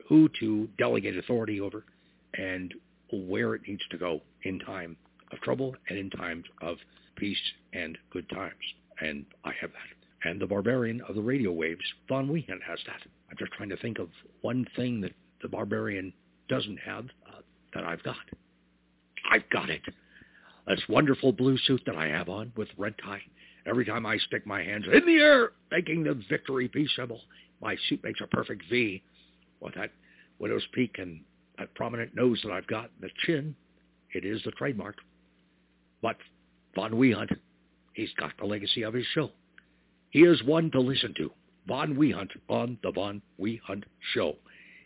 who 0.08 0.28
to 0.40 0.68
delegate 0.78 1.16
authority 1.16 1.60
over 1.60 1.84
and 2.38 2.74
where 3.12 3.54
it 3.54 3.62
needs 3.66 3.82
to 3.90 3.98
go 3.98 4.20
in 4.42 4.58
time 4.60 4.96
of 5.32 5.40
trouble 5.40 5.74
and 5.88 5.98
in 5.98 6.10
times 6.10 6.44
of 6.62 6.76
peace 7.16 7.36
and 7.72 7.98
good 8.10 8.28
times. 8.30 8.52
And 9.00 9.24
I 9.44 9.52
have 9.60 9.70
that. 9.70 10.28
And 10.28 10.40
the 10.40 10.46
barbarian 10.46 11.02
of 11.08 11.14
the 11.14 11.22
radio 11.22 11.52
waves, 11.52 11.84
Von 12.08 12.28
Wehunt, 12.28 12.62
has 12.66 12.78
that. 12.86 13.00
I'm 13.30 13.36
just 13.38 13.52
trying 13.52 13.68
to 13.68 13.76
think 13.76 13.98
of 13.98 14.08
one 14.40 14.66
thing 14.76 15.00
that 15.02 15.12
the 15.42 15.48
barbarian 15.48 16.12
doesn't 16.48 16.78
have 16.78 17.06
uh, 17.28 17.40
that 17.74 17.84
I've 17.84 18.02
got. 18.02 18.16
I've 19.30 19.48
got 19.50 19.70
it. 19.70 19.82
This 20.66 20.82
wonderful 20.88 21.32
blue 21.32 21.58
suit 21.58 21.82
that 21.86 21.96
I 21.96 22.08
have 22.08 22.28
on 22.28 22.52
with 22.56 22.68
red 22.76 22.94
tie. 23.02 23.22
Every 23.66 23.84
time 23.84 24.06
I 24.06 24.16
stick 24.18 24.46
my 24.46 24.62
hands 24.62 24.86
in 24.92 25.06
the 25.06 25.20
air, 25.20 25.50
making 25.70 26.04
the 26.04 26.20
victory 26.28 26.68
peace 26.68 26.90
symbol, 26.96 27.20
my 27.60 27.76
suit 27.88 28.02
makes 28.02 28.20
a 28.20 28.26
perfect 28.26 28.62
V 28.70 29.02
with 29.60 29.74
that 29.74 29.90
widow's 30.38 30.66
peak 30.72 30.96
and 30.98 31.20
that 31.58 31.74
prominent 31.74 32.14
nose 32.14 32.40
that 32.44 32.52
I've 32.52 32.66
got, 32.66 32.90
the 33.00 33.10
chin. 33.24 33.54
It 34.12 34.24
is 34.24 34.42
the 34.44 34.52
trademark. 34.52 34.96
But 36.02 36.16
Von 36.74 36.92
Wehunt, 36.92 37.30
he's 37.94 38.12
got 38.18 38.32
the 38.38 38.46
legacy 38.46 38.82
of 38.82 38.94
his 38.94 39.06
show. 39.14 39.30
He 40.10 40.20
is 40.20 40.42
one 40.44 40.70
to 40.70 40.80
listen 40.80 41.14
to. 41.16 41.30
Von 41.66 41.94
Wehunt 41.96 42.30
on 42.48 42.78
the 42.82 42.92
Von 42.92 43.20
Wehunt 43.40 43.84
Show. 44.14 44.36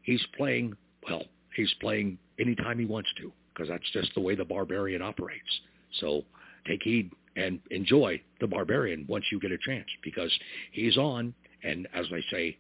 He's 0.03 0.25
playing, 0.37 0.75
well, 1.09 1.25
he's 1.55 1.73
playing 1.81 2.19
anytime 2.39 2.79
he 2.79 2.87
wants 2.87 3.11
to, 3.19 3.33
because 3.53 3.69
that's 3.69 3.91
just 3.93 4.15
the 4.15 4.21
way 4.21 4.35
the 4.35 4.45
barbarian 4.45 5.03
operates. 5.03 5.61
So 6.01 6.25
take 6.67 6.83
heed 6.83 7.11
and 7.37 7.61
enjoy 7.71 8.21
the 8.41 8.47
barbarian 8.47 9.05
once 9.09 9.25
you 9.31 9.39
get 9.39 9.53
a 9.53 9.59
chance, 9.59 9.87
because 10.03 10.33
he's 10.73 10.97
on, 10.97 11.35
and 11.63 11.87
as 11.95 12.07
I 12.13 12.21
say, 12.31 12.59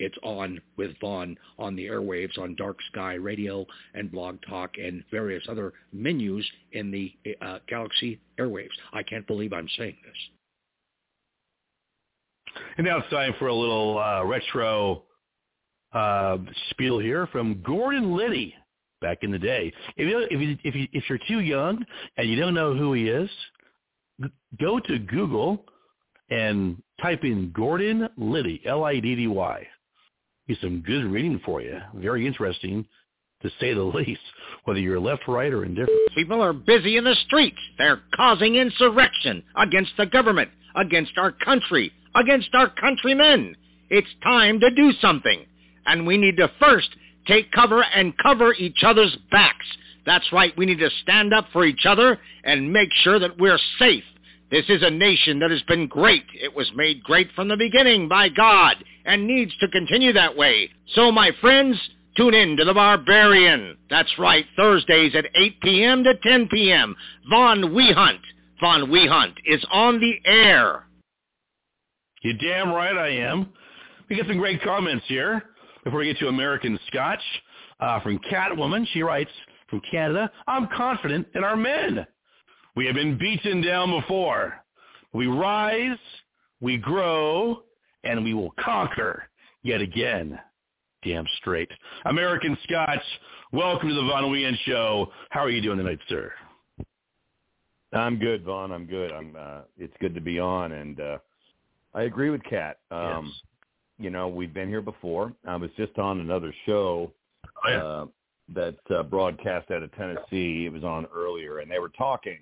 it's 0.00 0.16
on 0.22 0.60
with 0.76 0.98
Vaughn 1.00 1.36
on 1.58 1.76
the 1.76 1.86
airwaves 1.86 2.38
on 2.38 2.56
Dark 2.56 2.78
Sky 2.90 3.14
Radio 3.14 3.66
and 3.94 4.10
Blog 4.10 4.38
Talk 4.48 4.72
and 4.82 5.04
various 5.10 5.44
other 5.48 5.74
menus 5.92 6.44
in 6.72 6.90
the 6.90 7.12
uh, 7.42 7.58
Galaxy 7.68 8.18
airwaves. 8.38 8.68
I 8.92 9.02
can't 9.02 9.26
believe 9.26 9.52
I'm 9.52 9.68
saying 9.76 9.96
this. 10.04 10.16
And 12.78 12.86
now 12.86 12.98
it's 12.98 13.10
time 13.10 13.34
for 13.38 13.46
a 13.46 13.54
little 13.54 13.98
uh, 13.98 14.24
retro 14.24 15.02
uh, 15.92 16.38
spiel 16.70 16.98
here 16.98 17.26
from 17.28 17.62
Gordon 17.62 18.16
Liddy 18.16 18.54
back 19.00 19.18
in 19.22 19.30
the 19.30 19.38
day. 19.38 19.72
If 19.96 20.08
you 20.08 20.18
if 20.30 20.40
you 20.40 20.58
if 20.64 20.74
you 20.74 20.88
if 20.92 21.04
you're 21.08 21.20
too 21.28 21.40
young 21.40 21.84
and 22.16 22.28
you 22.28 22.36
don't 22.36 22.54
know 22.54 22.74
who 22.74 22.94
he 22.94 23.08
is, 23.08 23.30
go 24.58 24.80
to 24.80 24.98
Google 24.98 25.64
and 26.30 26.82
type 27.02 27.24
in 27.24 27.52
Gordon 27.52 28.08
Liddy, 28.16 28.62
L-I-D-D-Y. 28.64 29.66
Be 30.50 30.58
some 30.60 30.80
good 30.80 31.04
reading 31.04 31.40
for 31.44 31.62
you. 31.62 31.78
Very 31.94 32.26
interesting, 32.26 32.84
to 33.40 33.50
say 33.60 33.72
the 33.72 33.82
least. 33.94 34.20
Whether 34.64 34.80
you're 34.80 34.98
left, 34.98 35.28
right, 35.28 35.52
or 35.52 35.64
indifferent. 35.64 35.96
People 36.12 36.42
are 36.42 36.52
busy 36.52 36.96
in 36.96 37.04
the 37.04 37.14
streets. 37.24 37.56
They're 37.78 38.00
causing 38.16 38.56
insurrection 38.56 39.44
against 39.56 39.92
the 39.96 40.06
government, 40.06 40.50
against 40.74 41.12
our 41.18 41.30
country, 41.30 41.92
against 42.16 42.48
our 42.52 42.68
countrymen. 42.68 43.54
It's 43.90 44.08
time 44.24 44.58
to 44.58 44.74
do 44.74 44.90
something. 45.00 45.46
And 45.86 46.04
we 46.04 46.16
need 46.16 46.38
to 46.38 46.50
first 46.58 46.88
take 47.28 47.52
cover 47.52 47.84
and 47.84 48.18
cover 48.18 48.52
each 48.52 48.82
other's 48.84 49.16
backs. 49.30 49.66
That's 50.04 50.32
right, 50.32 50.52
we 50.58 50.66
need 50.66 50.80
to 50.80 50.90
stand 51.02 51.32
up 51.32 51.46
for 51.52 51.64
each 51.64 51.86
other 51.86 52.18
and 52.42 52.72
make 52.72 52.88
sure 53.04 53.20
that 53.20 53.38
we're 53.38 53.60
safe. 53.78 54.02
This 54.50 54.64
is 54.68 54.82
a 54.82 54.90
nation 54.90 55.38
that 55.38 55.50
has 55.50 55.62
been 55.62 55.86
great. 55.86 56.24
It 56.34 56.54
was 56.54 56.70
made 56.74 57.04
great 57.04 57.30
from 57.36 57.48
the 57.48 57.56
beginning 57.56 58.08
by 58.08 58.28
God 58.28 58.76
and 59.04 59.26
needs 59.26 59.56
to 59.58 59.68
continue 59.68 60.12
that 60.12 60.36
way. 60.36 60.70
So 60.94 61.12
my 61.12 61.30
friends, 61.40 61.76
tune 62.16 62.34
in 62.34 62.56
to 62.56 62.64
The 62.64 62.74
Barbarian. 62.74 63.76
That's 63.88 64.12
right, 64.18 64.44
Thursdays 64.56 65.14
at 65.14 65.26
8 65.36 65.60
p.m. 65.60 66.04
to 66.04 66.14
10 66.16 66.48
p.m. 66.48 66.96
Von 67.28 67.62
Wehunt. 67.62 68.20
Von 68.60 68.90
Wehunt 68.90 69.34
is 69.46 69.64
on 69.70 70.00
the 70.00 70.14
air. 70.24 70.84
You're 72.22 72.34
damn 72.34 72.70
right 72.72 72.96
I 72.96 73.08
am. 73.08 73.50
We 74.08 74.16
get 74.16 74.26
some 74.26 74.38
great 74.38 74.60
comments 74.62 75.04
here 75.06 75.42
before 75.84 76.00
we 76.00 76.06
get 76.06 76.18
to 76.18 76.28
American 76.28 76.78
Scotch. 76.88 77.22
Uh, 77.78 78.00
from 78.00 78.18
Catwoman, 78.30 78.84
she 78.92 79.02
writes, 79.02 79.30
from 79.68 79.80
Canada, 79.90 80.30
I'm 80.46 80.68
confident 80.76 81.28
in 81.34 81.44
our 81.44 81.56
men. 81.56 82.04
We 82.80 82.86
have 82.86 82.94
been 82.94 83.18
beaten 83.18 83.60
down 83.60 83.90
before. 83.90 84.54
We 85.12 85.26
rise, 85.26 85.98
we 86.62 86.78
grow, 86.78 87.64
and 88.04 88.24
we 88.24 88.32
will 88.32 88.54
conquer 88.58 89.24
yet 89.62 89.82
again. 89.82 90.40
Damn 91.04 91.26
straight. 91.36 91.68
American 92.06 92.56
Scotch, 92.62 93.02
welcome 93.52 93.90
to 93.90 93.94
the 93.94 94.00
Von 94.04 94.24
Wehunt 94.32 94.56
Show. 94.64 95.12
How 95.28 95.40
are 95.40 95.50
you 95.50 95.60
doing 95.60 95.76
tonight, 95.76 95.98
sir? 96.08 96.32
I'm 97.92 98.18
good, 98.18 98.44
Vaughn. 98.44 98.72
I'm 98.72 98.86
good. 98.86 99.12
I'm. 99.12 99.36
Uh, 99.38 99.60
it's 99.76 99.92
good 100.00 100.14
to 100.14 100.22
be 100.22 100.40
on, 100.40 100.72
and 100.72 101.00
uh, 101.00 101.18
I 101.92 102.04
agree 102.04 102.30
with 102.30 102.42
Kat. 102.44 102.78
Um, 102.90 103.26
yes. 103.26 103.34
You 103.98 104.08
know, 104.08 104.26
we've 104.26 104.54
been 104.54 104.70
here 104.70 104.80
before. 104.80 105.34
I 105.46 105.56
was 105.56 105.68
just 105.76 105.98
on 105.98 106.20
another 106.20 106.54
show 106.64 107.12
Oh, 107.62 107.68
yeah. 107.68 107.84
uh, 107.84 108.06
that 108.54 108.76
uh, 108.88 109.02
broadcast 109.02 109.70
out 109.70 109.82
of 109.82 109.94
Tennessee. 109.96 110.64
It 110.64 110.72
was 110.72 110.82
on 110.82 111.06
earlier, 111.14 111.58
and 111.58 111.70
they 111.70 111.78
were 111.78 111.90
talking. 111.90 112.38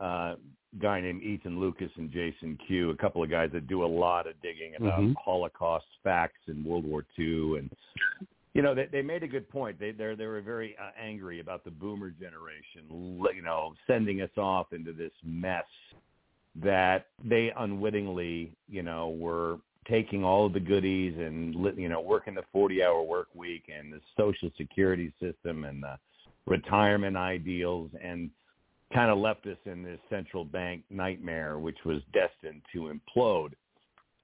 Uh, 0.00 0.34
guy 0.80 1.00
named 1.00 1.22
Ethan 1.22 1.58
Lucas 1.58 1.90
and 1.96 2.10
Jason 2.10 2.56
Q, 2.66 2.90
a 2.90 2.96
couple 2.96 3.22
of 3.22 3.30
guys 3.30 3.50
that 3.52 3.66
do 3.66 3.84
a 3.84 3.86
lot 3.86 4.26
of 4.26 4.40
digging 4.40 4.76
about 4.76 5.00
Mhm. 5.00 5.14
Holocaust 5.16 5.86
facts 6.02 6.40
in 6.46 6.64
World 6.64 6.84
War 6.84 7.04
II, 7.18 7.58
and 7.58 7.70
you 8.54 8.62
know 8.62 8.74
they, 8.74 8.86
they 8.86 9.02
made 9.02 9.22
a 9.22 9.28
good 9.28 9.48
point. 9.48 9.78
They 9.78 9.90
they 9.90 10.14
they 10.14 10.26
were 10.26 10.40
very 10.40 10.76
uh, 10.78 10.90
angry 10.98 11.40
about 11.40 11.64
the 11.64 11.70
Boomer 11.70 12.10
generation, 12.10 13.18
you 13.34 13.42
know, 13.42 13.74
sending 13.86 14.22
us 14.22 14.36
off 14.38 14.72
into 14.72 14.92
this 14.92 15.12
mess 15.24 15.64
that 16.56 17.06
they 17.24 17.52
unwittingly, 17.56 18.52
you 18.68 18.82
know, 18.82 19.10
were 19.10 19.58
taking 19.88 20.24
all 20.24 20.46
of 20.46 20.52
the 20.52 20.60
goodies 20.60 21.18
and 21.18 21.54
you 21.76 21.88
know 21.88 22.00
working 22.00 22.34
the 22.34 22.44
40 22.52 22.82
hour 22.82 23.02
work 23.02 23.28
week 23.34 23.64
and 23.76 23.92
the 23.92 24.00
social 24.16 24.50
security 24.56 25.12
system 25.20 25.64
and 25.64 25.82
the 25.82 25.98
retirement 26.46 27.16
ideals 27.16 27.90
and 28.02 28.30
kind 28.92 29.10
of 29.10 29.18
left 29.18 29.46
us 29.46 29.58
in 29.66 29.82
this 29.82 30.00
central 30.08 30.44
bank 30.44 30.82
nightmare 30.90 31.58
which 31.58 31.78
was 31.84 32.00
destined 32.12 32.62
to 32.72 32.92
implode. 32.92 33.52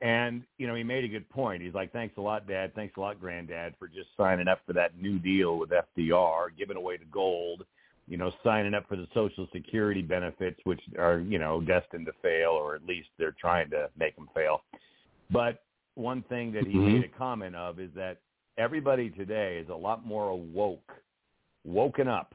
And 0.02 0.42
you 0.58 0.66
know 0.66 0.74
he 0.74 0.82
made 0.82 1.04
a 1.04 1.08
good 1.08 1.28
point. 1.30 1.62
He's 1.62 1.74
like 1.74 1.92
thanks 1.92 2.16
a 2.18 2.20
lot 2.20 2.46
dad. 2.46 2.74
Thanks 2.74 2.96
a 2.96 3.00
lot 3.00 3.20
granddad 3.20 3.74
for 3.78 3.88
just 3.88 4.08
signing 4.16 4.48
up 4.48 4.60
for 4.66 4.72
that 4.74 5.00
new 5.00 5.18
deal 5.18 5.58
with 5.58 5.70
FDR 5.70 6.48
giving 6.56 6.76
away 6.76 6.96
the 6.96 7.06
gold 7.06 7.64
you 8.08 8.16
know 8.16 8.30
signing 8.44 8.74
up 8.74 8.88
for 8.88 8.96
the 8.96 9.08
social 9.14 9.48
security 9.52 10.02
benefits 10.02 10.60
which 10.64 10.80
are 10.98 11.18
you 11.20 11.38
know 11.38 11.60
destined 11.60 12.06
to 12.06 12.12
fail 12.22 12.50
or 12.50 12.74
at 12.74 12.84
least 12.84 13.08
they're 13.18 13.36
trying 13.40 13.70
to 13.70 13.88
make 13.98 14.14
them 14.16 14.28
fail. 14.34 14.62
But 15.30 15.64
one 15.94 16.22
thing 16.28 16.52
that 16.52 16.66
he 16.66 16.74
Mhm. 16.74 16.92
made 16.92 17.04
a 17.04 17.08
comment 17.08 17.56
of 17.56 17.80
is 17.80 17.90
that 17.94 18.18
everybody 18.58 19.10
today 19.10 19.58
is 19.58 19.68
a 19.70 19.74
lot 19.74 20.04
more 20.04 20.28
awoke, 20.28 20.92
woken 21.64 22.06
up 22.06 22.34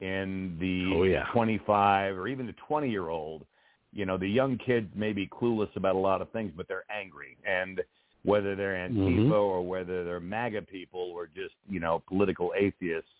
in 0.00 0.56
the 0.60 0.92
Oh, 0.94 1.02
yeah. 1.04 1.26
25 1.32 2.16
or 2.16 2.28
even 2.28 2.46
the 2.46 2.54
20 2.66 2.90
year 2.90 3.08
old. 3.08 3.44
You 3.92 4.06
know, 4.06 4.16
the 4.16 4.28
young 4.28 4.58
kids 4.58 4.88
may 4.94 5.12
be 5.12 5.26
clueless 5.26 5.74
about 5.76 5.94
a 5.94 5.98
lot 5.98 6.20
of 6.20 6.30
things, 6.30 6.52
but 6.56 6.66
they're 6.66 6.84
angry. 6.90 7.36
And 7.46 7.80
whether 8.24 8.56
they're 8.56 8.74
Antifa 8.74 9.28
Mhm. 9.28 9.32
or 9.32 9.62
whether 9.66 10.04
they're 10.04 10.20
MAGA 10.20 10.62
people 10.62 11.12
or 11.14 11.26
just, 11.26 11.54
you 11.68 11.78
know, 11.78 12.02
political 12.06 12.52
atheists, 12.56 13.10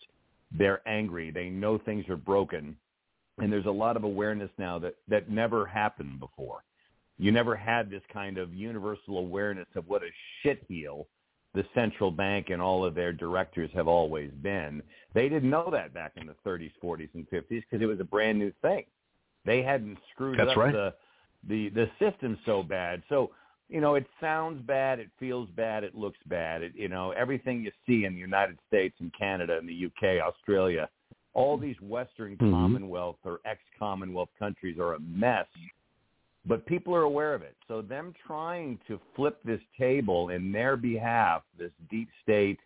they're 0.50 0.80
angry. 0.86 1.30
They 1.30 1.50
know 1.50 1.78
things 1.78 2.08
are 2.08 2.16
broken. 2.16 2.76
And 3.38 3.52
there's 3.52 3.66
a 3.66 3.70
lot 3.70 3.96
of 3.96 4.04
awareness 4.04 4.50
now 4.58 4.78
that, 4.80 4.94
that 5.08 5.28
never 5.28 5.66
happened 5.66 6.18
before 6.20 6.64
you 7.18 7.30
never 7.30 7.54
had 7.54 7.90
this 7.90 8.02
kind 8.12 8.38
of 8.38 8.52
universal 8.54 9.18
awareness 9.18 9.68
of 9.76 9.88
what 9.88 10.02
a 10.02 10.10
shitheel 10.42 11.06
the 11.54 11.64
central 11.74 12.10
bank 12.10 12.50
and 12.50 12.60
all 12.60 12.84
of 12.84 12.94
their 12.94 13.12
directors 13.12 13.70
have 13.74 13.88
always 13.88 14.30
been. 14.42 14.82
They 15.14 15.28
didn't 15.28 15.50
know 15.50 15.68
that 15.70 15.94
back 15.94 16.12
in 16.16 16.26
the 16.26 16.34
30s, 16.44 16.72
40s, 16.82 17.08
and 17.14 17.28
50s 17.30 17.48
because 17.48 17.80
it 17.80 17.86
was 17.86 18.00
a 18.00 18.04
brand 18.04 18.38
new 18.38 18.52
thing. 18.60 18.84
They 19.44 19.62
hadn't 19.62 19.98
screwed 20.12 20.38
That's 20.38 20.50
up 20.50 20.56
right. 20.56 20.72
the 20.72 20.94
the 21.46 21.68
the 21.70 21.90
system 21.98 22.38
so 22.46 22.62
bad. 22.62 23.02
So 23.08 23.30
you 23.68 23.80
know, 23.80 23.94
it 23.94 24.06
sounds 24.20 24.60
bad, 24.66 24.98
it 24.98 25.08
feels 25.18 25.48
bad, 25.50 25.84
it 25.84 25.94
looks 25.94 26.18
bad. 26.26 26.62
It, 26.62 26.72
you 26.74 26.88
know, 26.88 27.12
everything 27.12 27.62
you 27.62 27.72
see 27.86 28.04
in 28.04 28.14
the 28.14 28.20
United 28.20 28.58
States 28.68 28.94
and 29.00 29.12
Canada 29.18 29.56
and 29.56 29.66
the 29.68 29.86
UK, 29.86 30.22
Australia, 30.22 30.88
all 31.32 31.56
these 31.56 31.80
Western 31.80 32.36
Mhm. 32.36 32.50
Commonwealth 32.50 33.18
or 33.24 33.40
ex-Commonwealth 33.44 34.28
countries 34.38 34.78
are 34.78 34.94
a 34.94 35.00
mess 35.00 35.46
but 36.46 36.66
people 36.66 36.94
are 36.94 37.02
aware 37.02 37.34
of 37.34 37.42
it. 37.42 37.56
So 37.68 37.82
them 37.82 38.14
trying 38.26 38.78
to 38.88 39.00
flip 39.16 39.38
this 39.44 39.60
table 39.78 40.28
in 40.28 40.52
their 40.52 40.76
behalf, 40.76 41.42
this 41.58 41.72
deep 41.90 42.08
state 42.22 42.58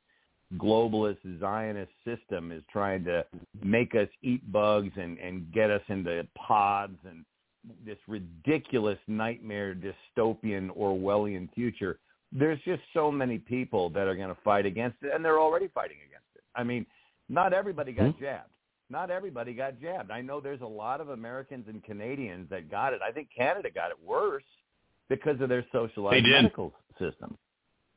globalist 0.57 1.19
Zionist 1.41 1.93
system 2.05 2.53
is 2.53 2.63
trying 2.73 3.05
to 3.05 3.25
make 3.63 3.95
us 3.95 4.09
eat 4.23 4.51
bugs 4.51 4.93
and, 4.97 5.19
and 5.19 5.53
get 5.53 5.71
us 5.71 5.83
into 5.89 6.27
pods 6.37 6.97
and 7.09 7.25
this 7.85 7.99
ridiculous 8.07 8.99
nightmare 9.09 9.75
dystopian 9.75 10.71
Orwellian 10.77 11.53
future. 11.55 11.99
There's 12.33 12.59
just 12.65 12.83
so 12.95 13.11
many 13.11 13.39
people 13.39 13.91
that 13.91 14.07
are 14.07 14.15
going 14.15 14.35
to 14.35 14.41
fight 14.43 14.65
against 14.65 14.97
it, 15.03 15.13
and 15.15 15.25
they're 15.25 15.41
already 15.41 15.69
fighting 15.69 15.99
against 16.07 16.29
it. 16.35 16.43
I 16.55 16.65
mean, 16.65 16.87
not 17.29 17.53
everybody 17.53 17.93
got 17.93 18.15
Mhm. 18.15 18.21
jabbed 18.21 18.51
not 18.91 19.11
everybody 19.11 19.53
got 19.55 19.81
jabbed. 19.81 20.11
I 20.11 20.21
know 20.21 20.41
there's 20.41 20.61
a 20.63 20.67
lot 20.67 21.01
of 21.01 21.11
Americans 21.11 21.67
and 21.69 21.83
Canadians 21.85 22.49
that 22.51 22.71
got 22.71 22.93
it. 22.93 23.01
I 23.07 23.13
think 23.13 23.29
Canada 23.37 23.69
got 23.71 23.91
it 23.91 23.97
worse 24.05 24.45
because 25.09 25.41
of 25.41 25.49
their 25.49 25.65
socialized 25.73 26.25
medical 26.43 26.73
system. 26.99 27.37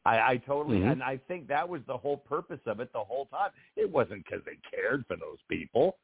I, 0.06 0.20
I 0.32 0.38
totally, 0.38 0.80
Mhm. 0.80 0.92
and 0.94 1.04
I 1.04 1.18
think 1.28 1.48
that 1.48 1.68
was 1.68 1.82
the 1.86 1.98
whole 1.98 2.18
purpose 2.18 2.60
of 2.66 2.80
it 2.80 2.92
the 2.92 3.04
whole 3.04 3.26
time. 3.28 3.52
It 3.76 3.90
wasn't 3.90 4.26
because 4.26 4.44
they 4.46 4.58
cared 4.76 5.06
for 5.08 5.16
those 5.16 5.38
people. 5.48 5.98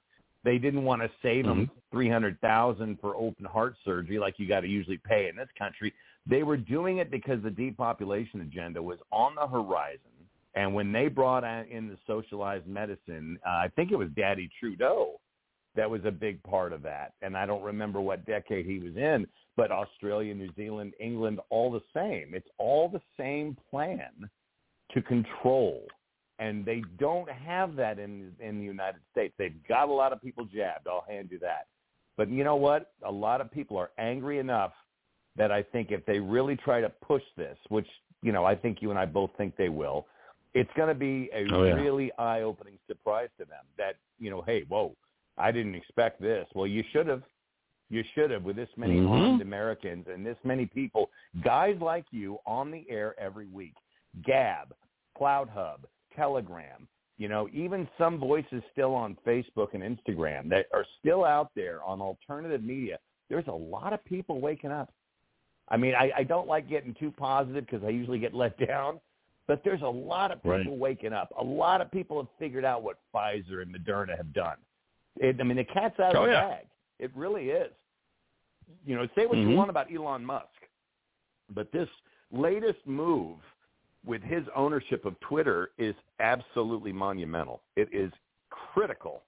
They 0.43 0.59
didn't 0.59 0.83
want 0.83 1.01
to 1.01 1.09
save 1.21 1.45
them 1.45 1.69
three 1.91 2.07
hundred 2.07 2.39
thousand 2.39 2.99
for 3.01 3.15
open 3.15 3.43
heart 3.45 3.75
surgery 3.83 4.19
like 4.19 4.38
you 4.38 4.47
got 4.47 4.61
to 4.61 4.67
usually 4.67 4.99
pay 4.99 5.27
in 5.29 5.35
this 5.35 5.49
country. 5.57 5.93
They 6.27 6.43
were 6.43 6.57
doing 6.57 6.97
it 6.99 7.09
because 7.09 7.41
the 7.41 7.49
depopulation 7.49 8.41
agenda 8.41 8.81
was 8.81 8.99
on 9.11 9.33
the 9.35 9.47
horizon. 9.47 10.11
And 10.57 10.73
when 10.73 10.91
they 10.91 11.07
brought 11.07 11.43
in 11.43 11.87
the 11.87 11.97
socialized 12.07 12.65
medicine, 12.65 13.37
uh, 13.45 13.49
I 13.49 13.67
think 13.75 13.91
it 13.91 13.95
was 13.95 14.09
Daddy 14.15 14.49
Trudeau 14.59 15.19
that 15.75 15.87
was 15.87 16.01
a 16.05 16.11
big 16.11 16.41
part 16.41 16.73
of 16.73 16.81
that. 16.81 17.13
And 17.21 17.37
I 17.37 17.45
don't 17.45 17.61
remember 17.61 18.01
what 18.01 18.25
decade 18.25 18.65
he 18.65 18.79
was 18.79 18.97
in, 18.97 19.27
but 19.55 19.71
Australia, 19.71 20.33
New 20.33 20.49
Zealand, 20.55 20.93
England, 20.99 21.39
all 21.51 21.71
the 21.71 21.83
same. 21.93 22.33
It's 22.33 22.47
all 22.57 22.89
the 22.89 23.01
same 23.19 23.55
plan 23.69 24.09
to 24.95 25.01
control. 25.03 25.85
And 26.39 26.65
they 26.65 26.81
don't 26.97 27.29
have 27.29 27.75
that 27.75 27.99
in 27.99 28.31
in 28.39 28.57
the 28.57 28.65
United 28.65 29.01
States. 29.11 29.35
They've 29.37 29.63
got 29.69 29.89
a 29.89 29.93
lot 29.93 30.11
of 30.11 30.23
people 30.23 30.45
jabbed. 30.45 30.87
I'll 30.87 31.05
hand 31.07 31.29
you 31.31 31.37
that. 31.39 31.67
But 32.15 32.31
you 32.31 32.43
know 32.43 32.55
what? 32.55 32.93
A 33.05 33.11
lot 33.11 33.41
of 33.41 33.51
people 33.51 33.77
are 33.77 33.91
angry 33.99 34.39
enough 34.39 34.73
that 35.35 35.51
I 35.51 35.61
think 35.61 35.91
if 35.91 36.03
they 36.07 36.19
really 36.19 36.55
try 36.55 36.81
to 36.81 36.89
push 36.89 37.23
this, 37.37 37.57
which 37.69 37.87
you 38.23 38.31
know 38.31 38.43
I 38.43 38.55
think 38.55 38.81
you 38.81 38.89
and 38.89 38.97
I 38.97 39.05
both 39.05 39.29
think 39.37 39.55
they 39.55 39.69
will, 39.69 40.07
it's 40.59 40.69
going 40.75 40.89
to 40.89 40.95
be 40.95 41.29
a 41.33 41.45
Oh, 41.53 41.63
yeah. 41.63 41.73
really 41.73 42.11
eye-opening 42.17 42.77
surprise 42.87 43.29
to 43.39 43.45
them. 43.45 43.63
That 43.77 43.95
you 44.19 44.29
know, 44.29 44.41
hey, 44.41 44.63
whoa, 44.67 44.95
I 45.37 45.51
didn't 45.51 45.75
expect 45.75 46.21
this. 46.21 46.47
Well, 46.55 46.67
you 46.67 46.83
should 46.91 47.07
have. 47.07 47.23
You 47.89 48.03
should 48.15 48.31
have 48.31 48.43
with 48.43 48.57
this 48.57 48.67
many 48.75 48.99
Mhm. 48.99 49.09
armed 49.09 49.41
Americans 49.41 50.07
and 50.09 50.25
this 50.25 50.37
many 50.43 50.65
people, 50.65 51.09
guys 51.41 51.79
like 51.79 52.03
you 52.11 52.37
on 52.45 52.69
the 52.69 52.85
air 52.89 53.15
every 53.17 53.47
week. 53.47 53.75
Gab, 54.23 54.75
CloutHub, 55.17 55.85
Telegram, 56.13 56.85
you 57.17 57.29
know, 57.29 57.47
even 57.53 57.87
some 57.97 58.17
voices 58.19 58.61
still 58.73 58.93
on 58.93 59.15
Facebook 59.25 59.73
and 59.73 59.81
Instagram 59.83 60.49
that 60.49 60.65
are 60.73 60.85
still 60.99 61.23
out 61.23 61.51
there 61.55 61.81
on 61.83 62.01
alternative 62.01 62.61
media. 62.61 62.99
There's 63.29 63.47
a 63.47 63.51
lot 63.53 63.93
of 63.93 64.03
people 64.03 64.41
waking 64.41 64.71
up. 64.71 64.91
I 65.69 65.77
mean, 65.77 65.95
I, 65.95 66.11
I 66.17 66.23
don't 66.23 66.47
like 66.47 66.67
getting 66.69 66.93
too 66.93 67.11
positive 67.11 67.65
because 67.65 67.83
I 67.85 67.89
usually 67.89 68.19
get 68.19 68.33
let 68.33 68.57
down, 68.67 68.99
but 69.47 69.63
there's 69.63 69.81
a 69.81 69.87
lot 69.87 70.31
of 70.31 70.39
people 70.43 70.51
Right. 70.57 70.69
waking 70.69 71.13
up. 71.13 71.33
A 71.37 71.43
lot 71.43 71.81
of 71.81 71.89
people 71.91 72.17
have 72.21 72.29
figured 72.37 72.65
out 72.65 72.83
what 72.83 72.97
Pfizer 73.13 73.61
and 73.61 73.73
Moderna 73.73 74.15
have 74.17 74.33
done. 74.33 74.57
It, 75.17 75.37
I 75.39 75.43
mean, 75.43 75.57
the 75.57 75.63
cat's 75.63 75.99
out 75.99 76.15
of 76.15 76.21
Oh, 76.23 76.25
the 76.25 76.31
yeah. 76.33 76.47
bag. 76.49 76.67
It 76.99 77.11
really 77.15 77.49
is. 77.49 77.71
You 78.85 78.95
know, 78.95 79.07
say 79.15 79.25
what 79.25 79.37
you 79.37 79.47
Mhm. 79.47 79.55
want 79.55 79.69
about 79.69 79.91
Elon 79.91 80.25
Musk, 80.25 80.67
but 81.49 81.71
this 81.71 81.89
latest 82.31 82.85
move 82.85 83.39
with 84.05 84.21
his 84.21 84.47
ownership 84.49 85.05
of 85.05 85.19
Twitter 85.21 85.71
is 85.77 85.95
absolutely 86.19 86.91
monumental. 86.91 87.61
It 87.75 87.91
is 87.93 88.11
critical 88.49 89.23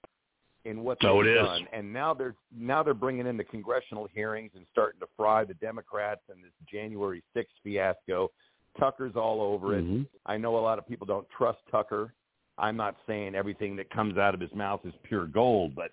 in 0.64 0.82
what 0.84 0.98
they've 1.00 1.10
Oh, 1.10 1.20
it 1.22 1.26
is. 1.26 1.46
done. 1.46 1.66
And 1.72 1.90
now 1.92 2.12
they're 2.12 2.34
now 2.50 2.82
they're 2.82 2.92
bringing 2.94 3.26
in 3.26 3.36
the 3.38 3.44
congressional 3.44 4.06
hearings 4.08 4.54
and 4.54 4.66
starting 4.70 5.00
to 5.00 5.06
fry 5.16 5.44
the 5.44 5.54
Democrats 5.54 6.20
and 6.28 6.44
this 6.44 6.52
January 6.66 7.22
6th 7.34 7.58
fiasco. 7.62 8.30
Tucker's 8.78 9.16
all 9.16 9.40
over 9.42 9.76
it. 9.76 9.84
Mhm. 9.84 10.06
I 10.26 10.36
know 10.36 10.56
a 10.58 10.60
lot 10.60 10.78
of 10.78 10.86
people 10.86 11.06
don't 11.06 11.28
trust 11.30 11.58
Tucker. 11.70 12.14
I'm 12.58 12.76
not 12.76 12.96
saying 13.06 13.34
everything 13.34 13.74
that 13.76 13.90
comes 13.90 14.18
out 14.18 14.34
of 14.34 14.40
his 14.40 14.54
mouth 14.54 14.84
is 14.84 14.94
pure 15.02 15.26
gold, 15.26 15.74
but 15.74 15.92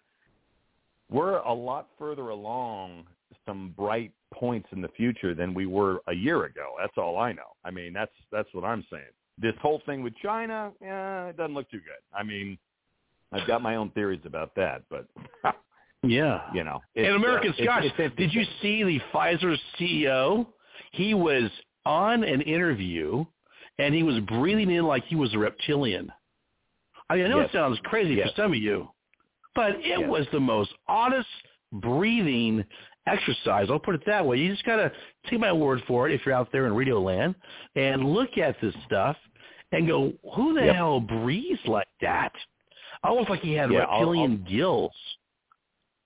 we're 1.10 1.38
a 1.40 1.54
lot 1.54 1.88
further 1.98 2.30
along 2.30 3.06
some 3.46 3.70
bright 3.78 4.12
points 4.34 4.68
in 4.74 4.82
the 4.82 4.90
future 4.90 5.34
than 5.34 5.54
we 5.54 5.66
were 5.66 6.02
a 6.08 6.14
year 6.14 6.46
ago. 6.46 6.74
That's 6.80 6.98
all 6.98 7.18
I 7.18 7.32
know. 7.32 7.56
I 7.64 7.72
mean, 7.72 7.94
that's 7.94 8.12
that's 8.32 8.54
what 8.54 8.64
I'm 8.66 8.84
saying. 8.92 9.04
This 9.38 9.56
whole 9.62 9.80
thing 9.86 10.04
with 10.04 10.16
China, 10.18 10.72
yeah, 10.82 11.28
it 11.28 11.38
doesn't 11.38 11.54
look 11.54 11.70
too 11.70 11.80
good. 11.80 12.02
I 12.14 12.24
mean, 12.24 12.58
I've 13.32 13.48
got 13.48 13.62
my 13.62 13.76
own 13.76 13.90
theories 13.92 14.22
about 14.26 14.54
that, 14.56 14.84
but 14.90 15.08
Yeah. 16.04 16.42
you 16.54 16.64
know, 16.64 16.82
And 16.96 17.08
American 17.16 17.52
uh, 17.52 17.64
Scotch, 17.64 17.86
it's- 17.86 18.00
it's 18.00 18.16
did 18.16 18.34
you 18.34 18.44
see 18.62 18.84
the 18.84 19.00
Pfizer 19.14 19.58
CEO? 19.80 20.48
He 20.92 21.14
was 21.14 21.50
on 21.88 22.24
an 22.24 22.42
interview, 22.42 23.26
and 23.80 23.96
he 23.96 24.04
was 24.04 24.20
breathing 24.22 24.70
in 24.72 24.86
like 24.86 25.06
he 25.06 25.16
was 25.16 25.34
a 25.34 25.38
reptilian. 25.40 26.12
I 27.10 27.16
mean, 27.16 27.26
I 27.26 27.30
know 27.30 27.40
Yes. 27.40 27.50
it 27.50 27.54
sounds 27.54 27.80
crazy 27.86 28.16
Yes. 28.16 28.30
for 28.32 28.36
some 28.42 28.52
of 28.52 28.58
you, 28.58 28.90
but 29.56 29.76
it 29.78 30.00
Yes. 30.00 30.10
was 30.10 30.28
the 30.32 30.40
most 30.40 30.74
honest 30.88 31.30
breathing 31.72 32.66
exercise. 33.06 33.70
I'll 33.70 33.80
put 33.80 33.96
it 33.96 34.04
that 34.06 34.26
way. 34.26 34.38
You 34.38 34.50
just 34.52 34.66
gotta 34.66 34.92
take 35.30 35.40
my 35.40 35.54
word 35.54 35.82
for 35.88 36.08
it 36.10 36.14
if 36.14 36.26
you're 36.26 36.36
out 36.36 36.52
there 36.52 36.66
in 36.66 36.74
radio 36.76 37.00
land 37.00 37.36
and 37.76 38.04
look 38.14 38.38
at 38.38 38.60
this 38.60 38.76
stuff 38.86 39.18
and 39.72 39.88
go, 39.88 40.12
"Who 40.34 40.54
the 40.54 40.66
Yep. 40.66 40.76
hell 40.76 41.00
breathes 41.00 41.66
like 41.66 41.88
that?" 42.02 42.34
Almost 43.04 43.30
like 43.30 43.40
he 43.42 43.54
had 43.54 43.72
Yeah, 43.72 43.84
I'll- 43.84 44.00
reptilian 44.00 44.44
gills. 44.44 44.96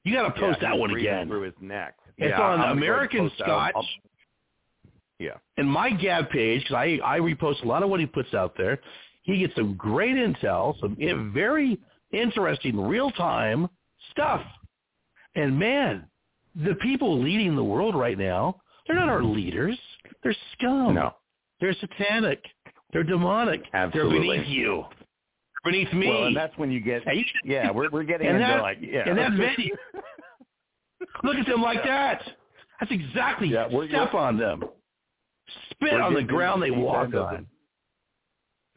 You 0.03 0.13
got 0.13 0.23
to 0.33 0.39
post 0.39 0.59
he 0.59 0.65
that 0.65 0.77
one 0.77 0.91
again. 0.95 1.27
through 1.27 1.41
his 1.43 1.59
neck. 1.61 1.95
It's 2.17 2.29
yeah, 2.29 2.41
on 2.41 2.53
I'm 2.53 2.57
gonna 2.57 2.57
go 2.57 2.63
ahead 2.63 2.69
and 2.71 2.83
American. 2.83 3.29
Scotch 3.31 3.73
I'll- 3.75 3.87
yeah. 5.21 5.37
and 5.57 5.69
my 5.69 5.89
Gab 5.91 6.29
page 6.29 6.61
because 6.63 6.75
I 6.75 6.99
I 7.03 7.19
repost 7.19 7.63
a 7.63 7.67
lot 7.67 7.83
of 7.83 7.89
what 7.89 7.99
he 7.99 8.05
puts 8.05 8.33
out 8.33 8.53
there. 8.57 8.79
He 9.23 9.39
gets 9.39 9.55
some 9.55 9.75
great 9.75 10.15
intel, 10.15 10.79
some 10.79 10.95
very 11.33 11.79
interesting 12.11 12.79
real 12.79 13.11
time 13.11 13.69
stuff. 14.11 14.41
And 15.35 15.57
man, 15.57 16.07
the 16.55 16.75
people 16.81 17.21
leading 17.21 17.55
the 17.55 17.63
world 17.63 17.95
right 17.95 18.17
now, 18.17 18.61
they're 18.87 18.95
not 18.95 19.09
our 19.09 19.23
leaders. 19.23 19.77
They're 20.23 20.35
scum. 20.57 20.95
No. 20.95 21.13
They're 21.59 21.75
satanic. 21.75 22.43
They're 22.91 23.03
demonic. 23.03 23.61
Absolutely. 23.73 24.27
They're 24.27 24.37
beneath 24.37 24.49
you. 24.49 24.83
They're 25.63 25.71
beneath 25.71 25.93
me. 25.93 26.07
Well, 26.09 26.25
and 26.25 26.35
that's 26.35 26.57
when 26.57 26.71
you 26.71 26.79
get 26.81 27.03
yeah, 27.45 27.69
we're 27.71 27.89
we're 27.91 28.03
getting 28.03 28.27
and 28.27 28.37
into 28.37 28.47
that- 28.47 28.61
like 28.61 28.79
yeah. 28.81 29.07
and 29.07 29.17
that's 29.17 29.35
Vinny. 29.35 29.71
Look 31.23 31.35
at 31.37 31.45
them 31.47 31.61
like 31.61 31.83
that. 31.83 32.21
That's 32.79 32.91
exactly 32.91 33.49
Yeah, 33.49 33.67
we're- 33.71 33.87
step 33.89 34.13
we're- 34.13 34.25
on 34.25 34.37
them. 34.37 34.63
Spit 35.71 35.93
We're 35.93 36.01
on 36.01 36.13
the 36.13 36.23
ground 36.23 36.61
they 36.61 36.67
into 36.67 36.79
walk 36.79 37.07
deep 37.07 37.15
end 37.15 37.23
of 37.23 37.27
on. 37.27 37.47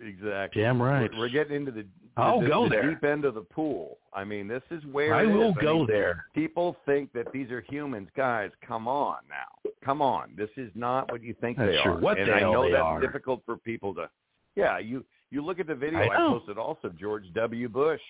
Exactly. 0.01 0.63
Damn 0.63 0.81
right. 0.83 1.11
We're, 1.13 1.19
we're 1.21 1.29
getting 1.29 1.57
into 1.57 1.71
the, 1.71 1.87
I'll 2.17 2.41
the, 2.41 2.47
go 2.49 2.65
the 2.65 2.71
there. 2.71 2.91
deep 2.91 3.05
end 3.05 3.25
of 3.25 3.35
the 3.35 3.43
pool. 3.43 3.99
I 4.13 4.25
mean, 4.25 4.49
this 4.49 4.63
is 4.71 4.83
where 4.91 5.15
I 5.15 5.25
will 5.25 5.51
is. 5.51 5.57
go 5.61 5.79
mean, 5.79 5.87
there. 5.89 6.27
People 6.35 6.77
think 6.87 7.13
that 7.13 7.27
these 7.33 7.51
are 7.51 7.61
humans, 7.69 8.09
guys. 8.17 8.51
Come 8.67 8.87
on 8.89 9.19
now, 9.29 9.71
come 9.85 10.03
on. 10.03 10.35
This 10.37 10.51
is 10.57 10.71
not 10.75 11.11
what 11.11 11.23
you 11.23 11.35
think 11.41 11.59
That's 11.59 11.73
they 11.73 11.83
true. 11.83 11.93
are. 11.93 12.01
What 12.01 12.19
and 12.19 12.29
the 12.29 12.35
I 12.35 12.39
hell 12.41 12.53
know 12.53 12.65
they 12.65 12.73
that's 12.73 12.83
are. 12.83 13.01
difficult 13.01 13.43
for 13.47 13.57
people 13.57 13.95
to. 13.95 14.09
Yeah, 14.57 14.79
you 14.79 15.05
you 15.31 15.45
look 15.45 15.59
at 15.59 15.67
the 15.67 15.75
video 15.75 15.99
I 16.01 16.09
I, 16.15 16.17
posted 16.17 16.59
also 16.59 16.91
George 17.01 17.25
W. 17.35 17.69
Bush, 17.69 18.01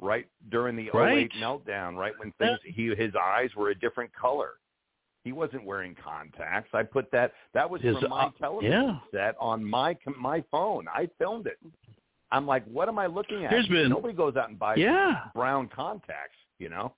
right 0.00 0.26
during 0.50 0.76
the 0.76 0.90
oh 0.92 0.98
Right. 0.98 1.30
08 1.34 1.42
meltdown, 1.42 1.96
right 1.96 2.12
when 2.18 2.32
things 2.38 2.58
he 2.64 2.94
his 2.96 3.12
eyes 3.20 3.50
were 3.56 3.70
a 3.70 3.74
different 3.78 4.12
color. 4.14 4.50
He 5.24 5.32
wasn't 5.32 5.64
wearing 5.64 5.96
contacts. 6.02 6.70
I 6.74 6.82
put 6.82 7.10
that. 7.12 7.32
That 7.54 7.68
was 7.68 7.80
His, 7.80 7.96
from 7.98 8.10
my 8.10 8.24
uh, 8.24 8.30
television 8.38 8.72
yeah. 8.72 8.98
set 9.10 9.36
on 9.40 9.64
my 9.64 9.94
com- 9.94 10.20
my 10.20 10.44
phone. 10.50 10.86
I 10.92 11.08
filmed 11.18 11.46
it. 11.46 11.58
I'm 12.30 12.46
like, 12.46 12.64
what 12.66 12.88
am 12.88 12.98
I 12.98 13.06
looking 13.06 13.44
at? 13.44 13.50
There's 13.50 13.66
been- 13.68 13.88
nobody 13.88 14.12
goes 14.14 14.36
out 14.36 14.50
and 14.50 14.58
buys 14.58 14.76
Yeah. 14.78 15.22
brown 15.34 15.68
contacts. 15.68 16.36
You 16.58 16.68
know. 16.68 16.92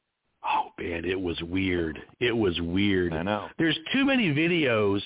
Oh 0.45 0.73
man, 0.79 1.05
it 1.05 1.21
was 1.21 1.41
weird. 1.43 2.01
It 2.21 2.37
was 2.37 2.61
weird. 2.61 3.13
I 3.15 3.23
know. 3.23 3.49
There's 3.59 3.79
too 3.93 4.05
many 4.05 4.33
videos 4.35 5.03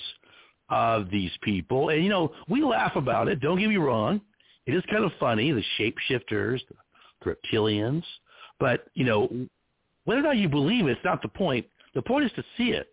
of 0.70 1.10
these 1.10 1.30
people, 1.42 1.90
and 1.90 2.02
you 2.02 2.08
know 2.08 2.32
we 2.48 2.62
laugh 2.62 2.96
about 2.96 3.28
it. 3.28 3.40
Don't 3.40 3.58
get 3.58 3.68
me 3.68 3.76
wrong; 3.76 4.20
it 4.66 4.74
is 4.74 4.82
kind 4.90 5.04
of 5.04 5.12
funny, 5.20 5.52
the 5.52 5.62
shapeshifters, 5.78 6.60
the 7.24 7.34
reptilians. 7.34 8.02
But 8.58 8.86
you 8.94 9.04
know, 9.04 9.28
whether 10.04 10.20
or 10.20 10.24
not 10.24 10.36
you 10.36 10.48
believe 10.48 10.86
it, 10.86 10.92
it's 10.92 11.04
not 11.04 11.22
the 11.22 11.28
point. 11.28 11.66
The 11.94 12.02
point 12.02 12.24
is 12.24 12.32
to 12.32 12.44
see 12.56 12.70
it. 12.70 12.88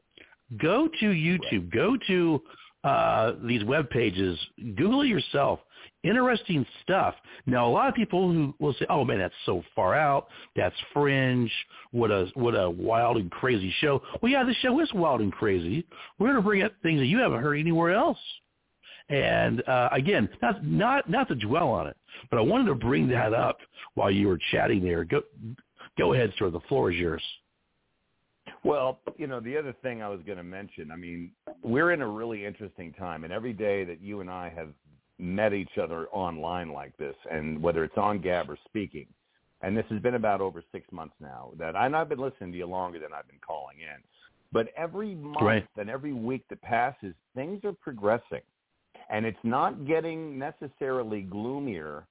Go 0.55 0.87
to 0.87 1.05
YouTube. 1.05 1.71
Go 1.73 1.97
to 2.07 2.41
uh, 2.83 3.33
these 3.43 3.63
web 3.65 3.89
pages. 3.89 4.39
Google 4.75 5.01
it 5.01 5.07
yourself. 5.07 5.59
Interesting 6.03 6.65
stuff. 6.83 7.15
Now, 7.45 7.67
a 7.67 7.71
lot 7.71 7.89
of 7.89 7.95
people 7.95 8.31
who 8.31 8.53
will 8.59 8.73
say, 8.73 8.85
"Oh 8.89 9.03
man, 9.03 9.19
that's 9.19 9.33
so 9.45 9.63
far 9.75 9.93
out. 9.93 10.27
That's 10.55 10.75
fringe. 10.93 11.51
What 11.91 12.11
a 12.11 12.27
what 12.35 12.53
a 12.53 12.69
wild 12.69 13.17
and 13.17 13.29
crazy 13.29 13.73
show." 13.79 14.01
Well, 14.21 14.31
yeah, 14.31 14.43
the 14.43 14.53
show 14.61 14.79
is 14.79 14.91
wild 14.93 15.21
and 15.21 15.33
crazy. 15.33 15.85
We're 16.17 16.27
going 16.27 16.37
to 16.37 16.41
bring 16.41 16.63
up 16.63 16.73
things 16.81 16.99
that 16.99 17.07
you 17.07 17.17
haven't 17.17 17.41
heard 17.41 17.55
anywhere 17.55 17.91
else. 17.93 18.19
And 19.09 19.67
uh, 19.67 19.89
again, 19.91 20.29
not 20.41 20.63
not 20.65 21.09
not 21.09 21.27
to 21.29 21.35
dwell 21.35 21.69
on 21.69 21.87
it, 21.87 21.97
but 22.29 22.37
I 22.37 22.41
wanted 22.41 22.67
to 22.67 22.75
bring 22.75 23.07
that 23.09 23.33
up 23.33 23.57
while 23.95 24.11
you 24.11 24.27
were 24.27 24.39
chatting 24.51 24.83
there. 24.83 25.03
Go 25.03 25.23
go 25.97 26.13
ahead, 26.13 26.33
sir. 26.37 26.49
The 26.49 26.59
floor 26.61 26.91
is 26.91 26.97
yours. 26.97 27.23
Well, 28.63 28.99
you 29.17 29.27
know, 29.27 29.39
the 29.39 29.57
other 29.57 29.73
thing 29.81 30.01
I 30.01 30.09
was 30.09 30.21
going 30.25 30.37
to 30.37 30.43
mention, 30.43 30.91
I 30.91 30.95
mean, 30.95 31.31
we're 31.63 31.91
in 31.91 32.01
a 32.01 32.07
really 32.07 32.45
interesting 32.45 32.93
time, 32.93 33.23
and 33.23 33.33
every 33.33 33.53
day 33.53 33.83
that 33.83 34.01
you 34.01 34.21
and 34.21 34.29
I 34.29 34.49
have 34.49 34.69
met 35.19 35.53
each 35.53 35.77
other 35.81 36.07
online 36.07 36.71
like 36.71 36.95
this, 36.97 37.15
and 37.31 37.61
whether 37.61 37.83
it's 37.83 37.97
on 37.97 38.19
Gab 38.19 38.49
or 38.49 38.57
speaking, 38.65 39.07
and 39.61 39.75
this 39.75 39.85
has 39.89 40.01
been 40.01 40.15
about 40.15 40.41
over 40.41 40.63
six 40.71 40.85
months 40.91 41.15
now, 41.19 41.51
that 41.57 41.75
and 41.75 41.95
I've 41.95 42.09
been 42.09 42.19
listening 42.19 42.51
to 42.51 42.57
you 42.57 42.67
longer 42.67 42.99
than 42.99 43.13
I've 43.13 43.27
been 43.27 43.39
calling 43.45 43.77
in, 43.79 44.01
but 44.51 44.67
every 44.77 45.15
month 45.15 45.41
Right. 45.41 45.67
and 45.77 45.89
every 45.89 46.13
week 46.13 46.47
that 46.49 46.61
passes, 46.61 47.13
things 47.35 47.63
are 47.63 47.73
progressing, 47.73 48.41
and 49.09 49.25
it's 49.25 49.43
not 49.43 49.85
getting 49.85 50.37
necessarily 50.37 51.21
gloomier, 51.21 52.05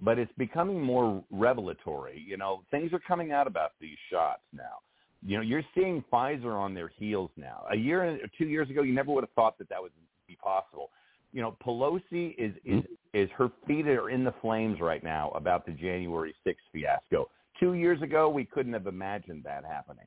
but 0.00 0.18
it's 0.18 0.32
becoming 0.36 0.80
more 0.80 1.22
revelatory. 1.30 2.22
You 2.26 2.36
know, 2.36 2.62
things 2.70 2.92
are 2.92 3.00
coming 3.00 3.32
out 3.32 3.46
about 3.46 3.72
these 3.80 3.98
shots 4.10 4.42
now 4.52 4.80
you 5.24 5.36
know, 5.36 5.42
you're 5.42 5.64
seeing 5.74 6.02
Pfizer 6.12 6.54
on 6.58 6.74
their 6.74 6.88
heels 6.88 7.30
now. 7.36 7.64
A 7.70 7.76
year 7.76 8.04
or 8.04 8.18
two 8.38 8.46
years 8.46 8.70
ago, 8.70 8.82
you 8.82 8.94
never 8.94 9.12
would 9.12 9.24
have 9.24 9.32
thought 9.32 9.58
that 9.58 9.68
that 9.68 9.80
would 9.80 9.92
be 10.26 10.36
possible. 10.36 10.90
You 11.32 11.42
know, 11.42 11.56
Pelosi 11.64 12.34
is 12.38 12.52
is 12.64 12.82
is 13.12 13.30
her 13.36 13.50
feet 13.66 13.86
are 13.86 14.10
in 14.10 14.24
the 14.24 14.34
flames 14.40 14.80
right 14.80 15.02
now 15.02 15.30
about 15.30 15.66
the 15.66 15.72
January 15.72 16.34
6th 16.46 16.56
fiasco. 16.72 17.28
Two 17.58 17.74
years 17.74 18.00
ago, 18.02 18.28
we 18.28 18.44
couldn't 18.44 18.72
have 18.72 18.86
imagined 18.86 19.44
that 19.44 19.64
happening. 19.64 20.06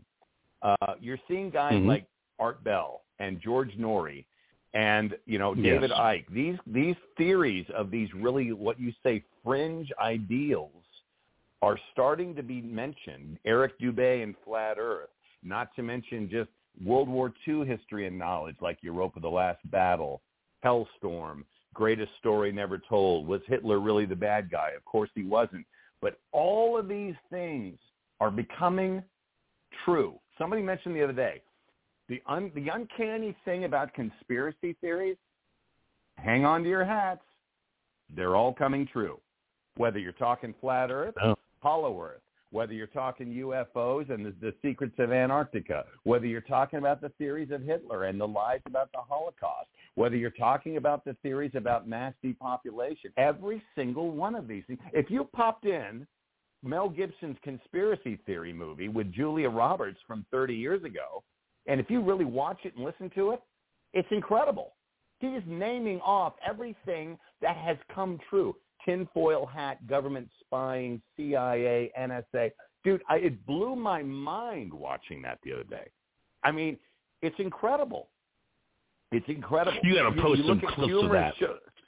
Uh, 0.61 0.95
you're 0.99 1.19
seeing 1.27 1.49
guys 1.49 1.73
Mhm. 1.73 1.87
like 1.87 2.05
Art 2.39 2.63
Bell 2.63 3.03
and 3.19 3.39
George 3.39 3.77
Noory 3.77 4.25
and 4.73 5.17
you 5.25 5.37
know 5.37 5.53
David 5.53 5.91
Yes. 5.91 5.99
Icke. 5.99 6.27
These 6.29 6.57
these 6.65 6.95
theories 7.17 7.69
of 7.69 7.91
these 7.91 8.11
really 8.13 8.51
what 8.53 8.79
you 8.79 8.91
say 9.03 9.23
fringe 9.43 9.91
ideals 9.99 10.82
are 11.63 11.79
starting 11.93 12.35
to 12.35 12.43
be 12.43 12.61
mentioned. 12.61 13.39
Eric 13.45 13.79
Dubay 13.79 14.21
and 14.21 14.35
Flat 14.43 14.75
Earth, 14.77 15.07
not 15.43 15.73
to 15.77 15.81
mention 15.81 16.29
just 16.29 16.49
World 16.83 17.07
War 17.07 17.33
II 17.47 17.65
history 17.65 18.05
and 18.05 18.19
knowledge 18.19 18.57
like 18.59 18.79
Europa 18.81 19.21
the 19.21 19.29
Last 19.29 19.59
Battle, 19.71 20.21
Hellstorm, 20.65 21.45
Greatest 21.73 22.11
Story 22.19 22.51
Never 22.51 22.79
Told. 22.89 23.25
Was 23.27 23.39
Hitler 23.47 23.79
really 23.79 24.05
the 24.05 24.15
bad 24.15 24.51
guy? 24.51 24.71
Of 24.75 24.83
course 24.83 25.09
he 25.15 25.23
wasn't. 25.23 25.65
But 26.01 26.19
all 26.33 26.77
of 26.77 26.89
these 26.89 27.15
things 27.29 27.79
are 28.19 28.29
becoming 28.29 29.01
true. 29.85 30.19
Somebody 30.37 30.61
mentioned 30.61 30.97
the 30.97 31.03
other 31.03 31.13
day, 31.13 31.41
the 32.09 32.21
un, 32.27 32.51
the 32.55 32.67
uncanny 32.67 33.37
thing 33.45 33.63
about 33.63 33.93
conspiracy 33.93 34.75
theories, 34.81 35.15
hang 36.17 36.43
on 36.43 36.61
to 36.63 36.69
your 36.69 36.83
hats. 36.83 37.23
They're 38.13 38.35
all 38.35 38.53
coming 38.53 38.85
true. 38.85 39.21
Whether 39.77 39.99
you're 39.99 40.11
talking 40.11 40.53
flat 40.59 40.91
earth, 40.91 41.15
Oh. 41.23 41.35
Hollow 41.63 41.99
earth, 42.01 42.21
whether 42.51 42.73
you're 42.73 42.87
talking 42.87 43.27
UFOs 43.27 44.11
and 44.11 44.25
the, 44.25 44.33
the 44.41 44.53
secrets 44.61 44.93
of 44.99 45.11
Antarctica, 45.11 45.85
whether 46.03 46.27
you're 46.27 46.41
talking 46.41 46.77
about 46.77 47.01
the 47.01 47.09
theories 47.17 47.49
of 47.51 47.63
Hitler 47.63 48.03
and 48.03 48.19
the 48.19 48.27
lies 48.27 48.59
about 48.67 48.91
the 48.91 48.99
Holocaust, 48.99 49.69
whether 49.95 50.15
you're 50.15 50.29
talking 50.29 50.77
about 50.77 51.05
the 51.05 51.15
theories 51.23 51.53
about 51.55 51.87
mass 51.87 52.13
depopulation, 52.21 53.11
every 53.17 53.63
single 53.75 54.11
one 54.11 54.35
of 54.35 54.47
these 54.47 54.63
things. 54.67 54.79
If 54.91 55.09
you 55.09 55.27
popped 55.33 55.65
in 55.65 56.05
Mel 56.63 56.89
Gibson's 56.89 57.37
conspiracy 57.43 58.19
theory 58.25 58.53
movie 58.53 58.89
with 58.89 59.11
Julia 59.13 59.49
Roberts 59.49 59.99
from 60.05 60.25
30 60.29 60.53
years 60.53 60.83
ago, 60.83 61.23
and 61.65 61.79
if 61.79 61.89
you 61.89 62.01
really 62.01 62.25
watch 62.25 62.59
it 62.65 62.75
and 62.75 62.83
listen 62.83 63.09
to 63.15 63.31
it, 63.31 63.41
it's 63.93 64.07
incredible. 64.11 64.73
He 65.19 65.27
is 65.27 65.43
naming 65.47 66.01
off 66.01 66.33
everything 66.45 67.17
that 67.41 67.55
has 67.55 67.77
come 67.93 68.19
true. 68.29 68.55
Tinfoil 68.85 69.45
hat, 69.45 69.85
government 69.87 70.29
spying, 70.41 71.01
CIA, 71.15 71.91
NSA. 71.99 72.51
Dude, 72.83 73.01
I, 73.09 73.17
it 73.17 73.45
blew 73.45 73.75
my 73.75 74.03
mind 74.03 74.73
watching 74.73 75.21
that 75.21 75.39
the 75.43 75.53
other 75.53 75.63
day. 75.63 75.87
I 76.43 76.51
mean, 76.51 76.77
it's 77.21 77.35
incredible. 77.39 78.09
It's 79.11 79.25
incredible. 79.29 79.77
You 79.83 79.95
got 79.95 80.13
to 80.13 80.21
post 80.21 80.39
you 80.41 80.47
some 80.47 80.59
clips 80.59 80.93
of 81.03 81.11
that 81.11 81.33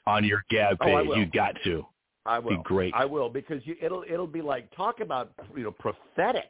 on 0.07 0.23
your 0.23 0.43
Gab 0.49 0.77
Oh, 0.80 0.85
page. 0.85 1.07
will. 1.07 1.17
you 1.17 1.26
got 1.26 1.55
to. 1.65 1.85
I 2.26 2.39
will. 2.39 2.51
Be 2.57 2.63
great. 2.63 2.93
I 2.95 3.05
will 3.05 3.30
because 3.30 3.61
you, 3.65 3.76
it'll 3.81 4.03
it'll 4.09 4.26
be 4.27 4.41
like 4.41 4.73
talk 4.76 4.99
about 4.99 5.31
you 5.55 5.63
know 5.63 5.72
prophetic, 5.72 6.49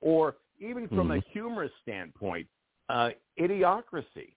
or 0.00 0.36
even 0.60 0.88
from 0.88 1.10
a 1.10 1.16
Mhm. 1.16 1.24
humorous 1.32 1.70
standpoint, 1.82 2.48
uh, 2.88 3.10
idiocracy. 3.38 4.34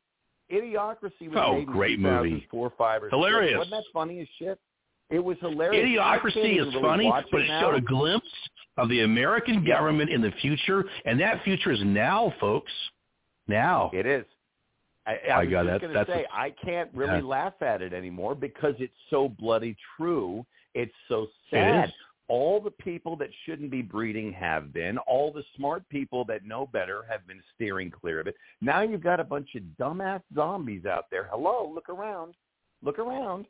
Idiocracy 0.52 1.30
was 1.30 1.38
Oh, 1.38 1.54
made 1.54 1.60
in 1.60 1.66
great 1.66 2.00
movie. 2.00 2.30
2004, 2.42 2.70
five 2.78 3.04
or 3.04 3.10
Hilarious. 3.10 3.52
Six. 3.52 3.58
Wasn't 3.72 3.86
that 3.86 3.92
funny 3.94 4.20
as 4.22 4.28
shit? 4.40 4.60
It 5.10 5.24
was 5.24 5.38
hilarious. 5.40 5.86
Idiocracy 5.86 6.60
is 6.60 6.68
really 6.74 6.82
funny, 6.82 7.12
but 7.32 7.42
it 7.42 7.48
now. 7.48 7.62
showed 7.62 7.76
a 7.76 7.82
glimpse 7.82 8.28
of 8.78 8.90
the 8.90 9.02
American 9.02 9.64
government 9.66 10.10
in 10.10 10.22
the 10.22 10.32
future, 10.42 10.84
and 11.06 11.20
that 11.22 11.44
future 11.44 11.72
is 11.72 11.80
now, 11.84 12.34
folks. 12.40 12.72
Now. 13.48 13.90
It 13.94 14.06
is. 14.06 14.26
I, 15.06 15.18
I 15.34 15.46
God, 15.46 15.64
just 15.64 15.66
that- 15.68 15.82
going 15.82 15.94
to 15.94 16.00
that's 16.00 16.10
say 16.10 16.26
a- 16.30 16.36
I 16.36 16.50
can't 16.52 16.90
really 16.94 17.20
Yeah. 17.20 17.26
laugh 17.26 17.62
at 17.62 17.82
it 17.82 17.94
anymore 17.94 18.36
because 18.36 18.76
it's 18.80 18.94
so 19.10 19.30
bloody 19.30 19.76
true. 19.96 20.46
It's 20.74 20.94
so 21.08 21.28
sad. 21.50 21.86
is. 21.90 21.96
All 22.28 22.60
the 22.60 22.72
people 22.72 23.16
that 23.16 23.30
shouldn't 23.46 23.72
be 23.72 23.82
breeding 23.82 24.34
have 24.34 24.74
been. 24.74 24.98
All 24.98 25.32
the 25.32 25.46
smart 25.56 25.88
people 25.88 26.26
that 26.26 26.44
know 26.44 26.66
better 26.68 27.06
have 27.10 27.26
been 27.26 27.42
steering 27.56 27.90
clear 27.90 28.20
of 28.20 28.28
it. 28.28 28.36
Now 28.60 28.82
you've 28.82 29.02
got 29.02 29.22
a 29.22 29.24
bunch 29.24 29.56
of 29.56 29.64
dumbass 29.80 30.22
zombies 30.36 30.86
out 30.86 31.06
there. 31.10 31.30
Hello, 31.32 31.72
look 31.74 31.88
around. 31.88 32.36
Look 32.84 33.00
around. 33.00 33.46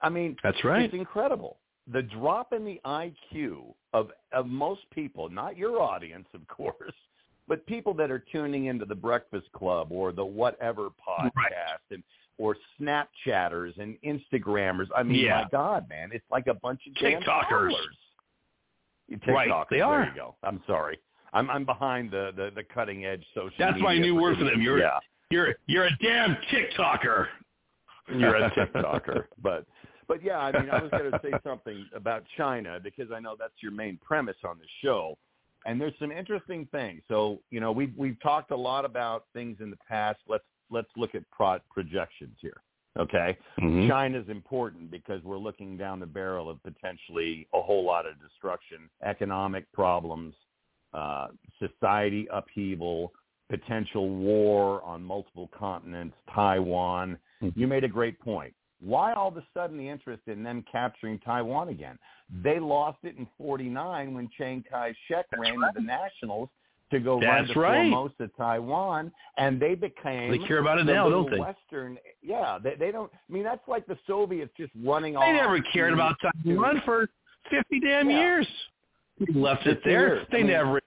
I 0.00 0.08
mean, 0.08 0.36
That's 0.42 0.62
right. 0.64 0.82
it's 0.84 0.94
incredible. 0.94 1.58
The 1.92 2.02
drop 2.02 2.52
in 2.52 2.64
the 2.64 2.80
IQ 2.84 3.74
of 3.94 4.10
of 4.32 4.46
most 4.46 4.82
people, 4.92 5.28
not 5.30 5.56
your 5.56 5.80
audience, 5.80 6.26
of 6.34 6.46
course, 6.48 6.92
but 7.48 7.64
people 7.66 7.94
that 7.94 8.10
are 8.10 8.22
tuning 8.30 8.66
into 8.66 8.84
the 8.84 8.94
Breakfast 8.94 9.50
Club 9.52 9.90
or 9.90 10.12
the 10.12 10.24
whatever 10.24 10.88
podcast 10.90 11.80
and 11.90 12.02
or 12.36 12.56
Snapchatters 12.80 13.76
and 13.80 13.96
Instagrammers. 14.04 14.86
I 14.94 15.02
mean, 15.02 15.24
Yeah. 15.24 15.42
my 15.42 15.48
God, 15.50 15.88
man, 15.88 16.10
it's 16.12 16.24
like 16.30 16.46
a 16.46 16.54
bunch 16.54 16.80
of 16.86 16.92
TikTokers. 16.94 17.72
You 19.08 19.18
Right, 19.26 19.48
TikTokers, 19.48 19.66
they 19.70 19.76
There 19.78 19.86
are. 19.86 20.04
you 20.04 20.12
go. 20.14 20.36
I'm 20.42 20.62
sorry. 20.66 20.98
I'm 21.32 21.50
I'm 21.50 21.64
behind 21.64 22.10
the 22.10 22.32
the, 22.36 22.50
the 22.54 22.62
cutting 22.64 23.04
edge 23.06 23.24
social. 23.34 23.50
That's 23.58 23.80
my 23.80 23.96
new 23.98 24.14
word 24.14 24.38
for 24.38 24.44
them. 24.44 24.60
You're 24.60 24.78
yeah. 24.78 24.98
you're 25.30 25.54
you're 25.66 25.86
a 25.86 25.96
damn 26.02 26.36
TikToker. 26.52 27.26
You're 28.14 28.36
a 28.36 28.50
TikToker, 28.50 29.24
but 29.42 29.66
but 30.08 30.22
yeah, 30.22 30.38
I 30.38 30.52
mean, 30.52 30.70
I 30.70 30.82
was 30.82 30.90
going 30.90 31.10
to 31.12 31.20
say 31.22 31.32
something 31.44 31.86
about 31.94 32.24
China 32.36 32.80
because 32.82 33.12
I 33.14 33.20
know 33.20 33.36
that's 33.38 33.62
your 33.62 33.72
main 33.72 33.98
premise 34.04 34.36
on 34.44 34.58
the 34.58 34.66
show, 34.82 35.16
and 35.66 35.80
there's 35.80 35.92
some 35.98 36.10
interesting 36.10 36.66
things. 36.72 37.02
So 37.08 37.40
you 37.50 37.60
know, 37.60 37.70
we've 37.70 37.92
we've 37.96 38.20
talked 38.20 38.50
a 38.50 38.56
lot 38.56 38.84
about 38.84 39.26
things 39.32 39.58
in 39.60 39.70
the 39.70 39.78
past. 39.88 40.18
Let's 40.26 40.44
let's 40.70 40.88
look 40.96 41.14
at 41.14 41.28
pro- 41.30 41.60
projections 41.70 42.36
here. 42.40 42.60
Okay, 42.98 43.36
Mhm. 43.58 43.86
China's 43.86 44.28
important 44.28 44.90
because 44.90 45.22
we're 45.22 45.38
looking 45.38 45.76
down 45.76 46.00
the 46.00 46.06
barrel 46.06 46.50
of 46.50 46.60
potentially 46.64 47.46
a 47.54 47.62
whole 47.62 47.84
lot 47.84 48.06
of 48.06 48.20
destruction, 48.20 48.90
economic 49.04 49.70
problems, 49.72 50.34
uh, 50.94 51.28
society 51.60 52.26
upheaval, 52.32 53.12
potential 53.48 54.08
war 54.08 54.82
on 54.82 55.02
multiple 55.04 55.48
continents, 55.56 56.16
Taiwan. 56.34 57.18
You 57.54 57.68
made 57.68 57.84
a 57.84 57.88
great 57.88 58.18
point. 58.18 58.52
Why 58.80 59.12
all 59.12 59.28
of 59.28 59.36
a 59.36 59.44
sudden 59.54 59.76
the 59.76 59.88
interest 59.88 60.22
in 60.26 60.42
them 60.42 60.64
capturing 60.70 61.18
Taiwan 61.18 61.68
again? 61.68 61.98
They 62.44 62.58
lost 62.60 62.98
it 63.02 63.16
in 63.16 63.26
49 63.38 64.14
when 64.14 64.28
Chiang 64.36 64.64
Kai-shek 64.70 65.26
ran 65.36 65.54
to 65.54 65.70
the 65.74 65.80
Nationals 65.80 66.48
to 66.92 67.00
go 67.00 67.20
run 67.20 67.42
That's 67.44 67.54
the 67.54 67.60
right. 67.60 67.74
foremost 67.76 68.14
of 68.20 68.34
Taiwan, 68.36 69.12
and 69.36 69.60
they 69.60 69.74
became 69.74 70.30
They 70.30 70.38
care 70.46 70.58
about 70.58 70.78
it 70.78 70.86
the 70.86 70.92
now, 70.94 71.08
don't 71.10 71.30
they? 71.30 71.38
Western, 71.38 71.98
yeah, 72.22 72.58
they, 72.62 72.76
they 72.76 72.90
don't. 72.92 73.10
I 73.12 73.32
mean, 73.32 73.42
that's 73.44 73.66
like 73.68 73.86
the 73.86 73.98
Soviets 74.06 74.52
just 74.56 74.72
running 74.82 75.16
off. 75.16 75.24
They 75.26 75.32
never 75.32 75.60
cared 75.72 75.92
about 75.92 76.16
Taiwan 76.44 76.80
for 76.84 77.08
fifty 77.50 77.80
damn 77.80 78.08
Yeah. 78.08 78.18
years. 78.20 78.46
They 79.18 79.32
left 79.38 79.66
it 79.66 79.80
there. 79.84 80.08
years. 80.16 80.26
They 80.30 80.38
I 80.38 80.42
mean- 80.42 80.50
never 80.52 80.80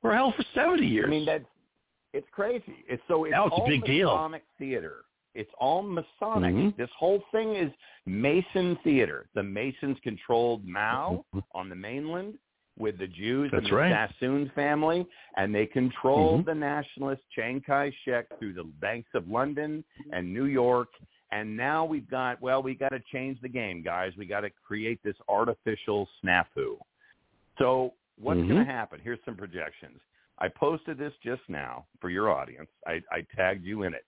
for 0.00 0.14
hell 0.14 0.32
for 0.36 0.44
seventy 0.54 0.86
years. 0.86 1.06
I 1.06 1.10
mean, 1.10 1.26
that's 1.26 1.44
it's 2.12 2.26
crazy. 2.32 2.84
It's 2.88 3.02
so 3.08 3.24
it's 3.24 3.32
Now 3.32 3.46
it's 3.46 3.52
a 3.56 3.60
all 3.60 3.66
big 3.68 3.84
deal. 3.84 4.08
Masonic 4.14 4.44
theater. 4.58 5.02
It's 5.34 5.50
all 5.58 5.82
Masonic. 5.82 6.54
Mhm. 6.54 6.76
This 6.76 6.90
whole 6.98 7.20
thing 7.32 7.54
is 7.54 7.72
Mason 8.06 8.76
theater. 8.76 9.28
The 9.34 9.42
Masons 9.42 9.98
controlled 10.00 10.66
Mao 10.66 11.24
on 11.52 11.68
the 11.68 11.74
mainland 11.74 12.38
with 12.78 12.98
the 12.98 13.06
Jews 13.06 13.50
That's 13.50 13.64
and 13.64 13.72
the 13.72 13.76
right. 13.76 14.10
Sassoon 14.10 14.50
family, 14.54 15.06
and 15.36 15.54
they 15.54 15.66
controlled 15.66 16.42
Mhm. 16.42 16.46
the 16.46 16.54
nationalist 16.54 17.22
Chiang 17.30 17.60
Kai-shek 17.60 18.38
through 18.38 18.54
the 18.54 18.64
banks 18.64 19.10
of 19.14 19.28
London 19.28 19.84
and 20.12 20.32
New 20.32 20.46
York. 20.46 20.88
And 21.30 21.56
now 21.56 21.84
we've 21.84 22.08
got 22.08 22.40
well, 22.42 22.62
we 22.62 22.74
got 22.74 22.90
to 22.90 23.00
change 23.00 23.40
the 23.40 23.48
game, 23.48 23.82
guys. 23.82 24.14
We 24.16 24.26
got 24.26 24.40
to 24.40 24.50
create 24.50 25.02
this 25.02 25.16
artificial 25.28 26.08
snafu. 26.22 26.78
So 27.58 27.94
what's 28.18 28.40
Mhm. 28.40 28.48
going 28.48 28.66
to 28.66 28.72
happen? 28.72 29.00
Here's 29.00 29.22
some 29.24 29.36
projections. 29.36 30.00
I 30.38 30.48
posted 30.48 30.98
this 30.98 31.14
just 31.22 31.42
now 31.48 31.86
for 32.00 32.10
your 32.10 32.30
audience. 32.30 32.70
I, 32.86 33.02
I 33.10 33.22
tagged 33.36 33.64
you 33.64 33.84
in 33.84 33.94
it. 33.94 34.04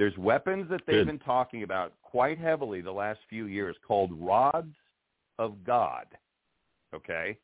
There's 0.00 0.16
weapons 0.16 0.66
that 0.70 0.80
they've 0.86 1.04
Good. 1.04 1.08
been 1.08 1.18
talking 1.18 1.62
about 1.62 1.92
quite 2.00 2.38
heavily 2.38 2.80
the 2.80 2.90
last 2.90 3.20
few 3.28 3.44
years 3.44 3.76
called 3.86 4.10
rods 4.14 4.74
of 5.38 5.62
God. 5.62 6.06
Okay? 6.94 7.36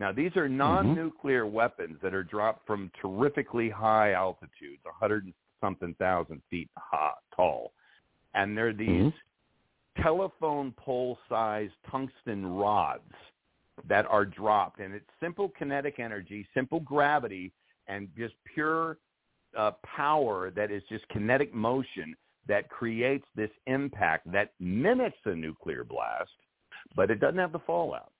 Now, 0.00 0.10
these 0.10 0.32
are 0.34 0.48
mm-hmm. 0.48 0.56
non-nuclear 0.56 1.46
weapons 1.46 1.98
that 2.02 2.12
are 2.12 2.24
dropped 2.24 2.66
from 2.66 2.90
terrifically 3.00 3.70
high 3.70 4.14
altitudes, 4.14 4.82
100 4.82 5.26
and 5.26 5.34
something 5.60 5.94
thousand 6.00 6.42
feet 6.50 6.68
high, 6.76 7.12
tall. 7.36 7.72
And 8.34 8.58
they're 8.58 8.72
mm-hmm. 8.72 9.04
these 9.04 9.12
telephone 10.02 10.74
pole-sized 10.76 11.74
tungsten 11.88 12.44
rods 12.46 13.12
that 13.88 14.06
are 14.06 14.24
dropped. 14.24 14.80
And 14.80 14.92
it's 14.92 15.06
simple 15.20 15.52
kinetic 15.56 16.00
energy, 16.00 16.48
simple 16.52 16.80
gravity, 16.80 17.52
and 17.86 18.08
just 18.18 18.34
pure 18.52 18.98
uh, 19.56 19.72
power 19.82 20.50
that 20.50 20.70
is 20.70 20.82
just 20.88 21.06
kinetic 21.08 21.54
motion 21.54 22.16
that 22.46 22.68
creates 22.68 23.24
this 23.36 23.50
impact 23.66 24.30
that 24.32 24.52
mimics 24.58 25.18
a 25.26 25.34
nuclear 25.34 25.84
blast, 25.84 26.30
but 26.96 27.10
it 27.10 27.20
doesn't 27.20 27.38
have 27.38 27.52
the 27.52 27.58
fallout. 27.60 28.12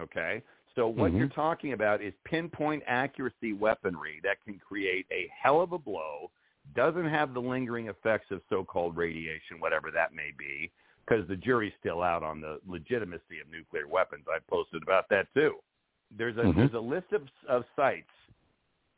Okay? 0.00 0.42
So 0.74 0.88
what 0.88 1.12
Mhm. 1.12 1.18
you're 1.18 1.28
talking 1.28 1.72
about 1.72 2.00
is 2.00 2.14
pinpoint 2.24 2.82
accuracy 2.86 3.52
weaponry 3.52 4.20
that 4.22 4.42
can 4.42 4.58
create 4.58 5.06
a 5.10 5.28
hell 5.28 5.60
of 5.60 5.72
a 5.72 5.78
blow, 5.78 6.30
doesn't 6.74 7.08
have 7.08 7.34
the 7.34 7.42
lingering 7.42 7.88
effects 7.88 8.30
of 8.30 8.42
so-called 8.48 8.96
radiation, 8.96 9.60
whatever 9.60 9.90
that 9.90 10.14
may 10.14 10.30
be, 10.38 10.70
because 11.04 11.26
the 11.26 11.36
jury's 11.36 11.74
still 11.78 12.02
out 12.02 12.22
on 12.22 12.40
the 12.40 12.60
legitimacy 12.66 13.40
of 13.40 13.48
nuclear 13.50 13.86
weapons. 13.88 14.24
I 14.28 14.38
posted 14.48 14.82
about 14.82 15.08
that 15.10 15.32
too. 15.34 15.62
There's 16.10 16.36
a 16.36 16.44
Mhm. 16.44 16.54
there's 16.54 16.74
a 16.74 16.80
list 16.80 17.12
of 17.12 17.28
of 17.48 17.64
sites 17.74 18.10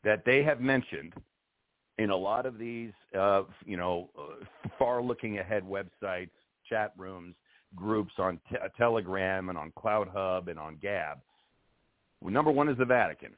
that 0.02 0.24
they 0.24 0.42
have 0.42 0.60
mentioned 0.60 1.14
in 1.98 2.10
a 2.10 2.16
lot 2.16 2.46
of 2.46 2.58
these, 2.58 2.92
uh, 3.18 3.42
you 3.64 3.76
know, 3.76 4.10
uh, 4.18 4.44
far-looking 4.78 5.38
ahead 5.38 5.62
websites, 5.62 6.30
chat 6.68 6.92
rooms, 6.96 7.34
groups 7.76 8.12
on 8.18 8.40
te- 8.50 8.56
Telegram 8.76 9.48
and 9.48 9.58
on 9.58 9.72
CloutHub 9.72 10.48
and 10.48 10.58
on 10.58 10.76
Gab. 10.80 11.18
Well, 12.20 12.32
number 12.32 12.50
one 12.50 12.68
is 12.68 12.78
the 12.78 12.84
Vatican 12.84 13.32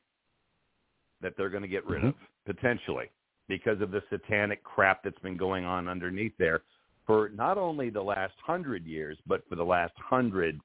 that 1.21 1.35
they're 1.37 1.51
going 1.51 1.63
to 1.63 1.69
get 1.69 1.87
rid 1.87 2.03
Mhm. 2.03 2.09
of 2.09 2.15
potentially 2.45 3.11
because 3.49 3.81
of 3.81 3.91
the 3.91 4.03
satanic 4.11 4.63
crap 4.63 5.03
that's 5.03 5.19
been 5.21 5.37
going 5.37 5.65
on 5.65 5.89
underneath 5.89 6.37
there 6.37 6.63
for 7.07 7.29
not 7.31 7.57
only 7.59 7.91
the 7.91 8.03
last 8.03 8.35
hundred 8.41 8.85
years, 8.85 9.19
but 9.27 9.47
for 9.49 9.55
the 9.55 9.65
last 9.65 9.97
hundred, 9.99 10.61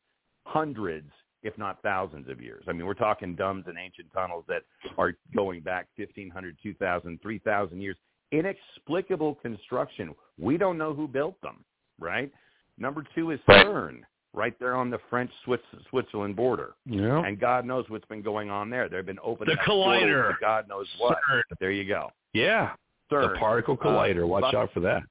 hundreds, 0.46 1.12
if 1.44 1.58
not 1.58 1.82
thousands 1.82 2.30
of 2.30 2.42
years. 2.42 2.64
I 2.68 2.72
mean, 2.74 2.86
we're 2.86 2.94
talking 2.94 3.36
dumbs 3.36 3.66
and 3.68 3.78
ancient 3.78 4.08
tunnels 4.14 4.46
that 4.48 4.64
are 4.98 5.14
going 5.36 5.62
back 5.62 5.88
1,500, 5.98 6.58
2,000, 6.62 7.20
3,000 7.22 7.82
years. 7.82 7.96
Inexplicable 8.32 9.36
construction. 9.36 10.14
We 10.40 10.58
don't 10.58 10.78
know 10.78 10.94
who 10.94 11.08
built 11.08 11.40
them, 11.42 11.64
right? 12.00 12.32
Number 12.78 13.04
two 13.16 13.32
is 13.32 13.40
CERN, 13.48 14.02
right 14.34 14.58
there 14.60 14.76
on 14.76 14.90
the 14.90 15.00
French-Switzerland 15.10 16.36
border. 16.36 16.74
Yeah. 16.86 17.24
And 17.26 17.40
God 17.40 17.66
knows 17.66 17.86
what's 17.90 18.06
been 18.06 18.22
going 18.22 18.50
on 18.50 18.70
there. 18.70 18.88
There 18.90 19.00
have 19.00 19.06
been 19.06 19.20
opening 19.24 19.56
The 19.56 19.62
collider. 19.70 20.34
God 20.40 20.68
knows 20.70 20.88
what. 20.98 21.18
CERN. 21.30 21.42
There 21.60 21.72
you 21.72 21.86
go. 21.88 22.12
Yeah. 22.34 22.72
CERN. 23.12 23.34
The 23.34 23.40
particle 23.40 23.78
Uh, 23.80 23.84
collider. 23.86 24.28
Watch 24.28 24.42
Buck- 24.44 24.54
out 24.56 24.72
for 24.74 24.80
that. 24.82 25.04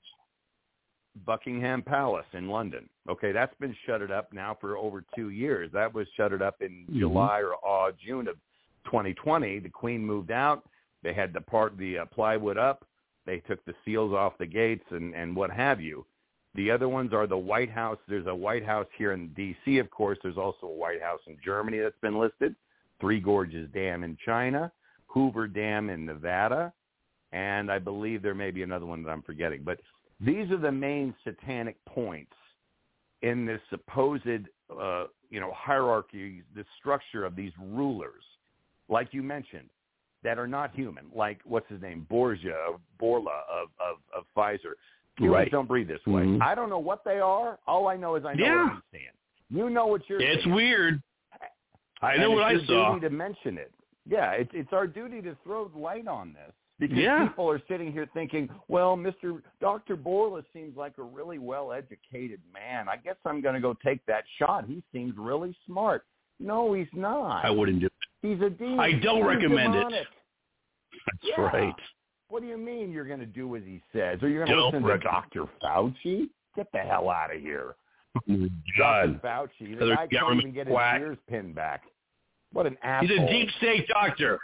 Buckingham 1.27 1.83
Palace 1.83 2.27
in 2.33 2.49
London. 2.49 2.89
Okay, 3.09 3.33
that's 3.33 3.55
been 3.59 3.75
shuttered 3.87 4.11
up 4.11 4.33
now 4.33 4.57
for 4.61 4.77
over 4.77 5.05
two 5.15 5.31
years. 5.31 5.71
That 5.73 5.93
was 5.93 6.07
shuttered 6.17 6.43
up 6.43 6.63
in 6.63 6.87
Mhm. 6.89 6.99
July 6.99 7.43
or 7.43 7.57
uh, 7.67 7.93
June 7.93 8.29
of 8.29 8.37
2020. 8.85 9.59
The 9.59 9.69
Queen 9.69 10.05
moved 10.05 10.31
out. 10.31 10.65
They 11.03 11.13
had 11.13 11.33
the 11.33 11.41
part 11.41 11.77
the 11.77 11.99
uh, 12.01 12.07
plywood 12.07 12.59
up. 12.59 12.87
They 13.27 13.41
took 13.41 13.65
the 13.65 13.75
seals 13.85 14.13
off 14.13 14.39
the 14.39 14.47
gates 14.47 14.85
and 14.91 15.15
and 15.15 15.35
what 15.35 15.51
have 15.51 15.81
you. 15.81 16.07
The 16.55 16.71
other 16.71 16.89
ones 16.89 17.13
are 17.13 17.27
the 17.27 17.39
White 17.39 17.71
House. 17.71 17.99
There's 18.09 18.27
a 18.27 18.35
White 18.35 18.65
House 18.65 18.89
here 18.99 19.13
in 19.13 19.29
D.C. 19.35 19.79
Of 19.79 19.91
course, 19.91 20.19
there's 20.23 20.37
also 20.39 20.67
a 20.67 20.73
White 20.75 21.01
House 21.01 21.21
in 21.27 21.37
Germany 21.45 21.79
that's 21.79 21.99
been 22.01 22.19
listed. 22.19 22.57
Three 23.01 23.21
Gorges 23.21 23.71
Dam 23.73 24.03
in 24.03 24.17
China, 24.25 24.73
Hoover 25.07 25.47
Dam 25.47 25.91
in 25.91 26.05
Nevada, 26.05 26.73
and 27.33 27.71
I 27.71 27.79
believe 27.79 28.21
there 28.21 28.35
may 28.35 28.51
be 28.51 28.63
another 28.63 28.85
one 28.85 29.03
that 29.05 29.11
I'm 29.11 29.23
forgetting. 29.23 29.63
But 29.63 29.81
these 30.21 30.51
are 30.51 30.57
the 30.59 30.73
main 30.73 31.15
satanic 31.25 31.77
points 31.87 32.33
in 33.23 33.45
this 33.47 33.61
supposed, 33.71 34.27
uh, 34.27 35.05
you 35.31 35.41
know, 35.41 35.53
hierarchy, 35.55 36.43
the 36.55 36.65
structure 36.79 37.25
of 37.25 37.37
these 37.37 37.53
rulers, 37.61 38.23
like 38.89 39.09
you 39.13 39.23
mentioned, 39.23 39.69
that 40.23 40.39
are 40.39 40.47
not 40.47 40.75
human, 40.75 41.07
like 41.15 41.41
what's 41.45 41.69
his 41.69 41.81
name, 41.81 42.07
Borgia, 42.11 42.75
Bourla 43.01 43.41
of 43.51 43.69
of, 43.81 43.97
of 44.17 44.25
Pfizer. 44.37 44.73
Humans 45.19 45.35
Right. 45.35 45.51
don't 45.51 45.67
breathe 45.69 45.89
this 45.89 46.05
way. 46.07 46.23
Mhm. 46.23 46.41
I 46.43 46.55
don't 46.55 46.71
know 46.71 46.79
what 46.79 47.05
they 47.05 47.21
are. 47.21 47.59
All 47.67 47.89
I 47.89 47.97
know 47.97 48.15
is 48.17 48.25
I 48.25 48.35
know 48.35 48.45
Yeah. 48.45 48.63
what 48.65 48.73
I'm 48.73 48.83
seeing. 48.93 49.11
You 49.51 49.69
know 49.71 49.87
what 49.87 50.09
you're 50.09 50.21
It's 50.21 50.45
seeing. 50.45 50.55
weird. 50.55 51.03
I 52.03 52.13
And 52.15 52.23
know 52.23 52.31
what 52.31 52.43
I 52.45 52.53
it's 52.55 52.69
your 52.69 52.85
saw. 52.85 52.95
duty 52.95 53.07
to 53.09 53.11
mention 53.11 53.59
it. 53.59 53.73
Yeah, 54.07 54.33
it's 54.33 54.51
it's 54.55 54.73
our 54.73 54.87
duty 54.87 55.21
to 55.23 55.35
throw 55.45 55.71
light 55.75 56.07
on 56.09 56.33
this 56.33 56.55
because 56.81 56.97
Yeah. 56.99 57.29
people 57.29 57.49
are 57.49 57.61
sitting 57.69 57.93
here 57.93 58.07
thinking, 58.13 58.49
well, 58.67 58.97
Mr. 58.97 59.41
Dr. 59.61 59.97
Bourla 59.97 60.43
seems 60.53 60.77
like 60.77 60.99
a 60.99 61.03
really 61.03 61.39
well-educated 61.39 62.41
man. 62.53 62.89
I 62.89 62.97
guess 62.97 63.17
I'm 63.25 63.41
going 63.41 63.55
to 63.55 63.61
go 63.61 63.75
take 63.85 64.05
that 64.07 64.25
shot. 64.39 64.65
He 64.67 64.83
seems 64.93 65.15
really 65.17 65.55
smart. 65.67 66.05
No, 66.41 66.73
he's 66.73 66.89
not. 66.95 67.45
I 67.45 67.51
wouldn't 67.51 67.81
do 67.81 67.87
it. 67.87 67.93
He's 68.23 68.41
a 68.41 68.51
demon. 68.51 68.81
I 68.81 68.93
don't 68.93 69.19
He's 69.19 69.27
recommend 69.27 69.75
it. 69.75 69.93
That's 71.07 71.35
Yeah. 71.39 71.41
right. 71.43 71.75
What 72.29 72.43
do 72.43 72.49
you 72.49 72.57
mean 72.57 72.91
you're 72.93 73.05
going 73.05 73.21
to 73.21 73.27
do 73.27 73.55
as 73.57 73.63
he 73.65 73.83
says? 73.93 74.23
Or 74.23 74.29
you're 74.29 74.45
going 74.47 74.57
to 74.57 74.65
listen 74.67 74.83
to 74.83 74.99
Dr. 74.99 75.45
Fauci? 75.63 76.29
Get 76.57 76.71
the 76.73 76.79
hell 76.79 77.11
out 77.11 77.35
of 77.35 77.41
here. 77.41 77.75
God. 78.79 79.21
Dr. 79.21 79.51
Fauci, 79.61 79.79
the 79.79 79.95
guy 79.95 80.07
can't 80.07 80.41
even 80.41 80.53
get 80.53 80.67
his 80.67 80.73
quack. 80.75 81.01
ears 81.01 81.19
pinned 81.29 81.55
back. 81.55 81.83
What 82.53 82.67
an 82.67 82.77
ass. 82.83 83.05
He's 83.07 83.19
a 83.19 83.27
deep 83.29 83.49
state 83.59 83.87
doctor. 83.89 84.39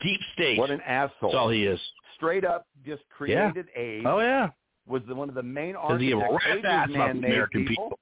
Deep 0.00 0.20
state. 0.32 0.58
What 0.58 0.70
an 0.70 0.80
asshole. 0.82 1.30
That's 1.30 1.34
all 1.34 1.50
he 1.50 1.64
is. 1.66 1.80
Straight 2.16 2.44
up 2.44 2.66
just 2.86 3.02
Yeah. 3.26 3.50
created 3.50 3.66
AIDS. 3.76 4.06
Oh 4.08 4.20
yeah. 4.20 4.50
Was 4.86 5.02
the, 5.08 5.14
one 5.14 5.28
of 5.28 5.34
the 5.34 5.42
main 5.42 5.74
Does 5.74 6.00
he 6.00 6.10
have 6.10 6.18
a 6.20 6.22
architects. 6.22 6.46
rat 6.46 6.56
AIDS 6.58 6.66
ass 6.66 6.88
is 6.88 6.94
about 6.94 7.06
man-made 7.06 7.28
American 7.30 7.66
people. 7.66 7.84
people? 7.84 7.98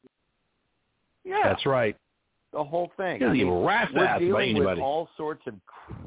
Yeah. 1.24 1.40
That's 1.44 1.64
right. 1.66 1.96
the 2.52 2.62
whole 2.62 2.90
thing. 2.96 3.20
He 3.20 3.24
I 3.24 3.32
mean, 3.32 3.48
a 3.48 3.60
rat's 3.60 3.92
we're 3.94 4.18
dealing 4.18 4.59
with 4.64 4.78
all 4.78 5.09
sorts 5.16 5.42
of 5.46 5.54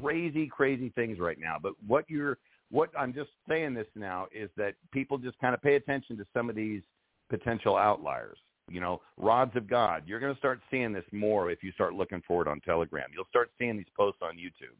crazy, 0.00 0.46
crazy 0.46 0.90
things 0.90 1.18
right 1.18 1.38
now. 1.40 1.56
But 1.60 1.72
what 1.86 2.04
you're, 2.08 2.38
what 2.70 2.90
I'm 2.98 3.12
just 3.12 3.30
saying 3.48 3.74
this 3.74 3.86
now 3.94 4.26
is 4.34 4.48
that 4.56 4.74
people 4.92 5.18
just 5.18 5.38
kind 5.40 5.54
of 5.54 5.62
pay 5.62 5.74
attention 5.76 6.16
to 6.18 6.26
some 6.34 6.48
of 6.50 6.56
these 6.56 6.82
potential 7.30 7.76
outliers. 7.76 8.38
You 8.68 8.80
know, 8.80 9.00
rods 9.16 9.56
of 9.56 9.68
God. 9.68 10.02
You're 10.06 10.18
going 10.20 10.32
to 10.34 10.38
start 10.38 10.60
seeing 10.70 10.92
this 10.92 11.04
more 11.12 11.50
if 11.50 11.62
you 11.62 11.70
start 11.72 11.94
looking 11.94 12.20
for 12.26 12.42
it 12.42 12.48
on 12.48 12.60
Telegram. 12.60 13.08
You'll 13.14 13.28
start 13.30 13.50
seeing 13.58 13.76
these 13.76 13.86
posts 13.96 14.20
on 14.22 14.36
YouTube. 14.36 14.74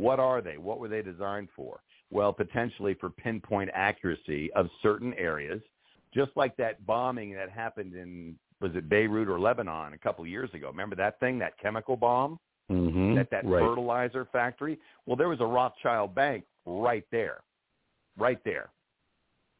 What 0.00 0.18
are 0.18 0.40
they? 0.40 0.56
What 0.56 0.80
were 0.80 0.88
they 0.88 1.02
designed 1.02 1.48
for? 1.54 1.80
Well, 2.10 2.32
potentially 2.32 2.94
for 2.94 3.10
pinpoint 3.10 3.70
accuracy 3.74 4.50
of 4.54 4.68
certain 4.82 5.12
areas, 5.14 5.60
just 6.14 6.30
like 6.36 6.56
that 6.56 6.84
bombing 6.86 7.34
that 7.34 7.50
happened 7.50 7.94
in 7.94 8.36
was 8.62 8.72
it 8.74 8.88
Beirut 8.88 9.28
or 9.28 9.38
Lebanon 9.38 9.92
a 9.92 9.98
couple 9.98 10.22
of 10.24 10.28
years 10.30 10.50
ago? 10.54 10.68
Remember 10.68 10.96
that 10.96 11.18
thing, 11.20 11.38
that 11.38 11.58
chemical 11.58 11.96
bomb, 11.96 12.38
Mm-hmm. 12.70 13.16
that 13.16 13.28
that 13.30 13.44
right. 13.44 13.60
fertilizer 13.60 14.26
factory? 14.32 14.78
Well, 15.04 15.16
there 15.16 15.28
was 15.28 15.40
a 15.40 15.46
Rothschild 15.46 16.14
bank 16.14 16.44
right 16.64 17.04
there, 17.10 17.40
right 18.16 18.38
there. 18.44 18.70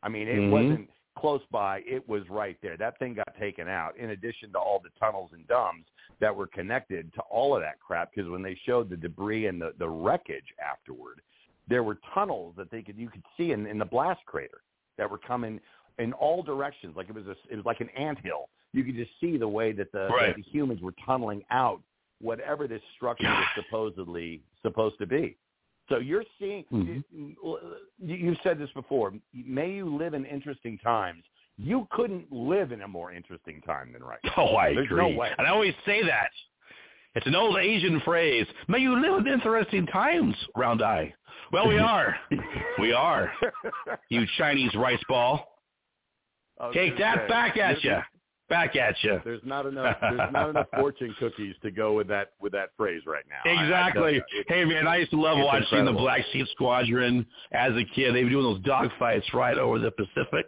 I 0.03 0.09
mean, 0.09 0.29
it 0.29 0.39
Mhm. 0.39 0.51
wasn't 0.51 0.91
close 1.21 1.43
by; 1.51 1.83
it 1.87 2.07
was 2.09 2.23
right 2.31 2.57
there. 2.63 2.77
That 2.77 2.99
thing 2.99 3.15
got 3.15 3.33
taken 3.39 3.69
out. 3.69 3.97
In 3.97 4.11
addition 4.11 4.53
to 4.53 4.59
all 4.59 4.81
the 4.83 4.91
tunnels 4.99 5.31
and 5.33 5.47
dumbs 5.49 5.85
that 6.21 6.35
were 6.35 6.47
connected 6.47 7.13
to 7.15 7.21
all 7.23 7.55
of 7.55 7.63
that 7.63 7.79
crap, 7.81 8.11
because 8.15 8.31
when 8.31 8.43
they 8.43 8.59
showed 8.67 8.91
the 8.91 8.97
debris 8.97 9.47
and 9.47 9.61
the 9.61 9.73
the 9.79 9.89
wreckage 9.89 10.55
afterward, 10.65 11.21
there 11.69 11.83
were 11.83 11.99
tunnels 12.15 12.55
that 12.57 12.71
they 12.71 12.83
could 12.83 12.97
you 12.99 13.09
could 13.09 13.25
see 13.37 13.53
in, 13.53 13.67
in 13.67 13.79
the 13.79 13.85
blast 13.85 14.21
crater 14.27 14.63
that 14.99 15.11
were 15.11 15.19
coming 15.19 15.61
in 15.99 16.13
all 16.15 16.43
directions. 16.43 16.97
Like 16.97 17.09
it 17.09 17.15
was 17.15 17.27
a, 17.27 17.37
it 17.51 17.57
was 17.57 17.65
like 17.65 17.81
an 17.81 17.91
anthill. 17.91 18.49
You 18.73 18.85
could 18.85 18.97
just 18.97 19.11
see 19.21 19.37
the 19.37 19.49
way 19.49 19.73
that 19.73 19.91
the, 19.93 20.09
Right. 20.09 20.29
that 20.29 20.37
the 20.37 20.43
humans 20.43 20.81
were 20.81 20.95
tunneling 21.05 21.43
out 21.51 21.81
whatever 22.21 22.69
this 22.69 22.83
structure 22.97 23.25
was 23.25 23.47
supposedly 23.57 24.43
supposed 24.63 24.99
to 24.99 25.07
be. 25.07 25.37
So 25.91 25.99
you're 25.99 26.25
seeing. 26.39 26.65
Mhm. 26.73 27.05
You, 27.13 27.77
you've 27.99 28.39
said 28.43 28.59
this 28.59 28.71
before. 28.75 29.13
May 29.35 29.73
you 29.73 29.95
live 29.95 30.15
in 30.15 30.25
interesting 30.25 30.79
times. 30.79 31.23
You 31.59 31.87
couldn't 31.91 32.33
live 32.33 32.73
in 32.73 32.81
a 32.83 32.89
more 32.89 33.13
interesting 33.13 33.61
time 33.67 33.93
than 33.93 34.03
right 34.03 34.21
now. 34.25 34.33
Oh, 34.39 34.57
I 34.57 34.73
There's 34.73 34.87
agree. 34.87 35.11
no 35.13 35.19
way. 35.19 35.31
And 35.37 35.47
I 35.47 35.51
always 35.51 35.75
say 35.85 36.03
that. 36.05 36.31
It's 37.17 37.27
an 37.27 37.35
old 37.35 37.59
Asian 37.59 38.01
phrase. 38.01 38.47
May 38.69 38.79
you 38.79 38.99
live 38.99 39.27
in 39.27 39.33
interesting 39.33 39.85
times, 39.87 40.35
round 40.57 40.81
eye. 40.81 41.13
Well, 41.53 41.67
we 41.69 41.77
are. 41.79 42.17
we 42.79 42.93
are. 42.93 43.33
You 44.09 44.25
Chinese 44.39 44.73
rice 44.77 45.03
ball. 45.09 45.45
Take 46.73 46.97
that 46.99 47.19
say, 47.23 47.29
back 47.29 47.57
at 47.57 47.83
you. 47.83 47.99
Back 48.51 48.77
at 48.77 48.95
you. 49.03 49.19
There's 49.25 49.41
not 49.45 49.65
enough. 49.73 49.97
There's 50.01 50.33
not 50.33 50.51
enough 50.51 50.67
fortune 50.77 51.15
cookies 51.19 51.55
to 51.63 51.71
go 51.71 51.95
with 51.95 52.09
that 52.09 52.33
with 52.41 52.53
that 52.53 52.71
phrase 52.77 53.01
right 53.07 53.25
now. 53.31 53.51
I- 53.51 53.55
I 53.55 53.63
Exactly. 53.63 54.23
hey 54.49 54.65
man, 54.67 54.87
I 54.87 54.97
used 54.97 55.13
to 55.13 55.21
love 55.21 55.39
watching 55.39 55.63
incredible. 55.63 55.93
the 55.93 55.99
Black 56.01 56.23
Sheep 56.33 56.47
Squadron 56.49 57.25
as 57.53 57.73
a 57.73 57.85
kid. 57.95 58.15
They 58.15 58.25
were 58.25 58.31
doing 58.31 58.45
those 58.45 58.61
dog 58.63 58.91
fights 58.99 59.27
right 59.33 59.57
over 59.57 59.79
the 59.79 59.93
Pacific, 59.93 60.47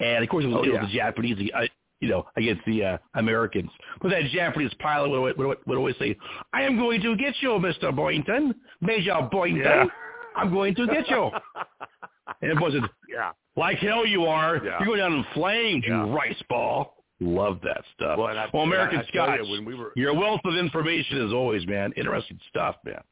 and 0.00 0.22
of 0.22 0.28
course 0.28 0.44
it 0.44 0.48
was, 0.48 0.56
Oh, 0.58 0.64
it 0.64 0.72
was 0.80 0.90
the 0.90 0.96
Japanese, 0.98 1.50
uh, 1.54 1.60
you 2.00 2.08
know, 2.08 2.26
against 2.36 2.64
the 2.66 2.84
uh, 2.84 2.98
Americans. 3.14 3.70
But 4.02 4.08
that 4.10 4.22
Japanese 4.32 4.72
pilot 4.80 5.08
would, 5.10 5.38
would, 5.38 5.58
would 5.66 5.78
always 5.78 5.96
say, 6.00 6.16
"I 6.52 6.62
am 6.62 6.76
going 6.78 7.00
to 7.02 7.14
get 7.16 7.34
you, 7.40 7.58
Mister 7.60 7.92
Boyington, 7.92 8.54
Major 8.80 9.12
Boyington. 9.32 9.62
Yeah. 9.64 9.84
I'm 10.34 10.50
going 10.52 10.74
to 10.74 10.86
get 10.88 11.08
you." 11.08 11.30
and 12.42 12.50
it 12.50 12.60
wasn't 12.60 12.86
yeah. 13.08 13.30
like 13.56 13.78
hell. 13.78 14.04
You 14.06 14.24
are. 14.24 14.56
Yeah. 14.56 14.78
You're 14.80 14.86
going 14.86 14.98
down 14.98 15.12
in 15.12 15.24
flames, 15.34 15.84
Yeah. 15.86 16.06
you 16.06 16.12
rice 16.12 16.42
ball. 16.48 16.96
Love 17.20 17.60
that 17.62 17.82
stuff. 17.94 18.18
Well, 18.18 18.28
I- 18.28 18.48
well 18.52 18.62
I- 18.62 18.66
American 18.66 18.98
I 19.00 19.04
Scotch. 19.04 19.40
you, 19.44 19.52
when 19.52 19.64
we 19.64 19.74
were- 19.74 19.92
Your 19.94 20.14
wealth 20.14 20.40
of 20.44 20.56
information 20.56 21.18
as 21.26 21.32
always, 21.32 21.66
man. 21.66 21.92
Interesting 21.96 22.40
stuff, 22.48 22.76
man. 22.84 23.02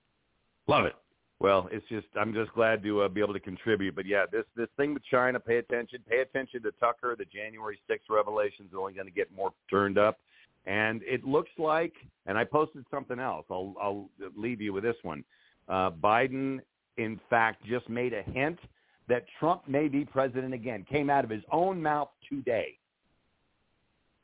Love 0.67 0.87
it. 0.87 0.97
Well, 1.41 1.69
it's 1.71 1.87
just 1.89 2.07
I'm 2.17 2.33
just 2.35 2.53
glad 2.53 2.83
to 2.83 3.03
uh, 3.03 3.09
be 3.09 3.21
able 3.21 3.35
to 3.35 3.41
contribute. 3.41 3.95
But 3.95 4.07
yeah, 4.07 4.25
this 4.31 4.45
this 4.57 4.69
thing 4.77 4.93
with 4.93 5.05
China, 5.05 5.39
pay 5.39 5.59
attention. 5.59 6.01
Pay 6.09 6.19
attention 6.21 6.63
to 6.65 6.73
Tucker. 6.81 7.15
The 7.17 7.27
January 7.27 7.79
6th 7.89 8.09
revelations 8.11 8.73
are 8.75 8.81
only 8.81 8.95
going 8.95 9.07
to 9.07 9.13
get 9.13 9.31
more 9.37 9.53
turned 9.71 9.99
up, 9.99 10.19
and 10.67 11.01
it 11.05 11.25
looks 11.25 11.51
like. 11.59 11.95
And 12.27 12.37
I 12.37 12.45
posted 12.45 12.85
something 12.91 13.21
else. 13.21 13.47
I'll 13.51 13.75
I'll 13.81 14.11
leave 14.37 14.61
you 14.61 14.73
with 14.73 14.83
this 14.83 14.97
one. 15.03 15.23
Uh, 15.69 15.91
Biden, 15.93 16.59
in 16.97 17.21
fact, 17.31 17.65
just 17.67 17.89
made 17.89 18.15
a 18.15 18.23
hint 18.23 18.59
that 19.07 19.25
Trump 19.39 19.69
may 19.69 19.87
be 19.87 20.05
president 20.05 20.53
again. 20.55 20.85
Came 20.91 21.09
out 21.09 21.23
of 21.25 21.31
his 21.31 21.43
own 21.53 21.81
mouth 21.81 22.09
today. 22.29 22.77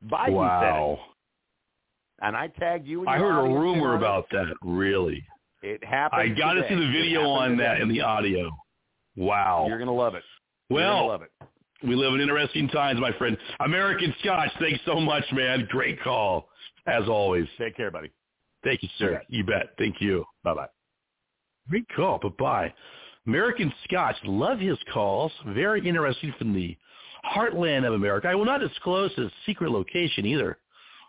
Biden 0.06 0.32
wow. 0.32 0.98
said 0.98 1.04
it, 1.04 2.26
and 2.26 2.36
I 2.36 2.48
tagged 2.48 2.86
you. 2.86 3.06
I 3.06 3.18
heard 3.18 3.38
a 3.38 3.42
rumor 3.42 3.90
on 3.90 3.94
it. 3.94 3.98
about 3.98 4.26
that. 4.30 4.54
Really? 4.62 5.24
It 5.62 5.82
happened. 5.84 6.20
I 6.22 6.28
got 6.28 6.54
to 6.54 6.68
see 6.68 6.74
the 6.74 6.92
video 6.92 7.22
on 7.28 7.56
that 7.56 7.74
today. 7.74 7.82
and 7.82 7.90
the 7.90 8.00
audio. 8.02 8.50
Wow. 9.16 9.66
You're 9.68 9.78
gonna 9.78 9.94
love 9.94 10.14
it. 10.14 10.22
You're 10.68 10.80
Well, 10.80 11.08
love 11.08 11.22
it. 11.22 11.30
we 11.82 11.94
live 11.94 12.14
in 12.14 12.20
interesting 12.20 12.68
times, 12.68 13.00
my 13.00 13.12
friend. 13.12 13.36
American 13.60 14.14
Scotch, 14.20 14.50
thanks 14.60 14.80
so 14.84 15.00
much, 15.00 15.24
man. 15.32 15.66
Great 15.70 16.02
call, 16.02 16.48
as 16.86 17.08
always. 17.08 17.46
Take 17.58 17.76
care, 17.76 17.90
buddy. 17.90 18.10
Thank 18.64 18.82
you, 18.82 18.88
sir. 18.98 19.12
bet. 19.14 19.24
You 19.28 19.44
bet. 19.44 19.70
Thank 19.78 20.00
you. 20.00 20.24
Bye 20.42 20.54
bye. 20.54 20.66
Great 21.70 21.86
call. 21.94 22.18
Bye-bye. 22.18 22.72
American 23.26 23.72
Scotch, 23.84 24.16
love 24.24 24.58
his 24.58 24.76
calls. 24.92 25.32
Very 25.48 25.86
interesting 25.88 26.34
from 26.38 26.52
the 26.52 26.76
heartland 27.24 27.86
of 27.86 27.94
America. 27.94 28.28
I 28.28 28.34
will 28.34 28.44
not 28.44 28.60
disclose 28.60 29.12
his 29.14 29.30
secret 29.46 29.70
location 29.70 30.26
either. 30.26 30.58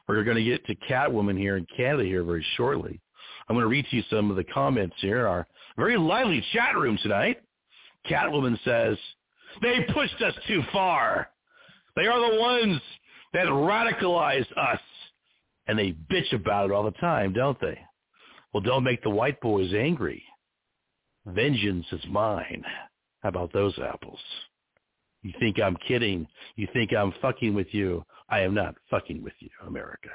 We're 0.07 0.23
going 0.23 0.37
to 0.37 0.43
get 0.43 0.65
to 0.67 0.75
Catwoman 0.75 1.37
here 1.37 1.57
in 1.57 1.65
Canada 1.75 2.03
here 2.03 2.23
very 2.23 2.45
shortly. 2.57 2.99
I'm 3.47 3.55
going 3.55 3.63
to 3.63 3.69
read 3.69 3.85
to 3.89 3.95
you 3.95 4.03
some 4.09 4.29
of 4.29 4.37
the 4.37 4.43
comments 4.43 4.95
here 4.99 5.27
our 5.27 5.47
very 5.77 5.97
lively 5.97 6.43
chat 6.53 6.75
room 6.75 6.97
tonight. 7.01 7.41
Catwoman 8.09 8.57
says, 8.63 8.97
they 9.61 9.85
pushed 9.93 10.21
us 10.21 10.33
too 10.47 10.61
far. 10.71 11.29
They 11.95 12.07
are 12.07 12.31
the 12.31 12.39
ones 12.39 12.81
that 13.33 13.47
radicalize 13.47 14.45
us. 14.57 14.79
And 15.67 15.79
they 15.79 15.93
bitch 16.11 16.31
about 16.33 16.69
it 16.69 16.73
all 16.73 16.83
the 16.83 16.91
time, 16.91 17.33
don't 17.33 17.59
they? 17.59 17.79
Well, 18.53 18.61
don't 18.61 18.83
make 18.83 19.01
the 19.01 19.09
white 19.09 19.41
boys 19.41 19.73
angry. 19.73 20.23
Vengeance 21.25 21.85
is 21.91 22.05
mine. 22.07 22.63
How 23.21 23.29
about 23.29 23.51
those 23.51 23.77
apples? 23.79 24.19
You 25.25 25.33
think 25.39 25.59
I'm 25.59 25.75
kidding. 25.87 26.27
You 26.55 26.67
think 26.71 26.93
I'm 26.93 27.11
fucking 27.19 27.55
with 27.55 27.65
you. 27.71 28.05
I 28.29 28.41
am 28.41 28.53
not 28.53 28.75
fucking 28.91 29.23
with 29.23 29.33
you, 29.39 29.49
America. 29.65 30.09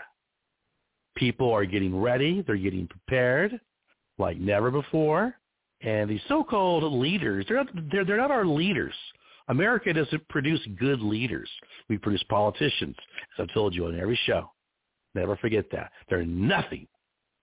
People 1.17 1.51
are 1.53 1.65
getting 1.65 2.01
ready. 2.01 2.45
They're 2.47 2.57
getting 2.57 2.87
prepared 2.87 3.61
like 4.19 4.39
never 4.39 4.71
before. 4.71 5.35
And 5.81 6.09
these 6.09 6.21
so-called 6.29 6.85
leaders, 6.93 7.45
they're 7.49 7.57
not, 7.57 7.67
they're, 7.91 8.05
they're 8.05 8.19
not 8.19 8.31
our 8.31 8.45
leaders. 8.45 8.95
America 9.49 9.93
doesn't 9.93 10.29
produce 10.29 10.61
good 10.79 11.01
leaders. 11.01 11.51
We 11.89 11.99
produce 11.99 12.23
politicians, 12.29 12.95
as 13.37 13.43
I've 13.49 13.53
told 13.55 13.75
you 13.75 13.87
on 13.87 13.99
every 13.99 14.19
show. 14.27 14.49
Never 15.17 15.37
forget 15.39 15.65
that. 15.73 15.91
They're 16.09 16.25
nothing 16.25 16.87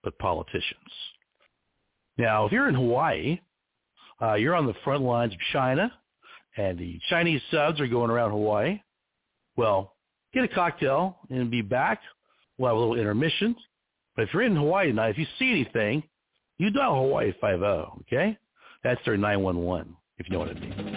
but 0.06 0.18
politicians. 0.19 0.89
Now, 2.18 2.45
if 2.45 2.53
you're 2.53 2.69
in 2.69 2.76
Hawaii, 2.76 3.41
uh, 4.22 4.35
you're 4.35 4.56
on 4.56 4.68
the 4.68 4.76
front 4.85 5.03
lines 5.03 5.34
of 5.34 5.39
China, 5.52 5.91
and 6.57 6.77
the 6.77 6.99
Chinese 7.09 7.41
subs 7.51 7.79
are 7.79 7.88
going 7.88 8.09
around 8.09 8.31
Hawaii. 8.31 8.81
Well, 9.55 9.93
get 10.34 10.43
a 10.43 10.47
cocktail 10.47 11.17
and 11.29 11.49
be 11.49 11.61
back. 11.61 12.01
We'll 12.57 12.69
have 12.69 12.77
a 12.77 12.79
little 12.79 12.95
intermission. 12.95 13.55
But 14.15 14.23
if 14.23 14.34
you're 14.34 14.43
in 14.43 14.55
Hawaii 14.55 14.88
tonight, 14.88 15.09
if 15.09 15.17
you 15.17 15.27
see 15.38 15.51
anything, 15.51 16.03
you 16.57 16.71
dial 16.71 16.95
Hawaii 16.95 17.31
50, 17.34 17.47
okay? 18.01 18.38
That's 18.84 18.99
their 19.05 19.17
911, 19.17 19.95
if 20.17 20.27
you 20.27 20.34
know 20.34 20.39
what 20.39 20.49
I 20.49 20.53
mean. 20.53 20.96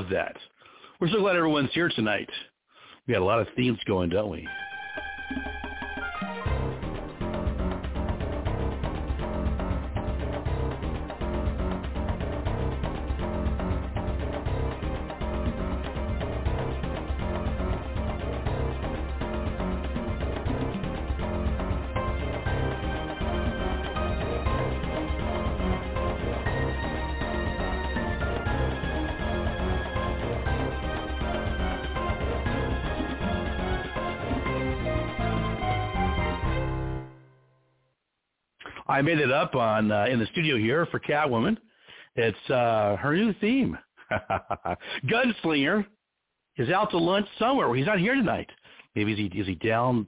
Love 0.00 0.10
that. 0.10 0.36
We're 0.98 1.08
so 1.08 1.20
glad 1.20 1.36
everyone's 1.36 1.72
here 1.74 1.90
tonight. 1.94 2.28
We 3.06 3.12
got 3.12 3.22
a 3.22 3.24
lot 3.24 3.40
of 3.40 3.48
themes 3.54 3.78
going, 3.86 4.08
don't 4.08 4.30
we? 4.30 4.48
I 39.00 39.02
made 39.02 39.18
it 39.18 39.32
up 39.32 39.54
on 39.54 39.90
uh, 39.90 40.04
in 40.10 40.18
the 40.18 40.26
studio 40.26 40.58
here 40.58 40.84
for 40.84 41.00
Catwoman. 41.00 41.56
It's 42.16 42.50
uh, 42.50 42.96
her 42.96 43.16
new 43.16 43.32
theme. 43.40 43.78
Gunslinger 45.06 45.86
is 46.58 46.68
out 46.68 46.90
to 46.90 46.98
lunch 46.98 47.26
somewhere. 47.38 47.74
He's 47.74 47.86
not 47.86 47.98
here 47.98 48.14
tonight. 48.14 48.50
Maybe 48.94 49.12
is 49.14 49.18
he 49.18 49.40
is 49.40 49.46
he 49.46 49.54
down 49.54 50.06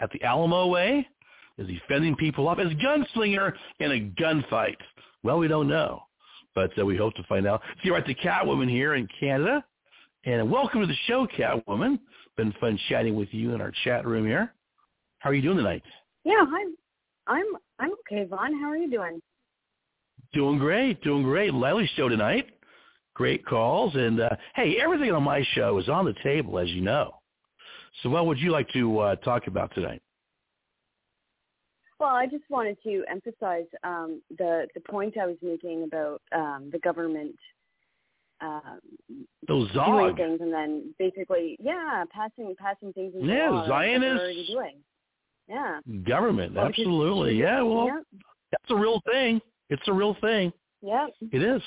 at 0.00 0.10
the 0.12 0.22
Alamo 0.22 0.66
way? 0.66 1.08
Is 1.56 1.68
he 1.68 1.80
fending 1.88 2.14
people 2.16 2.46
off? 2.46 2.58
Is 2.58 2.70
Gunslinger 2.74 3.54
in 3.80 3.92
a 3.92 4.12
gunfight? 4.22 4.76
Well, 5.22 5.38
we 5.38 5.48
don't 5.48 5.66
know, 5.66 6.02
but 6.54 6.78
uh, 6.78 6.84
we 6.84 6.98
hope 6.98 7.14
to 7.14 7.22
find 7.22 7.46
out. 7.46 7.62
So 7.76 7.80
you're 7.84 7.96
at 7.96 8.04
the 8.04 8.14
Catwoman 8.14 8.68
here 8.68 8.94
in 8.94 9.08
Canada, 9.18 9.64
and 10.26 10.50
welcome 10.50 10.82
to 10.82 10.86
the 10.86 10.96
show, 11.06 11.26
Catwoman. 11.26 11.98
Been 12.36 12.52
fun 12.60 12.78
chatting 12.90 13.14
with 13.14 13.28
you 13.32 13.54
in 13.54 13.62
our 13.62 13.72
chat 13.84 14.06
room 14.06 14.26
here. 14.26 14.52
How 15.20 15.30
are 15.30 15.34
you 15.34 15.40
doing 15.40 15.56
tonight? 15.56 15.82
Yeah, 16.24 16.44
hi. 16.46 16.70
I'm 17.26 17.46
I'm 17.78 17.90
okay, 17.92 18.24
Vaughn. 18.24 18.60
How 18.60 18.68
are 18.70 18.76
you 18.76 18.90
doing? 18.90 19.20
Doing 20.32 20.58
great, 20.58 21.02
doing 21.02 21.22
great. 21.22 21.52
Lily's 21.52 21.90
show 21.96 22.08
tonight. 22.08 22.50
Great 23.14 23.46
calls, 23.46 23.94
and 23.94 24.20
uh, 24.20 24.30
hey, 24.56 24.78
everything 24.82 25.12
on 25.12 25.22
my 25.22 25.44
show 25.54 25.78
is 25.78 25.88
on 25.88 26.04
the 26.04 26.14
table, 26.24 26.58
as 26.58 26.68
you 26.70 26.80
know. 26.80 27.14
So, 28.02 28.10
what 28.10 28.26
would 28.26 28.38
you 28.38 28.50
like 28.50 28.68
to 28.70 28.98
uh, 28.98 29.16
talk 29.16 29.46
about 29.46 29.72
tonight? 29.72 30.02
Well, 32.00 32.10
I 32.10 32.26
just 32.26 32.42
wanted 32.50 32.76
to 32.82 33.04
emphasize 33.08 33.66
um, 33.84 34.20
the 34.36 34.66
the 34.74 34.80
point 34.80 35.16
I 35.16 35.26
was 35.26 35.36
making 35.42 35.84
about 35.84 36.22
um, 36.34 36.70
the 36.72 36.80
government 36.80 37.36
um, 38.40 38.80
Those 39.46 39.70
doing 39.72 40.16
things 40.16 40.40
and 40.40 40.52
then 40.52 40.94
basically, 40.98 41.56
yeah, 41.60 42.04
passing 42.10 42.54
passing 42.58 42.92
things 42.92 43.14
into 43.14 43.26
Yeah, 43.26 43.50
law 43.50 43.66
Zionists. 43.68 44.50
doing. 44.50 44.76
Yeah. 45.48 45.80
Government, 46.06 46.54
Well, 46.54 46.66
absolutely. 46.66 47.36
Yeah, 47.36 47.62
well, 47.62 47.86
yeah, 47.86 48.00
that's 48.50 48.70
a 48.70 48.76
real 48.76 49.00
thing. 49.10 49.40
It's 49.70 49.86
a 49.88 49.92
real 49.92 50.14
thing. 50.20 50.52
yeah. 50.82 51.06
It 51.32 51.42
is. 51.42 51.62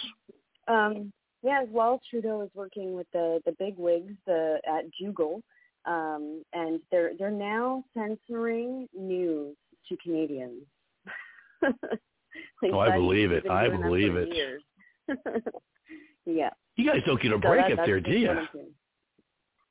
Um, 0.68 1.12
yeah, 1.44 1.62
as 1.62 1.70
well, 1.72 2.02
Trudeau 2.10 2.41
is 2.41 2.49
working 2.56 2.94
with 2.94 3.08
the 3.14 3.40
the 3.45 3.52
big 3.60 3.78
wigs 3.78 4.14
the, 4.26 4.60
at 4.68 4.84
Google, 4.99 5.41
um, 5.86 6.44
and 6.54 6.80
they're 6.91 7.12
they're 7.18 7.30
now 7.32 7.84
censoring 7.94 8.88
news 8.98 9.56
to 9.90 9.98
Canadians. 10.04 10.64
Like 12.62 12.72
Oh, 12.74 12.80
I 12.80 12.91
believe 12.95 13.32
it. 13.32 13.49
I 13.49 13.68
believe 13.70 14.16
it. 14.16 14.30
yeah. 16.26 16.49
You 16.76 16.86
guys 16.91 17.02
don't 17.06 17.20
get 17.22 17.32
a 17.32 17.36
So 17.36 17.40
break 17.40 17.68
that- 17.68 17.80
up 17.80 17.86
there, 17.86 17.99
do 17.99 18.12
you? 18.12 18.28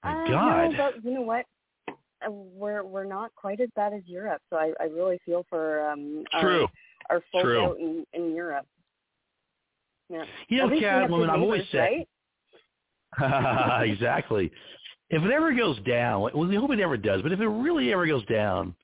My 0.02 0.24
Uh, 0.24 0.28
God. 0.28 0.70
No, 0.72 0.76
but 0.76 1.04
you 1.04 1.10
know 1.12 1.22
what? 1.22 1.46
Uh, 2.24 2.30
We're 2.30 2.84
we're 2.84 3.04
not 3.04 3.34
quite 3.34 3.60
as 3.60 3.68
bad 3.76 3.92
as 3.92 4.02
Europe, 4.06 4.42
so 4.50 4.56
I, 4.56 4.72
I 4.80 4.84
really 4.84 5.18
feel 5.24 5.44
for 5.48 5.88
um 5.88 6.24
True. 6.40 6.66
our, 7.10 7.16
our 7.16 7.22
folk 7.32 7.42
True. 7.42 7.64
out 7.64 7.78
in, 7.78 8.04
in 8.12 8.34
Europe. 8.34 8.66
Yeah. 10.08 10.24
You 10.48 10.58
know, 10.58 10.64
At 10.64 10.70
least 10.70 10.80
we 10.82 10.86
have 10.86 11.10
Catwoman, 11.10 11.30
I'm 11.30 11.42
always 11.42 11.64
saying. 11.72 12.04
right? 13.18 13.82
exactly. 13.88 14.50
If 15.10 15.22
it 15.22 15.30
ever 15.30 15.52
goes 15.54 15.78
down, 15.86 16.22
well, 16.22 16.46
we 16.46 16.56
hope 16.56 16.70
it 16.70 16.76
never 16.76 16.96
does, 16.96 17.22
but 17.22 17.32
if 17.32 17.40
it 17.40 17.46
really 17.48 17.92
ever 17.92 18.06
goes 18.06 18.24
down, 18.26 18.74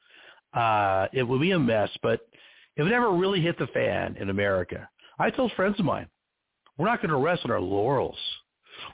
uh, 0.55 1.07
it 1.13 1.23
will 1.23 1.39
be 1.41 1.53
a 1.53 1.59
mess. 1.59 1.91
But 2.03 2.21
if 2.77 2.87
it 2.87 2.93
ever 2.93 3.13
really 3.13 3.41
hit 3.41 3.59
the 3.59 3.67
fan 3.69 4.17
in 4.21 4.31
America, 4.31 4.89
I 5.19 5.31
told 5.31 5.53
friends 5.53 5.79
of 5.79 5.85
mine, 5.85 6.07
we're 6.79 6.87
not 6.87 7.01
going 7.03 7.11
to 7.11 7.17
rest 7.17 7.43
on 7.45 7.51
our 7.51 7.61
laurels. 7.61 8.17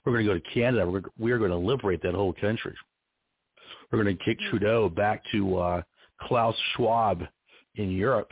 We're 0.04 0.12
going 0.12 0.26
to 0.26 0.32
go 0.34 0.38
to 0.38 0.54
Canada. 0.54 0.88
We're, 0.90 1.02
we're 1.18 1.38
going 1.38 1.50
to 1.50 1.56
liberate 1.56 2.02
that 2.02 2.14
whole 2.14 2.32
country. 2.32 2.74
We're 3.90 4.02
going 4.02 4.16
to 4.16 4.24
kick 4.24 4.38
Trudeau 4.50 4.88
back 4.88 5.22
to 5.32 5.56
uh, 5.58 5.82
Klaus 6.20 6.54
Schwab 6.74 7.22
in 7.76 7.90
Europe. 7.90 8.30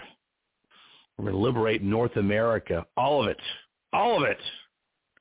We're 1.16 1.24
going 1.24 1.34
to 1.36 1.40
liberate 1.40 1.82
North 1.82 2.16
America, 2.16 2.84
all 2.96 3.22
of 3.22 3.28
it, 3.28 3.40
all 3.92 4.22
of 4.22 4.28
it. 4.28 4.38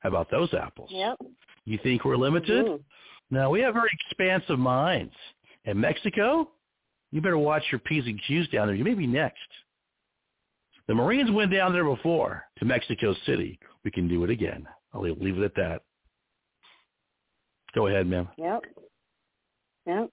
How 0.00 0.10
about 0.10 0.30
those 0.30 0.52
apples? 0.52 0.90
Yep. 0.92 1.16
You 1.64 1.78
think 1.82 2.04
we're 2.04 2.16
limited? 2.16 2.66
Mhm. 2.66 2.82
No, 3.30 3.50
we 3.50 3.60
have 3.60 3.74
very 3.74 3.90
expansive 4.08 4.58
minds. 4.58 5.14
And 5.64 5.80
Mexico, 5.80 6.48
you 7.10 7.20
better 7.20 7.38
watch 7.38 7.64
your 7.72 7.80
P's 7.80 8.04
and 8.06 8.20
Q's 8.28 8.46
down 8.48 8.68
there. 8.68 8.76
You 8.76 8.84
may 8.84 8.94
be 8.94 9.06
next. 9.06 9.40
The 10.86 10.94
Marines 10.94 11.30
went 11.32 11.50
down 11.50 11.72
there 11.72 11.84
before 11.84 12.44
to 12.58 12.64
Mexico 12.64 13.14
City. 13.24 13.58
We 13.84 13.90
can 13.90 14.06
do 14.06 14.22
it 14.22 14.30
again. 14.30 14.68
I'll 14.92 15.00
leave 15.02 15.18
leave 15.20 15.38
it 15.38 15.42
at 15.44 15.54
that. 15.56 15.82
Go 17.74 17.88
ahead, 17.88 18.06
ma'am. 18.06 18.28
Yep. 18.38 18.62
Yep. 19.86 20.10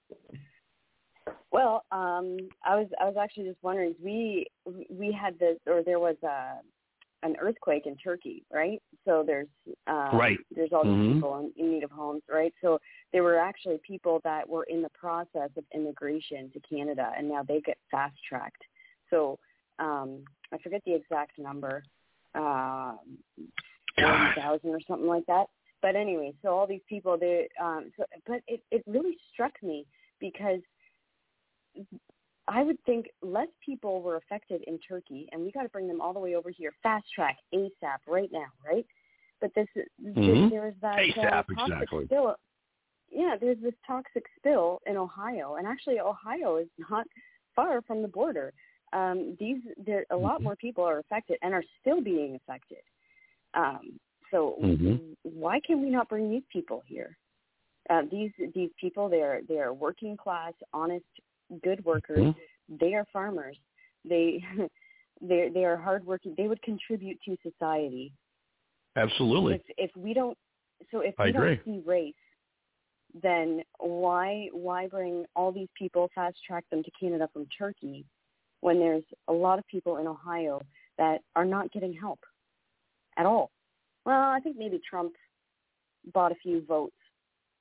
Well, 1.50 1.84
um, 1.92 2.36
I 2.64 2.76
was 2.76 2.88
I 3.00 3.04
was 3.04 3.16
actually 3.20 3.44
just 3.44 3.62
wondering. 3.62 3.94
We 4.02 4.46
we 4.90 5.12
had 5.12 5.38
this, 5.38 5.58
or 5.66 5.82
there 5.82 6.00
was 6.00 6.16
a 6.22 6.58
an 7.22 7.36
earthquake 7.40 7.86
in 7.86 7.96
Turkey, 7.96 8.44
right? 8.52 8.82
So 9.04 9.22
there's 9.26 9.48
um, 9.86 10.10
Right. 10.12 10.38
there's 10.54 10.72
all 10.72 10.84
these 10.84 10.92
Mhm. 10.94 11.14
people 11.14 11.38
in, 11.38 11.52
in 11.56 11.72
need 11.72 11.84
of 11.84 11.90
homes, 11.90 12.22
right? 12.28 12.52
So 12.60 12.80
there 13.12 13.22
were 13.22 13.38
actually 13.38 13.78
people 13.78 14.20
that 14.24 14.48
were 14.48 14.64
in 14.64 14.82
the 14.82 14.90
process 14.90 15.50
of 15.56 15.64
immigration 15.72 16.50
to 16.50 16.60
Canada, 16.60 17.12
and 17.16 17.28
now 17.28 17.42
they 17.42 17.60
get 17.60 17.78
fast 17.90 18.16
tracked. 18.28 18.62
So 19.10 19.38
um, 19.78 20.24
I 20.52 20.58
forget 20.58 20.82
the 20.84 20.94
exact 20.94 21.38
number, 21.38 21.82
uh, 22.34 22.96
forty 23.96 24.32
thousand 24.36 24.70
or 24.70 24.80
something 24.86 25.08
like 25.08 25.26
that. 25.26 25.46
But 25.84 25.96
anyway, 25.96 26.32
so 26.40 26.48
all 26.48 26.66
these 26.66 26.80
people, 26.88 27.18
they, 27.18 27.46
um, 27.62 27.92
so, 27.94 28.04
but 28.26 28.40
it 28.48 28.62
it 28.70 28.82
really 28.86 29.18
struck 29.30 29.52
me 29.62 29.84
because 30.18 30.60
I 32.48 32.62
would 32.62 32.82
think 32.86 33.10
less 33.20 33.48
people 33.62 34.00
were 34.00 34.16
affected 34.16 34.62
in 34.66 34.78
Turkey, 34.78 35.28
and 35.30 35.42
we 35.42 35.52
got 35.52 35.64
to 35.64 35.68
bring 35.68 35.86
them 35.86 36.00
all 36.00 36.14
the 36.14 36.20
way 36.20 36.36
over 36.36 36.48
here, 36.48 36.72
fast 36.82 37.04
track, 37.14 37.36
ASAP, 37.52 37.98
right 38.08 38.30
now, 38.32 38.46
right? 38.66 38.86
But 39.42 39.52
this, 39.52 39.68
Mhm. 40.02 40.48
there 40.48 40.62
was 40.62 40.74
that 40.80 41.00
ASAP, 41.00 41.50
uh, 41.50 41.54
toxic 41.54 41.82
exactly. 41.82 42.04
spill. 42.06 42.36
Yeah, 43.10 43.36
there's 43.38 43.60
this 43.60 43.74
toxic 43.86 44.24
spill 44.38 44.80
in 44.86 44.96
Ohio, 44.96 45.56
and 45.56 45.66
actually, 45.66 46.00
Ohio 46.00 46.56
is 46.56 46.68
not 46.78 47.06
far 47.54 47.82
from 47.82 48.00
the 48.00 48.08
border. 48.08 48.54
Um, 48.94 49.36
these, 49.38 49.60
there, 49.76 50.06
a 50.08 50.16
lot 50.16 50.42
more 50.42 50.56
people 50.56 50.82
are 50.82 51.00
affected 51.00 51.36
and 51.42 51.52
are 51.52 51.64
still 51.82 52.00
being 52.00 52.36
affected. 52.36 52.84
Um, 53.52 54.00
so 54.30 54.56
Mhm. 54.60 55.16
why 55.22 55.60
can 55.60 55.82
we 55.82 55.90
not 55.90 56.08
bring 56.08 56.30
these 56.30 56.44
people 56.52 56.82
here? 56.86 57.16
Uh, 57.90 58.02
these 58.10 58.32
these 58.54 58.70
people, 58.80 59.08
they 59.08 59.22
are 59.22 59.42
they 59.42 59.58
are 59.58 59.72
working 59.72 60.16
class, 60.16 60.54
honest, 60.72 61.04
good 61.62 61.84
workers. 61.84 62.22
Mhm. 62.22 62.36
They 62.68 62.94
are 62.94 63.04
farmers. 63.06 63.58
They 64.04 64.38
they 65.20 65.48
they 65.50 65.64
are 65.64 65.76
hardworking. 65.76 66.34
They 66.36 66.48
would 66.48 66.62
contribute 66.62 67.20
to 67.22 67.36
society. 67.42 68.12
Absolutely. 68.96 69.54
If 69.56 69.62
if 69.76 69.96
we 69.96 70.14
don't, 70.14 70.38
so 70.90 71.00
if 71.00 71.14
I 71.18 71.24
we 71.24 71.30
agree. 71.30 71.56
don't 71.56 71.64
see 71.64 71.82
race, 71.84 72.14
then 73.22 73.62
why 73.78 74.48
why 74.52 74.86
bring 74.86 75.24
all 75.36 75.52
these 75.52 75.68
people 75.78 76.10
fast 76.14 76.36
track 76.46 76.64
them 76.70 76.82
to 76.82 76.90
Canada 76.98 77.28
from 77.32 77.46
Turkey 77.56 78.04
when 78.60 78.78
there's 78.78 79.04
a 79.28 79.32
lot 79.32 79.58
of 79.58 79.66
people 79.66 79.98
in 79.98 80.06
Ohio 80.06 80.60
that 80.96 81.20
are 81.36 81.44
not 81.44 81.70
getting 81.72 81.92
help 81.92 82.20
at 83.16 83.26
all? 83.26 83.50
Well, 84.04 84.30
I 84.30 84.40
think 84.40 84.56
maybe 84.58 84.80
Trump 84.88 85.12
bought 86.12 86.32
a 86.32 86.36
few 86.36 86.64
votes 86.66 86.96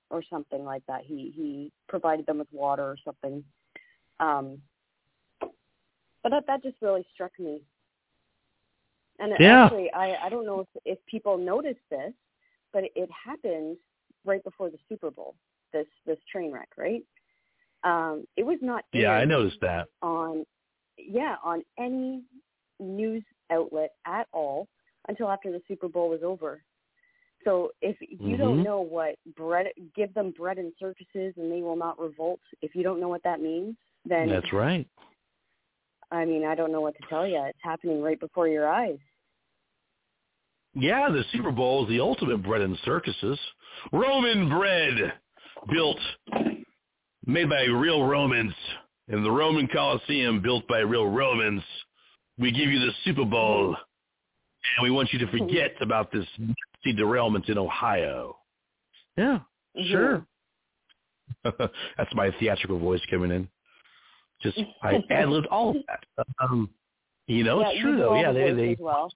or 0.10 0.24
something 0.30 0.64
like 0.64 0.84
that. 0.88 1.02
He 1.04 1.32
he 1.36 1.72
provided 1.88 2.26
them 2.26 2.40
with 2.40 2.48
water 2.52 2.84
or 2.84 2.98
something. 3.04 3.44
Um, 4.20 4.62
but 6.22 6.30
that 6.30 6.46
that 6.48 6.64
just 6.64 6.78
really 6.82 7.06
struck 7.14 7.32
me. 7.40 7.62
And 9.20 9.34
Yeah. 9.40 9.66
actually, 9.66 9.92
I 9.94 10.26
I 10.26 10.30
don't 10.30 10.46
know 10.46 10.62
if 10.62 10.68
if 10.86 11.06
people 11.06 11.38
noticed 11.38 11.88
this, 11.90 12.14
but 12.72 12.84
it, 12.84 12.92
it 12.96 13.10
happened 13.12 13.78
right 14.26 14.44
before 14.44 14.70
the 14.70 14.80
Super 14.90 15.12
Bowl. 15.12 15.36
This 15.72 15.88
this 16.06 16.20
train 16.32 16.52
wreck, 16.52 16.70
right? 16.78 17.04
Um, 17.84 18.28
it 18.38 18.44
was 18.44 18.60
not. 18.62 18.86
Yeah, 18.94 19.12
I 19.12 19.26
noticed 19.26 19.60
that. 19.62 19.88
on 20.02 20.46
yeah 20.98 21.38
on 21.44 21.64
any 21.78 22.24
news 22.80 23.24
outlet 23.52 23.92
at 24.06 24.28
all 24.32 24.68
until 25.08 25.30
after 25.30 25.52
the 25.52 25.62
Super 25.68 25.88
Bowl 25.88 26.10
was 26.10 26.22
over. 26.24 26.64
So 27.44 27.72
if 27.82 27.98
you 28.00 28.38
don't 28.38 28.60
Mhm. 28.60 28.64
know 28.64 28.82
what 28.82 29.16
bread, 29.36 29.72
give 29.96 30.14
them 30.14 30.32
bread 30.32 30.58
and 30.58 30.74
circuses, 30.80 31.36
and 31.38 31.52
they 31.52 31.62
will 31.62 31.76
not 31.76 32.00
revolt. 32.00 32.40
If 32.62 32.76
you 32.76 32.84
don't 32.84 33.00
know 33.00 33.10
what 33.10 33.24
that 33.24 33.42
means, 33.42 33.76
then 34.06 34.30
That's 34.30 34.54
right. 34.54 34.88
I 36.12 36.26
mean 36.26 36.46
I 36.46 36.56
don't 36.56 36.72
know 36.72 36.82
what 36.82 36.96
to 36.96 37.08
tell 37.08 37.28
you. 37.28 37.42
It's 37.44 37.62
happening 37.62 38.02
right 38.02 38.20
before 38.20 38.48
your 38.48 38.68
eyes. 38.68 39.00
Yeah, 40.74 41.10
the 41.10 41.24
Super 41.26 41.52
Bowl 41.52 41.84
is 41.84 41.90
the 41.90 42.00
ultimate 42.00 42.42
bread 42.42 42.62
and 42.62 42.78
circuses. 42.80 43.40
Roman 43.92 44.50
bread 44.50 45.20
built, 45.70 46.00
made 47.26 47.50
by 47.50 47.64
real 47.66 48.06
Romans 48.06 48.54
in 49.10 49.24
the 49.24 49.32
Roman 49.32 49.68
Colosseum 49.68 50.42
built 50.42 50.68
by 50.68 50.80
real 50.80 51.08
Romans. 51.08 51.64
We 52.38 52.52
give 52.52 52.70
you 52.70 52.80
the 52.80 52.94
Super 53.04 53.26
Bowl, 53.26 53.76
and 54.78 54.84
we 54.84 54.92
want 54.92 55.12
you 55.14 55.20
to 55.20 55.28
forget 55.28 55.74
about 55.82 56.12
this 56.12 56.26
nasty 56.38 56.94
derailment 56.96 57.50
in 57.50 57.58
Ohio. 57.58 58.38
Yeah, 59.18 59.40
sure. 59.90 60.26
That's 61.44 62.14
my 62.14 62.32
theatrical 62.40 62.80
voice 62.80 63.02
coming 63.10 63.32
in. 63.32 63.48
Just 64.42 64.60
I 64.82 65.02
ad 65.10 65.30
libbed 65.30 65.48
all 65.48 65.72
of 65.72 65.78
that. 65.88 66.26
Um, 66.40 66.70
you 67.28 67.44
know, 67.44 67.62
yeah, 67.62 67.70
it's 67.70 67.82
true 67.82 67.98
though. 67.98 68.16
Yeah, 68.16 68.32
the 68.32 68.40
they 68.40 68.44
voices 68.52 68.58
they 68.58 68.72
as 68.72 68.78
well. 68.80 69.14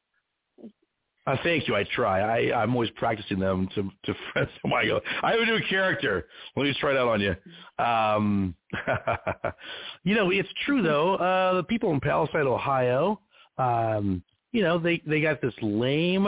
uh, 1.27 1.37
thank 1.43 1.67
you. 1.67 1.75
I 1.75 1.83
try. 1.95 2.21
I, 2.21 2.63
I'm 2.63 2.73
always 2.73 2.89
practicing 2.91 3.39
them 3.39 3.67
to 3.75 3.89
to 4.05 4.15
friends. 4.33 4.49
Oh 4.65 4.69
my 4.69 4.85
God. 4.85 5.01
I 5.21 5.31
have 5.31 5.41
a 5.41 5.45
new 5.45 5.59
character. 5.69 6.27
Let 6.55 6.63
me 6.63 6.69
just 6.69 6.79
try 6.79 6.93
that 6.93 7.01
on 7.01 7.19
you. 7.19 7.35
Um, 7.83 8.55
you 10.03 10.15
know, 10.15 10.29
it's 10.31 10.49
true 10.65 10.81
though. 10.81 11.15
Uh, 11.15 11.55
the 11.55 11.63
people 11.63 11.91
in 11.91 11.99
Palestine, 11.99 12.47
Ohio, 12.47 13.19
um, 13.57 14.23
you 14.51 14.61
know, 14.61 14.77
they 14.77 15.01
they 15.05 15.21
got 15.21 15.41
this 15.41 15.53
lame 15.61 16.27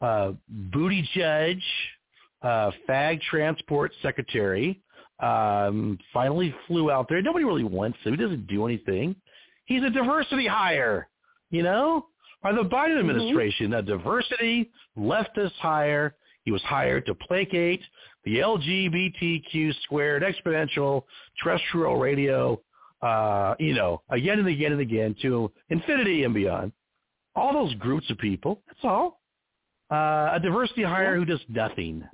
uh, 0.00 0.32
Buttigieg, 0.70 1.60
uh, 2.42 2.70
fag 2.88 3.20
transport 3.22 3.92
secretary. 4.02 4.80
Um, 5.20 5.98
finally 6.12 6.54
flew 6.68 6.92
out 6.92 7.08
there. 7.08 7.20
Nobody 7.20 7.44
really 7.44 7.64
wants 7.64 7.98
him. 8.04 8.14
He 8.14 8.22
doesn't 8.22 8.46
do 8.46 8.66
anything. 8.66 9.16
He's 9.64 9.82
a 9.82 9.90
diversity 9.90 10.46
hire. 10.46 11.08
You 11.50 11.64
know, 11.64 12.06
by 12.42 12.52
the 12.52 12.62
Biden 12.62 13.00
administration, 13.00 13.72
a 13.74 13.82
diversity 13.82 14.70
leftist 14.96 15.54
hire. 15.60 16.14
He 16.44 16.52
was 16.52 16.62
hired 16.62 17.04
to 17.06 17.14
placate 17.14 17.80
the 18.24 18.38
LGBTQ 18.38 19.74
squared 19.82 20.22
exponential 20.22 21.02
terrestrial 21.42 21.96
radio, 21.96 22.60
uh, 23.02 23.54
you 23.58 23.74
know, 23.74 24.02
again 24.10 24.38
and 24.38 24.48
again 24.48 24.72
and 24.72 24.80
again 24.80 25.14
to 25.22 25.50
infinity 25.70 26.24
and 26.24 26.32
beyond. 26.32 26.72
All 27.38 27.52
those 27.52 27.74
groups 27.74 28.10
of 28.10 28.18
people. 28.18 28.62
That's 28.66 28.80
all. 28.84 29.20
Uh, 29.90 30.32
a 30.34 30.40
diversity 30.42 30.82
hire 30.82 31.16
who 31.16 31.24
does 31.24 31.40
nothing. 31.48 32.04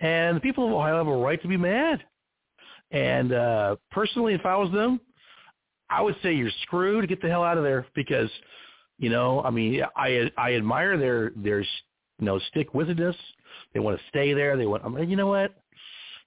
And 0.00 0.36
the 0.36 0.40
people 0.40 0.66
of 0.66 0.72
Ohio 0.72 0.98
have 0.98 1.06
a 1.06 1.16
right 1.16 1.40
to 1.42 1.48
be 1.48 1.56
mad. 1.56 2.04
And 2.90 3.32
uh, 3.32 3.76
personally, 3.90 4.34
if 4.34 4.44
I 4.46 4.56
was 4.56 4.70
them, 4.72 5.00
I 5.90 6.02
would 6.02 6.16
say 6.22 6.34
you're 6.34 6.50
screwed. 6.62 7.08
Get 7.08 7.22
the 7.22 7.28
hell 7.28 7.44
out 7.44 7.58
of 7.58 7.64
there 7.64 7.86
because, 7.94 8.30
you 8.98 9.10
know, 9.10 9.42
I 9.42 9.50
mean, 9.50 9.82
I 9.96 10.30
I 10.36 10.54
admire 10.54 10.98
their 10.98 11.32
their 11.36 11.60
you 11.60 11.66
know 12.20 12.38
stick. 12.50 12.68
They 12.72 13.80
want 13.80 13.98
to 13.98 14.04
stay 14.08 14.34
there. 14.34 14.56
They 14.56 14.66
want. 14.66 14.84
I 14.84 14.88
mean, 14.88 15.08
you 15.08 15.16
know 15.16 15.28
what? 15.28 15.54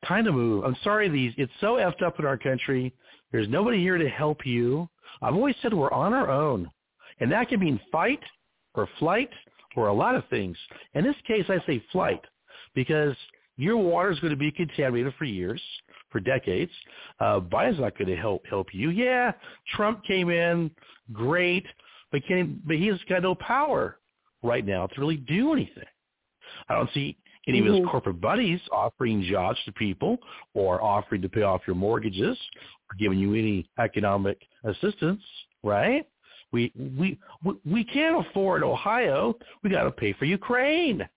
Time 0.07 0.25
to 0.25 0.31
move. 0.31 0.63
I'm 0.63 0.75
sorry. 0.83 1.09
These 1.09 1.33
it's 1.37 1.51
so 1.61 1.75
effed 1.75 2.01
up 2.03 2.19
in 2.19 2.25
our 2.25 2.37
country. 2.37 2.93
There's 3.31 3.47
nobody 3.49 3.79
here 3.79 3.97
to 3.97 4.09
help 4.09 4.45
you. 4.45 4.89
I've 5.21 5.35
always 5.35 5.55
said 5.61 5.73
we're 5.73 5.91
on 5.91 6.13
our 6.13 6.29
own, 6.29 6.69
and 7.19 7.31
that 7.31 7.49
can 7.49 7.59
mean 7.59 7.79
fight 7.91 8.19
or 8.73 8.87
flight 8.99 9.29
or 9.75 9.87
a 9.87 9.93
lot 9.93 10.15
of 10.15 10.23
things. 10.29 10.57
In 10.93 11.03
this 11.03 11.15
case, 11.27 11.45
I 11.49 11.63
say 11.65 11.83
flight 11.91 12.21
because 12.75 13.15
your 13.57 13.77
water 13.77 14.11
is 14.11 14.19
going 14.19 14.31
to 14.31 14.37
be 14.37 14.51
contaminated 14.51 15.13
for 15.17 15.25
years, 15.25 15.61
for 16.09 16.19
decades. 16.19 16.71
Uh, 17.19 17.39
Biden's 17.39 17.79
not 17.79 17.97
going 17.97 18.07
to 18.07 18.15
help 18.15 18.43
help 18.49 18.73
you. 18.73 18.89
Yeah, 18.89 19.33
Trump 19.75 20.03
came 20.05 20.29
in, 20.29 20.71
great, 21.13 21.65
but 22.11 22.21
can 22.27 22.61
but 22.65 22.77
he's 22.77 23.01
got 23.07 23.21
no 23.23 23.35
power 23.35 23.99
right 24.43 24.65
now 24.65 24.87
to 24.87 24.99
really 24.99 25.17
do 25.17 25.53
anything. 25.53 25.83
I 26.69 26.75
don't 26.75 26.89
see 26.93 27.17
any 27.47 27.59
of 27.59 27.65
his 27.65 27.75
Mhm. 27.77 27.89
corporate 27.89 28.21
buddies 28.21 28.61
offering 28.71 29.21
jobs 29.23 29.63
to 29.65 29.71
people 29.73 30.17
or 30.53 30.81
offering 30.81 31.21
to 31.21 31.29
pay 31.29 31.41
off 31.41 31.65
your 31.65 31.75
mortgages 31.75 32.37
or 32.89 32.95
giving 32.97 33.19
you 33.19 33.33
any 33.33 33.69
economic 33.79 34.47
assistance, 34.63 35.23
right? 35.63 36.07
We 36.51 36.71
we 36.75 37.17
we- 37.43 37.59
we 37.65 37.83
can't 37.83 38.25
afford 38.27 38.63
Ohio. 38.63 39.35
We 39.63 39.69
got 39.69 39.83
to 39.83 39.91
pay 39.91 40.13
for 40.13 40.25
Ukraine. 40.25 41.07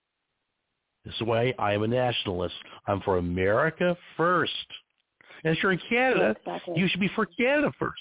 This 1.04 1.20
way, 1.20 1.54
I 1.58 1.74
am 1.74 1.82
a 1.82 1.88
nationalist. 1.88 2.54
I'm 2.86 3.00
for 3.02 3.18
America 3.18 3.96
first. 4.16 4.66
And 5.44 5.54
if 5.54 5.62
you're 5.62 5.72
in 5.72 5.80
Canada, 5.88 6.34
Exactly. 6.38 6.78
you 6.78 6.88
should 6.88 7.00
be 7.00 7.08
for 7.14 7.26
Canada 7.26 7.70
first. 7.78 8.00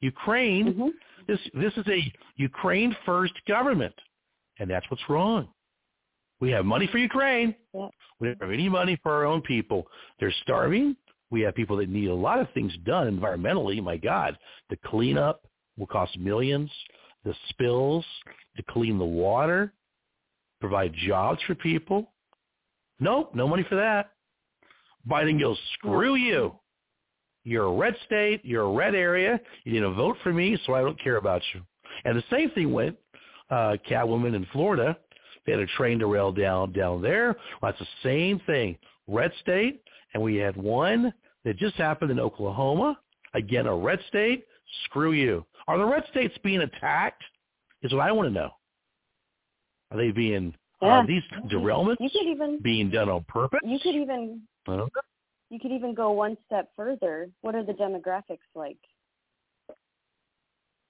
Ukraine, 0.00 0.72
Mhm. 0.74 0.92
this 1.26 1.40
this 1.52 1.76
is 1.76 1.86
a 1.88 2.12
Ukraine 2.36 2.96
first 3.04 3.34
government, 3.46 3.94
and 4.58 4.70
that's 4.70 4.88
what's 4.90 5.06
wrong. 5.10 5.52
We 6.40 6.50
have 6.52 6.64
money 6.64 6.86
for 6.86 6.96
Ukraine. 6.96 7.54
Yeah. 7.74 7.88
We 8.18 8.28
don't 8.28 8.40
have 8.40 8.50
any 8.50 8.68
money 8.68 8.96
for 9.02 9.12
our 9.12 9.24
own 9.26 9.42
people. 9.42 9.86
They're 10.18 10.30
starving. 10.42 10.96
We 11.30 11.42
have 11.42 11.54
people 11.54 11.76
that 11.76 11.90
need 11.90 12.08
a 12.08 12.14
lot 12.14 12.40
of 12.40 12.50
things 12.52 12.74
done 12.78 13.14
environmentally. 13.20 13.82
My 13.82 13.98
God, 13.98 14.38
the 14.70 14.76
cleanup 14.78 15.46
will 15.80 15.88
cost 15.88 16.16
millions. 16.18 16.70
The 17.24 17.34
spills 17.48 18.04
to 18.56 18.62
clean 18.70 18.98
the 18.98 19.04
water, 19.04 19.72
provide 20.60 20.94
jobs 21.06 21.40
for 21.46 21.54
people. 21.56 22.12
Nope, 23.00 23.34
no 23.34 23.48
money 23.48 23.64
for 23.68 23.74
that. 23.74 24.12
Biden 25.08 25.40
goes, 25.40 25.58
screw 25.74 26.14
you. 26.14 26.54
You're 27.44 27.64
a 27.64 27.72
red 27.72 27.96
state. 28.04 28.42
You're 28.44 28.64
a 28.64 28.72
red 28.72 28.94
area. 28.94 29.40
You 29.64 29.72
didn't 29.72 29.94
vote 29.94 30.16
for 30.22 30.32
me, 30.32 30.58
so 30.66 30.74
I 30.74 30.82
don't 30.82 31.02
care 31.02 31.16
about 31.16 31.42
you. 31.54 31.62
And 32.04 32.16
the 32.16 32.24
same 32.30 32.50
thing 32.50 32.72
went, 32.72 32.96
uh, 33.50 33.76
Catwoman 33.88 34.34
in 34.34 34.46
Florida. 34.52 34.96
They 35.46 35.52
had 35.52 35.60
a 35.60 35.66
train 35.66 35.98
derail 35.98 36.32
down 36.32 36.72
down 36.72 37.00
there. 37.00 37.34
Well, 37.60 37.72
that's 37.72 37.78
the 37.78 37.88
same 38.02 38.40
thing. 38.40 38.76
Red 39.08 39.32
state, 39.40 39.82
and 40.12 40.22
we 40.22 40.36
had 40.36 40.56
one 40.56 41.12
that 41.44 41.56
just 41.56 41.76
happened 41.76 42.10
in 42.10 42.20
Oklahoma. 42.20 42.98
Again, 43.34 43.66
a 43.66 43.74
red 43.74 44.00
state. 44.08 44.44
Screw 44.84 45.12
you. 45.12 45.44
Are 45.70 45.78
the 45.78 45.86
red 45.86 46.02
states 46.10 46.34
being 46.42 46.62
attacked? 46.62 47.22
Is 47.82 47.92
what 47.92 48.00
I 48.00 48.10
want 48.10 48.26
to 48.28 48.34
know. 48.34 48.50
Are 49.92 49.96
they 49.96 50.10
being 50.10 50.52
Yeah. 50.82 50.88
are 50.88 51.06
these 51.06 51.22
derailments 51.46 52.00
You 52.00 52.10
could 52.10 52.26
even 52.26 52.58
being 52.58 52.90
done 52.90 53.08
on 53.08 53.22
purpose? 53.24 53.60
you 53.62 53.78
could 53.78 53.94
even 53.94 54.48
I 54.66 54.86
you 55.48 55.60
could 55.60 55.70
even 55.70 55.94
go 55.94 56.10
one 56.10 56.36
step 56.46 56.74
further. 56.74 57.30
What 57.42 57.54
are 57.54 57.62
the 57.62 57.72
demographics 57.72 58.48
like? 58.56 58.78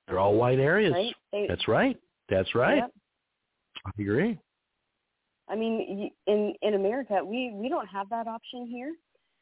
They're 0.07 0.19
all 0.19 0.35
white 0.35 0.59
areas. 0.59 0.93
Right? 0.94 1.15
They- 1.31 1.47
That's 1.47 1.69
right. 1.69 2.01
That's 2.31 2.55
right. 2.55 2.78
Yep. 2.78 2.94
I 3.85 3.90
agree. 3.98 4.39
I 5.47 5.57
mean, 5.57 6.11
in 6.27 6.55
in 6.62 6.74
America, 6.74 7.23
we 7.23 7.51
we 7.52 7.69
don't 7.69 7.86
have 7.89 8.09
that 8.09 8.27
option 8.27 8.66
here. 8.66 8.94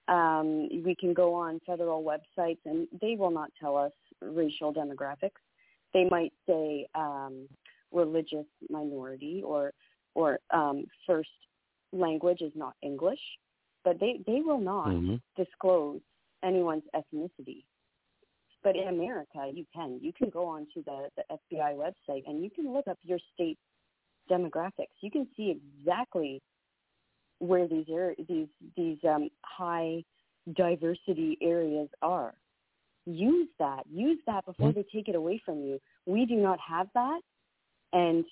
Um, 0.09 0.82
we 0.82 0.97
can 0.97 1.15
go 1.15 1.32
on 1.35 1.60
federal 1.60 2.02
websites, 2.02 2.59
and 2.65 2.89
they 3.01 3.15
will 3.15 3.31
not 3.31 3.52
tell 3.60 3.77
us 3.77 3.93
racial 4.20 4.73
demographics. 4.73 5.40
They 5.95 6.05
might 6.05 6.32
say 6.47 6.86
um, 6.95 7.49
religious 7.93 8.47
minority 8.69 9.43
or 9.45 9.73
or 10.15 10.39
um, 10.51 10.85
first 11.07 11.28
language 11.93 12.40
is 12.40 12.53
not 12.55 12.74
English, 12.82 13.20
but 13.85 13.99
they 14.01 14.20
they 14.27 14.40
will 14.40 14.61
not 14.61 14.89
Mhm. 14.89 15.20
disclose 15.36 16.01
anyone's 16.43 16.85
ethnicity. 16.95 17.65
But 18.62 18.77
in 18.77 18.89
America, 18.89 19.51
you 19.53 19.65
can. 19.73 20.01
You 20.01 20.12
can 20.12 20.31
go 20.31 20.45
onto 20.45 20.82
the, 20.82 21.11
the 21.16 21.24
FBI 21.31 21.74
website 21.74 22.24
and 22.27 22.43
you 22.43 22.51
can 22.51 22.73
look 22.73 22.89
up 22.89 22.99
your 23.03 23.20
state 23.32 23.59
demographics. 24.28 24.97
You 25.01 25.11
can 25.11 25.28
see 25.36 25.51
exactly 25.51 26.43
where 27.39 27.69
these 27.69 27.89
are, 27.89 28.15
these 28.28 28.49
these 28.77 28.99
um, 29.05 29.31
high 29.43 30.05
diversity 30.55 31.39
areas 31.40 31.89
are. 32.03 32.35
Use 33.09 33.48
that. 33.59 33.85
Use 33.90 34.18
that 34.26 34.44
before 34.44 34.72
they 34.72 34.85
take 34.93 35.09
it 35.09 35.14
away 35.14 35.40
from 35.44 35.62
you. 35.62 35.80
We 36.06 36.26
do 36.26 36.35
not 36.36 36.59
have 36.60 36.89
that, 36.93 37.20
and 37.94 38.24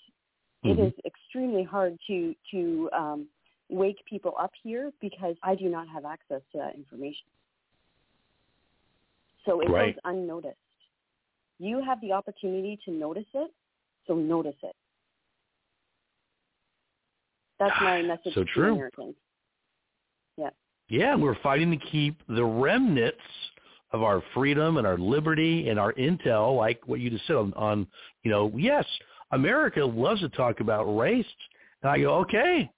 it 0.65 0.77
Mhm. 0.77 0.89
is 0.89 0.93
extremely 1.05 1.63
hard 1.63 1.99
to 2.09 2.37
to 2.51 2.91
um, 2.93 3.29
wake 3.71 4.05
people 4.05 4.35
up 4.39 4.53
here 4.63 4.93
because 5.01 5.37
I 5.43 5.55
do 5.55 5.69
not 5.71 5.89
have 5.89 6.05
access 6.05 6.43
to 6.53 6.59
that 6.59 6.75
information. 6.75 7.27
So 9.47 9.61
it 9.61 9.69
Right. 9.71 9.95
goes 9.95 10.01
unnoticed. 10.05 10.59
You 11.59 11.81
have 11.81 12.01
the 12.03 12.13
opportunity 12.13 12.77
to 12.85 12.91
notice 12.91 13.33
it, 13.33 13.53
so 14.07 14.15
notice 14.15 14.63
it. 14.63 14.77
That's 17.59 17.81
my 17.81 18.03
message 18.03 18.35
So 18.35 18.45
to 18.45 18.51
true. 18.51 18.73
Americans. 18.75 19.17
Yeah. 20.37 20.51
Yeah, 20.89 21.15
we're 21.15 21.35
fighting 21.37 21.71
to 21.71 21.79
keep 21.79 22.23
the 22.27 22.45
remnants 22.45 23.23
of 23.93 24.03
our 24.03 24.23
freedom 24.35 24.77
and 24.79 24.87
our 24.87 24.99
liberty 24.99 25.69
and 25.69 25.79
our 25.79 25.93
intel, 25.95 26.57
like 26.57 26.81
what 26.87 27.01
you 27.01 27.11
just 27.11 27.27
said 27.27 27.37
on, 27.37 27.55
on 27.55 27.87
you 28.23 28.31
know, 28.31 28.51
yes, 28.57 28.85
America 29.33 29.85
loves 29.85 30.21
to 30.21 30.29
talk 30.31 30.61
about 30.61 30.85
race. 30.85 31.27
And 31.83 31.91
I 31.91 31.99
go, 31.99 32.15
okay, 32.21 32.71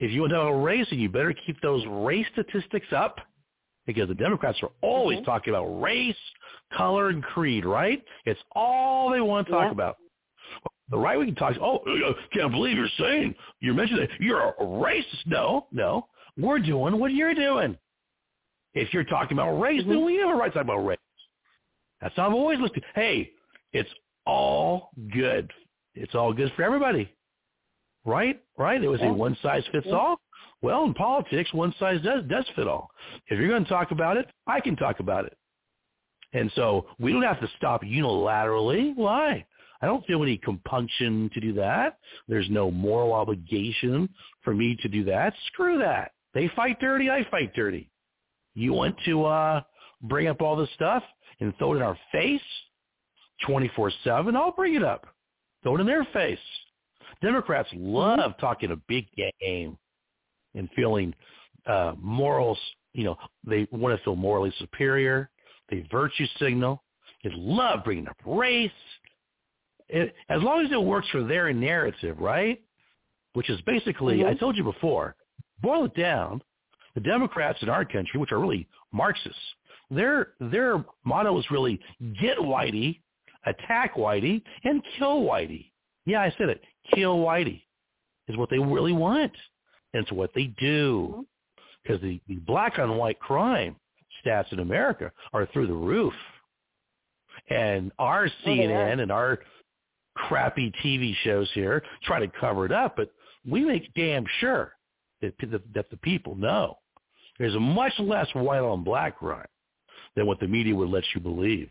if 0.00 0.10
you 0.10 0.20
want 0.20 0.30
to 0.32 0.36
know 0.36 0.48
about 0.48 0.62
race, 0.62 0.86
then 0.90 0.98
you 0.98 1.08
better 1.08 1.34
keep 1.46 1.60
those 1.60 1.84
race 1.88 2.26
statistics 2.32 2.86
up 2.94 3.18
because 3.86 4.08
the 4.08 4.14
Democrats 4.14 4.58
are 4.62 4.70
always 4.80 5.18
Mhm. 5.20 5.24
talking 5.24 5.52
about 5.54 5.66
race, 5.80 6.16
color, 6.72 7.08
and 7.08 7.22
creed, 7.22 7.64
right? 7.64 8.02
It's 8.24 8.42
all 8.52 9.10
they 9.10 9.20
want 9.20 9.46
to 9.46 9.52
talk 9.52 9.64
Yeah. 9.66 9.70
about. 9.72 9.96
The 10.90 10.98
right 10.98 11.18
wing 11.18 11.34
talks, 11.34 11.56
oh, 11.60 11.82
I 11.86 12.14
can't 12.32 12.52
believe 12.52 12.76
you're 12.76 12.88
saying, 12.88 13.34
you're 13.60 13.74
mentioning 13.74 14.06
that 14.06 14.20
you're 14.20 14.40
a 14.40 14.54
racist. 14.64 15.26
No, 15.26 15.66
no. 15.72 16.08
We're 16.36 16.58
doing 16.58 16.98
what 16.98 17.12
you're 17.12 17.34
doing. 17.34 17.78
If 18.74 18.92
you're 18.92 19.04
talking 19.04 19.36
about 19.38 19.58
race, 19.60 19.80
Mm-hmm. 19.82 19.90
then 19.90 20.04
we 20.04 20.16
have 20.16 20.30
a 20.30 20.34
right 20.34 20.48
to 20.52 20.54
talk 20.54 20.64
about 20.64 20.84
race. 20.84 20.98
That's 22.00 22.14
how 22.16 22.26
I've 22.26 22.34
always 22.34 22.58
looked 22.60 22.76
at 22.76 22.84
Hey, 22.94 23.30
it's 23.72 23.88
all 24.26 24.90
good. 25.12 25.52
It's 25.94 26.14
all 26.14 26.32
good 26.32 26.52
for 26.56 26.62
everybody. 26.62 27.10
Right? 28.04 28.42
Right? 28.58 28.82
It 28.82 28.88
was 28.88 29.00
Yeah. 29.00 29.08
a 29.10 29.12
one 29.12 29.36
size 29.36 29.64
fits 29.68 29.86
Yeah. 29.86 29.94
all. 29.96 30.20
Well, 30.60 30.84
in 30.84 30.94
politics, 30.94 31.52
one 31.52 31.72
size 31.78 32.00
does 32.02 32.24
does 32.24 32.48
fit 32.50 32.66
all. 32.66 32.90
If 33.28 33.38
you're 33.38 33.48
going 33.48 33.64
to 33.64 33.68
talk 33.70 33.90
about 33.90 34.16
it, 34.16 34.28
I 34.46 34.60
can 34.60 34.76
talk 34.76 35.00
about 35.00 35.24
it. 35.26 35.36
And 36.32 36.50
so 36.52 36.86
we 36.98 37.12
don't 37.12 37.22
have 37.22 37.40
to 37.40 37.48
stop 37.56 37.82
unilaterally. 37.82 38.94
Why? 38.96 39.44
I 39.80 39.86
don't 39.86 40.04
feel 40.06 40.22
any 40.22 40.38
compunction 40.38 41.30
to 41.34 41.40
do 41.40 41.52
that. 41.54 41.98
There's 42.26 42.48
no 42.50 42.70
moral 42.70 43.12
obligation 43.12 44.08
for 44.42 44.54
me 44.54 44.76
to 44.76 44.88
do 44.88 45.04
that. 45.04 45.34
Screw 45.48 45.78
that. 45.78 46.12
They 46.32 46.48
fight 46.48 46.80
dirty, 46.80 47.10
I 47.10 47.24
fight 47.30 47.54
dirty. 47.54 47.90
You 48.54 48.72
want 48.72 48.96
to 49.04 49.24
uh 49.24 49.62
bring 50.02 50.28
up 50.28 50.40
all 50.42 50.56
this 50.56 50.68
stuff 50.74 51.02
and 51.40 51.56
throw 51.58 51.72
it 51.74 51.76
in 51.76 51.82
our 51.82 51.98
face 52.12 52.40
24/7, 53.46 54.36
I'll 54.36 54.52
bring 54.52 54.74
it 54.74 54.82
up. 54.82 55.06
Throw 55.62 55.76
it 55.76 55.80
in 55.80 55.86
their 55.86 56.04
face. 56.12 56.38
Democrats 57.20 57.68
love 57.72 58.34
talking 58.38 58.70
a 58.70 58.76
big 58.88 59.06
game 59.40 59.76
and 60.54 60.68
feeling 60.76 61.14
uh 61.66 61.94
morals, 61.98 62.58
you 62.92 63.04
know, 63.04 63.16
they 63.44 63.66
want 63.70 63.96
to 63.98 64.04
feel 64.04 64.16
morally 64.16 64.52
superior. 64.58 65.30
They 65.70 65.86
virtue 65.90 66.26
signal. 66.38 66.82
They 67.22 67.30
love 67.34 67.84
bringing 67.84 68.06
up 68.06 68.16
race. 68.26 68.70
It, 69.88 70.14
as 70.28 70.42
long 70.42 70.64
as 70.64 70.70
it 70.72 70.82
works 70.82 71.08
for 71.10 71.24
their 71.24 71.52
narrative, 71.52 72.18
right? 72.18 72.62
Which 73.34 73.50
is 73.50 73.60
basically, 73.62 74.24
I 74.24 74.34
Mhm. 74.34 74.38
told 74.38 74.56
you 74.56 74.64
before, 74.64 75.16
boil 75.60 75.84
it 75.84 75.94
down, 75.94 76.42
the 76.94 77.00
Democrats 77.00 77.58
in 77.62 77.68
our 77.68 77.84
country, 77.84 78.20
which 78.20 78.32
are 78.32 78.38
really 78.38 78.66
Marxists, 78.92 79.38
their 79.90 80.28
their 80.40 80.84
motto 81.04 81.38
is 81.38 81.44
really 81.50 81.80
get 82.20 82.38
Whitey, 82.38 83.00
attack 83.46 83.94
Whitey, 83.94 84.42
and 84.64 84.82
kill 84.98 85.22
Whitey. 85.22 85.70
Yeah, 86.06 86.22
I 86.22 86.34
said 86.38 86.48
it. 86.48 86.62
Kill 86.94 87.18
Whitey 87.18 87.62
is 88.28 88.36
what 88.36 88.50
they 88.50 88.58
really 88.58 88.92
want. 88.92 89.32
And 89.92 90.02
it's 90.02 90.12
what 90.12 90.30
they 90.34 90.46
do. 90.58 91.26
Because 91.82 92.00
the, 92.00 92.20
the 92.28 92.36
black 92.36 92.78
on 92.78 92.96
white 92.96 93.20
crime 93.20 93.76
stats 94.24 94.52
in 94.52 94.60
America 94.60 95.12
are 95.32 95.46
through 95.52 95.66
the 95.66 95.74
roof. 95.74 96.14
And 97.50 97.92
our 97.98 98.24
oh, 98.24 98.28
are. 98.28 98.48
CNN 98.48 99.00
and 99.00 99.12
our 99.12 99.40
crappy 100.16 100.72
TV 100.82 101.14
shows 101.24 101.50
here 101.54 101.82
try 102.04 102.20
to 102.20 102.28
cover 102.40 102.64
it 102.64 102.72
up, 102.72 102.96
but 102.96 103.10
we 103.48 103.64
make 103.64 103.92
damn 103.94 104.24
sure 104.40 104.72
that, 105.20 105.34
that 105.74 105.90
the 105.90 105.96
people 105.98 106.34
know. 106.36 106.78
There's 107.38 107.56
much 107.58 107.92
less 107.98 108.28
white 108.34 108.60
on 108.60 108.84
black 108.84 109.18
crime 109.18 109.46
than 110.16 110.26
what 110.26 110.40
the 110.40 110.48
media 110.48 110.74
would 110.74 110.90
let 110.90 111.04
you 111.14 111.20
believe. 111.20 111.68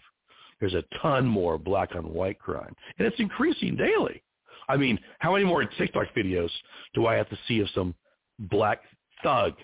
There's 0.59 0.73
a 0.73 0.83
ton 1.01 1.25
more 1.25 1.57
black 1.57 1.95
on 1.95 2.13
white 2.13 2.39
crime, 2.39 2.75
and 2.97 3.07
it's 3.07 3.19
increasing 3.19 3.75
daily. 3.75 4.21
I 4.69 4.77
mean, 4.77 4.97
how 5.19 5.33
many 5.33 5.45
more 5.45 5.63
TikTok 5.65 6.07
videos 6.15 6.49
do 6.93 7.05
I 7.05 7.15
have 7.15 7.29
to 7.29 7.37
see 7.47 7.59
of 7.59 7.67
some 7.75 7.93
black 8.39 8.79
thug, 9.23 9.55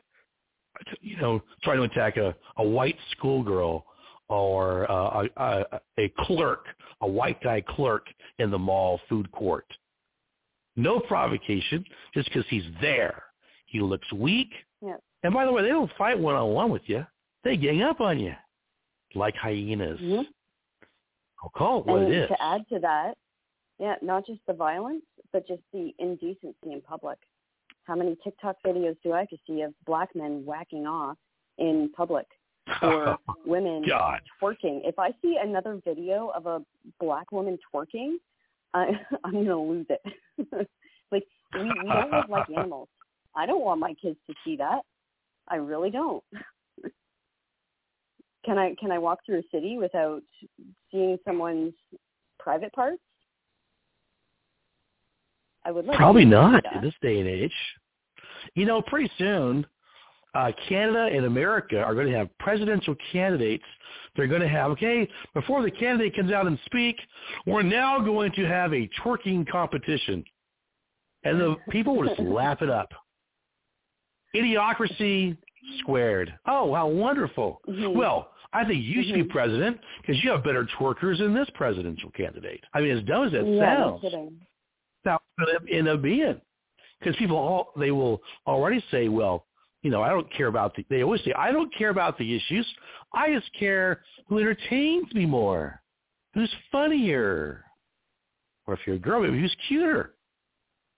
you 1.02 1.18
know, 1.18 1.42
trying 1.64 1.78
to 1.78 1.84
attack 1.84 2.18
a, 2.18 2.36
a 2.58 2.68
white 2.68 2.98
schoolgirl 3.12 3.86
or 4.28 4.90
uh, 4.92 5.28
a, 5.38 5.44
a, 5.44 5.82
a 5.98 6.14
clerk, 6.20 6.66
a 7.02 7.08
white 7.08 7.42
guy 7.42 7.62
clerk 7.62 8.08
in 8.40 8.52
the 8.52 8.60
mall 8.60 9.00
food 9.08 9.32
court? 9.32 9.66
No 10.76 11.00
provocation, 11.00 11.84
just 12.14 12.30
because 12.30 12.46
he's 12.50 12.64
there. 12.82 13.24
He 13.66 13.82
looks 13.82 14.12
weak. 14.14 14.52
And 15.24 15.34
by 15.34 15.46
the 15.46 15.52
way, 15.52 15.62
they 15.64 15.70
don't 15.70 15.92
fight 15.98 16.18
one-on-one 16.18 16.72
with 16.72 16.84
you. 16.86 17.06
They 17.44 17.58
gang 17.58 17.82
up 17.82 18.00
on 18.02 18.20
you 18.20 18.34
like 19.16 19.36
hyenas. 19.36 20.00
Mhm. 20.00 20.26
I'll 21.44 21.50
call 21.50 21.80
it 21.80 21.86
what 21.86 22.02
and 22.02 22.14
it 22.14 22.18
is. 22.24 22.28
to 22.30 22.42
add 22.42 22.68
to 22.70 22.80
that, 22.80 23.18
yeah, 23.80 23.96
not 24.02 24.26
just 24.26 24.40
the 24.46 24.54
violence, 24.54 25.06
but 25.32 25.48
just 25.48 25.62
the 25.72 25.94
indecency 26.00 26.72
in 26.72 26.82
public. 26.82 27.18
How 27.86 27.96
many 27.96 28.16
TikTok 28.24 28.58
videos 28.66 28.98
do 29.04 29.14
I 29.14 29.20
have 29.20 29.30
to 29.30 29.38
see 29.48 29.62
of 29.62 29.74
black 29.86 30.14
men 30.16 30.46
whacking 30.46 30.86
off 30.86 31.18
in 31.58 31.90
public 31.96 32.28
or 32.82 33.18
women 33.46 33.84
God. 33.88 34.22
twerking? 34.42 34.82
If 34.84 35.00
I 35.00 35.12
see 35.22 35.38
another 35.42 35.82
video 35.86 36.30
of 36.36 36.46
a 36.46 36.64
black 37.00 37.32
woman 37.32 37.58
twerking, 37.74 38.18
I, 38.74 38.92
I'm 39.24 39.32
going 39.32 39.46
to 39.46 39.58
lose 39.58 39.88
it. 39.90 40.02
like 41.12 41.26
we, 41.54 41.64
we 41.64 41.90
don't 41.90 42.12
live 42.12 42.30
like 42.30 42.50
animals. 42.50 42.90
I 43.36 43.46
don't 43.46 43.64
want 43.64 43.80
my 43.80 43.94
kids 43.96 44.18
to 44.28 44.36
see 44.44 44.56
that. 44.58 44.82
I 45.50 45.56
really 45.56 45.90
don't. 45.90 46.24
can 48.46 48.58
I 48.58 48.76
can 48.80 48.92
I 48.92 48.98
walk 48.98 49.20
through 49.26 49.40
a 49.40 49.44
city 49.52 49.78
without 49.78 50.22
seeing 50.92 51.18
someone's 51.26 51.74
private 52.40 52.74
parts? 52.74 53.02
I 55.66 55.72
would 55.72 55.86
like 55.86 55.98
Probably 55.98 56.26
not 56.26 56.64
in 56.74 56.82
this 56.82 56.94
day 57.02 57.20
and 57.20 57.28
age. 57.28 57.54
You 58.56 58.66
know, 58.66 58.82
pretty 58.82 59.12
soon 59.18 59.66
uh, 60.36 60.52
Canada 60.68 61.10
and 61.12 61.26
America 61.26 61.82
are 61.82 61.94
going 61.94 62.08
to 62.08 62.18
have 62.18 62.36
presidential 62.38 62.96
candidates. 63.12 63.64
They're 64.16 64.28
going 64.28 64.42
to 64.42 64.48
have, 64.48 64.72
okay, 64.72 65.08
before 65.34 65.64
the 65.64 65.72
candidate 65.72 66.16
comes 66.16 66.32
out 66.32 66.48
and 66.48 66.60
speak, 66.66 66.96
we're 67.46 67.64
now 67.64 68.00
going 68.00 68.32
to 68.34 68.46
have 68.46 68.74
a 68.74 68.90
twerking 69.04 69.48
competition. 69.50 70.24
And 71.24 71.40
the 71.40 71.56
people 71.70 71.96
will 71.96 72.08
just 72.08 72.20
laugh 72.20 72.62
it 72.62 72.70
up. 72.70 72.90
Idiocracy 74.36 75.38
squared. 75.80 76.34
Oh, 76.46 76.74
how 76.74 76.88
wonderful. 76.88 77.62
Mm-hmm. 77.68 77.98
Well, 77.98 78.32
I 78.54 78.66
think 78.66 78.84
you 78.84 79.04
should 79.04 79.14
be 79.16 79.24
president 79.24 79.80
because 80.02 80.24
you 80.24 80.32
have 80.32 80.44
better 80.44 80.68
twerkers 80.80 81.20
than 81.20 81.34
this 81.34 81.50
presidential 81.54 82.10
candidate. 82.12 82.64
I 82.74 82.82
mean, 82.82 82.98
as 82.98 83.04
dumb 83.04 83.26
as 83.26 83.32
that 83.34 83.46
yeah, 83.46 83.60
no 83.78 84.00
sounds, 84.00 84.02
kidding. 84.02 84.40
that's 85.04 85.24
going 85.40 85.68
to 85.68 85.74
end 85.74 85.88
up 85.88 86.02
being. 86.02 86.42
Because 87.00 87.16
people, 87.18 87.38
all, 87.38 87.72
they 87.78 87.92
will 87.92 88.22
already 88.48 88.84
say, 88.92 89.08
well, 89.08 89.46
you 89.84 89.90
know, 89.92 90.02
I 90.02 90.10
don't 90.10 90.32
care 90.34 90.48
about 90.48 90.76
the, 90.76 90.86
they 90.90 91.04
always 91.04 91.24
say, 91.24 91.32
I 91.34 91.52
don't 91.52 91.74
care 91.74 91.90
about 91.90 92.18
the 92.18 92.36
issues. 92.36 92.68
I 93.14 93.34
just 93.34 93.50
care 93.58 94.02
who 94.28 94.40
entertains 94.40 95.14
me 95.14 95.26
more, 95.26 95.82
who's 96.34 96.54
funnier. 96.72 97.64
Or 98.68 98.74
if 98.74 98.82
you're 98.86 98.98
a 98.98 99.00
girl, 99.00 99.22
maybe 99.22 99.40
who's 99.40 99.56
cuter. 99.68 100.16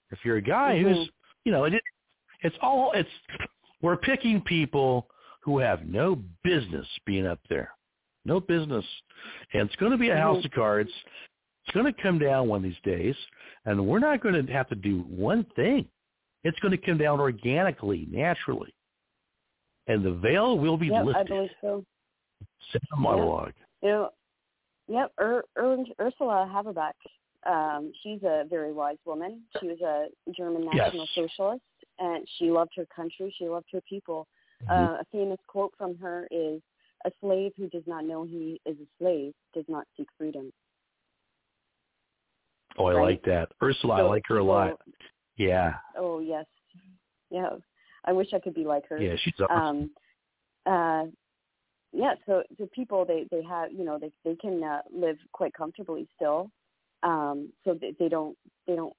If 0.09 0.19
you're 0.25 0.37
a 0.37 0.41
guy 0.41 0.77
Mhm. 0.77 0.81
who's, 0.95 1.09
you 1.45 1.51
know, 1.51 1.65
it, 1.65 1.73
it's 2.41 2.55
all, 2.61 2.91
it's, 2.95 3.09
we're 3.81 3.97
picking 3.97 4.41
people 4.41 5.07
who 5.41 5.57
have 5.59 5.85
no 5.85 6.21
business 6.43 6.87
being 7.05 7.25
up 7.25 7.39
there. 7.49 7.71
No 8.25 8.39
business. 8.39 8.85
And 9.53 9.67
it's 9.67 9.75
going 9.77 9.91
to 9.91 9.97
be 9.97 10.09
a 10.09 10.17
house 10.17 10.43
of 10.45 10.51
cards. 10.51 10.89
It's 11.65 11.73
going 11.73 11.91
to 11.91 12.01
come 12.01 12.19
down 12.19 12.47
one 12.47 12.57
of 12.57 12.63
these 12.63 12.75
days, 12.83 13.15
and 13.65 13.85
we're 13.87 13.99
not 13.99 14.21
going 14.21 14.45
to 14.45 14.51
have 14.53 14.67
to 14.69 14.75
do 14.75 15.01
one 15.09 15.45
thing. 15.55 15.87
It's 16.43 16.57
going 16.59 16.71
to 16.71 16.77
come 16.77 16.97
down 16.97 17.19
organically, 17.19 18.07
naturally. 18.09 18.73
And 19.87 20.03
the 20.03 20.13
veil 20.13 20.57
will 20.57 20.77
be 20.77 20.87
Yep, 20.87 20.95
I 20.97 21.01
lifted. 21.03 21.27
believe 21.27 21.49
so. 21.61 21.85
Set 22.71 22.81
a 22.95 22.99
monologue. 22.99 23.53
You 23.81 23.89
know, 23.89 24.09
yep, 24.87 25.11
Ur- 25.19 25.43
Ur- 25.57 25.85
Ursula 25.99 26.49
Haverbeck. 26.51 26.93
Um, 27.45 27.91
she's 28.03 28.21
a 28.23 28.45
very 28.49 28.71
wise 28.71 28.97
woman. 29.05 29.41
She 29.59 29.67
was 29.67 29.81
a 29.81 30.07
German 30.35 30.63
Yes. 30.73 30.93
national 30.93 31.07
socialist, 31.15 31.61
and 32.01 32.27
she 32.37 32.51
loved 32.51 32.71
her 32.75 32.87
country. 32.93 33.33
She 33.37 33.47
loved 33.47 33.67
her 33.71 33.81
people. 33.87 34.27
Mm-hmm. 34.69 34.73
Uh, 34.73 34.97
a 34.97 35.05
famous 35.11 35.39
quote 35.47 35.73
from 35.77 35.97
her 35.97 36.27
is, 36.31 36.61
"A 37.05 37.11
slave 37.21 37.53
who 37.55 37.69
does 37.69 37.85
not 37.87 38.03
know 38.03 38.23
he 38.23 38.59
is 38.65 38.77
a 38.79 38.87
slave 38.97 39.33
does 39.53 39.65
not 39.69 39.87
seek 39.95 40.07
freedom." 40.17 40.51
Oh, 42.77 42.85
I 42.85 42.93
Right. 42.95 43.01
like 43.11 43.23
that. 43.23 43.51
Ursula, 43.61 43.95
I 43.95 44.01
like 44.01 44.25
her 44.27 44.37
a 44.37 44.43
lot. 44.43 44.81
Yeah. 45.37 45.77
Oh 45.95 46.19
yes, 46.19 46.45
yeah. 47.29 47.57
I 48.05 48.13
wish 48.13 48.33
I 48.33 48.39
could 48.39 48.53
be 48.55 48.65
like 48.65 48.87
her. 48.87 48.97
Yeah, 48.97 49.15
she's 49.17 49.39
awesome. 49.39 49.57
um 49.57 49.91
uh 50.65 51.05
yeah 51.93 52.13
so 52.25 52.43
the 52.57 52.67
people 52.67 53.05
they 53.05 53.27
they 53.31 53.43
have 53.43 53.71
you 53.71 53.83
know 53.83 53.97
they 53.99 54.11
they 54.23 54.35
can 54.35 54.63
uh, 54.63 54.81
live 54.93 55.17
quite 55.33 55.53
comfortably 55.53 56.07
still 56.15 56.51
um 57.03 57.51
so 57.65 57.73
they, 57.73 57.93
they 57.99 58.07
don't 58.07 58.37
they 58.67 58.75
don't 58.75 58.95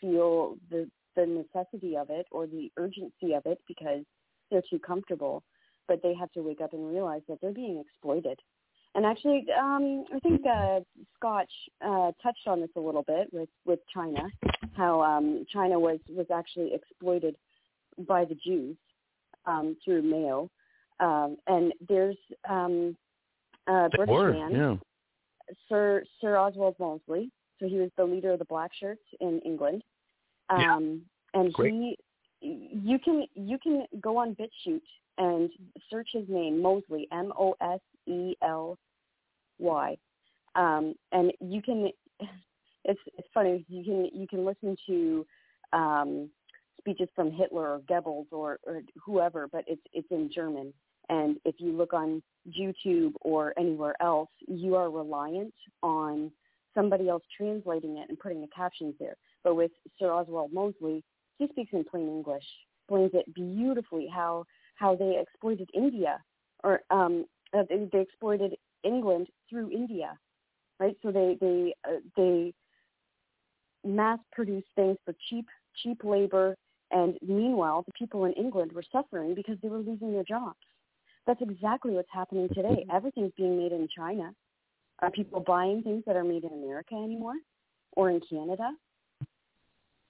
feel 0.00 0.56
the 0.70 0.88
the 1.18 1.26
necessity 1.26 1.96
of 1.96 2.10
it 2.10 2.26
or 2.30 2.46
the 2.46 2.70
urgency 2.76 3.34
of 3.34 3.44
it 3.46 3.58
because 3.66 4.04
they're 4.50 4.62
too 4.70 4.78
comfortable 4.78 5.42
but 5.88 6.00
they 6.02 6.14
have 6.14 6.30
to 6.32 6.42
wake 6.42 6.60
up 6.60 6.72
and 6.72 6.88
realize 6.88 7.22
that 7.28 7.38
they're 7.40 7.52
being 7.52 7.78
exploited 7.78 8.38
and 8.94 9.04
actually 9.04 9.44
um 9.58 10.04
i 10.14 10.18
think 10.20 10.42
uh 10.46 10.80
scotch 11.16 11.50
uh 11.84 12.10
touched 12.22 12.46
on 12.46 12.60
this 12.60 12.70
a 12.76 12.80
little 12.80 13.02
bit 13.02 13.28
with 13.32 13.48
with 13.66 13.80
china 13.92 14.28
how 14.76 15.02
um 15.02 15.44
china 15.52 15.78
was 15.78 15.98
was 16.08 16.26
actually 16.32 16.72
exploited 16.72 17.36
by 18.06 18.24
the 18.24 18.36
jews 18.44 18.76
um 19.46 19.76
through 19.84 20.02
Mao 20.02 20.48
um, 21.00 21.36
and 21.46 21.72
there's 21.88 22.16
um, 22.48 22.96
a 23.68 23.88
British 23.88 24.12
were, 24.12 24.32
man, 24.32 24.50
yeah. 24.52 24.76
Sir 25.68 26.02
Sir 26.20 26.36
Oswald 26.36 26.76
Mosley. 26.78 27.30
So 27.60 27.68
he 27.68 27.76
was 27.76 27.90
the 27.96 28.04
leader 28.04 28.32
of 28.32 28.38
the 28.38 28.44
Black 28.44 28.70
Shirts 28.78 29.02
in 29.20 29.40
England. 29.44 29.82
Yeah. 30.50 30.76
Um, 30.76 31.02
and 31.34 31.52
Great. 31.52 31.72
he, 31.72 31.98
you 32.40 32.98
can 32.98 33.26
you 33.34 33.58
can 33.58 33.84
go 34.00 34.16
on 34.16 34.36
BitChute 34.36 34.80
and 35.18 35.50
search 35.90 36.08
his 36.12 36.24
name 36.28 36.62
Mosley 36.62 37.08
M 37.12 37.32
O 37.38 37.54
S 37.60 37.80
E 38.06 38.34
L 38.42 38.78
Y, 39.58 39.96
um, 40.54 40.94
and 41.12 41.32
you 41.40 41.62
can. 41.62 41.90
It's 42.84 43.00
it's 43.18 43.28
funny 43.34 43.66
you 43.68 43.84
can 43.84 44.08
you 44.18 44.26
can 44.26 44.46
listen 44.46 44.74
to 44.86 45.26
um, 45.74 46.30
speeches 46.80 47.08
from 47.14 47.30
Hitler 47.30 47.74
or 47.74 47.80
Goebbels 47.80 48.26
or, 48.30 48.58
or 48.66 48.80
whoever, 49.04 49.46
but 49.48 49.64
it's 49.66 49.82
it's 49.92 50.08
in 50.10 50.30
German. 50.34 50.72
And 51.10 51.36
if 51.44 51.56
you 51.58 51.72
look 51.72 51.92
on 51.92 52.22
YouTube 52.58 53.12
or 53.22 53.52
anywhere 53.58 53.94
else, 54.00 54.30
you 54.46 54.74
are 54.76 54.90
reliant 54.90 55.54
on 55.82 56.30
somebody 56.74 57.08
else 57.08 57.22
translating 57.36 57.96
it 57.96 58.08
and 58.08 58.18
putting 58.18 58.40
the 58.40 58.48
captions 58.54 58.94
there. 59.00 59.16
But 59.44 59.54
with 59.54 59.70
Sir 59.98 60.12
Oswald 60.12 60.52
Mosley, 60.52 61.02
he 61.38 61.48
speaks 61.48 61.72
in 61.72 61.84
plain 61.84 62.08
English, 62.08 62.44
explains 62.82 63.10
it 63.14 63.32
beautifully 63.34 64.08
how 64.12 64.44
how 64.76 64.94
they 64.94 65.18
exploited 65.20 65.68
India 65.74 66.20
or 66.64 66.80
um, 66.90 67.24
uh, 67.56 67.62
they, 67.68 67.88
they 67.92 68.00
exploited 68.00 68.54
England 68.84 69.28
through 69.48 69.70
India, 69.70 70.18
right? 70.78 70.96
So 71.02 71.10
they 71.10 71.36
they 71.40 71.74
uh, 71.86 72.00
they 72.16 72.52
mass 73.84 74.18
produce 74.32 74.64
things 74.74 74.96
for 75.04 75.14
cheap 75.28 75.46
cheap 75.82 76.02
labor, 76.04 76.56
and 76.90 77.18
meanwhile 77.26 77.82
the 77.82 77.92
people 77.92 78.24
in 78.24 78.32
England 78.34 78.72
were 78.72 78.84
suffering 78.90 79.34
because 79.34 79.56
they 79.62 79.68
were 79.68 79.78
losing 79.78 80.12
their 80.12 80.24
jobs. 80.24 80.58
That's 81.26 81.42
exactly 81.42 81.92
what's 81.92 82.08
happening 82.12 82.48
today. 82.54 82.86
Everything's 82.92 83.32
being 83.36 83.58
made 83.58 83.72
in 83.72 83.86
China. 83.94 84.32
Are 85.00 85.10
people 85.10 85.40
buying 85.40 85.82
things 85.82 86.02
that 86.06 86.16
are 86.16 86.24
made 86.24 86.44
in 86.44 86.52
America 86.52 86.94
anymore, 86.94 87.36
or 87.92 88.10
in 88.10 88.20
Canada? 88.28 88.70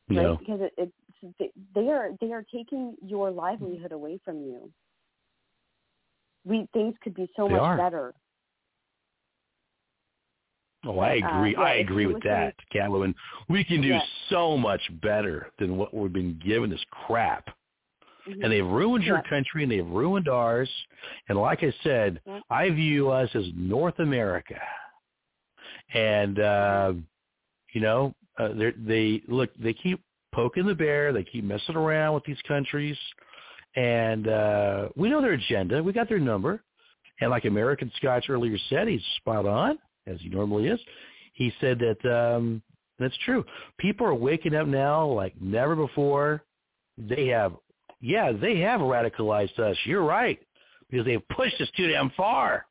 Right? 0.08 0.16
No. 0.16 0.36
Because 0.36 0.60
it, 0.62 0.72
it's 0.78 0.92
they- 1.74 1.88
are 1.88 2.10
they 2.20 2.32
are 2.32 2.44
taking 2.52 2.94
your 3.04 3.30
livelihood 3.30 3.92
away 3.92 4.18
from 4.24 4.36
you. 4.42 4.70
We 6.44 6.66
things 6.72 6.94
could 7.02 7.14
be 7.14 7.28
so 7.36 7.46
They 7.46 7.54
much 7.54 7.60
are. 7.62 7.76
better. 7.76 8.14
Oh, 10.84 10.98
I 11.00 11.18
Uh, 11.20 11.28
agree. 11.38 11.52
yeah, 11.52 11.60
I 11.60 11.72
agree 11.74 12.06
with 12.06 12.22
that, 12.22 12.54
Catwoman. 12.72 13.14
We 13.48 13.64
can 13.64 13.80
do 13.80 13.88
Yeah. 13.88 14.02
so 14.28 14.56
much 14.56 14.80
better 15.00 15.50
than 15.58 15.76
what 15.76 15.92
we've 15.92 16.12
been 16.12 16.38
given 16.38 16.70
this 16.70 16.84
crap. 16.90 17.50
Mhm. 18.26 18.44
And 18.44 18.52
they've 18.52 18.66
ruined 18.66 19.04
your 19.04 19.20
country 19.22 19.62
and 19.64 19.72
they've 19.72 19.86
ruined 19.88 20.28
ours. 20.28 20.70
And 21.28 21.38
like 21.38 21.64
I 21.64 21.72
said, 21.82 22.20
Yeah. 22.24 22.40
I 22.48 22.70
view 22.70 23.10
us 23.10 23.34
as 23.34 23.52
North 23.54 23.98
America. 23.98 24.60
And 25.94 26.38
uh, 26.38 26.92
you 27.72 27.80
know, 27.80 28.14
uh, 28.38 28.48
they 28.86 29.22
look 29.28 29.50
they 29.58 29.72
keep 29.72 30.00
poking 30.34 30.66
the 30.66 30.74
bear, 30.74 31.12
they 31.12 31.24
keep 31.24 31.44
messing 31.44 31.76
around 31.76 32.14
with 32.14 32.24
these 32.24 32.40
countries. 32.46 32.96
And 33.76 34.28
uh 34.28 34.88
we 34.96 35.10
know 35.10 35.20
their 35.20 35.32
agenda. 35.32 35.82
We 35.82 35.92
got 35.92 36.08
their 36.08 36.18
number. 36.18 36.62
And 37.20 37.30
like 37.30 37.44
American 37.44 37.90
Scotch 37.96 38.26
earlier 38.28 38.56
said, 38.68 38.88
he's 38.88 39.02
spot 39.16 39.46
on, 39.46 39.78
as 40.06 40.20
he 40.20 40.28
normally 40.28 40.68
is. 40.68 40.80
He 41.34 41.52
said 41.60 41.78
that 41.80 42.10
um 42.10 42.62
that's 42.98 43.16
true. 43.24 43.44
People 43.78 44.06
are 44.06 44.14
waking 44.14 44.54
up 44.54 44.66
now 44.66 45.06
like 45.06 45.34
never 45.40 45.76
before. 45.76 46.42
They 46.96 47.28
have 47.28 47.54
yeah, 48.00 48.32
they 48.32 48.60
have 48.60 48.80
radicalized 48.80 49.58
us. 49.58 49.76
You're 49.84 50.04
right. 50.04 50.38
Because 50.90 51.04
they've 51.04 51.28
pushed 51.28 51.60
us 51.60 51.68
too 51.76 51.88
damn 51.88 52.10
far. 52.10 52.66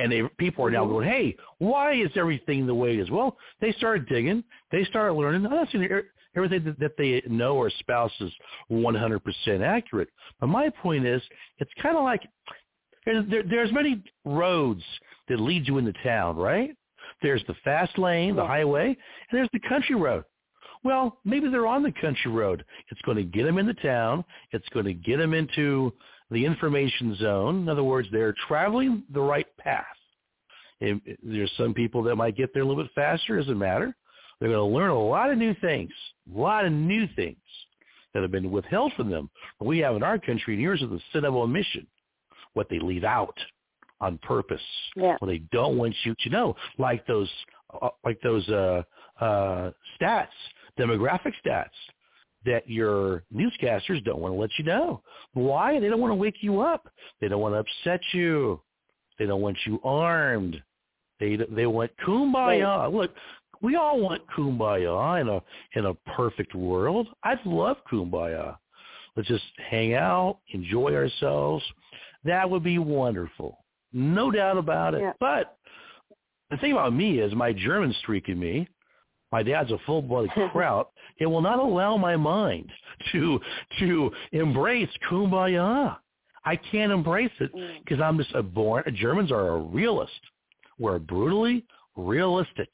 And 0.00 0.10
they 0.10 0.22
people 0.38 0.64
are 0.64 0.70
now 0.70 0.86
going, 0.86 1.08
Hey, 1.08 1.36
why 1.58 1.94
is 1.94 2.10
everything 2.16 2.66
the 2.66 2.74
way 2.74 2.94
it 2.94 3.00
is? 3.00 3.10
Well, 3.10 3.36
they 3.60 3.72
started 3.72 4.08
digging, 4.08 4.42
they 4.72 4.84
started 4.84 5.14
learning. 5.14 5.46
Oh, 5.46 5.50
I'm 5.50 5.56
not 5.56 5.68
saying 5.70 5.82
that 5.82 5.92
er, 5.92 6.04
everything 6.36 6.64
that, 6.64 6.78
that 6.80 6.92
they 6.96 7.22
know 7.28 7.56
or 7.56 7.70
spouse 7.78 8.12
is 8.20 8.32
100% 8.70 9.20
accurate. 9.62 10.08
But 10.40 10.46
my 10.46 10.70
point 10.70 11.06
is, 11.06 11.22
it's 11.58 11.70
kind 11.82 11.96
of 11.96 12.04
like 12.04 12.22
there's, 13.04 13.28
there, 13.28 13.42
there's 13.42 13.72
many 13.72 14.02
roads 14.24 14.82
that 15.28 15.40
lead 15.40 15.66
you 15.66 15.78
into 15.78 15.92
town, 16.02 16.36
right? 16.36 16.76
There's 17.22 17.42
the 17.46 17.54
fast 17.64 17.98
lane, 17.98 18.36
the 18.36 18.46
highway, 18.46 18.86
and 18.86 18.96
there's 19.32 19.48
the 19.52 19.60
country 19.68 19.96
road. 19.96 20.24
Well, 20.82 21.18
maybe 21.24 21.50
they're 21.50 21.66
on 21.66 21.82
the 21.82 21.92
country 21.92 22.30
road. 22.30 22.64
It's 22.90 23.00
going 23.02 23.18
to 23.18 23.22
get 23.22 23.44
them 23.44 23.58
into 23.58 23.74
town. 23.74 24.24
It's 24.52 24.68
going 24.70 24.86
to 24.86 24.94
get 24.94 25.18
them 25.18 25.34
into 25.34 25.92
the 26.30 26.44
information 26.44 27.16
zone. 27.16 27.62
In 27.62 27.68
other 27.68 27.84
words, 27.84 28.08
they're 28.12 28.34
traveling 28.48 29.02
the 29.12 29.20
right 29.20 29.46
path. 29.58 29.84
If, 30.80 30.98
there's 31.22 31.52
some 31.56 31.74
people 31.74 32.02
that 32.04 32.16
might 32.16 32.36
get 32.36 32.54
there 32.54 32.62
a 32.62 32.66
little 32.66 32.82
bit 32.82 32.92
faster. 32.94 33.36
Doesn't 33.36 33.58
matter. 33.58 33.94
They're 34.38 34.48
going 34.50 34.70
to 34.70 34.76
learn 34.76 34.90
a 34.90 34.98
lot 34.98 35.30
of 35.30 35.36
new 35.36 35.54
things, 35.60 35.90
a 36.34 36.38
lot 36.38 36.64
of 36.64 36.72
new 36.72 37.06
things 37.14 37.36
that 38.14 38.22
have 38.22 38.30
been 38.30 38.50
withheld 38.50 38.92
from 38.96 39.10
them. 39.10 39.28
But 39.58 39.66
we 39.66 39.78
have 39.80 39.94
in 39.96 40.02
our 40.02 40.18
country 40.18 40.58
years 40.58 40.82
of 40.82 40.90
the 40.90 41.00
sin 41.12 41.24
of 41.24 41.34
omission, 41.34 41.86
what 42.54 42.68
they 42.70 42.78
leave 42.78 43.04
out 43.04 43.38
on 44.00 44.18
purpose, 44.18 44.62
Yeah. 44.96 45.16
what 45.18 45.28
they 45.28 45.38
don't 45.52 45.76
want 45.76 45.94
you 46.04 46.14
to 46.20 46.30
know, 46.30 46.56
like 46.78 47.06
those, 47.06 47.30
uh, 47.82 47.90
like 48.02 48.18
those 48.22 48.48
uh, 48.48 48.82
uh, 49.20 49.70
stats, 50.00 50.28
demographic 50.78 51.34
stats. 51.44 51.68
That 52.44 52.68
your 52.68 53.22
newscasters 53.34 54.02
don't 54.04 54.20
want 54.20 54.34
to 54.34 54.40
let 54.40 54.50
you 54.58 54.64
know. 54.64 55.02
Why? 55.34 55.78
They 55.78 55.88
don't 55.88 56.00
want 56.00 56.10
to 56.10 56.16
wake 56.16 56.36
you 56.40 56.60
up. 56.60 56.88
They 57.20 57.28
don't 57.28 57.40
want 57.40 57.54
to 57.54 57.58
upset 57.58 58.00
you. 58.12 58.60
They 59.18 59.26
don't 59.26 59.42
want 59.42 59.58
you 59.66 59.80
armed. 59.84 60.62
They 61.18 61.36
they 61.50 61.66
want 61.66 61.90
kumbaya. 62.06 62.78
Right. 62.78 62.92
Look, 62.92 63.10
we 63.60 63.76
all 63.76 64.00
want 64.00 64.22
kumbaya 64.36 65.20
in 65.20 65.28
a 65.28 65.42
in 65.78 65.86
a 65.86 65.94
perfect 66.16 66.54
world. 66.54 67.08
I'd 67.22 67.44
love 67.44 67.76
kumbaya. 67.90 68.56
Let's 69.16 69.28
just 69.28 69.44
hang 69.68 69.94
out, 69.94 70.38
enjoy 70.54 70.94
ourselves. 70.94 71.64
That 72.24 72.48
would 72.48 72.62
be 72.62 72.78
wonderful. 72.78 73.58
No 73.92 74.30
doubt 74.30 74.56
about 74.56 74.94
it. 74.94 75.00
Yeah. 75.00 75.12
But 75.20 75.56
the 76.50 76.56
thing 76.58 76.72
about 76.72 76.94
me 76.94 77.18
is 77.18 77.34
my 77.34 77.52
German 77.52 77.94
streak 78.00 78.28
in 78.28 78.38
me, 78.38 78.68
my 79.32 79.42
dad's 79.42 79.70
a 79.70 79.78
full-blooded 79.86 80.30
kraut. 80.52 80.90
It 81.20 81.26
will 81.26 81.42
not 81.42 81.58
allow 81.58 81.96
my 81.96 82.16
mind 82.16 82.70
to 83.12 83.40
to 83.78 84.10
embrace 84.32 84.90
kumbaya. 85.08 85.98
I 86.44 86.56
can't 86.56 86.90
embrace 86.90 87.30
it 87.38 87.52
because 87.84 87.98
Mm. 87.98 88.04
I'm 88.08 88.18
just 88.18 88.34
a 88.34 88.42
born. 88.42 88.82
Germans 88.94 89.30
are 89.30 89.48
a 89.48 89.58
realist. 89.58 90.20
We're 90.78 90.98
brutally 90.98 91.66
realistic, 91.94 92.70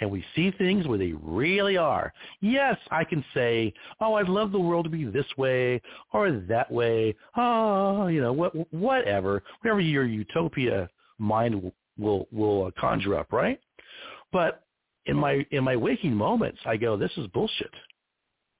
and 0.00 0.10
we 0.10 0.24
see 0.34 0.50
things 0.50 0.88
where 0.88 0.98
they 0.98 1.12
really 1.12 1.76
are. 1.76 2.12
Yes, 2.40 2.76
I 2.90 3.04
can 3.04 3.24
say, 3.32 3.72
"Oh, 4.00 4.14
I'd 4.14 4.28
love 4.28 4.50
the 4.50 4.58
world 4.58 4.84
to 4.86 4.90
be 4.90 5.04
this 5.04 5.36
way 5.36 5.80
or 6.12 6.32
that 6.32 6.70
way." 6.72 7.14
Oh, 7.36 8.08
you 8.08 8.20
know, 8.20 8.32
what, 8.32 8.52
whatever, 8.72 9.44
whatever 9.62 9.80
your 9.80 10.04
utopia 10.04 10.90
mind 11.18 11.62
will 11.62 11.74
will, 11.98 12.26
will 12.32 12.72
conjure 12.72 13.14
up, 13.14 13.32
right? 13.32 13.60
But 14.32 14.64
in 15.06 15.16
my 15.16 15.44
in 15.50 15.64
my 15.64 15.76
waking 15.76 16.14
moments, 16.14 16.60
I 16.66 16.76
go, 16.76 16.96
"This 16.96 17.12
is 17.16 17.26
bullshit." 17.28 17.72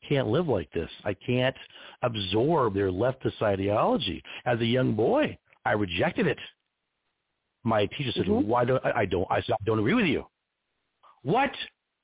can't 0.08 0.28
live 0.28 0.48
like 0.48 0.70
this. 0.72 0.90
I 1.04 1.14
can't 1.14 1.54
absorb 2.02 2.74
their 2.74 2.90
leftist 2.90 3.40
ideology. 3.42 4.22
As 4.46 4.58
a 4.60 4.64
young 4.64 4.94
boy, 4.94 5.36
I 5.64 5.72
rejected 5.72 6.26
it. 6.26 6.38
My 7.64 7.86
teacher 7.86 8.12
said, 8.12 8.26
Mhm. 8.26 8.44
"Why 8.46 8.64
don't 8.64 8.84
I, 8.84 9.00
I 9.00 9.04
don't 9.06 9.30
I, 9.30 9.40
said, 9.42 9.52
I 9.60 9.64
don't 9.64 9.78
agree 9.78 9.94
with 9.94 10.06
you?" 10.06 10.26
What? 11.22 11.54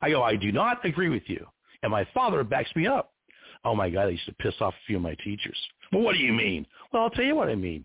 I 0.02 0.10
go, 0.10 0.22
"I 0.22 0.36
do 0.36 0.52
not 0.52 0.84
agree 0.84 1.08
with 1.08 1.28
you." 1.28 1.46
And 1.82 1.90
my 1.90 2.04
father 2.12 2.44
backs 2.44 2.74
me 2.76 2.86
up. 2.86 3.12
Oh 3.64 3.74
my 3.74 3.88
God, 3.90 4.06
I 4.06 4.10
used 4.10 4.26
to 4.26 4.34
piss 4.34 4.54
off 4.60 4.74
a 4.74 4.86
few 4.86 4.96
of 4.96 5.02
my 5.02 5.14
teachers. 5.16 5.58
Well, 5.90 6.02
what 6.02 6.12
do 6.14 6.18
you 6.20 6.32
mean? 6.32 6.66
Well, 6.92 7.02
I'll 7.04 7.10
tell 7.10 7.24
you 7.24 7.34
what 7.34 7.48
I 7.48 7.54
mean. 7.54 7.84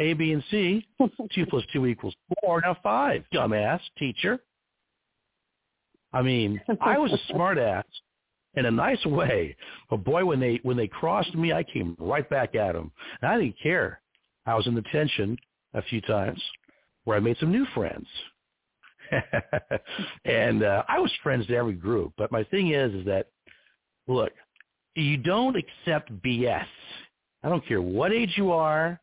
A, 0.00 0.14
B, 0.14 0.32
and 0.32 0.42
C. 0.50 0.86
two 1.34 1.46
plus 1.46 1.64
two 1.72 1.86
equals 1.86 2.14
four. 2.42 2.62
Now 2.62 2.74
five. 2.82 3.24
Dumbass 3.32 3.80
teacher. 3.98 4.40
I 6.12 6.22
mean, 6.22 6.60
I 6.80 6.98
was 6.98 7.12
a 7.12 7.32
smart 7.32 7.58
ass 7.58 7.84
in 8.54 8.66
a 8.66 8.70
nice 8.70 9.04
way. 9.06 9.56
But 9.88 10.04
boy, 10.04 10.24
when 10.24 10.40
they 10.40 10.60
when 10.62 10.76
they 10.76 10.88
crossed 10.88 11.34
me, 11.34 11.52
I 11.52 11.62
came 11.62 11.96
right 11.98 12.28
back 12.28 12.54
at 12.54 12.72
them. 12.72 12.90
And 13.22 13.30
I 13.30 13.38
didn't 13.38 13.60
care. 13.62 14.00
I 14.46 14.54
was 14.54 14.66
in 14.66 14.74
the 14.74 14.82
tension 14.92 15.36
a 15.74 15.82
few 15.82 16.00
times 16.00 16.42
where 17.04 17.16
I 17.16 17.20
made 17.20 17.36
some 17.38 17.52
new 17.52 17.66
friends. 17.74 18.06
and 20.24 20.62
uh, 20.62 20.82
I 20.88 20.98
was 20.98 21.10
friends 21.22 21.46
to 21.48 21.56
every 21.56 21.74
group. 21.74 22.12
But 22.16 22.32
my 22.32 22.44
thing 22.44 22.72
is, 22.72 22.92
is 22.94 23.04
that 23.06 23.28
look, 24.08 24.32
you 24.94 25.16
don't 25.16 25.56
accept 25.56 26.12
BS. 26.22 26.66
I 27.42 27.48
don't 27.48 27.66
care 27.66 27.82
what 27.82 28.12
age 28.12 28.34
you 28.36 28.52
are. 28.52 29.00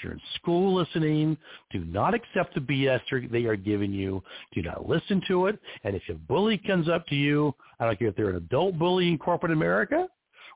If 0.00 0.04
you're 0.04 0.12
in 0.14 0.20
school 0.36 0.74
listening, 0.74 1.36
do 1.70 1.84
not 1.84 2.14
accept 2.14 2.54
the 2.54 2.60
BS 2.60 3.30
they 3.30 3.44
are 3.44 3.56
giving 3.56 3.92
you. 3.92 4.22
Do 4.54 4.62
not 4.62 4.88
listen 4.88 5.20
to 5.28 5.46
it. 5.46 5.58
And 5.84 5.94
if 5.94 6.02
a 6.08 6.14
bully 6.14 6.56
comes 6.56 6.88
up 6.88 7.06
to 7.08 7.14
you, 7.14 7.54
I 7.78 7.84
don't 7.84 7.98
care 7.98 8.08
if 8.08 8.16
they're 8.16 8.30
an 8.30 8.36
adult 8.36 8.78
bully 8.78 9.08
in 9.08 9.18
corporate 9.18 9.52
America 9.52 10.08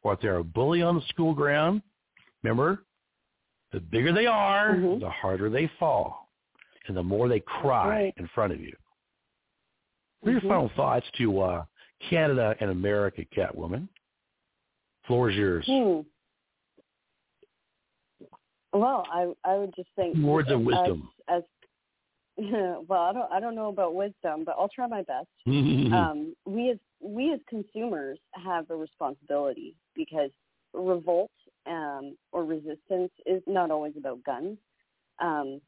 or 0.03 0.15
if 0.15 0.21
they're 0.21 0.37
a 0.39 0.45
bully 0.45 0.81
on 0.81 0.95
the 0.95 1.03
school 1.09 1.35
ground, 1.35 1.83
remember, 2.43 2.85
the 3.73 3.81
bigger 3.81 4.12
they 4.15 4.25
are, 4.27 4.77
Mhm. 4.77 5.01
the 5.01 5.11
harder 5.11 5.51
they 5.51 5.66
fall. 5.79 6.31
And 6.87 6.97
the 6.97 7.03
more 7.03 7.29
they 7.29 7.41
cry 7.41 7.89
right. 7.89 8.15
in 8.16 8.27
front 8.29 8.55
of 8.55 8.61
you. 8.62 8.75
What 10.21 10.31
are 10.31 10.33
your 10.33 10.41
Mhm. 10.41 10.49
final 10.49 10.69
thoughts 10.71 11.07
to 11.19 11.41
uh, 11.41 11.65
Canada 12.09 12.57
and 12.61 12.71
America, 12.71 13.27
Catwoman? 13.27 13.89
Floor 15.07 15.29
is 15.29 15.37
yours. 15.37 15.66
Hmm. 15.66 16.01
Well, 18.75 19.05
I 19.11 19.33
I 19.45 19.57
would 19.57 19.75
just 19.75 19.89
think 19.97 20.19
Words 20.19 20.51
of 20.51 20.61
as- 20.61 20.67
wisdom. 20.67 21.09
As, 21.29 21.43
well, 22.37 23.03
I 23.03 23.13
don't 23.13 23.33
I 23.33 23.41
don't 23.41 23.55
know 23.55 23.69
about 23.69 23.95
wisdom, 23.95 24.45
but 24.45 24.57
I'll 24.59 24.69
try 24.69 24.87
my 24.89 25.03
best. 25.03 25.29
um, 25.47 26.35
we 26.45 26.71
as 26.71 26.79
we 27.01 27.33
as 27.33 27.41
consumers 27.49 28.19
have 28.33 28.69
a 28.71 28.77
responsibility 28.77 29.77
because 29.95 30.31
revolt 30.73 31.31
um, 31.67 32.17
or 32.33 32.45
resistance 32.45 33.13
is 33.25 33.43
not 33.47 33.71
always 33.71 33.95
about 33.97 34.23
guns. 34.25 34.59
Um, 35.21 35.61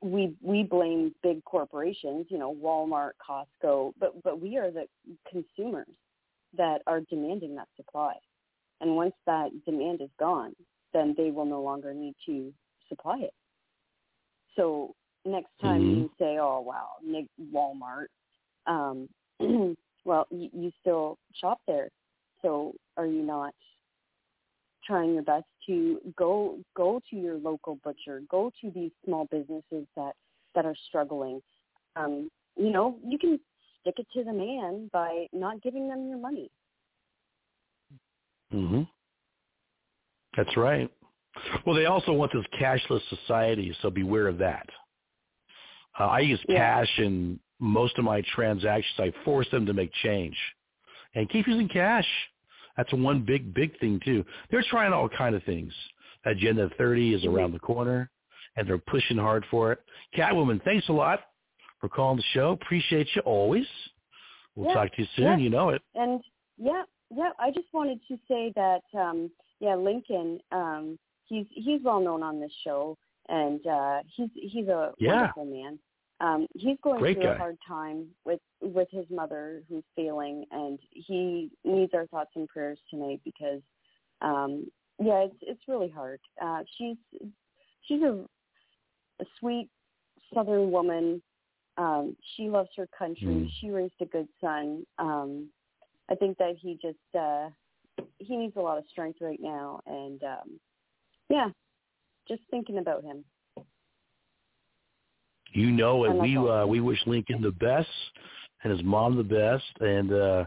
we 0.00 0.36
we 0.40 0.62
blame 0.62 1.12
big 1.22 1.44
corporations, 1.44 2.26
you 2.28 2.38
know, 2.38 2.54
Walmart, 2.54 3.12
Costco, 3.28 3.92
but 3.98 4.22
but 4.22 4.40
we 4.40 4.56
are 4.58 4.70
the 4.70 4.86
consumers 5.28 5.88
that 6.56 6.82
are 6.86 7.00
demanding 7.00 7.56
that 7.56 7.68
supply. 7.76 8.14
And 8.80 8.96
once 8.96 9.14
that 9.26 9.50
demand 9.64 10.00
is 10.00 10.10
gone, 10.18 10.54
then 10.92 11.14
they 11.16 11.30
will 11.30 11.46
no 11.46 11.62
longer 11.62 11.94
need 11.94 12.14
to 12.26 12.52
supply 12.88 13.18
it. 13.20 13.34
So 14.56 14.94
next 15.24 15.50
time 15.60 15.82
Mhm. 15.82 15.96
you 15.96 16.10
say, 16.18 16.38
"Oh 16.38 16.60
wow, 16.60 16.96
Nick 17.02 17.26
Walmart," 17.52 18.08
um, 18.66 19.08
well, 20.04 20.26
you, 20.30 20.50
you 20.52 20.72
still 20.80 21.18
shop 21.34 21.60
there. 21.66 21.90
So 22.42 22.74
are 22.96 23.06
you 23.06 23.22
not 23.22 23.54
trying 24.84 25.14
your 25.14 25.22
best 25.22 25.46
to 25.66 26.00
go 26.16 26.58
go 26.76 27.00
to 27.10 27.16
your 27.16 27.38
local 27.38 27.76
butcher, 27.84 28.22
go 28.30 28.50
to 28.60 28.70
these 28.70 28.90
small 29.04 29.26
businesses 29.26 29.86
that 29.96 30.12
that 30.54 30.64
are 30.66 30.76
struggling? 30.88 31.42
Um, 31.96 32.30
you 32.56 32.70
know, 32.70 32.96
you 33.04 33.18
can 33.18 33.38
stick 33.80 33.94
it 33.98 34.06
to 34.14 34.24
the 34.24 34.32
man 34.32 34.90
by 34.92 35.26
not 35.32 35.62
giving 35.62 35.88
them 35.88 36.08
your 36.08 36.18
money. 36.18 36.50
hmm 38.50 38.82
That's 40.36 40.56
right. 40.56 40.90
Well, 41.66 41.74
they 41.74 41.86
also 41.86 42.12
want 42.12 42.32
this 42.32 42.44
cashless 42.60 43.00
society, 43.08 43.74
so 43.80 43.90
beware 43.90 44.28
of 44.28 44.38
that. 44.38 44.66
Uh, 45.98 46.04
I 46.06 46.20
use 46.20 46.40
Yeah. 46.48 46.56
cash 46.84 46.98
in 46.98 47.38
most 47.58 47.98
of 47.98 48.04
my 48.04 48.22
transactions. 48.22 48.98
I 48.98 49.10
force 49.24 49.48
them 49.50 49.66
to 49.66 49.72
make 49.72 49.92
change, 49.94 50.36
and 51.14 51.28
keep 51.28 51.46
using 51.46 51.68
cash. 51.68 52.08
That's 52.76 52.92
one 52.92 53.20
big, 53.22 53.52
big 53.54 53.78
thing 53.78 54.00
too. 54.00 54.24
They're 54.50 54.62
trying 54.62 54.92
all 54.92 55.08
kind 55.08 55.34
of 55.34 55.42
things. 55.44 55.74
Agenda 56.24 56.68
30 56.70 57.14
is 57.14 57.22
Mhm. 57.24 57.34
around 57.34 57.52
the 57.52 57.58
corner, 57.60 58.10
and 58.56 58.66
they're 58.66 58.78
pushing 58.78 59.18
hard 59.18 59.44
for 59.46 59.72
it. 59.72 59.82
Catwoman, 60.14 60.62
thanks 60.62 60.88
a 60.88 60.92
lot 60.92 61.28
for 61.80 61.88
calling 61.88 62.16
the 62.16 62.22
show. 62.24 62.52
Appreciate 62.52 63.14
you 63.14 63.22
always. 63.22 63.68
We'll 64.54 64.68
Yeah, 64.68 64.74
talk 64.74 64.92
to 64.92 65.02
you 65.02 65.08
soon. 65.16 65.24
yeah. 65.24 65.36
You 65.36 65.50
know 65.50 65.68
it. 65.70 65.82
And 65.94 66.22
yeah, 66.58 66.84
yeah, 67.10 67.32
I 67.38 67.50
just 67.50 67.72
wanted 67.72 68.00
to 68.08 68.18
say 68.28 68.50
that 68.52 68.82
um 68.94 69.30
yeah, 69.62 69.76
Lincoln, 69.76 70.40
um 70.50 70.98
he's 71.24 71.46
he's 71.50 71.80
well 71.84 72.00
known 72.00 72.22
on 72.22 72.40
this 72.40 72.52
show 72.64 72.98
and 73.28 73.64
uh 73.66 74.00
he's 74.14 74.28
he's 74.34 74.66
a 74.66 74.92
Yeah. 74.98 75.12
wonderful 75.14 75.44
man. 75.46 75.78
Um 76.20 76.48
he's 76.54 76.76
going 76.82 76.98
Great 76.98 77.16
through 77.16 77.28
guy. 77.28 77.34
a 77.34 77.38
hard 77.38 77.56
time 77.66 78.08
with 78.24 78.40
with 78.60 78.88
his 78.90 79.06
mother 79.08 79.62
who's 79.68 79.84
failing 79.94 80.44
and 80.50 80.80
he 80.90 81.48
needs 81.64 81.94
our 81.94 82.06
thoughts 82.08 82.32
and 82.34 82.48
prayers 82.48 82.80
tonight 82.90 83.20
because 83.24 83.62
um 84.20 84.66
yeah, 84.98 85.20
it's 85.26 85.36
it's 85.42 85.68
really 85.68 85.88
hard. 85.88 86.18
Uh 86.42 86.62
she's 86.76 86.96
she's 87.86 88.02
a 88.02 88.24
a 89.20 89.24
sweet 89.38 89.68
southern 90.34 90.72
woman. 90.72 91.22
Um 91.76 92.16
she 92.34 92.48
loves 92.50 92.70
her 92.76 92.88
country. 92.98 93.26
Mm. 93.46 93.50
She 93.60 93.70
raised 93.70 93.94
a 94.00 94.06
good 94.06 94.28
son. 94.40 94.84
Um 94.98 95.50
I 96.10 96.16
think 96.16 96.36
that 96.38 96.56
he 96.60 96.78
just 96.82 96.98
uh 97.16 97.48
he 98.18 98.36
needs 98.36 98.56
a 98.56 98.60
lot 98.60 98.78
of 98.78 98.84
strength 98.90 99.18
right 99.20 99.40
now 99.40 99.80
and 99.86 100.22
um 100.24 100.60
yeah, 101.32 101.48
just 102.28 102.42
thinking 102.50 102.78
about 102.78 103.02
him. 103.02 103.24
You 105.52 105.70
know. 105.70 106.04
And 106.04 106.18
We 106.18 106.36
uh, 106.36 106.66
we 106.66 106.80
wish 106.80 106.98
Lincoln 107.06 107.40
the 107.40 107.52
best 107.52 107.88
and 108.62 108.72
his 108.72 108.82
mom 108.84 109.16
the 109.16 109.24
best, 109.24 109.64
and 109.80 110.12
uh, 110.12 110.44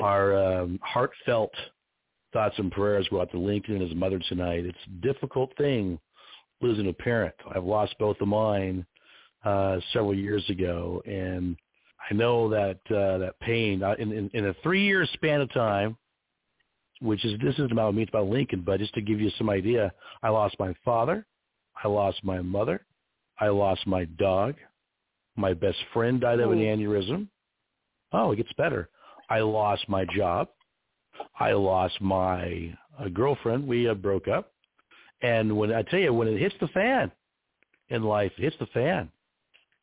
our 0.00 0.60
um, 0.62 0.78
heartfelt 0.82 1.52
thoughts 2.32 2.54
and 2.58 2.70
prayers 2.70 3.06
go 3.10 3.20
out 3.20 3.30
to 3.32 3.38
Lincoln 3.38 3.74
and 3.74 3.82
his 3.82 3.94
mother 3.94 4.20
tonight. 4.28 4.64
It's 4.64 4.78
a 4.86 5.06
difficult 5.06 5.50
thing 5.58 5.98
losing 6.60 6.88
a 6.88 6.92
parent. 6.92 7.34
I've 7.54 7.64
lost 7.64 7.94
both 7.98 8.20
of 8.20 8.28
mine 8.28 8.86
uh, 9.44 9.78
several 9.92 10.14
years 10.14 10.48
ago, 10.48 11.02
and 11.06 11.56
I 12.08 12.14
know 12.14 12.48
that 12.48 12.78
uh, 12.88 13.18
that 13.18 13.34
pain 13.40 13.82
uh, 13.82 13.94
in, 13.98 14.12
in 14.12 14.30
in 14.32 14.46
a 14.46 14.54
three 14.62 14.84
year 14.84 15.06
span 15.14 15.40
of 15.40 15.52
time. 15.52 15.96
Which 17.00 17.24
is 17.24 17.38
this 17.40 17.54
isn't 17.54 17.72
about 17.72 17.94
me, 17.94 18.02
it's 18.02 18.10
about 18.10 18.28
Lincoln. 18.28 18.62
But 18.64 18.80
just 18.80 18.94
to 18.94 19.00
give 19.00 19.20
you 19.20 19.30
some 19.38 19.48
idea, 19.50 19.92
I 20.22 20.28
lost 20.28 20.56
my 20.58 20.74
father, 20.84 21.26
I 21.82 21.88
lost 21.88 22.22
my 22.24 22.40
mother, 22.42 22.84
I 23.38 23.48
lost 23.48 23.86
my 23.86 24.04
dog. 24.04 24.54
My 25.36 25.54
best 25.54 25.78
friend 25.94 26.20
died 26.20 26.40
of 26.40 26.50
an 26.50 26.58
aneurysm. 26.58 27.28
Oh, 28.12 28.32
it 28.32 28.36
gets 28.36 28.52
better. 28.54 28.90
I 29.30 29.40
lost 29.40 29.88
my 29.88 30.04
job. 30.14 30.48
I 31.38 31.52
lost 31.52 32.00
my 32.00 32.76
uh, 32.98 33.08
girlfriend. 33.08 33.66
We 33.66 33.88
uh, 33.88 33.94
broke 33.94 34.28
up, 34.28 34.52
and 35.22 35.56
when 35.56 35.72
I 35.72 35.82
tell 35.82 36.00
you, 36.00 36.12
when 36.12 36.28
it 36.28 36.38
hits 36.38 36.54
the 36.60 36.68
fan 36.68 37.10
in 37.88 38.02
life, 38.02 38.32
it 38.38 38.42
hits 38.42 38.56
the 38.58 38.66
fan. 38.66 39.10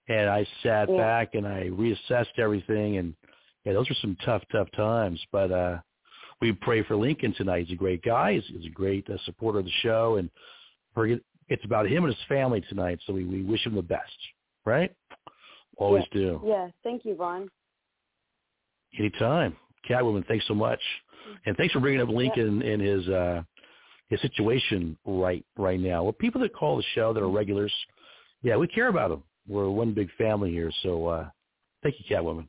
And 0.09 0.29
I 0.29 0.45
sat 0.63 0.89
Yeah. 0.89 0.97
back 0.97 1.33
and 1.33 1.47
I 1.47 1.69
reassessed 1.69 2.37
everything, 2.37 2.97
and 2.97 3.15
yeah, 3.65 3.73
those 3.73 3.89
were 3.89 3.95
some 4.01 4.17
tough, 4.25 4.43
tough 4.51 4.69
times. 4.75 5.19
But 5.31 5.51
uh, 5.51 5.77
we 6.41 6.53
pray 6.53 6.83
for 6.83 6.95
Lincoln 6.95 7.33
tonight. 7.35 7.65
He's 7.65 7.73
a 7.73 7.77
great 7.77 8.03
guy. 8.03 8.33
He's, 8.33 8.43
he's 8.47 8.67
a 8.67 8.73
great 8.73 9.09
uh, 9.09 9.17
supporter 9.25 9.59
of 9.59 9.65
the 9.65 9.71
show, 9.81 10.17
and 10.17 10.29
forget 10.93 11.19
it's 11.49 11.63
about 11.65 11.87
him 11.87 12.03
and 12.03 12.13
his 12.13 12.23
family 12.27 12.61
tonight. 12.69 12.99
So 13.05 13.13
we, 13.13 13.23
we 13.23 13.43
wish 13.43 13.65
him 13.65 13.75
the 13.75 13.81
best, 13.81 14.17
right? 14.65 14.93
Always 15.77 16.05
do. 16.11 16.41
Yeah. 16.45 16.69
Thank 16.83 17.05
you, 17.05 17.15
Vaughn. 17.15 17.49
Anytime. 18.97 19.55
Catwoman, 19.87 20.27
thanks 20.27 20.45
so 20.47 20.55
much. 20.55 20.79
And 21.45 21.55
thanks 21.57 21.73
for 21.73 21.79
bringing 21.79 22.01
up 22.01 22.09
Lincoln 22.09 22.61
and 22.61 22.81
his 22.81 23.07
uh 23.07 23.43
his 24.09 24.21
situation 24.21 24.97
right 25.05 25.45
right 25.57 25.79
now. 25.79 26.03
Well, 26.03 26.13
people 26.13 26.41
that 26.41 26.53
call 26.53 26.77
the 26.77 26.83
show 26.95 27.13
that 27.13 27.21
are 27.21 27.29
regulars, 27.29 27.73
yeah, 28.41 28.55
we 28.55 28.67
care 28.67 28.87
about 28.87 29.09
them. 29.09 29.23
We're 29.47 29.69
one 29.69 29.93
big 29.93 30.09
family 30.17 30.51
here. 30.51 30.71
So 30.83 31.07
uh 31.07 31.29
thank 31.83 31.95
you, 31.99 32.15
Catwoman. 32.15 32.47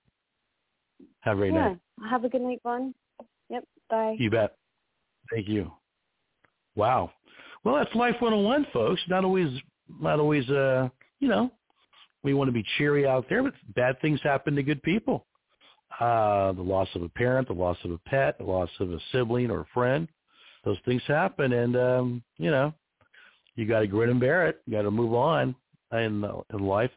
Have 1.20 1.36
a 1.36 1.40
great 1.40 1.52
yeah. 1.52 1.68
night. 1.68 1.78
Have 2.08 2.24
a 2.24 2.28
good 2.28 2.40
night, 2.40 2.60
Vaughn. 2.62 2.94
Bye. 3.90 4.16
You 4.18 4.30
bet. 4.30 4.56
Thank 5.30 5.48
you. 5.48 5.72
Wow. 6.76 7.10
Well, 7.64 7.76
that's 7.76 7.94
life 7.94 8.16
101, 8.20 8.66
folks. 8.72 9.00
Not 9.08 9.24
always, 9.24 9.50
not 10.00 10.20
always, 10.20 10.48
uh, 10.48 10.88
you 11.20 11.28
know, 11.28 11.50
we 12.22 12.34
want 12.34 12.48
to 12.48 12.52
be 12.52 12.64
cheery 12.76 13.06
out 13.06 13.26
there, 13.28 13.42
but 13.42 13.54
bad 13.74 14.00
things 14.00 14.20
happen 14.22 14.54
to 14.56 14.62
good 14.62 14.82
people. 14.82 15.26
Uh, 16.00 16.52
the 16.52 16.62
loss 16.62 16.88
of 16.94 17.02
a 17.02 17.08
parent, 17.08 17.48
the 17.48 17.54
loss 17.54 17.78
of 17.84 17.90
a 17.90 17.98
pet, 17.98 18.38
the 18.38 18.44
loss 18.44 18.68
of 18.80 18.92
a 18.92 18.98
sibling 19.12 19.50
or 19.50 19.60
a 19.60 19.66
friend. 19.74 20.08
Those 20.64 20.78
things 20.84 21.02
happen, 21.06 21.52
and 21.52 21.76
um, 21.76 22.22
you 22.36 22.50
know, 22.50 22.74
you 23.56 23.66
got 23.66 23.80
to 23.80 23.86
grin 23.86 24.10
and 24.10 24.20
bear 24.20 24.46
it. 24.48 24.60
You 24.66 24.72
got 24.74 24.82
to 24.82 24.90
move 24.90 25.14
on 25.14 25.54
in 25.92 26.24
in 26.52 26.58
life. 26.60 26.90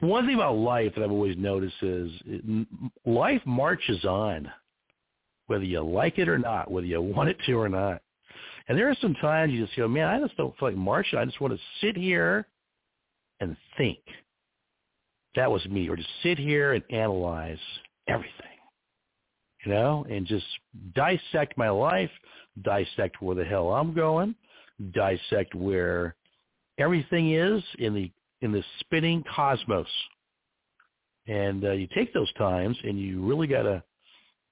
One 0.00 0.26
thing 0.26 0.36
about 0.36 0.56
life 0.56 0.92
that 0.94 1.04
I've 1.04 1.10
always 1.10 1.36
noticed 1.36 1.82
is 1.82 2.10
it, 2.24 2.66
life 3.04 3.42
marches 3.44 4.04
on, 4.04 4.50
whether 5.50 5.64
you 5.64 5.80
like 5.80 6.20
it 6.20 6.28
or 6.28 6.38
not, 6.38 6.70
whether 6.70 6.86
you 6.86 7.02
want 7.02 7.28
it 7.28 7.36
to 7.44 7.54
or 7.54 7.68
not. 7.68 8.00
And 8.68 8.78
there 8.78 8.88
are 8.88 8.96
some 9.00 9.14
times 9.14 9.52
you 9.52 9.66
just 9.66 9.76
go, 9.76 9.88
man, 9.88 10.06
I 10.06 10.20
just 10.20 10.36
don't 10.36 10.56
feel 10.58 10.68
like 10.68 10.76
marching. 10.76 11.18
I 11.18 11.24
just 11.24 11.40
want 11.40 11.52
to 11.52 11.60
sit 11.80 11.96
here 11.96 12.46
and 13.40 13.56
think. 13.76 13.98
That 15.34 15.50
was 15.50 15.64
me, 15.66 15.88
or 15.88 15.96
just 15.96 16.08
sit 16.22 16.38
here 16.38 16.74
and 16.74 16.84
analyze 16.90 17.58
everything, 18.08 18.58
you 19.64 19.72
know, 19.72 20.06
and 20.08 20.24
just 20.24 20.46
dissect 20.94 21.58
my 21.58 21.68
life, 21.68 22.10
dissect 22.62 23.20
where 23.20 23.34
the 23.34 23.44
hell 23.44 23.70
I'm 23.70 23.92
going, 23.92 24.36
dissect 24.92 25.54
where 25.56 26.14
everything 26.78 27.34
is 27.34 27.62
in 27.80 27.92
the 27.92 28.10
in 28.40 28.52
the 28.52 28.62
spinning 28.80 29.24
cosmos. 29.34 29.86
And 31.26 31.64
uh, 31.64 31.72
you 31.72 31.88
take 31.94 32.14
those 32.14 32.32
times, 32.34 32.76
and 32.84 33.00
you 33.00 33.24
really 33.24 33.46
got 33.46 33.62
to 33.62 33.82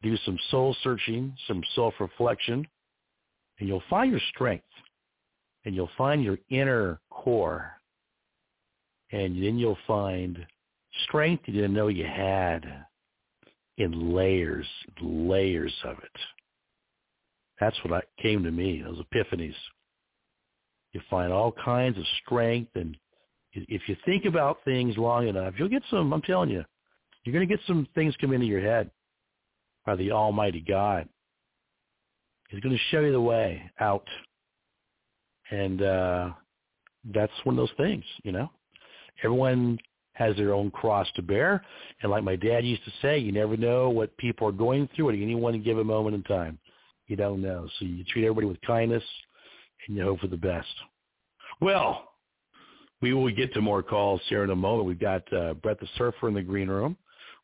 do 0.02 0.16
some 0.24 0.38
soul 0.50 0.76
searching, 0.82 1.34
some 1.46 1.62
self 1.74 1.94
reflection, 2.00 2.66
and 3.58 3.68
you'll 3.68 3.82
find 3.90 4.10
your 4.10 4.20
strength, 4.34 4.64
and 5.64 5.74
you'll 5.74 5.90
find 5.98 6.22
your 6.22 6.38
inner 6.50 7.00
core, 7.10 7.72
and 9.10 9.42
then 9.42 9.58
you'll 9.58 9.78
find 9.86 10.46
strength 11.04 11.44
you 11.46 11.54
didn't 11.54 11.74
know 11.74 11.88
you 11.88 12.04
had 12.04 12.84
in 13.76 14.14
layers, 14.14 14.66
layers 15.00 15.74
of 15.84 15.98
it. 15.98 16.20
That's 17.60 17.76
what 17.84 17.92
I, 17.92 18.22
came 18.22 18.44
to 18.44 18.50
me, 18.50 18.82
those 18.82 19.00
epiphanies. 19.12 19.54
You 20.92 21.00
find 21.10 21.32
all 21.32 21.52
kinds 21.52 21.98
of 21.98 22.04
strength, 22.24 22.70
and 22.74 22.96
if 23.52 23.82
you 23.88 23.96
think 24.04 24.24
about 24.24 24.58
things 24.64 24.96
long 24.96 25.28
enough, 25.28 25.54
you'll 25.58 25.68
get 25.68 25.82
some, 25.90 26.12
I'm 26.12 26.22
telling 26.22 26.50
you, 26.50 26.64
you're 27.24 27.32
going 27.32 27.46
to 27.46 27.54
get 27.54 27.64
some 27.66 27.86
things 27.94 28.14
come 28.20 28.32
into 28.32 28.46
your 28.46 28.60
head 28.60 28.90
by 29.88 29.96
the 29.96 30.12
Almighty 30.12 30.60
God. 30.60 31.08
He's 32.50 32.60
going 32.60 32.76
to 32.76 32.82
show 32.90 33.00
you 33.00 33.10
the 33.10 33.18
way 33.18 33.62
out. 33.80 34.06
And 35.50 35.80
uh, 35.80 36.30
that's 37.14 37.32
one 37.44 37.58
of 37.58 37.66
those 37.66 37.76
things, 37.78 38.04
you 38.22 38.32
know. 38.32 38.50
Everyone 39.24 39.78
has 40.12 40.36
their 40.36 40.52
own 40.52 40.70
cross 40.70 41.08
to 41.16 41.22
bear. 41.22 41.64
And 42.02 42.10
like 42.10 42.22
my 42.22 42.36
dad 42.36 42.66
used 42.66 42.84
to 42.84 42.92
say, 43.00 43.18
you 43.18 43.32
never 43.32 43.56
know 43.56 43.88
what 43.88 44.14
people 44.18 44.46
are 44.46 44.52
going 44.52 44.90
through 44.94 45.08
at 45.08 45.14
any 45.14 45.34
one 45.34 45.62
given 45.62 45.86
moment 45.86 46.16
in 46.16 46.22
time. 46.24 46.58
You 47.06 47.16
don't 47.16 47.40
know. 47.40 47.66
So 47.78 47.86
you 47.86 48.04
treat 48.04 48.26
everybody 48.26 48.46
with 48.46 48.60
kindness 48.60 49.04
and 49.86 49.96
you 49.96 50.04
hope 50.04 50.20
for 50.20 50.26
the 50.26 50.36
best. 50.36 50.68
Well, 51.62 52.10
we 53.00 53.14
will 53.14 53.30
get 53.30 53.54
to 53.54 53.62
more 53.62 53.82
calls 53.82 54.20
here 54.28 54.44
in 54.44 54.50
a 54.50 54.56
moment. 54.56 54.86
We've 54.86 55.00
got 55.00 55.32
uh, 55.32 55.54
Brett 55.54 55.80
the 55.80 55.88
Surfer 55.96 56.28
in 56.28 56.34
the 56.34 56.42
green 56.42 56.68
room. 56.68 56.98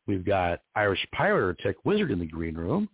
We've 0.07 0.25
got 0.25 0.61
Irish 0.75 1.05
Pirate 1.13 1.43
or 1.43 1.53
Tech 1.55 1.75
Wizard 1.83 2.11
in 2.11 2.19
the 2.19 2.25
green 2.25 2.55
room. 2.55 2.87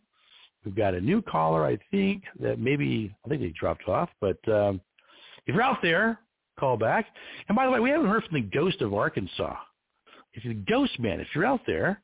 We've 0.64 0.76
got 0.76 0.94
a 0.94 1.02
new 1.02 1.22
caller, 1.22 1.66
I 1.66 1.78
think, 1.90 2.24
that 2.40 2.60
maybe, 2.60 3.14
I 3.26 3.30
think 3.30 3.42
they 3.42 3.54
dropped 3.60 3.88
off. 3.88 4.10
But 4.22 4.38
um, 4.48 4.80
if 5.48 5.56
you're 5.56 5.64
out 5.64 5.80
there, 5.82 6.20
call 6.60 6.78
back. 6.78 7.08
And 7.50 7.56
by 7.56 7.66
the 7.66 7.72
way, 7.72 7.80
we 7.80 7.90
haven't 7.90 8.10
heard 8.10 8.24
from 8.24 8.36
the 8.36 8.48
ghost 8.48 8.82
of 8.82 8.94
Arkansas. 8.94 9.56
If 10.34 10.46
you're 10.46 10.54
the 10.54 10.66
ghost 10.70 11.00
man, 11.00 11.20
if 11.20 11.28
you're 11.34 11.46
out 11.46 11.62
there, 11.66 12.02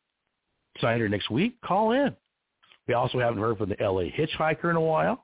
sign 0.81 0.99
her 0.99 1.07
next 1.07 1.29
week, 1.29 1.59
call 1.61 1.91
in. 1.91 2.15
We 2.87 2.93
also 2.93 3.19
haven't 3.19 3.39
heard 3.39 3.57
from 3.57 3.69
the 3.69 3.77
LA 3.79 4.09
hitchhiker 4.09 4.69
in 4.69 4.75
a 4.75 4.81
while. 4.81 5.23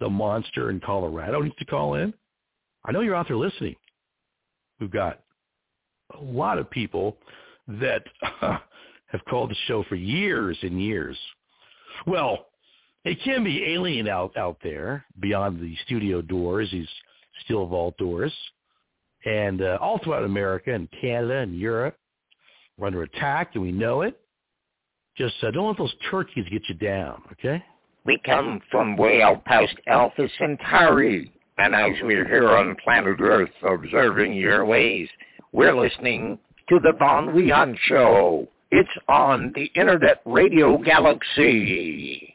The 0.00 0.10
monster 0.10 0.70
in 0.70 0.80
Colorado 0.80 1.40
needs 1.40 1.56
to 1.56 1.64
call 1.64 1.94
in. 1.94 2.12
I 2.84 2.92
know 2.92 3.00
you're 3.00 3.14
out 3.14 3.28
there 3.28 3.36
listening. 3.36 3.76
We've 4.80 4.90
got 4.90 5.20
a 6.18 6.22
lot 6.22 6.58
of 6.58 6.68
people 6.70 7.16
that 7.68 8.02
have 9.12 9.24
called 9.26 9.50
the 9.50 9.56
show 9.66 9.84
for 9.88 9.94
years 9.94 10.58
and 10.62 10.82
years. 10.82 11.16
Well, 12.06 12.46
it 13.04 13.18
can 13.24 13.44
be 13.44 13.72
alien 13.72 14.08
out 14.08 14.36
out 14.36 14.56
there 14.62 15.04
beyond 15.20 15.60
the 15.60 15.76
studio 15.84 16.22
doors, 16.22 16.68
these 16.72 16.88
steel 17.44 17.66
vault 17.66 17.96
doors, 17.98 18.32
and 19.24 19.62
uh, 19.62 19.78
all 19.80 19.98
throughout 20.02 20.24
America 20.24 20.72
and 20.72 20.88
Canada 21.00 21.38
and 21.38 21.58
Europe. 21.58 21.96
We're 22.78 22.86
under 22.86 23.02
attack, 23.02 23.50
and 23.54 23.62
we 23.62 23.72
know 23.72 24.02
it. 24.02 24.18
Just 25.16 25.34
uh, 25.42 25.50
don't 25.50 25.68
let 25.68 25.78
those 25.78 25.94
turkeys 26.10 26.46
get 26.50 26.62
you 26.68 26.74
down, 26.74 27.22
okay? 27.32 27.62
We 28.06 28.18
come 28.24 28.60
from 28.70 28.96
way 28.96 29.20
out 29.20 29.44
past 29.44 29.74
Alpha 29.86 30.26
Centauri, 30.38 31.30
and 31.58 31.74
as 31.74 31.92
we're 32.02 32.26
here 32.26 32.48
on 32.56 32.74
planet 32.82 33.20
Earth 33.20 33.50
observing 33.62 34.32
your 34.32 34.64
ways, 34.64 35.08
we're 35.52 35.78
listening 35.78 36.38
to 36.68 36.80
the 36.80 36.92
Von 36.98 37.28
Wehunt 37.28 37.76
Show. 37.82 38.48
It's 38.74 38.88
on 39.06 39.52
the 39.54 39.70
Internet 39.78 40.22
Radio 40.24 40.78
Galaxy. 40.78 42.34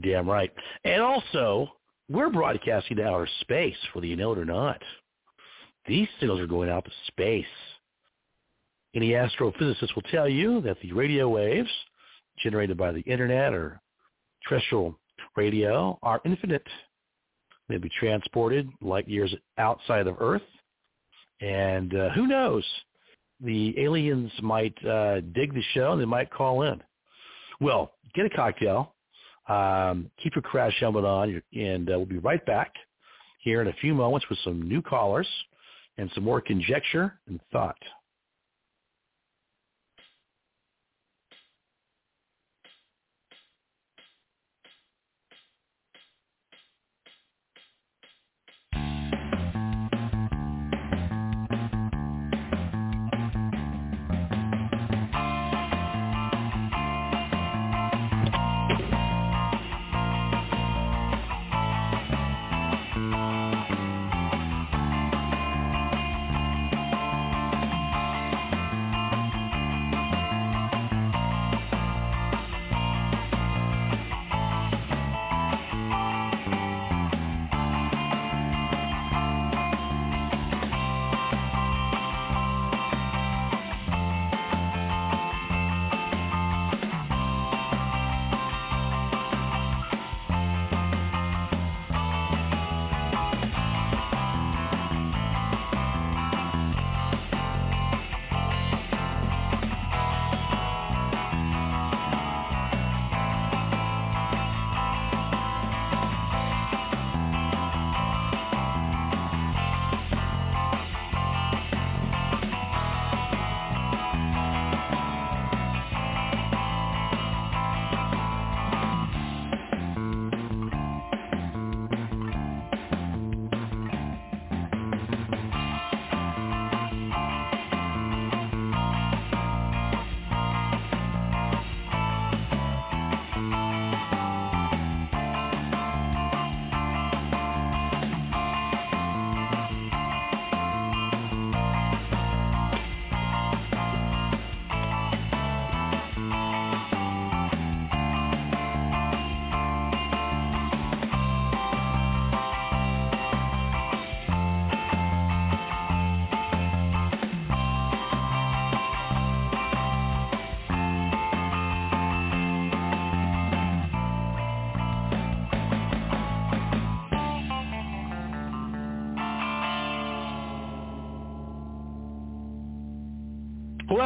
Damn 0.00 0.26
right. 0.26 0.50
And 0.84 1.02
also, 1.02 1.68
we're 2.08 2.30
broadcasting 2.30 2.96
to 2.96 3.04
outer 3.04 3.28
space, 3.42 3.76
whether 3.92 4.06
you 4.06 4.16
know 4.16 4.32
it 4.32 4.38
or 4.38 4.46
not. 4.46 4.80
These 5.86 6.08
signals 6.18 6.40
are 6.40 6.46
going 6.46 6.70
out 6.70 6.86
to 6.86 6.90
space. 7.08 7.44
Any 8.94 9.10
astrophysicist 9.10 9.94
will 9.94 10.02
tell 10.10 10.26
you 10.26 10.62
that 10.62 10.78
the 10.80 10.92
radio 10.92 11.28
waves 11.28 11.68
generated 12.38 12.78
by 12.78 12.90
the 12.90 13.02
internet 13.02 13.52
or 13.52 13.82
terrestrial 14.48 14.98
radio 15.36 15.98
are 16.02 16.22
infinite. 16.24 16.66
They'll 17.68 17.78
be 17.78 17.90
transported 18.00 18.70
light 18.80 19.06
years 19.06 19.34
outside 19.58 20.06
of 20.06 20.16
Earth. 20.18 20.40
And 21.42 21.94
uh, 21.94 22.08
who 22.10 22.26
knows? 22.26 22.64
The 23.44 23.78
aliens 23.78 24.32
might 24.42 24.74
uh, 24.84 25.20
dig 25.34 25.52
the 25.54 25.62
show 25.74 25.92
and 25.92 26.00
they 26.00 26.06
might 26.06 26.30
call 26.32 26.62
in. 26.62 26.82
Well, 27.60 27.92
get 28.14 28.26
a 28.26 28.30
cocktail. 28.30 28.94
Um, 29.48 30.10
keep 30.22 30.34
your 30.34 30.42
crash 30.42 30.74
helmet 30.80 31.04
on, 31.04 31.42
and 31.54 31.90
uh, 31.90 31.98
we'll 31.98 32.06
be 32.06 32.18
right 32.18 32.44
back 32.46 32.72
here 33.40 33.60
in 33.60 33.68
a 33.68 33.72
few 33.74 33.94
moments 33.94 34.26
with 34.30 34.38
some 34.42 34.62
new 34.62 34.80
callers 34.80 35.28
and 35.98 36.10
some 36.14 36.24
more 36.24 36.40
conjecture 36.40 37.18
and 37.28 37.38
thought. 37.52 37.76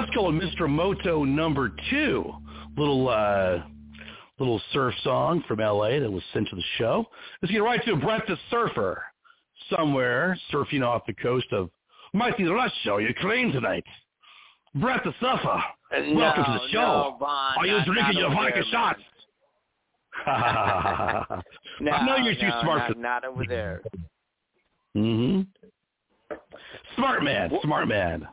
Let's 0.00 0.10
Mr. 0.16 0.68
Moto 0.68 1.24
number 1.24 1.72
two. 1.90 2.32
Little 2.76 3.08
uh, 3.08 3.62
little 4.38 4.60
surf 4.72 4.94
song 5.02 5.42
from 5.48 5.60
L.A. 5.60 5.98
that 5.98 6.10
was 6.10 6.22
sent 6.32 6.48
to 6.50 6.56
the 6.56 6.62
show. 6.76 7.06
Let's 7.42 7.50
get 7.52 7.58
right 7.58 7.84
to 7.86 7.96
Brett 7.96 8.22
the 8.28 8.36
Surfer, 8.50 9.02
somewhere 9.74 10.38
surfing 10.52 10.86
off 10.86 11.02
the 11.06 11.14
coast 11.14 11.46
of 11.52 11.70
mighty 12.14 12.44
Russia, 12.44 12.98
Ukraine 13.00 13.50
tonight. 13.50 13.84
Brett 14.76 15.02
the 15.04 15.12
Surfer, 15.20 15.60
no, 15.92 16.14
welcome 16.14 16.44
to 16.44 16.52
the 16.52 16.68
show. 16.70 16.80
No, 16.80 17.16
Vaughn, 17.18 17.54
Are 17.58 17.66
you 17.66 17.84
drinking 17.84 18.18
your 18.18 18.30
vodka 18.30 18.62
shots? 18.70 19.00
No, 20.26 20.32
I 21.92 22.06
know 22.06 22.16
you're 22.16 22.34
too 22.34 22.50
smart 22.62 22.78
not, 22.78 22.92
for 22.92 22.98
not 22.98 23.24
over 23.24 23.44
there. 23.48 23.82
mm-hmm. 24.96 25.42
Smart 26.94 27.24
man, 27.24 27.50
smart 27.62 27.88
man. 27.88 28.28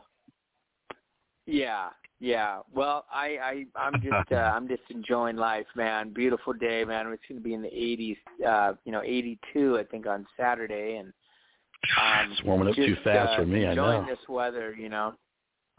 Yeah, 1.46 1.88
yeah. 2.20 2.60
Well, 2.74 3.06
I, 3.12 3.66
I, 3.76 3.80
I'm 3.80 4.00
just, 4.02 4.32
uh, 4.32 4.36
I'm 4.36 4.68
just 4.68 4.82
enjoying 4.90 5.36
life, 5.36 5.66
man. 5.74 6.12
Beautiful 6.12 6.52
day, 6.52 6.84
man. 6.84 7.06
It's 7.12 7.22
going 7.28 7.40
to 7.40 7.44
be 7.44 7.54
in 7.54 7.62
the 7.62 7.68
80s, 7.68 8.16
uh, 8.46 8.74
you 8.84 8.92
know, 8.92 9.02
82, 9.02 9.78
I 9.78 9.84
think, 9.84 10.06
on 10.06 10.26
Saturday, 10.36 10.96
and 10.96 11.12
um, 12.00 12.32
It's 12.32 12.42
warming 12.42 12.68
up 12.68 12.74
just, 12.74 12.86
too 12.86 12.96
fast 13.04 13.30
uh, 13.30 13.36
for 13.36 13.46
me, 13.46 13.66
I 13.66 13.74
know. 13.74 13.90
Enjoying 13.90 14.06
this 14.06 14.28
weather, 14.28 14.74
you 14.78 14.88
know, 14.88 15.14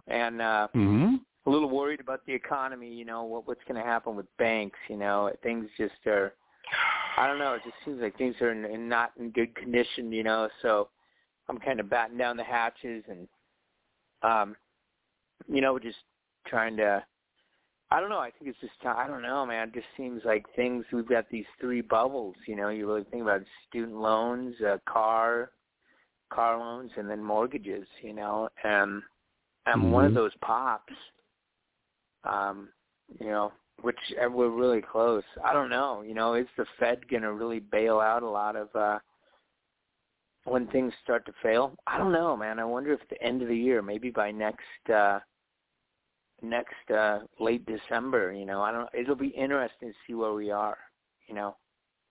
and 0.07 0.41
uh, 0.41 0.68
hmm 0.73 1.15
a 1.45 1.49
little 1.49 1.69
worried 1.69 2.02
about 2.02 2.26
the 2.26 2.34
economy. 2.34 2.94
You 2.94 3.06
know, 3.06 3.23
what 3.23 3.48
what's 3.48 3.64
going 3.68 3.81
to 3.81 3.88
happen 3.88 4.15
with 4.15 4.26
banks? 4.38 4.77
You 4.89 4.98
know, 4.98 5.31
things 5.44 5.68
just 5.77 5.95
are. 6.06 6.34
I 7.18 7.26
don't 7.26 7.39
know. 7.39 7.53
It 7.53 7.61
just 7.64 7.76
seems 7.85 8.02
like 8.02 8.18
things 8.18 8.35
are 8.41 8.52
in, 8.52 8.65
in 8.65 8.89
not 8.89 9.11
in 9.18 9.31
good 9.31 9.56
condition. 9.56 10.11
You 10.11 10.23
know, 10.23 10.49
so 10.61 10.89
I'm 11.49 11.57
kind 11.57 11.80
of 11.80 11.89
batting 11.89 12.18
down 12.18 12.35
the 12.38 12.44
hatches 12.44 13.03
and, 13.10 13.27
um, 14.23 14.56
you 15.48 15.62
know, 15.62 15.78
just 15.80 15.98
trying 16.48 16.78
to. 16.78 17.04
I 17.90 18.02
don't 18.02 18.10
know. 18.10 18.20
I 18.20 18.32
think 18.32 18.50
it's 18.52 18.60
just. 18.60 18.74
I 18.86 19.08
don't 19.08 19.22
know, 19.22 19.46
man. 19.46 19.70
It 19.70 19.76
just 19.76 19.88
seems 19.96 20.22
like 20.26 20.46
things. 20.56 20.86
We've 20.92 21.08
got 21.08 21.30
these 21.30 21.46
three 21.60 21.82
bubbles. 21.82 22.36
You 22.48 22.56
know, 22.56 22.70
you 22.70 22.88
really 22.88 23.06
think 23.06 23.24
about 23.24 23.42
student 23.70 23.98
loans, 23.98 24.56
uh, 24.62 24.78
car, 24.86 25.52
car 26.32 26.58
loans, 26.58 26.92
and 26.98 27.10
then 27.10 27.24
mortgages. 27.24 27.88
You 28.02 28.14
know, 28.14 28.50
and 28.64 29.02
and 29.66 29.92
one 29.92 30.06
of 30.06 30.12
Mhm. 30.12 30.16
those 30.16 30.36
pops. 30.42 30.94
Um, 32.24 32.70
you 33.20 33.28
know, 33.28 33.54
which 33.82 34.00
and 34.20 34.34
we're 34.34 34.50
really 34.50 34.82
close. 34.82 35.24
I 35.44 35.54
don't 35.54 35.70
know. 35.70 36.02
You 36.02 36.14
know, 36.14 36.34
is 36.34 36.48
the 36.58 36.66
Fed 36.80 37.08
going 37.10 37.24
to 37.24 37.34
really 37.34 37.60
bail 37.60 38.00
out 38.00 38.24
a 38.24 38.30
lot 38.30 38.56
of 38.56 38.76
uh 38.76 39.00
when 40.48 40.68
things 40.68 40.94
start 41.03 41.26
to 41.26 41.34
fail? 41.44 41.76
I 41.86 41.98
don't 41.98 42.11
know, 42.11 42.36
man. 42.38 42.60
I 42.60 42.65
wonder 42.65 42.94
if 42.94 43.02
at 43.02 43.10
the 43.10 43.22
end 43.22 43.41
of 43.41 43.48
the 43.48 43.57
year, 43.57 43.82
maybe 43.82 44.10
by 44.10 44.32
next 44.32 44.90
uh 44.94 45.19
next 46.41 46.91
uh 46.95 47.19
late 47.40 47.65
December, 47.65 48.34
you 48.34 48.45
know, 48.45 48.61
I 48.61 48.72
don't 48.72 48.90
it'll 48.94 49.15
be 49.15 49.30
interesting 49.30 49.90
to 49.90 49.95
see 50.06 50.14
where 50.14 50.34
we 50.34 50.52
are, 50.52 50.78
you 51.28 51.36
know. 51.36 51.56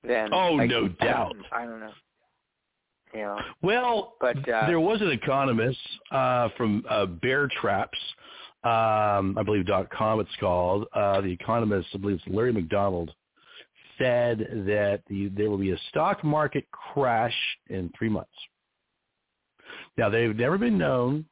Then 0.02 0.32
Oh, 0.32 0.52
like, 0.52 0.70
no 0.70 0.88
doubt. 0.88 1.34
I 1.52 1.64
don't 1.64 1.80
know. 1.80 1.92
You 3.14 3.20
know. 3.22 3.40
Well, 3.62 4.14
But 4.20 4.48
uh 4.48 4.66
there 4.66 4.80
was 4.80 5.00
an 5.00 5.10
economist 5.10 5.78
uh, 6.10 6.48
from 6.56 6.84
uh, 6.90 7.06
Bear 7.06 7.48
Traps, 7.60 7.98
um, 8.64 9.36
I 9.38 9.42
believe 9.44 9.66
dot 9.66 9.90
com. 9.90 10.20
It's 10.20 10.28
called 10.40 10.86
uh, 10.92 11.20
the 11.20 11.28
economist. 11.28 11.88
I 11.94 11.98
believe 11.98 12.20
it's 12.24 12.34
Larry 12.34 12.52
McDonald 12.52 13.12
said 13.98 14.64
that 14.66 15.02
the, 15.08 15.28
there 15.28 15.50
will 15.50 15.58
be 15.58 15.72
a 15.72 15.78
stock 15.90 16.24
market 16.24 16.66
crash 16.70 17.34
in 17.68 17.90
three 17.96 18.08
months. 18.08 18.30
Now 19.96 20.08
they've 20.10 20.34
never 20.34 20.58
been 20.58 20.78
known 20.78 21.26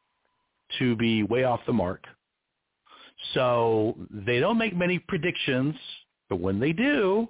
to 0.79 0.97
be 0.97 1.23
way 1.23 1.45
off 1.45 1.61
the 1.67 1.73
mark, 1.73 2.05
so 3.35 3.97
they 4.11 4.41
don't 4.41 4.59
make 4.59 4.77
many 4.77 4.99
predictions. 4.99 5.75
But 6.29 6.41
when 6.41 6.59
they 6.59 6.73
do, 6.73 7.29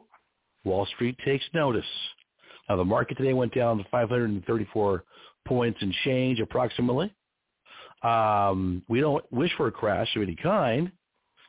Wall 0.64 0.86
Street 0.94 1.16
takes 1.24 1.44
notice. 1.52 1.84
Now 2.68 2.76
the 2.76 2.84
market 2.84 3.16
today 3.16 3.32
went 3.32 3.54
down 3.54 3.78
to 3.78 3.84
534 3.90 5.04
points 5.46 5.78
and 5.82 5.92
change 6.04 6.40
approximately. 6.40 7.12
Um, 8.02 8.82
we 8.88 9.00
don't 9.00 9.24
wish 9.32 9.50
for 9.56 9.66
a 9.66 9.72
crash 9.72 10.14
of 10.16 10.22
any 10.22 10.36
kind. 10.36 10.92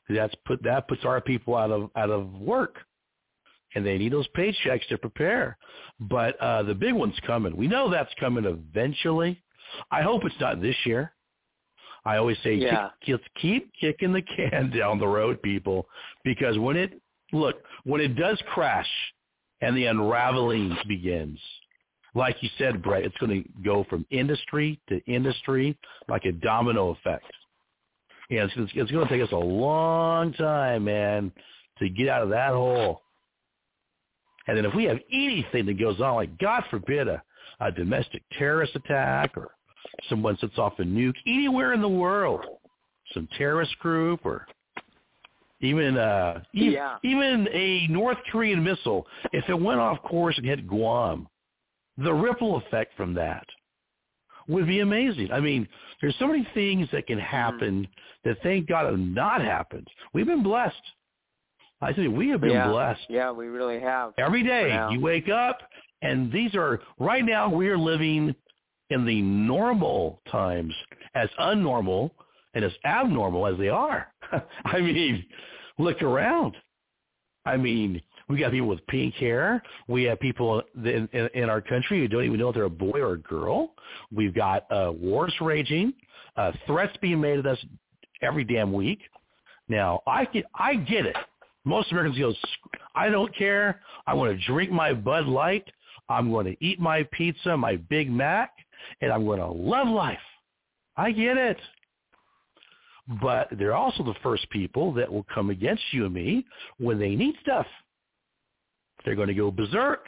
That's 0.10 0.36
put 0.46 0.64
that 0.64 0.88
puts 0.88 1.04
our 1.04 1.20
people 1.20 1.56
out 1.56 1.72
of 1.72 1.90
out 1.96 2.10
of 2.10 2.32
work, 2.34 2.78
and 3.76 3.86
they 3.86 3.98
need 3.98 4.14
those 4.14 4.28
paychecks 4.36 4.88
to 4.88 4.98
prepare. 4.98 5.58
But 6.00 6.40
uh, 6.40 6.64
the 6.64 6.74
big 6.74 6.94
one's 6.94 7.20
coming. 7.28 7.56
We 7.56 7.68
know 7.68 7.90
that's 7.90 8.14
coming 8.20 8.46
eventually. 8.46 9.42
I 9.92 10.02
hope 10.02 10.24
it's 10.26 10.40
not 10.40 10.62
this 10.62 10.76
year. 10.86 11.12
I 12.06 12.18
always 12.18 12.38
say 12.44 12.56
Yeah. 12.56 12.90
keep, 13.02 13.20
keep 13.42 13.72
kicking 13.80 14.14
the 14.14 14.22
can 14.22 14.70
down 14.78 15.00
the 15.00 15.08
road, 15.08 15.42
people, 15.42 15.88
because 16.24 16.58
when 16.58 16.78
it 16.78 17.02
look 17.34 17.56
when 17.84 18.00
it 18.00 18.16
does 18.16 18.42
crash 18.54 18.90
and 19.62 19.76
the 19.76 19.86
unraveling 19.86 20.78
begins, 20.88 21.40
like 22.14 22.38
you 22.42 22.50
said, 22.58 22.82
Brett, 22.82 23.04
it's 23.04 23.18
going 23.18 23.44
to 23.44 23.50
go 23.64 23.86
from 23.90 24.06
industry 24.10 24.80
to 24.90 25.04
industry 25.06 25.78
like 26.08 26.26
a 26.26 26.32
domino 26.32 26.90
effect. 26.92 27.26
Yeah, 28.30 28.46
it's, 28.46 28.54
it's, 28.56 28.72
it's 28.76 28.92
going 28.92 29.08
to 29.08 29.14
take 29.14 29.24
us 29.24 29.32
a 29.34 29.38
long 29.38 30.34
time, 30.34 30.86
man, 30.86 31.32
to 31.80 31.90
get 31.90 32.08
out 32.08 32.24
of 32.24 32.30
that 32.30 32.52
hole. 32.52 33.02
And 34.48 34.58
then 34.58 34.66
if 34.66 34.74
we 34.76 34.86
have 34.86 35.00
anything 35.12 35.66
that 35.66 35.80
goes 35.80 36.00
on, 36.00 36.16
like 36.16 36.38
God 36.38 36.64
forbid, 36.70 37.08
a, 37.08 37.22
a 37.60 37.72
domestic 37.72 38.24
terrorist 38.38 38.76
attack 38.76 39.36
or 39.38 39.50
someone 40.10 40.38
sets 40.40 40.58
off 40.58 40.74
a 40.80 40.84
nuke 40.84 41.16
anywhere 41.26 41.74
in 41.74 41.82
the 41.82 41.90
world, 41.90 42.46
some 43.14 43.28
terrorist 43.38 43.78
group 43.80 44.26
or 44.26 44.46
even 45.62 45.98
uh 45.98 46.42
even, 46.54 46.74
Yeah. 46.74 46.98
even 47.04 47.48
a 47.52 47.88
North 47.88 48.18
Korean 48.32 48.64
missile, 48.64 49.08
if 49.32 49.48
it 49.48 49.60
went 49.60 49.80
off 49.80 50.02
course 50.04 50.38
and 50.38 50.46
hit 50.46 50.68
Guam, 50.68 51.28
the 51.98 52.14
ripple 52.14 52.58
effect 52.58 52.96
from 52.98 53.14
that 53.16 53.46
would 54.48 54.68
be 54.68 54.82
amazing. 54.82 55.32
I 55.32 55.40
mean, 55.40 55.68
there's 56.02 56.16
so 56.20 56.28
many 56.28 56.48
things 56.54 56.88
that 56.92 57.08
can 57.08 57.18
happen 57.18 57.88
that 58.26 58.38
thank 58.44 58.68
God 58.68 58.86
have 58.86 59.00
not 59.00 59.42
happened. 59.42 59.88
We've 60.14 60.26
been 60.28 60.44
blessed. 60.44 60.76
I 61.86 62.02
you, 62.02 62.12
we 62.12 62.30
have 62.30 62.42
been 62.42 62.52
yeah, 62.52 62.68
blessed. 62.68 63.02
Yeah, 63.10 63.32
we 63.32 63.48
really 63.48 63.80
have. 63.80 64.14
Every 64.18 64.44
day 64.44 64.88
you 64.92 65.00
wake 65.00 65.30
up 65.30 65.60
and 66.02 66.32
these 66.32 66.54
are 66.56 66.80
right 67.00 67.24
now 67.24 67.50
we 67.50 67.68
are 67.70 67.78
living 67.78 68.36
in 68.90 69.06
the 69.06 69.22
normal 69.22 70.22
times 70.32 70.74
as 71.16 71.30
unnormal 71.40 72.12
and 72.54 72.64
as 72.64 72.72
abnormal 72.86 73.48
as 73.48 73.58
they 73.58 73.70
are. 73.70 74.08
I 74.66 74.80
mean, 74.80 75.26
look 75.78 76.02
around. 76.02 76.56
I 77.46 77.58
mean, 77.58 78.02
we 78.28 78.40
got 78.40 78.52
people 78.52 78.68
with 78.68 78.86
pink 78.88 79.14
hair. 79.16 79.62
We 79.88 80.04
have 80.04 80.20
people 80.20 80.64
in, 80.76 81.08
in, 81.14 81.30
in 81.34 81.50
our 81.50 81.62
country 81.62 82.00
who 82.00 82.08
don't 82.08 82.24
even 82.24 82.40
know 82.40 82.50
if 82.50 82.56
they're 82.56 82.64
a 82.64 82.70
boy 82.70 83.00
or 83.00 83.14
a 83.14 83.20
girl. 83.20 83.74
We've 84.12 84.34
got 84.34 84.72
uh, 84.72 84.92
wars 84.96 85.34
raging, 85.42 85.94
uh, 86.36 86.52
threats 86.66 86.96
being 87.02 87.22
made 87.22 87.40
at 87.40 87.46
us 87.46 87.64
every 88.22 88.44
damn 88.44 88.74
week. 88.74 89.00
Now, 89.68 90.02
I 90.08 90.26
get, 90.26 90.46
I 90.56 90.76
get 90.76 91.06
it. 91.06 91.16
Most 91.66 91.92
Americans 91.92 92.18
go, 92.18 92.34
I 92.96 93.10
don't 93.10 93.36
care. 93.36 93.82
I 94.08 94.14
want 94.14 94.38
to 94.38 94.46
drink 94.46 94.72
my 94.72 94.94
Bud 94.94 95.26
Light. 95.26 95.66
I'm 96.08 96.32
going 96.32 96.46
to 96.46 96.56
eat 96.64 96.80
my 96.80 97.04
pizza, 97.12 97.58
my 97.58 97.76
Big 97.76 98.12
Mac, 98.12 98.52
and 99.02 99.12
I'm 99.12 99.26
going 99.26 99.40
to 99.40 99.48
love 99.48 99.88
life. 99.88 100.20
I 100.96 101.12
get 101.12 101.38
it. 101.38 101.58
But 103.22 103.50
they're 103.52 103.76
also 103.76 104.04
the 104.04 104.16
first 104.24 104.50
people 104.50 104.94
that 104.94 105.12
will 105.12 105.26
come 105.34 105.50
against 105.50 105.84
you 105.92 106.06
and 106.06 106.14
me 106.14 106.46
when 106.80 107.00
they 107.00 107.16
need 107.16 107.36
stuff. 107.42 107.68
They're 109.04 109.16
going 109.16 109.28
to 109.28 109.34
go 109.34 109.52
berserk. 109.52 110.06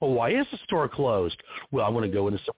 Well, 0.00 0.12
why 0.12 0.30
is 0.30 0.46
the 0.50 0.58
store 0.64 0.88
closed? 0.88 1.36
Well, 1.70 1.86
I 1.86 1.88
want 1.88 2.06
to 2.06 2.12
go 2.12 2.26
into 2.26 2.40
some 2.44 2.54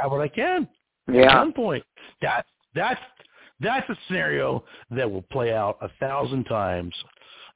have 0.00 0.10
what 0.10 0.20
I 0.20 0.28
can. 0.28 0.68
Yeah. 1.10 1.32
At 1.32 1.38
one 1.38 1.52
point, 1.52 1.84
that's 2.20 2.48
that's 2.74 3.00
that's 3.60 3.88
a 3.88 3.96
scenario 4.06 4.64
that 4.90 5.10
will 5.10 5.22
play 5.22 5.52
out 5.54 5.78
a 5.80 5.88
thousand 6.00 6.44
times 6.44 6.94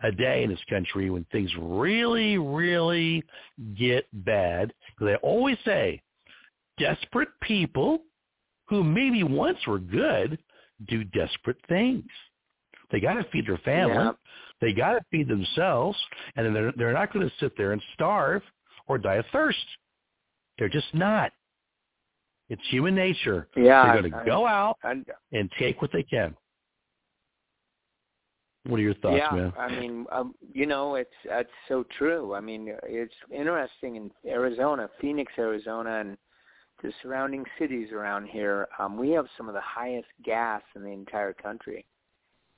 a 0.02 0.12
day 0.12 0.43
in 0.44 0.51
this 0.51 0.59
country 0.68 1.10
when 1.10 1.24
things 1.32 1.51
really, 1.59 2.39
really 2.39 3.22
get 3.76 4.06
bad. 4.24 4.72
They 5.01 5.16
always 5.16 5.56
say 5.64 6.02
desperate 6.78 7.28
people 7.40 8.01
who 8.68 8.82
maybe 8.82 9.22
once 9.22 9.59
were 9.66 9.78
good 9.78 10.39
do 10.89 11.05
desperate 11.05 11.59
things. 11.68 12.05
They 12.90 13.01
got 13.01 13.14
to 13.14 13.24
feed 13.32 13.47
their 13.47 13.59
family. 13.59 13.94
Yeah. 13.94 14.12
They 14.60 14.72
got 14.72 14.93
to 14.93 15.01
feed 15.10 15.28
themselves, 15.28 15.98
and 16.36 16.47
then 16.47 16.55
they're 16.55 16.72
they're 16.76 16.93
not 16.93 17.12
going 17.12 17.28
to 17.28 17.35
sit 17.40 17.56
there 17.56 17.72
and 17.72 17.82
starve 17.94 18.43
or 18.86 18.98
die 18.98 19.16
of 19.16 19.24
thirst. 19.32 19.59
They're 20.59 20.68
just 20.68 20.94
not. 20.94 21.32
It's 22.48 22.62
human 22.68 22.94
nature. 22.94 23.48
Yeah, 23.56 23.84
They're 23.84 24.02
going 24.02 24.12
to 24.12 24.22
go 24.26 24.46
out 24.46 24.76
And 24.84 25.06
and 25.32 25.50
take 25.58 25.80
what 25.80 25.92
they 25.92 26.02
can. 26.02 26.36
What 28.66 28.78
are 28.80 28.82
your 28.82 28.94
thoughts, 28.94 29.18
yeah, 29.18 29.36
man? 29.36 29.52
I 29.58 29.68
mean, 29.68 30.06
um, 30.10 30.34
you 30.52 30.64
know, 30.64 30.94
it's 30.94 31.10
it's 31.24 31.50
so 31.68 31.84
true. 31.98 32.34
I 32.34 32.40
mean, 32.40 32.74
it's 32.84 33.14
interesting 33.30 33.96
in 33.96 34.10
Arizona, 34.26 34.88
Phoenix, 35.00 35.32
Arizona, 35.38 36.00
and 36.00 36.16
the 36.82 36.92
surrounding 37.02 37.44
cities 37.58 37.92
around 37.92 38.26
here, 38.26 38.68
um, 38.78 38.96
we 38.96 39.10
have 39.10 39.26
some 39.36 39.48
of 39.48 39.54
the 39.54 39.60
highest 39.60 40.08
gas 40.22 40.62
in 40.76 40.82
the 40.82 40.90
entire 40.90 41.32
country 41.32 41.86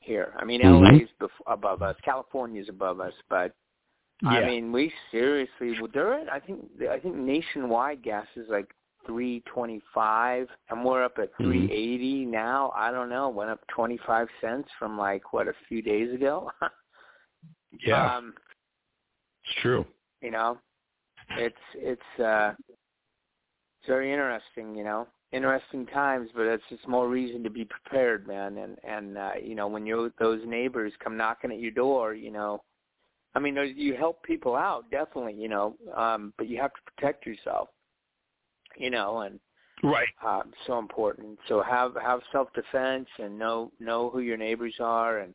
here. 0.01 0.33
I 0.37 0.45
mean, 0.45 0.63
Mhm. 0.63 0.81
LA's 0.81 1.13
bef- 1.21 1.43
above 1.47 1.83
us, 1.83 1.97
California's 2.03 2.69
above 2.69 3.01
us, 3.01 3.15
but 3.29 3.55
I 4.25 4.47
mean, 4.47 4.73
we 4.73 4.93
seriously. 5.11 5.79
Well, 5.79 5.91
there, 5.93 6.15
I 6.31 6.41
think, 6.41 6.81
I 6.89 6.99
think 6.99 7.17
nationwide 7.17 8.03
gas 8.03 8.27
is 8.37 8.49
like 8.49 8.75
three 9.07 9.41
twenty-five, 9.47 10.49
and 10.71 10.85
we're 10.85 11.05
up 11.05 11.19
at 11.19 11.33
Mhm. 11.39 11.45
three 11.45 11.73
eighty 11.73 12.25
now. 12.27 12.73
I 12.75 12.91
don't 12.91 13.09
know, 13.09 13.29
went 13.29 13.51
up 13.51 13.67
twenty-five 13.69 14.29
cents 14.41 14.69
from 14.79 14.99
like 14.99 15.33
what 15.33 15.49
a 15.49 15.55
few 15.69 15.83
days 15.83 16.13
ago. 16.15 16.51
Yeah, 17.81 18.17
um, 18.17 18.35
it's 19.45 19.55
true. 19.61 19.85
you 20.23 20.31
know, 20.31 20.59
it's 21.37 21.57
it's 21.75 22.21
uh, 22.21 22.55
it's 22.69 23.87
very 23.87 24.11
interesting. 24.13 24.75
You 24.75 24.85
know, 24.85 25.09
interesting 25.33 25.87
times, 25.87 26.31
but 26.35 26.47
it's 26.47 26.65
just 26.71 26.87
more 26.89 27.09
reason 27.09 27.43
to 27.45 27.51
be 27.51 27.65
prepared, 27.65 28.27
man. 28.27 28.57
And 28.59 28.79
and 28.85 29.19
uh, 29.19 29.33
you 29.43 29.55
know, 29.55 29.67
when 29.69 29.85
you 29.87 30.13
those 30.19 30.41
neighbors 30.47 30.93
come 31.03 31.17
knocking 31.17 31.53
at 31.53 31.61
your 31.61 31.73
door, 31.73 32.15
you 32.15 32.31
know. 32.31 32.63
I 33.35 33.39
mean, 33.39 33.55
you 33.77 33.95
help 33.95 34.23
people 34.23 34.57
out, 34.57 34.91
definitely, 34.91 35.35
you 35.35 35.49
know, 35.49 35.77
um, 35.95 36.33
but 36.39 36.49
you 36.49 36.59
have 36.59 36.73
to 36.73 36.81
protect 36.91 37.27
yourself, 37.27 37.69
you 38.77 38.91
know, 38.91 39.21
and 39.21 39.39
Right. 39.83 40.09
uh, 40.25 40.43
so 40.67 40.79
important. 40.79 41.39
So 41.49 41.63
have 41.63 41.95
have 42.03 42.21
self 42.33 42.49
defense 42.55 43.09
and 43.19 43.39
know 43.39 43.71
know 43.79 44.09
who 44.11 44.21
your 44.21 44.37
neighbors 44.37 44.75
are, 44.81 45.19
and 45.19 45.35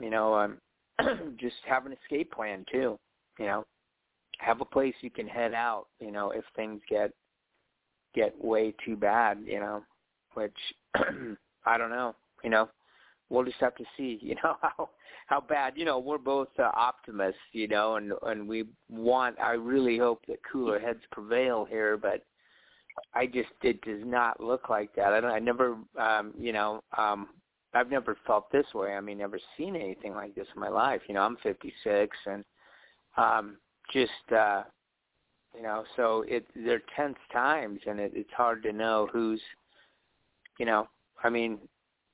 you 0.00 0.10
know, 0.10 0.34
um, 0.34 0.58
just 1.40 1.56
have 1.66 1.86
an 1.86 1.96
escape 2.02 2.32
plan 2.32 2.64
too. 2.70 2.98
You 3.38 3.46
know, 3.46 3.66
have 4.38 4.60
a 4.60 4.66
place 4.66 4.94
you 5.00 5.10
can 5.10 5.26
head 5.26 5.54
out. 5.54 5.86
You 6.00 6.12
know, 6.12 6.30
if 6.32 6.44
things 6.56 6.80
get 6.88 7.12
get 8.14 8.34
way 8.42 8.74
too 8.84 8.96
bad. 8.96 9.42
You 9.44 9.60
know, 9.60 9.82
which 10.34 10.56
I 10.94 11.78
don't 11.78 11.90
know. 11.90 12.14
You 12.44 12.50
know, 12.50 12.68
we'll 13.30 13.44
just 13.44 13.58
have 13.60 13.74
to 13.76 13.84
see. 13.96 14.18
You 14.22 14.34
know 14.42 14.56
how 14.60 14.90
how 15.26 15.40
bad. 15.40 15.72
You 15.76 15.86
know, 15.86 15.98
we're 15.98 16.18
both 16.18 16.48
uh, 16.58 16.70
optimists. 16.74 17.40
You 17.52 17.68
know, 17.68 17.96
and 17.96 18.12
and 18.26 18.46
we 18.46 18.64
want. 18.90 19.38
I 19.40 19.52
really 19.52 19.96
hope 19.96 20.20
that 20.28 20.38
cooler 20.50 20.78
heads 20.78 21.00
prevail 21.10 21.64
here, 21.64 21.96
but 21.96 22.24
I 23.14 23.26
just 23.26 23.48
it 23.62 23.80
does 23.82 24.02
not 24.04 24.42
look 24.42 24.68
like 24.68 24.94
that. 24.96 25.12
I 25.12 25.20
don't. 25.20 25.30
I 25.30 25.38
never. 25.38 25.76
Um, 25.98 26.34
you 26.38 26.52
know. 26.52 26.82
Um, 26.96 27.28
I've 27.74 27.90
never 27.90 28.16
felt 28.26 28.50
this 28.50 28.66
way. 28.74 28.94
I 28.94 29.00
mean, 29.00 29.18
never 29.18 29.38
seen 29.56 29.76
anything 29.76 30.14
like 30.14 30.34
this 30.34 30.46
in 30.54 30.60
my 30.60 30.68
life. 30.68 31.02
You 31.06 31.14
know, 31.14 31.20
I'm 31.20 31.36
56, 31.42 32.16
and 32.26 32.44
um, 33.16 33.58
just 33.92 34.10
uh, 34.34 34.62
you 35.54 35.62
know, 35.62 35.84
so 35.96 36.24
it 36.28 36.46
they're 36.54 36.82
tense 36.96 37.18
times, 37.32 37.80
and 37.86 38.00
it, 38.00 38.12
it's 38.14 38.32
hard 38.36 38.62
to 38.62 38.72
know 38.72 39.08
who's. 39.12 39.40
You 40.58 40.66
know, 40.66 40.88
I 41.22 41.30
mean, 41.30 41.58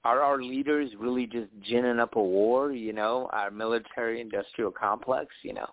are 0.04 0.20
our 0.20 0.42
leaders 0.42 0.90
really 0.98 1.26
just 1.26 1.48
ginning 1.62 1.98
up 1.98 2.16
a 2.16 2.22
war? 2.22 2.72
You 2.72 2.92
know, 2.92 3.28
our 3.32 3.50
military-industrial 3.50 4.72
complex. 4.72 5.28
You 5.42 5.54
know, 5.54 5.68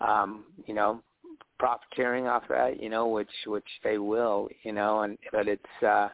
um, 0.00 0.44
you 0.66 0.74
know, 0.74 1.02
profiteering 1.58 2.26
off 2.26 2.44
that. 2.48 2.80
You 2.80 2.88
know, 2.88 3.08
which 3.08 3.30
which 3.46 3.68
they 3.84 3.98
will. 3.98 4.48
You 4.62 4.72
know, 4.72 5.00
and 5.02 5.18
but 5.32 5.48
it's. 5.48 5.82
uh 5.82 6.08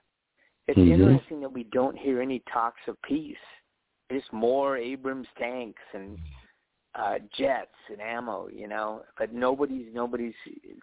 it's 0.67 0.79
Mhm. 0.79 0.93
interesting 0.93 1.41
that 1.41 1.53
we 1.53 1.65
don't 1.65 1.95
hear 1.97 2.23
any 2.23 2.39
talks 2.51 2.81
of 2.89 3.01
peace. 3.03 3.37
Just 4.11 4.33
more 4.33 4.79
Abrams 4.79 5.29
tanks 5.37 5.83
and 5.93 6.19
uh 6.95 7.19
jets 7.37 7.77
and 7.91 8.01
ammo, 8.01 8.49
you 8.49 8.67
know. 8.67 9.05
But 9.19 9.33
nobody's 9.33 9.93
nobody's 9.93 10.35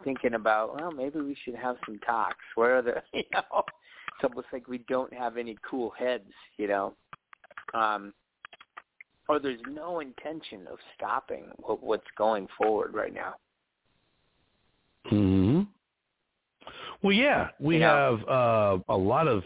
thinking 0.03 0.35
about, 0.35 0.75
well, 0.75 0.91
maybe 0.91 1.19
we 1.21 1.33
should 1.43 1.55
have 1.55 1.77
some 1.85 1.97
talks. 1.99 2.45
Where 2.53 2.77
are 2.77 2.81
the 2.83 3.01
you 3.13 3.23
know 3.33 3.63
it's 3.63 4.23
almost 4.23 4.47
like 4.53 4.67
we 4.67 4.79
don't 4.87 5.13
have 5.13 5.37
any 5.37 5.57
cool 5.67 5.89
heads, 5.97 6.31
you 6.57 6.67
know. 6.67 6.93
Um 7.73 8.13
or 9.27 9.39
there's 9.39 9.61
no 9.67 9.99
intention 10.01 10.67
of 10.67 10.77
stopping 10.95 11.45
what, 11.57 11.81
what's 11.81 12.11
going 12.17 12.47
forward 12.55 12.93
right 12.93 13.13
now. 13.13 13.33
Hmm 15.07 15.61
Well, 17.01 17.13
yeah, 17.13 17.49
we 17.59 17.79
know? 17.79 18.19
have 18.19 18.29
uh, 18.29 18.77
a 18.89 18.97
lot 18.97 19.27
of 19.27 19.43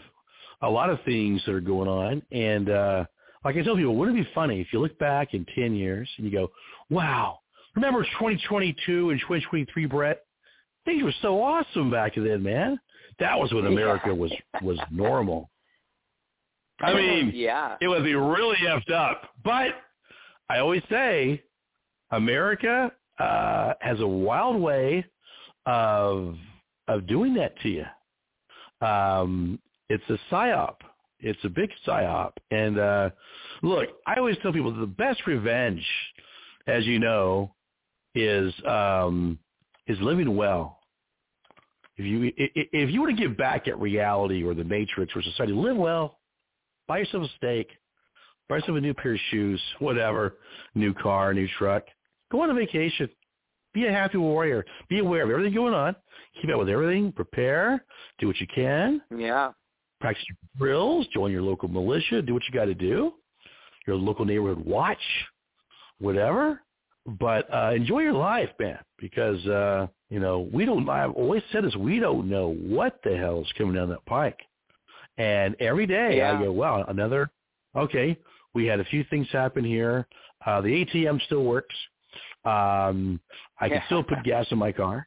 a 0.62 0.68
lot 0.68 0.90
of 0.90 0.98
things 1.04 1.42
that 1.46 1.52
are 1.54 1.60
going 1.60 1.88
on, 1.88 2.22
and 2.32 2.70
uh, 2.70 3.04
like 3.44 3.56
I 3.56 3.62
tell 3.62 3.76
people, 3.76 3.96
wouldn't 3.96 4.18
it 4.18 4.24
be 4.24 4.30
funny 4.34 4.60
if 4.60 4.72
you 4.72 4.80
look 4.80 4.98
back 4.98 5.34
in 5.34 5.46
ten 5.54 5.74
years 5.74 6.08
and 6.16 6.26
you 6.26 6.32
go, 6.32 6.50
"Wow, 6.90 7.40
remember 7.74 8.02
2022 8.02 9.10
and 9.10 9.20
2023, 9.20 9.86
Brett? 9.86 10.22
Things 10.84 11.02
were 11.02 11.14
so 11.20 11.42
awesome 11.42 11.90
back 11.90 12.14
then, 12.14 12.42
man. 12.42 12.78
That 13.18 13.38
was 13.38 13.52
when 13.52 13.66
America 13.66 14.14
was 14.14 14.32
was 14.62 14.78
normal. 14.90 15.50
I 16.80 16.94
mean, 16.94 17.32
yeah. 17.34 17.76
it 17.80 17.88
would 17.88 18.04
be 18.04 18.14
really 18.14 18.58
effed 18.58 18.90
up. 18.90 19.30
But 19.42 19.68
I 20.48 20.58
always 20.58 20.82
say, 20.90 21.42
America 22.10 22.92
uh, 23.18 23.72
has 23.80 24.00
a 24.00 24.06
wild 24.06 24.60
way 24.60 25.04
of 25.66 26.36
of 26.88 27.06
doing 27.06 27.34
that 27.34 27.58
to 27.60 27.68
you. 27.68 28.86
Um, 28.86 29.58
it's 29.88 30.04
a 30.08 30.18
psyop. 30.30 30.76
It's 31.20 31.38
a 31.44 31.48
big 31.48 31.70
psyop. 31.86 32.32
And 32.50 32.78
uh, 32.78 33.10
look, 33.62 33.88
I 34.06 34.14
always 34.16 34.36
tell 34.42 34.52
people 34.52 34.72
the 34.72 34.86
best 34.86 35.26
revenge, 35.26 35.84
as 36.66 36.84
you 36.86 36.98
know, 36.98 37.54
is 38.14 38.52
um, 38.66 39.38
is 39.86 39.98
living 40.00 40.36
well. 40.36 40.80
If 41.96 42.04
you 42.04 42.32
if 42.36 42.90
you 42.90 43.00
want 43.00 43.16
to 43.16 43.22
give 43.22 43.36
back 43.36 43.68
at 43.68 43.80
reality 43.80 44.44
or 44.44 44.54
the 44.54 44.64
matrix 44.64 45.14
or 45.16 45.22
society, 45.22 45.52
live 45.52 45.76
well. 45.76 46.18
Buy 46.86 46.98
yourself 46.98 47.24
a 47.24 47.36
steak. 47.36 47.68
Buy 48.48 48.56
yourself 48.56 48.78
a 48.78 48.80
new 48.80 48.94
pair 48.94 49.14
of 49.14 49.20
shoes, 49.30 49.60
whatever, 49.80 50.34
new 50.74 50.94
car, 50.94 51.34
new 51.34 51.48
truck. 51.58 51.84
Go 52.30 52.42
on 52.42 52.50
a 52.50 52.54
vacation. 52.54 53.08
Be 53.76 53.84
a 53.84 53.92
happy 53.92 54.16
warrior. 54.16 54.64
Be 54.88 55.00
aware 55.00 55.22
of 55.22 55.28
everything 55.28 55.52
going 55.52 55.74
on. 55.74 55.94
Keep 56.40 56.50
up 56.50 56.60
with 56.60 56.70
everything. 56.70 57.12
Prepare. 57.12 57.84
Do 58.18 58.26
what 58.26 58.40
you 58.40 58.46
can. 58.46 59.02
Yeah. 59.14 59.50
Practice 60.00 60.24
your 60.30 60.38
drills. 60.58 61.06
Join 61.12 61.30
your 61.30 61.42
local 61.42 61.68
militia. 61.68 62.22
Do 62.22 62.32
what 62.32 62.42
you 62.48 62.58
got 62.58 62.64
to 62.64 62.74
do. 62.74 63.12
Your 63.86 63.96
local 63.96 64.24
neighborhood 64.24 64.64
watch. 64.64 64.96
Whatever. 65.98 66.62
But 67.04 67.52
uh, 67.54 67.72
enjoy 67.74 67.98
your 68.00 68.14
life, 68.14 68.48
man, 68.58 68.78
because 68.98 69.44
uh, 69.46 69.88
you 70.08 70.20
know 70.20 70.48
we 70.50 70.64
don't. 70.64 70.88
I've 70.88 71.12
always 71.12 71.42
said 71.52 71.62
this: 71.64 71.76
we 71.76 72.00
don't 72.00 72.30
know 72.30 72.54
what 72.54 72.98
the 73.04 73.14
hell 73.14 73.42
is 73.42 73.52
coming 73.58 73.74
down 73.74 73.90
that 73.90 74.06
pike. 74.06 74.38
And 75.18 75.54
every 75.60 75.86
day 75.86 76.16
Yeah. 76.16 76.38
I 76.38 76.42
go, 76.42 76.50
wow, 76.50 76.82
another. 76.88 77.30
Okay, 77.76 78.16
we 78.54 78.64
had 78.64 78.80
a 78.80 78.84
few 78.86 79.04
things 79.04 79.28
happen 79.30 79.64
here. 79.64 80.08
Uh, 80.46 80.62
the 80.62 80.68
ATM 80.86 81.20
still 81.26 81.44
works. 81.44 81.74
Um, 82.46 83.20
I 83.60 83.68
can 83.68 83.82
still 83.86 84.02
put 84.02 84.22
gas 84.22 84.46
in 84.50 84.58
my 84.58 84.72
car. 84.72 85.06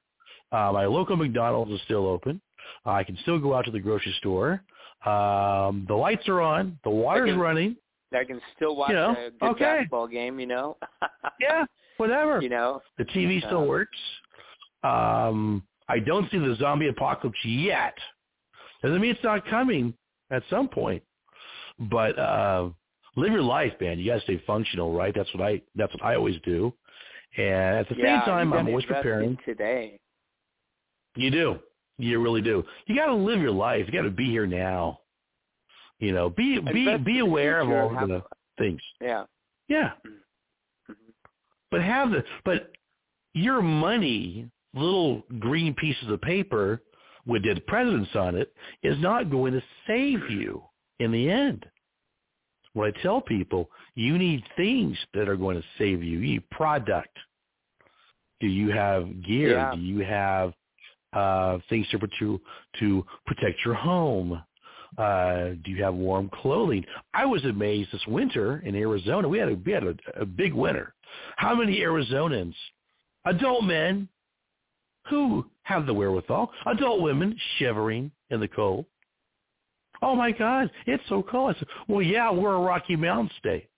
Uh, 0.51 0.71
my 0.73 0.85
local 0.85 1.15
McDonald's 1.15 1.71
is 1.71 1.79
still 1.85 2.05
open. 2.07 2.41
I 2.85 3.03
can 3.03 3.17
still 3.21 3.39
go 3.39 3.55
out 3.55 3.65
to 3.65 3.71
the 3.71 3.79
grocery 3.79 4.13
store. 4.19 4.63
Um, 5.05 5.85
the 5.87 5.95
lights 5.95 6.27
are 6.27 6.41
on. 6.41 6.77
The 6.83 6.89
water's 6.89 7.29
can- 7.29 7.39
running. 7.39 7.75
I 8.13 8.23
can 8.23 8.41
still 8.55 8.75
watch 8.75 8.89
You 8.89 8.95
know, 8.95 9.11
a 9.11 9.29
good 9.29 9.49
okay. 9.51 9.63
basketball 9.63 10.07
game, 10.07 10.39
you 10.39 10.47
know. 10.47 10.77
Yeah, 11.39 11.63
whatever. 11.97 12.41
You 12.41 12.49
know. 12.49 12.81
The 12.97 13.05
TV 13.05 13.39
still 13.45 13.61
Uh, 13.61 13.65
works. 13.65 13.97
Um, 14.83 15.63
I 15.87 15.99
don't 15.99 16.29
see 16.31 16.37
the 16.37 16.55
zombie 16.59 16.87
apocalypse 16.89 17.37
yet. 17.45 17.93
Doesn't 18.83 18.99
mean 18.99 19.11
it's 19.11 19.23
not 19.23 19.45
coming 19.47 19.93
at 20.31 20.43
some 20.49 20.67
point. 20.67 21.03
But 21.79 22.17
uh, 22.19 22.69
live 23.15 23.31
your 23.31 23.41
life, 23.41 23.73
man. 23.79 23.99
You 23.99 24.07
got 24.11 24.15
to 24.15 24.21
stay 24.21 24.43
functional, 24.45 24.93
right? 24.93 25.13
That's 25.15 25.33
what 25.33 25.45
I. 25.45 25.61
That's 25.75 25.93
what 25.93 26.03
I 26.03 26.15
always 26.15 26.35
do. 26.43 26.73
And 27.37 27.77
at 27.77 27.89
the 27.89 27.95
yeah, 27.97 28.19
same 28.19 28.25
time, 28.25 28.53
I'm 28.53 28.67
always 28.67 28.85
preparing. 28.85 29.37
today. 29.45 29.99
You 31.15 31.31
do. 31.31 31.59
You 31.97 32.21
really 32.21 32.41
do. 32.41 32.63
You 32.87 32.95
got 32.95 33.07
to 33.07 33.13
live 33.13 33.41
your 33.41 33.51
life. 33.51 33.85
You 33.85 33.93
got 33.93 34.03
to 34.03 34.11
be 34.11 34.25
here 34.25 34.47
now. 34.47 34.99
You 35.99 36.13
know, 36.13 36.29
be 36.29 36.59
be 36.59 36.97
be 36.97 37.19
aware 37.19 37.59
of 37.59 37.69
all 37.69 37.89
the 37.89 38.23
things. 38.57 38.81
Yeah. 39.01 39.25
Yeah. 39.67 39.91
But 41.71 41.81
have 41.81 42.11
the 42.11 42.23
but 42.45 42.71
your 43.33 43.61
money, 43.61 44.49
little 44.73 45.23
green 45.39 45.73
pieces 45.75 46.09
of 46.09 46.21
paper 46.21 46.81
with 47.25 47.43
dead 47.43 47.65
presidents 47.67 48.11
on 48.15 48.35
it, 48.35 48.53
is 48.81 48.97
not 48.99 49.29
going 49.29 49.53
to 49.53 49.61
save 49.85 50.29
you 50.29 50.63
in 50.99 51.11
the 51.11 51.29
end. 51.29 51.65
What 52.73 52.93
I 52.95 53.01
tell 53.01 53.21
people, 53.21 53.69
you 53.95 54.17
need 54.17 54.43
things 54.55 54.97
that 55.13 55.27
are 55.27 55.35
going 55.35 55.57
to 55.57 55.67
save 55.77 56.03
you. 56.03 56.19
You 56.19 56.33
need 56.33 56.49
product. 56.49 57.15
Do 58.39 58.47
you 58.47 58.71
have 58.71 59.23
gear? 59.23 59.53
Yeah. 59.53 59.75
Do 59.75 59.81
you 59.81 59.99
have 60.05 60.53
uh, 61.13 61.57
things 61.69 61.87
to 61.89 61.99
to 62.19 62.41
to 62.79 63.05
protect 63.25 63.59
your 63.65 63.73
home? 63.73 64.41
Uh, 64.97 65.49
do 65.63 65.71
you 65.71 65.83
have 65.83 65.93
warm 65.93 66.29
clothing? 66.29 66.85
I 67.13 67.25
was 67.25 67.43
amazed 67.45 67.91
this 67.91 68.05
winter 68.07 68.61
in 68.65 68.75
Arizona. 68.75 69.27
We 69.27 69.39
had 69.39 69.49
a 69.49 69.55
we 69.55 69.71
had 69.71 69.83
a, 69.83 69.95
a 70.19 70.25
big 70.25 70.53
winter. 70.53 70.93
How 71.37 71.55
many 71.55 71.79
Arizonans, 71.79 72.53
adult 73.25 73.63
men, 73.63 74.07
who 75.09 75.45
have 75.63 75.85
the 75.85 75.93
wherewithal. 75.93 76.51
Adult 76.65 77.01
women 77.01 77.35
shivering 77.57 78.11
in 78.29 78.39
the 78.39 78.47
cold. 78.47 78.85
Oh 80.01 80.15
my 80.15 80.31
God, 80.31 80.71
it's 80.85 81.03
so 81.09 81.23
cold. 81.23 81.55
I 81.55 81.59
said, 81.59 81.67
well, 81.87 82.01
yeah, 82.01 82.31
we're 82.31 82.55
a 82.55 82.59
Rocky 82.59 82.95
Mountain 82.95 83.31
state. 83.37 83.69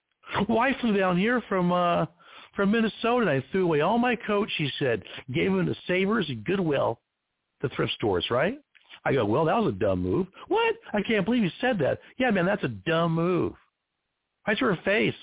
Well, 0.47 0.59
I 0.59 0.75
flew 0.79 0.95
down 0.97 1.17
here 1.17 1.41
from 1.49 1.71
uh 1.71 2.05
from 2.55 2.71
Minnesota 2.71 3.21
and 3.21 3.29
I 3.29 3.43
threw 3.51 3.63
away 3.63 3.81
all 3.81 3.97
my 3.97 4.15
coats, 4.15 4.51
she 4.57 4.69
said, 4.77 5.03
gave 5.33 5.51
them 5.51 5.65
to 5.65 5.75
Savers 5.87 6.27
and 6.29 6.43
Goodwill, 6.43 6.99
the 7.61 7.69
thrift 7.69 7.93
stores, 7.93 8.25
right? 8.29 8.59
I 9.05 9.13
go, 9.13 9.25
well, 9.25 9.45
that 9.45 9.55
was 9.55 9.73
a 9.73 9.77
dumb 9.77 10.01
move. 10.01 10.27
What? 10.47 10.75
I 10.93 11.01
can't 11.01 11.25
believe 11.25 11.43
you 11.43 11.49
said 11.59 11.79
that. 11.79 11.99
Yeah, 12.19 12.29
man, 12.29 12.45
that's 12.45 12.63
a 12.63 12.67
dumb 12.67 13.15
move. 13.15 13.53
Right 14.47 14.57
to 14.57 14.65
her 14.65 14.79
face. 14.83 15.15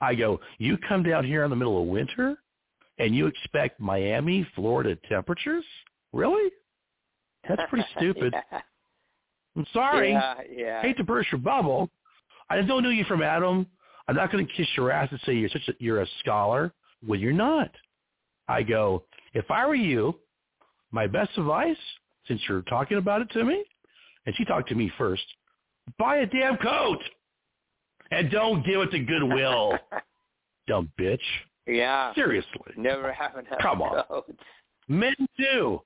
I 0.00 0.14
go, 0.14 0.40
you 0.58 0.78
come 0.88 1.02
down 1.02 1.24
here 1.24 1.44
in 1.44 1.50
the 1.50 1.56
middle 1.56 1.80
of 1.80 1.88
winter 1.88 2.36
and 2.98 3.14
you 3.14 3.26
expect 3.26 3.80
Miami, 3.80 4.46
Florida 4.54 4.96
temperatures? 5.08 5.64
Really? 6.12 6.50
That's 7.48 7.62
pretty 7.68 7.86
stupid. 7.96 8.34
yeah. 8.52 8.60
I'm 9.56 9.66
sorry. 9.72 10.12
Yeah, 10.12 10.34
yeah. 10.50 10.82
Hate 10.82 10.96
to 10.98 11.04
burst 11.04 11.32
your 11.32 11.40
bubble. 11.40 11.90
I 12.50 12.60
don't 12.62 12.82
know 12.82 12.90
you 12.90 13.04
from 13.04 13.22
Adam. 13.22 13.66
I'm 14.08 14.14
not 14.14 14.30
going 14.30 14.46
to 14.46 14.52
kiss 14.52 14.68
your 14.76 14.90
ass 14.90 15.08
and 15.10 15.20
say 15.26 15.34
you're 15.34 15.48
such 15.48 15.68
a, 15.68 15.72
you're 15.78 16.02
a 16.02 16.06
scholar 16.20 16.72
when 17.04 17.20
you're 17.20 17.32
not. 17.32 17.70
I 18.48 18.62
go, 18.62 19.04
if 19.34 19.50
I 19.50 19.66
were 19.66 19.74
you, 19.74 20.18
my 20.92 21.06
best 21.06 21.30
advice, 21.36 21.76
since 22.28 22.40
you're 22.48 22.62
talking 22.62 22.98
about 22.98 23.22
it 23.22 23.30
to 23.30 23.44
me, 23.44 23.64
and 24.26 24.34
she 24.36 24.44
talked 24.44 24.68
to 24.68 24.74
me 24.74 24.92
first, 24.96 25.24
buy 25.98 26.18
a 26.18 26.26
damn 26.26 26.56
coat 26.58 27.02
and 28.10 28.30
don't 28.30 28.64
give 28.64 28.80
it 28.80 28.90
to 28.92 28.98
Goodwill. 29.00 29.78
Dumb 30.68 30.90
bitch. 30.98 31.18
Yeah. 31.66 32.14
Seriously. 32.14 32.72
Never 32.76 33.12
have 33.12 33.36
enough 33.36 33.58
Come 33.60 33.82
on. 33.82 34.22
Men 34.88 35.14
too. 35.38 35.80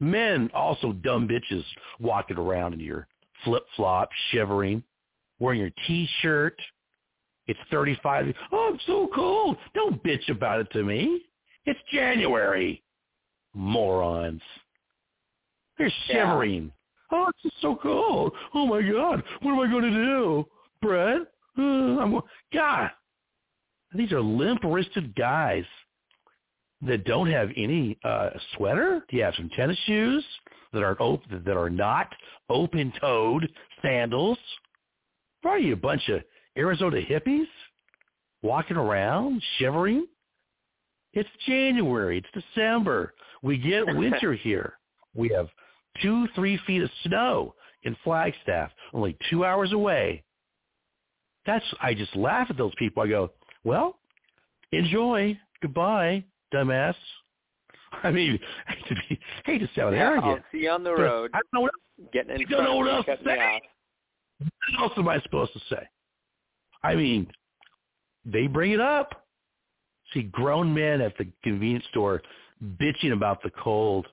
Men 0.00 0.50
also 0.54 0.92
dumb 0.92 1.26
bitches 1.26 1.64
walking 1.98 2.36
around 2.36 2.74
in 2.74 2.80
your 2.80 3.08
flip 3.44 3.64
flop, 3.76 4.10
shivering, 4.30 4.82
wearing 5.38 5.60
your 5.60 5.70
t 5.86 6.08
shirt. 6.20 6.60
It's 7.46 7.58
thirty 7.70 7.98
five. 8.02 8.26
Oh, 8.52 8.70
I'm 8.72 8.80
so 8.86 9.08
cold. 9.14 9.56
Don't 9.74 10.02
bitch 10.02 10.28
about 10.28 10.60
it 10.60 10.70
to 10.72 10.82
me. 10.82 11.22
It's 11.64 11.80
January. 11.92 12.82
Morons. 13.54 14.42
They're 15.78 15.88
Yeah. 16.08 16.26
shivering. 16.26 16.72
Oh, 17.10 17.28
it's 17.28 17.42
just 17.42 17.60
so 17.60 17.76
cold. 17.76 18.32
Oh 18.54 18.66
my 18.66 18.82
God. 18.82 19.22
What 19.40 19.52
am 19.52 19.60
I 19.60 19.70
going 19.70 19.84
to 19.84 19.90
do? 20.04 20.46
Brett? 20.82 21.20
Uh, 21.56 21.62
I'm 22.00 22.20
God. 22.52 22.90
These 23.94 24.12
are 24.12 24.20
limp 24.20 24.60
wristed 24.64 25.14
guys 25.14 25.64
that 26.82 27.04
don't 27.04 27.30
have 27.30 27.50
any 27.56 27.98
uh 28.04 28.30
sweater? 28.56 29.04
Do 29.08 29.16
you 29.16 29.22
have 29.22 29.34
some 29.36 29.50
tennis 29.50 29.78
shoes 29.86 30.24
that 30.72 30.82
are 30.82 31.00
open 31.00 31.42
that 31.44 31.56
are 31.56 31.70
not 31.70 32.08
open 32.50 32.92
toed 33.00 33.48
sandals? 33.82 34.38
What 35.42 35.52
are 35.52 35.58
you 35.58 35.74
a 35.74 35.76
bunch 35.76 36.08
of 36.08 36.22
Arizona 36.58 37.00
hippies 37.00 37.46
walking 38.42 38.76
around 38.76 39.42
shivering? 39.58 40.06
It's 41.12 41.28
January. 41.46 42.18
It's 42.18 42.44
December. 42.54 43.14
We 43.42 43.56
get 43.56 43.86
winter 43.96 44.34
here. 44.34 44.74
We 45.14 45.30
have 45.30 45.48
two, 46.02 46.26
three 46.34 46.58
feet 46.66 46.82
of 46.82 46.90
snow 47.04 47.54
in 47.84 47.96
Flagstaff, 48.04 48.70
only 48.92 49.16
two 49.30 49.44
hours 49.44 49.72
away. 49.72 50.24
That's 51.46 51.64
I 51.80 51.94
just 51.94 52.14
laugh 52.16 52.48
at 52.50 52.58
those 52.58 52.72
people. 52.76 53.02
I 53.02 53.08
go, 53.08 53.30
well, 53.64 53.98
enjoy. 54.72 55.38
Goodbye, 55.62 56.24
dumbass. 56.52 56.94
I 58.02 58.10
mean, 58.10 58.38
I 58.68 58.72
hate 58.72 58.86
to, 58.88 58.94
be, 59.08 59.20
hate 59.44 59.58
to 59.58 59.68
sound 59.74 59.94
Yeah, 59.96 60.02
I'll 60.08 60.12
arrogant. 60.12 60.42
see 60.52 60.58
you 60.58 60.70
on 60.70 60.82
the 60.84 60.92
road. 60.94 61.30
I 61.34 61.38
don't 61.38 61.52
know 61.54 61.60
what, 61.62 61.72
Getting 62.12 62.34
in 62.36 62.46
I 62.46 62.50
don't 62.50 62.64
know 62.64 62.76
what 62.76 62.88
else 62.92 63.06
to 63.06 63.16
say. 63.24 63.60
what 64.38 64.80
else 64.82 64.92
am 64.96 65.08
I 65.08 65.18
supposed 65.20 65.52
to 65.54 65.60
say? 65.70 65.88
I 66.82 66.94
mean, 66.94 67.26
they 68.24 68.46
bring 68.46 68.72
it 68.72 68.80
up. 68.80 69.24
See 70.12 70.22
grown 70.24 70.72
men 70.74 71.00
at 71.00 71.16
the 71.18 71.26
convenience 71.42 71.84
store 71.90 72.22
bitching 72.80 73.12
about 73.12 73.42
the 73.42 73.50
cold. 73.50 74.06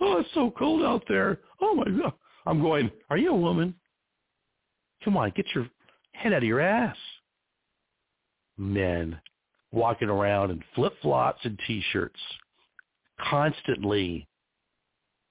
Oh, 0.00 0.18
it's 0.18 0.28
so 0.34 0.50
cold 0.58 0.82
out 0.82 1.04
there. 1.08 1.38
Oh 1.60 1.74
my 1.74 1.84
god. 1.84 2.12
I'm 2.46 2.60
going, 2.62 2.90
are 3.10 3.16
you 3.18 3.30
a 3.30 3.36
woman? 3.36 3.74
Come 5.04 5.16
on, 5.16 5.32
get 5.36 5.46
your 5.54 5.68
head 6.12 6.32
out 6.32 6.38
of 6.38 6.44
your 6.44 6.60
ass. 6.60 6.96
Men 8.58 9.20
walking 9.76 10.08
around 10.08 10.50
in 10.50 10.62
flip-flops 10.74 11.44
and 11.44 11.60
t-shirts 11.66 12.18
constantly. 13.20 14.26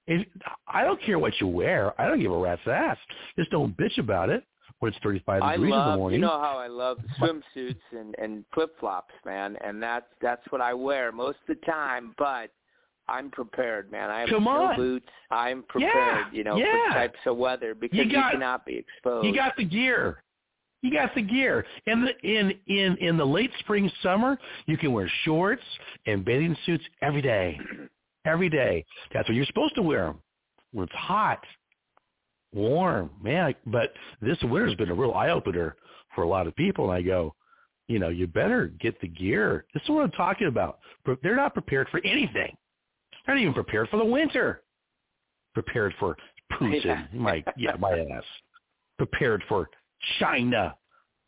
If, 0.06 0.26
I 0.68 0.84
don't 0.84 1.02
care 1.02 1.18
what 1.18 1.32
you 1.40 1.48
wear. 1.48 2.00
I 2.00 2.06
don't 2.06 2.20
give 2.20 2.30
a 2.30 2.38
rat's 2.38 2.62
ass. 2.66 2.96
Just 3.36 3.50
don't 3.50 3.76
bitch 3.76 3.98
about 3.98 4.30
it 4.30 4.44
when 4.78 4.92
it's 4.92 5.02
35 5.02 5.42
I 5.42 5.52
degrees 5.52 5.74
in 5.74 5.78
the 5.90 5.96
morning. 5.96 6.20
you 6.20 6.24
know 6.26 6.40
how 6.40 6.58
I 6.58 6.68
love 6.68 6.98
swimsuits 7.18 7.80
and 7.92 8.14
and 8.18 8.44
flip 8.54 8.78
flops, 8.78 9.14
man, 9.24 9.56
and 9.64 9.82
that's 9.82 10.06
that's 10.20 10.42
what 10.50 10.60
I 10.60 10.74
wear 10.74 11.10
most 11.10 11.38
of 11.48 11.56
the 11.58 11.66
time. 11.66 12.14
But 12.18 12.50
I'm 13.08 13.30
prepared, 13.30 13.90
man. 13.90 14.10
I 14.10 14.20
have 14.20 14.28
Come 14.28 14.46
on. 14.46 14.76
boots. 14.76 15.06
I'm 15.30 15.64
prepared, 15.64 15.92
Yeah, 15.96 16.24
you 16.32 16.44
know, 16.44 16.56
yeah. 16.56 16.88
for 16.88 16.94
types 16.94 17.18
of 17.26 17.36
weather 17.36 17.74
because 17.74 17.98
you, 17.98 18.12
got- 18.12 18.32
cannot 18.32 18.64
be 18.66 18.76
exposed. 18.76 19.26
You 19.26 19.34
got 19.34 19.56
the 19.56 19.64
gear. 19.64 20.22
You 20.86 20.92
got 20.92 21.14
the 21.16 21.22
gear. 21.22 21.66
In 21.88 22.02
the 22.04 22.16
in 22.22 22.52
in 22.68 22.96
in 22.98 23.16
the 23.16 23.24
late 23.24 23.50
spring 23.58 23.90
summer, 24.04 24.38
you 24.66 24.76
can 24.78 24.92
wear 24.92 25.10
shorts 25.24 25.62
and 26.06 26.24
bathing 26.24 26.56
suits 26.64 26.84
every 27.02 27.22
day. 27.22 27.58
Every 28.24 28.48
day. 28.48 28.84
That's 29.12 29.28
what 29.28 29.34
you're 29.34 29.46
supposed 29.46 29.74
to 29.74 29.82
wear 29.82 30.04
them. 30.04 30.20
When 30.72 30.84
it's 30.84 30.94
hot, 30.94 31.40
warm, 32.52 33.10
man. 33.20 33.52
But 33.66 33.92
this 34.22 34.38
winter's 34.44 34.76
been 34.76 34.90
a 34.90 34.94
real 34.94 35.12
eye 35.12 35.30
opener 35.30 35.74
for 36.14 36.22
a 36.22 36.28
lot 36.28 36.46
of 36.46 36.54
people. 36.54 36.84
And 36.90 36.92
I 36.98 37.02
go, 37.02 37.34
you 37.88 37.98
know, 37.98 38.08
you 38.08 38.28
better 38.28 38.66
get 38.80 39.00
the 39.00 39.08
gear. 39.08 39.64
This 39.74 39.82
is 39.82 39.88
what 39.88 40.04
I'm 40.04 40.12
talking 40.12 40.46
about. 40.46 40.78
They're 41.22 41.34
not 41.36 41.52
prepared 41.54 41.88
for 41.90 42.00
anything. 42.04 42.56
They're 43.26 43.34
not 43.34 43.40
even 43.40 43.54
prepared 43.54 43.88
for 43.88 43.96
the 43.96 44.04
winter. 44.04 44.62
Prepared 45.52 45.94
for 45.98 46.16
Putin, 46.52 46.84
Yeah. 46.84 47.06
my 47.12 47.42
yeah, 47.56 47.74
my 47.76 47.98
ass. 48.12 48.22
Prepared 48.98 49.42
for 49.48 49.68
China, 50.18 50.76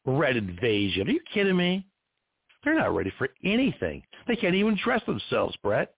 red 0.05 0.37
invasion. 0.37 1.09
Are 1.09 1.13
you 1.13 1.21
kidding 1.33 1.57
me? 1.57 1.87
They're 2.65 2.79
not 2.79 2.95
ready 2.95 3.13
for 3.19 3.29
anything. 3.45 4.03
They 4.27 4.37
can't 4.37 4.55
even 4.55 4.79
dress 4.83 5.03
themselves, 5.07 5.57
Brett. 5.63 5.95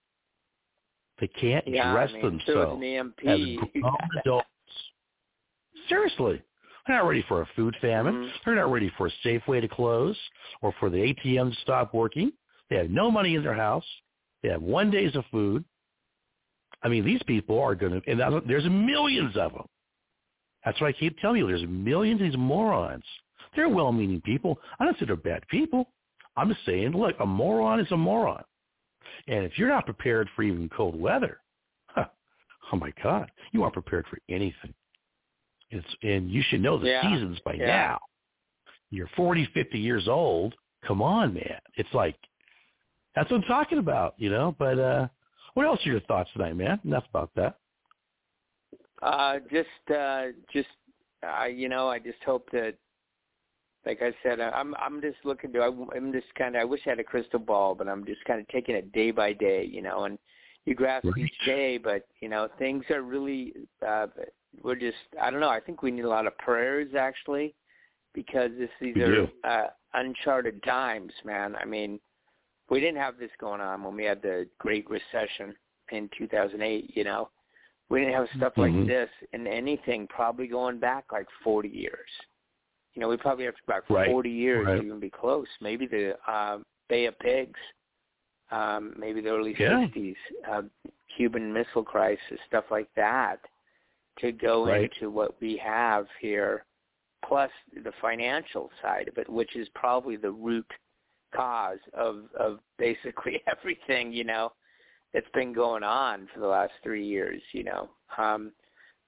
They 1.19 1.27
can't 1.27 1.67
yeah, 1.67 1.91
dress 1.93 2.09
I 2.11 2.13
mean, 2.13 2.41
themselves 2.45 2.83
an 2.83 3.13
as 3.27 3.39
grown 3.81 3.97
adults. 4.19 4.47
Seriously. 5.87 6.41
They're 6.87 6.97
not 6.97 7.07
ready 7.07 7.23
for 7.27 7.41
a 7.41 7.45
food 7.55 7.75
famine. 7.79 8.15
Mhm. 8.15 8.31
They're 8.43 8.55
not 8.55 8.71
ready 8.71 8.89
for 8.97 9.07
a 9.07 9.11
Safeway 9.23 9.61
to 9.61 9.67
close 9.67 10.17
or 10.61 10.73
for 10.79 10.89
the 10.89 10.97
ATM 10.97 11.51
to 11.53 11.61
stop 11.61 11.93
working. 11.93 12.31
They 12.69 12.77
have 12.77 12.89
no 12.89 13.11
money 13.11 13.35
in 13.35 13.43
their 13.43 13.53
house. 13.53 13.85
They 14.41 14.49
have 14.49 14.61
one 14.61 14.89
days 14.89 15.15
of 15.15 15.25
food. 15.27 15.63
I 16.83 16.87
mean, 16.87 17.05
these 17.05 17.21
people 17.23 17.59
are 17.59 17.75
going 17.75 18.01
to, 18.01 18.09
and 18.09 18.49
there's 18.49 18.65
millions 18.65 19.37
of 19.37 19.53
them. 19.53 19.67
That's 20.65 20.79
what 20.79 20.87
I 20.87 20.91
keep 20.93 21.17
telling 21.19 21.37
you. 21.37 21.47
There's 21.47 21.67
millions 21.67 22.21
of 22.21 22.27
these 22.27 22.37
morons. 22.37 23.03
They're 23.55 23.69
well-meaning 23.69 24.21
people. 24.21 24.59
I 24.79 24.85
don't 24.85 24.97
say 24.99 25.05
they're 25.05 25.15
bad 25.15 25.47
people. 25.49 25.89
I'm 26.37 26.49
just 26.49 26.65
saying, 26.65 26.91
look, 26.91 27.15
a 27.19 27.25
moron 27.25 27.79
is 27.79 27.91
a 27.91 27.97
moron. 27.97 28.43
And 29.27 29.43
if 29.43 29.57
you're 29.57 29.69
not 29.69 29.85
prepared 29.85 30.29
for 30.35 30.43
even 30.43 30.69
cold 30.69 30.99
weather, 30.99 31.39
huh, 31.87 32.05
oh 32.71 32.77
my 32.77 32.93
God, 33.03 33.29
you 33.51 33.63
aren't 33.63 33.73
prepared 33.73 34.05
for 34.09 34.19
anything. 34.29 34.73
It's, 35.69 35.87
and 36.03 36.29
you 36.31 36.43
should 36.49 36.61
know 36.61 36.77
the 36.77 36.87
Yeah, 36.87 37.01
seasons 37.01 37.39
by 37.45 37.53
yeah. 37.53 37.65
now. 37.65 37.99
You're 38.89 39.09
40, 39.15 39.49
50 39.53 39.79
years 39.79 40.07
old. 40.07 40.53
Come 40.85 41.01
on, 41.01 41.33
man. 41.33 41.59
It's 41.75 41.93
like, 41.93 42.15
that's 43.15 43.29
what 43.29 43.37
I'm 43.37 43.47
talking 43.47 43.77
about, 43.77 44.15
you 44.17 44.29
know? 44.29 44.55
But 44.57 44.79
uh 44.79 45.07
what 45.53 45.65
else 45.65 45.85
are 45.85 45.91
your 45.91 45.99
thoughts 46.01 46.29
tonight, 46.33 46.55
man? 46.55 46.79
Enough 46.85 47.03
about 47.09 47.31
that. 47.35 47.57
Uh, 49.01 49.39
just, 49.51 49.95
uh, 49.95 50.27
just, 50.53 50.69
uh, 51.27 51.45
you 51.45 51.69
know, 51.69 51.87
I 51.89 51.99
just 51.99 52.21
hope 52.25 52.49
that, 52.51 52.75
like 53.85 54.01
I 54.01 54.13
said, 54.21 54.39
I- 54.39 54.51
I'm, 54.51 54.75
I'm 54.75 55.01
just 55.01 55.17
looking 55.23 55.51
to, 55.53 55.59
I- 55.59 55.95
I'm 55.97 56.11
just 56.11 56.33
kind 56.35 56.55
of, 56.55 56.61
I 56.61 56.65
wish 56.65 56.81
I 56.85 56.91
had 56.91 56.99
a 56.99 57.03
crystal 57.03 57.39
ball, 57.39 57.73
but 57.73 57.87
I'm 57.87 58.05
just 58.05 58.23
kind 58.25 58.39
of 58.39 58.47
taking 58.49 58.75
it 58.75 58.91
day 58.91 59.11
by 59.11 59.33
day, 59.33 59.63
you 59.65 59.81
know, 59.81 60.03
and 60.03 60.19
you 60.65 60.75
grasp 60.75 61.05
Right. 61.05 61.17
each 61.17 61.45
day, 61.45 61.77
but 61.77 62.07
you 62.19 62.29
know, 62.29 62.47
things 62.59 62.85
are 62.91 63.01
really, 63.01 63.53
uh, 63.85 64.07
we're 64.61 64.75
just, 64.75 64.97
I 65.19 65.31
don't 65.31 65.39
know, 65.39 65.49
I 65.49 65.59
think 65.59 65.81
we 65.81 65.89
need 65.91 66.05
a 66.05 66.09
lot 66.09 66.27
of 66.27 66.37
prayers 66.37 66.93
actually, 66.95 67.55
because 68.13 68.51
this, 68.59 68.69
these 68.79 68.95
We 68.95 69.01
are 69.01 69.11
do. 69.25 69.29
uh, 69.43 69.67
uncharted 69.95 70.61
times, 70.63 71.11
man. 71.25 71.55
I 71.55 71.65
mean, 71.65 71.99
we 72.69 72.79
didn't 72.79 72.97
have 72.97 73.17
this 73.17 73.31
going 73.39 73.61
on 73.61 73.83
when 73.83 73.95
we 73.95 74.05
had 74.05 74.21
the 74.21 74.47
Great 74.59 74.87
Recession 74.89 75.55
in 75.91 76.09
2008, 76.17 76.95
you 76.95 77.03
know. 77.03 77.29
We 77.91 77.99
didn't 77.99 78.13
have 78.13 78.29
stuff 78.37 78.53
like 78.57 78.71
Mhm. 78.71 78.87
this 78.87 79.09
in 79.33 79.45
anything 79.45 80.07
probably 80.07 80.47
going 80.47 80.79
back 80.79 81.11
like 81.11 81.29
40 81.43 81.67
years. 81.67 82.09
You 82.93 83.01
know, 83.01 83.09
we 83.09 83.17
probably 83.17 83.45
have 83.45 83.55
to 83.55 83.61
go 83.67 83.73
back 83.73 83.89
Right. 83.89 84.07
40 84.09 84.29
years 84.29 84.65
Right. 84.65 84.77
to 84.79 84.83
even 84.85 84.99
be 84.99 85.09
close. 85.09 85.49
Maybe 85.59 85.87
the 85.87 86.17
uh, 86.29 86.59
Bay 86.87 87.05
of 87.05 87.19
Pigs, 87.19 87.59
um, 88.49 88.93
maybe 88.97 89.19
the 89.19 89.29
early 89.29 89.53
Yeah. 89.53 89.77
60s. 89.79 90.17
Uh, 90.45 90.63
Cuban 91.09 91.51
Missile 91.51 91.83
Crisis, 91.83 92.39
stuff 92.47 92.71
like 92.71 92.91
that, 92.93 93.45
to 94.17 94.31
go 94.31 94.65
Right. 94.65 94.83
into 94.83 95.09
what 95.09 95.39
we 95.41 95.57
have 95.57 96.09
here, 96.19 96.65
plus 97.23 97.51
the 97.73 97.91
financial 97.93 98.71
side 98.81 99.09
of 99.09 99.17
it, 99.17 99.27
which 99.27 99.55
is 99.57 99.67
probably 99.69 100.15
the 100.15 100.31
root 100.31 100.71
cause 101.31 101.79
of 101.93 102.33
of 102.35 102.61
basically 102.77 103.41
everything 103.47 104.11
you 104.11 104.23
know 104.25 104.51
that's 105.13 105.29
been 105.33 105.53
going 105.53 105.83
on 105.83 106.27
for 106.33 106.39
the 106.39 106.47
last 106.47 106.73
three 106.83 107.05
years. 107.05 107.41
You 107.51 107.63
know, 107.65 107.89
um, 108.17 108.51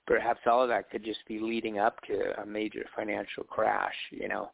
perhaps 0.05 0.41
all 0.45 0.61
of 0.61 0.69
that 0.69 0.89
could 0.89 1.03
just 1.03 1.25
be 1.27 1.39
leading 1.39 1.79
up 1.79 2.01
to 2.07 2.41
a 2.41 2.45
major 2.45 2.85
financial 2.95 3.43
crash. 3.43 3.95
You 4.11 4.27
know, 4.27 4.51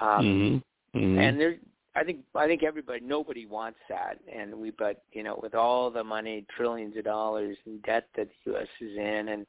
um, 0.00 0.62
Mhm. 0.94 1.00
Mhm. 1.00 1.18
and 1.18 1.40
there, 1.40 1.58
I 1.94 2.04
think 2.04 2.24
I 2.34 2.46
think 2.46 2.62
everybody, 2.62 3.00
nobody 3.00 3.46
wants 3.46 3.78
that, 3.88 4.18
and 4.30 4.54
we, 4.60 4.70
but 4.70 5.04
you 5.12 5.22
know, 5.22 5.38
with 5.42 5.54
all 5.54 5.90
the 5.90 6.04
money, 6.04 6.44
trillions 6.56 6.96
of 6.96 7.04
dollars 7.04 7.56
in 7.66 7.78
debt 7.80 8.08
that 8.16 8.28
the 8.44 8.52
U.S. 8.52 8.68
is 8.80 8.96
in, 8.96 9.28
and 9.28 9.46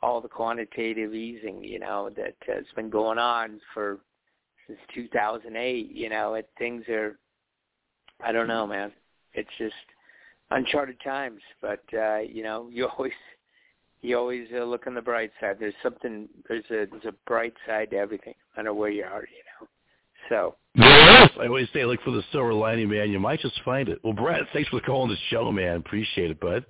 all 0.00 0.20
the 0.20 0.28
quantitative 0.28 1.14
easing, 1.14 1.62
you 1.62 1.78
know, 1.78 2.10
that 2.10 2.34
has 2.46 2.64
been 2.74 2.90
going 2.90 3.18
on 3.18 3.60
for 3.72 4.00
since 4.66 4.78
2008. 4.94 5.90
You 5.90 6.08
know, 6.08 6.34
it 6.34 6.48
things 6.58 6.88
are, 6.88 7.18
I 8.20 8.32
don't 8.32 8.48
know, 8.48 8.66
man. 8.66 8.92
It's 9.34 9.50
just 9.58 9.74
uncharted 10.56 10.96
times, 11.04 11.40
but 11.60 11.82
uh, 11.96 12.18
you 12.18 12.42
know, 12.42 12.68
you 12.70 12.86
always 12.86 13.12
you 14.02 14.18
always 14.18 14.48
uh, 14.54 14.64
look 14.64 14.86
on 14.86 14.94
the 14.94 15.02
bright 15.02 15.30
side. 15.40 15.56
There's 15.58 15.74
something. 15.82 16.28
There's 16.48 16.64
a 16.66 16.86
there's 16.90 17.04
a 17.06 17.14
bright 17.26 17.54
side 17.66 17.90
to 17.90 17.96
everything, 17.96 18.34
no 18.56 18.62
matter 18.62 18.74
where 18.74 18.90
you 18.90 19.04
are. 19.04 19.22
You 19.22 19.42
know, 19.60 19.68
so. 20.28 20.56
I 20.74 21.46
always 21.46 21.68
say 21.74 21.84
look 21.84 22.00
for 22.02 22.12
the 22.12 22.22
silver 22.32 22.54
lining, 22.54 22.88
man. 22.88 23.10
You 23.10 23.20
might 23.20 23.40
just 23.40 23.60
find 23.64 23.88
it. 23.88 23.98
Well, 24.02 24.14
Brett, 24.14 24.42
thanks 24.52 24.70
for 24.70 24.80
calling 24.80 25.10
the 25.10 25.16
show, 25.28 25.52
man. 25.52 25.76
Appreciate 25.76 26.30
it, 26.30 26.40
bud. 26.40 26.64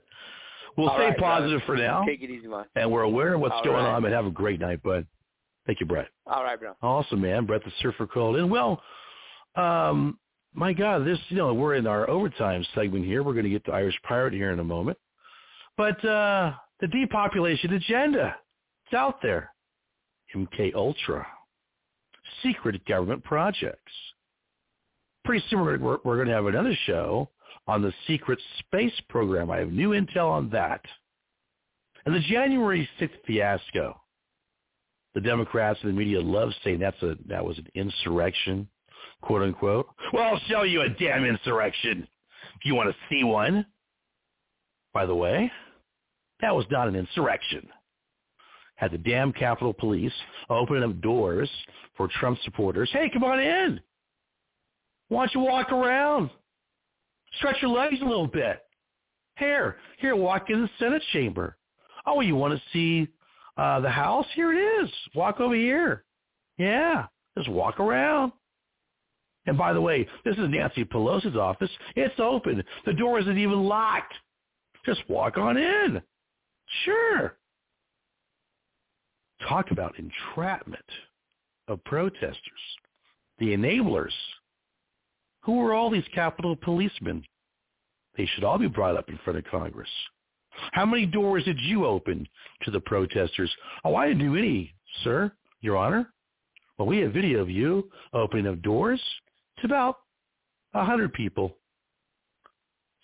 We'll 0.76 0.88
All 0.88 0.96
stay 0.96 1.06
right, 1.08 1.18
positive 1.18 1.60
brother. 1.66 1.82
for 1.82 1.86
now, 1.86 2.04
Take 2.04 2.22
it 2.22 2.30
easy, 2.30 2.48
man. 2.48 2.64
and 2.74 2.90
we're 2.90 3.02
aware 3.02 3.34
of 3.34 3.40
what's 3.40 3.54
All 3.54 3.62
going 3.64 3.84
right. 3.84 3.94
on. 3.94 4.04
And 4.04 4.12
have 4.14 4.26
a 4.26 4.30
great 4.30 4.58
night, 4.58 4.82
bud. 4.82 5.06
Thank 5.66 5.80
you, 5.80 5.86
Brett. 5.86 6.08
All 6.26 6.42
right, 6.42 6.58
bro. 6.58 6.72
Awesome, 6.82 7.20
man. 7.20 7.44
Brett 7.46 7.62
the 7.64 7.70
Surfer 7.80 8.06
called 8.06 8.36
in. 8.36 8.48
Well, 8.50 8.82
um, 9.54 10.18
my 10.54 10.72
God, 10.72 11.06
this, 11.06 11.18
you 11.28 11.36
know, 11.36 11.54
we're 11.54 11.74
in 11.74 11.86
our 11.86 12.08
overtime 12.08 12.64
segment 12.74 13.04
here. 13.04 13.22
We're 13.22 13.32
going 13.32 13.44
to 13.44 13.50
get 13.50 13.64
to 13.66 13.72
Irish 13.72 13.98
Pirate 14.02 14.34
here 14.34 14.50
in 14.52 14.58
a 14.58 14.64
moment. 14.64 14.98
But 15.76 16.04
uh, 16.04 16.52
the 16.80 16.88
depopulation 16.88 17.72
agenda, 17.72 18.36
it's 18.86 18.94
out 18.94 19.22
there. 19.22 19.50
MK 20.34 20.74
Ultra, 20.74 21.26
secret 22.42 22.84
government 22.86 23.22
projects. 23.24 23.92
Pretty 25.24 25.44
soon 25.48 25.60
we're, 25.60 25.78
we're, 25.78 25.98
we're 26.04 26.16
going 26.16 26.28
to 26.28 26.34
have 26.34 26.46
another 26.46 26.76
show 26.86 27.28
on 27.66 27.82
the 27.82 27.92
secret 28.06 28.38
space 28.58 28.98
program. 29.08 29.50
I 29.50 29.58
have 29.58 29.70
new 29.70 29.90
intel 29.90 30.30
on 30.30 30.50
that. 30.50 30.80
And 32.04 32.14
the 32.14 32.20
January 32.20 32.88
6th 33.00 33.10
fiasco 33.26 34.02
the 35.14 35.20
Democrats 35.20 35.78
and 35.82 35.92
the 35.92 35.96
media 35.96 36.20
love 36.20 36.50
saying 36.64 36.78
that's 36.78 37.00
a 37.02 37.16
that 37.28 37.44
was 37.44 37.58
an 37.58 37.66
insurrection, 37.74 38.68
quote 39.22 39.42
unquote. 39.42 39.86
Well, 40.12 40.22
I'll 40.22 40.40
show 40.48 40.62
you 40.62 40.82
a 40.82 40.88
damn 40.88 41.24
insurrection 41.24 42.06
if 42.56 42.64
you 42.64 42.74
want 42.74 42.90
to 42.90 42.96
see 43.08 43.24
one. 43.24 43.66
By 44.92 45.06
the 45.06 45.14
way, 45.14 45.50
that 46.40 46.54
was 46.54 46.66
not 46.70 46.88
an 46.88 46.96
insurrection. 46.96 47.66
Had 48.76 48.90
the 48.90 48.98
damn 48.98 49.32
Capitol 49.32 49.72
Police 49.72 50.12
opening 50.50 50.82
up 50.82 51.00
doors 51.00 51.48
for 51.96 52.08
Trump 52.20 52.38
supporters. 52.42 52.90
Hey, 52.92 53.08
come 53.10 53.24
on 53.24 53.38
in. 53.38 53.80
Why 55.08 55.26
don't 55.26 55.34
you 55.34 55.40
walk 55.40 55.70
around? 55.72 56.30
Stretch 57.38 57.56
your 57.62 57.70
legs 57.70 58.00
a 58.02 58.04
little 58.04 58.26
bit. 58.26 58.60
Here, 59.38 59.76
here, 59.98 60.16
walk 60.16 60.50
in 60.50 60.62
the 60.62 60.70
Senate 60.78 61.02
chamber. 61.12 61.56
Oh, 62.06 62.20
you 62.20 62.34
want 62.34 62.54
to 62.54 62.62
see 62.72 63.08
uh, 63.56 63.80
the 63.80 63.90
house? 63.90 64.26
Here 64.34 64.52
it 64.52 64.84
is. 64.84 64.90
Walk 65.14 65.40
over 65.40 65.54
here. 65.54 66.04
Yeah, 66.58 67.06
just 67.36 67.48
walk 67.48 67.80
around. 67.80 68.32
And 69.46 69.58
by 69.58 69.72
the 69.72 69.80
way, 69.80 70.06
this 70.24 70.36
is 70.36 70.48
Nancy 70.48 70.84
Pelosi's 70.84 71.36
office. 71.36 71.70
It's 71.96 72.18
open. 72.18 72.62
The 72.86 72.92
door 72.92 73.18
isn't 73.18 73.38
even 73.38 73.64
locked. 73.64 74.14
Just 74.86 75.02
walk 75.08 75.36
on 75.36 75.56
in. 75.56 76.00
Sure. 76.84 77.36
Talk 79.48 79.70
about 79.70 79.98
entrapment 79.98 80.84
of 81.68 81.82
protesters. 81.84 82.40
The 83.38 83.54
enablers. 83.56 84.12
Who 85.42 85.60
are 85.66 85.74
all 85.74 85.90
these 85.90 86.04
Capitol 86.14 86.54
policemen? 86.54 87.24
They 88.16 88.26
should 88.26 88.44
all 88.44 88.58
be 88.58 88.68
brought 88.68 88.96
up 88.96 89.08
in 89.08 89.18
front 89.24 89.38
of 89.38 89.44
Congress. 89.46 89.90
How 90.72 90.86
many 90.86 91.06
doors 91.06 91.44
did 91.44 91.58
you 91.60 91.86
open 91.86 92.28
to 92.62 92.70
the 92.70 92.80
protesters? 92.80 93.52
Oh, 93.84 93.96
I 93.96 94.06
didn't 94.06 94.24
do 94.24 94.36
any, 94.36 94.74
sir, 95.02 95.32
Your 95.62 95.76
Honor. 95.76 96.12
Well, 96.78 96.86
we 96.86 96.98
have 96.98 97.12
video 97.12 97.40
of 97.40 97.50
you 97.50 97.90
opening 98.12 98.46
of 98.46 98.62
doors 98.62 99.00
to 99.62 99.66
about 99.66 99.98
a 100.74 100.84
hundred 100.84 101.12
people. 101.12 101.56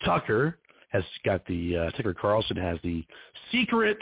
Tucker 0.05 0.57
has 0.89 1.03
got 1.25 1.45
the 1.45 1.77
uh, 1.77 1.91
Tucker 1.91 2.13
Carlson 2.13 2.57
has 2.57 2.79
the 2.83 3.03
secret, 3.51 3.97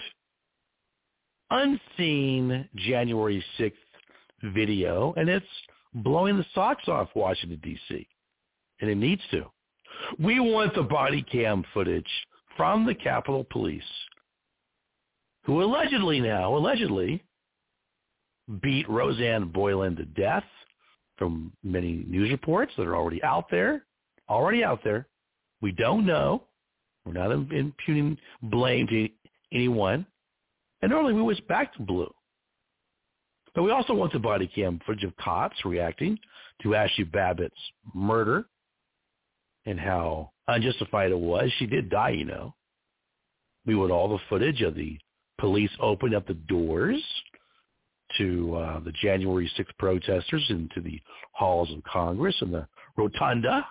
unseen 1.49 2.67
January 2.75 3.43
sixth 3.57 3.79
video, 4.43 5.13
and 5.17 5.29
it's 5.29 5.45
blowing 5.93 6.37
the 6.37 6.45
socks 6.53 6.87
off 6.87 7.09
Washington 7.15 7.59
D.C. 7.63 8.07
and 8.81 8.89
it 8.89 8.95
needs 8.95 9.21
to. 9.31 9.45
We 10.19 10.39
want 10.39 10.75
the 10.75 10.83
body 10.83 11.23
cam 11.23 11.63
footage 11.73 12.05
from 12.55 12.85
the 12.85 12.93
Capitol 12.93 13.45
Police, 13.49 13.81
who 15.43 15.63
allegedly 15.63 16.19
now, 16.19 16.55
allegedly, 16.55 17.23
beat 18.61 18.87
Rosanne 18.89 19.49
Boyland 19.49 19.97
to 19.97 20.05
death 20.05 20.43
from 21.17 21.51
many 21.63 22.05
news 22.07 22.31
reports 22.31 22.71
that 22.77 22.87
are 22.87 22.95
already 22.95 23.21
out 23.23 23.49
there, 23.49 23.85
already 24.29 24.63
out 24.63 24.81
there. 24.83 25.07
We 25.61 25.71
don't 25.71 26.05
know. 26.05 26.43
We're 27.05 27.13
not 27.13 27.31
imputing 27.31 28.17
blame 28.43 28.87
to 28.87 29.09
anyone. 29.51 30.05
And 30.81 30.91
normally 30.91 31.13
we 31.13 31.21
wish 31.21 31.39
back 31.47 31.73
to 31.75 31.81
blue. 31.81 32.13
But 33.55 33.63
we 33.63 33.71
also 33.71 33.93
want 33.93 34.13
the 34.13 34.19
body 34.19 34.47
cam 34.53 34.79
footage 34.85 35.03
of 35.03 35.17
cops 35.17 35.55
reacting 35.65 36.19
to 36.61 36.75
Ashley 36.75 37.05
Babbitt's 37.05 37.55
murder 37.95 38.45
and 39.65 39.79
how 39.79 40.31
unjustified 40.47 41.11
it 41.11 41.17
was. 41.17 41.51
She 41.57 41.65
did 41.65 41.89
die, 41.89 42.11
you 42.11 42.25
know. 42.25 42.53
We 43.65 43.75
want 43.75 43.91
all 43.91 44.09
the 44.09 44.23
footage 44.29 44.61
of 44.61 44.75
the 44.75 44.97
police 45.39 45.71
opening 45.79 46.15
up 46.15 46.27
the 46.27 46.35
doors 46.35 47.03
to 48.17 48.55
uh, 48.55 48.79
the 48.79 48.93
January 49.01 49.49
6th 49.57 49.77
protesters 49.77 50.45
into 50.49 50.81
the 50.81 50.99
halls 51.33 51.71
of 51.71 51.83
Congress 51.83 52.35
and 52.41 52.53
the 52.53 52.67
rotunda. 52.95 53.65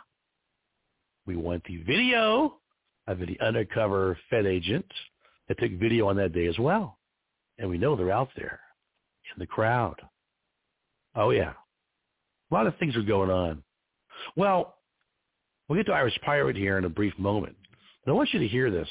We 1.26 1.36
want 1.36 1.64
the 1.64 1.78
video 1.78 2.58
of 3.06 3.18
the 3.18 3.38
undercover 3.40 4.18
Fed 4.30 4.46
agent 4.46 4.86
that 5.48 5.58
took 5.58 5.72
video 5.72 6.08
on 6.08 6.16
that 6.16 6.32
day 6.32 6.46
as 6.46 6.58
well. 6.58 6.98
And 7.58 7.70
we 7.70 7.78
know 7.78 7.96
they're 7.96 8.10
out 8.10 8.30
there 8.36 8.60
in 9.34 9.40
the 9.40 9.46
crowd. 9.46 10.00
Oh, 11.14 11.30
yeah. 11.30 11.52
A 12.50 12.54
lot 12.54 12.66
of 12.66 12.76
things 12.78 12.96
are 12.96 13.02
going 13.02 13.30
on. 13.30 13.62
Well, 14.36 14.76
we'll 15.68 15.78
get 15.78 15.86
to 15.86 15.92
Irish 15.92 16.18
Pirate 16.24 16.56
here 16.56 16.78
in 16.78 16.84
a 16.84 16.90
brief 16.90 17.18
moment. 17.18 17.56
But 18.04 18.12
I 18.12 18.14
want 18.14 18.32
you 18.32 18.40
to 18.40 18.48
hear 18.48 18.70
this 18.70 18.88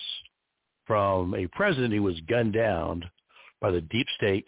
from 0.86 1.34
a 1.36 1.48
president 1.48 1.94
who 1.94 2.04
was 2.04 2.20
gunned 2.28 2.54
down 2.54 3.04
by 3.62 3.72
the 3.72 3.82
deep 3.82 4.08
state 4.18 4.48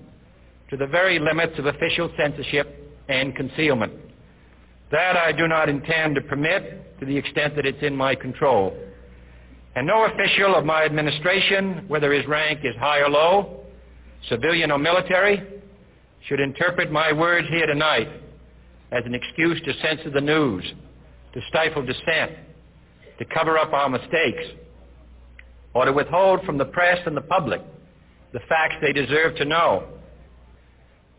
to 0.71 0.77
the 0.77 0.87
very 0.87 1.19
limits 1.19 1.59
of 1.59 1.65
official 1.65 2.09
censorship 2.17 2.91
and 3.09 3.35
concealment. 3.35 3.93
That 4.91 5.17
I 5.17 5.33
do 5.33 5.47
not 5.47 5.67
intend 5.67 6.15
to 6.15 6.21
permit 6.21 6.99
to 6.99 7.05
the 7.05 7.15
extent 7.15 7.55
that 7.57 7.65
it's 7.65 7.83
in 7.83 7.95
my 7.95 8.15
control. 8.15 8.73
And 9.75 9.85
no 9.85 10.05
official 10.05 10.55
of 10.55 10.65
my 10.65 10.85
administration, 10.85 11.85
whether 11.87 12.13
his 12.13 12.25
rank 12.25 12.61
is 12.63 12.75
high 12.77 12.99
or 12.99 13.09
low, 13.09 13.59
civilian 14.29 14.71
or 14.71 14.79
military, 14.79 15.45
should 16.27 16.39
interpret 16.39 16.89
my 16.89 17.11
words 17.11 17.47
here 17.49 17.65
tonight 17.65 18.07
as 18.93 19.03
an 19.05 19.13
excuse 19.13 19.61
to 19.65 19.73
censor 19.81 20.09
the 20.09 20.21
news, 20.21 20.63
to 21.33 21.41
stifle 21.49 21.85
dissent, 21.85 22.31
to 23.19 23.25
cover 23.33 23.57
up 23.57 23.73
our 23.73 23.89
mistakes, 23.89 24.43
or 25.73 25.85
to 25.85 25.91
withhold 25.91 26.43
from 26.45 26.57
the 26.57 26.65
press 26.65 26.99
and 27.05 27.15
the 27.15 27.21
public 27.21 27.61
the 28.33 28.39
facts 28.47 28.75
they 28.81 28.93
deserve 28.93 29.35
to 29.35 29.43
know. 29.43 29.85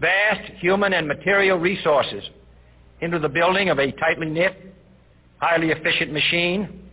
vast 0.00 0.52
human 0.60 0.92
and 0.92 1.06
material 1.06 1.58
resources 1.58 2.22
into 3.00 3.18
the 3.18 3.28
building 3.28 3.68
of 3.70 3.78
a 3.78 3.92
tightly 3.92 4.28
knit, 4.28 4.74
highly 5.38 5.70
efficient 5.70 6.12
machine 6.12 6.90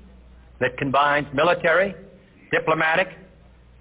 that 0.60 0.77
combines 0.77 1.27
military, 1.34 1.94
diplomatic, 2.52 3.07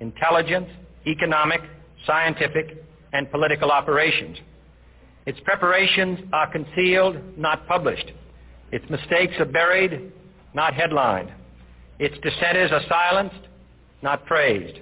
intelligence, 0.00 0.68
economic, 1.06 1.60
scientific, 2.06 2.84
and 3.12 3.30
political 3.30 3.70
operations. 3.70 4.38
Its 5.26 5.38
preparations 5.44 6.18
are 6.32 6.50
concealed, 6.50 7.16
not 7.38 7.66
published. 7.66 8.10
Its 8.72 8.84
mistakes 8.90 9.34
are 9.38 9.46
buried, 9.46 10.12
not 10.52 10.74
headlined. 10.74 11.32
Its 11.98 12.14
dissenters 12.22 12.72
are 12.72 12.82
silenced, 12.88 13.48
not 14.02 14.24
praised. 14.26 14.80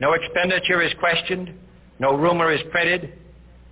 No 0.00 0.12
expenditure 0.12 0.82
is 0.82 0.92
questioned, 1.00 1.52
no 1.98 2.16
rumor 2.16 2.52
is 2.52 2.60
printed, 2.70 3.12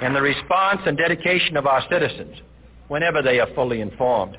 in 0.00 0.12
the 0.12 0.22
response 0.22 0.80
and 0.86 0.96
dedication 0.96 1.56
of 1.56 1.66
our 1.66 1.82
citizens 1.90 2.36
whenever 2.88 3.22
they 3.22 3.40
are 3.40 3.52
fully 3.54 3.80
informed. 3.80 4.36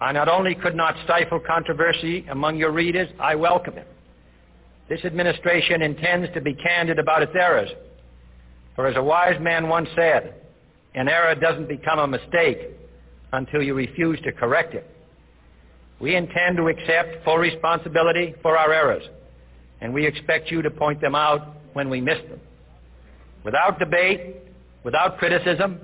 I 0.00 0.12
not 0.12 0.28
only 0.28 0.54
could 0.54 0.74
not 0.74 0.94
stifle 1.04 1.40
controversy 1.40 2.26
among 2.30 2.56
your 2.56 2.70
readers, 2.70 3.08
I 3.18 3.34
welcome 3.34 3.76
it. 3.76 3.86
This 4.88 5.04
administration 5.04 5.82
intends 5.82 6.32
to 6.34 6.40
be 6.40 6.54
candid 6.54 6.98
about 6.98 7.22
its 7.22 7.32
errors. 7.34 7.70
For 8.76 8.86
as 8.86 8.96
a 8.96 9.02
wise 9.02 9.40
man 9.40 9.68
once 9.68 9.88
said, 9.94 10.34
an 10.94 11.08
error 11.08 11.34
doesn't 11.34 11.68
become 11.68 11.98
a 11.98 12.06
mistake 12.06 12.58
until 13.32 13.62
you 13.62 13.74
refuse 13.74 14.20
to 14.22 14.32
correct 14.32 14.74
it. 14.74 14.88
We 16.00 16.16
intend 16.16 16.56
to 16.56 16.68
accept 16.68 17.24
full 17.24 17.36
responsibility 17.36 18.34
for 18.42 18.56
our 18.56 18.72
errors, 18.72 19.04
and 19.80 19.92
we 19.92 20.06
expect 20.06 20.50
you 20.50 20.62
to 20.62 20.70
point 20.70 21.00
them 21.00 21.14
out 21.14 21.56
when 21.74 21.90
we 21.90 22.00
miss 22.00 22.18
them. 22.28 22.40
Without 23.44 23.78
debate, 23.78 24.36
without 24.84 25.18
criticism, 25.18 25.80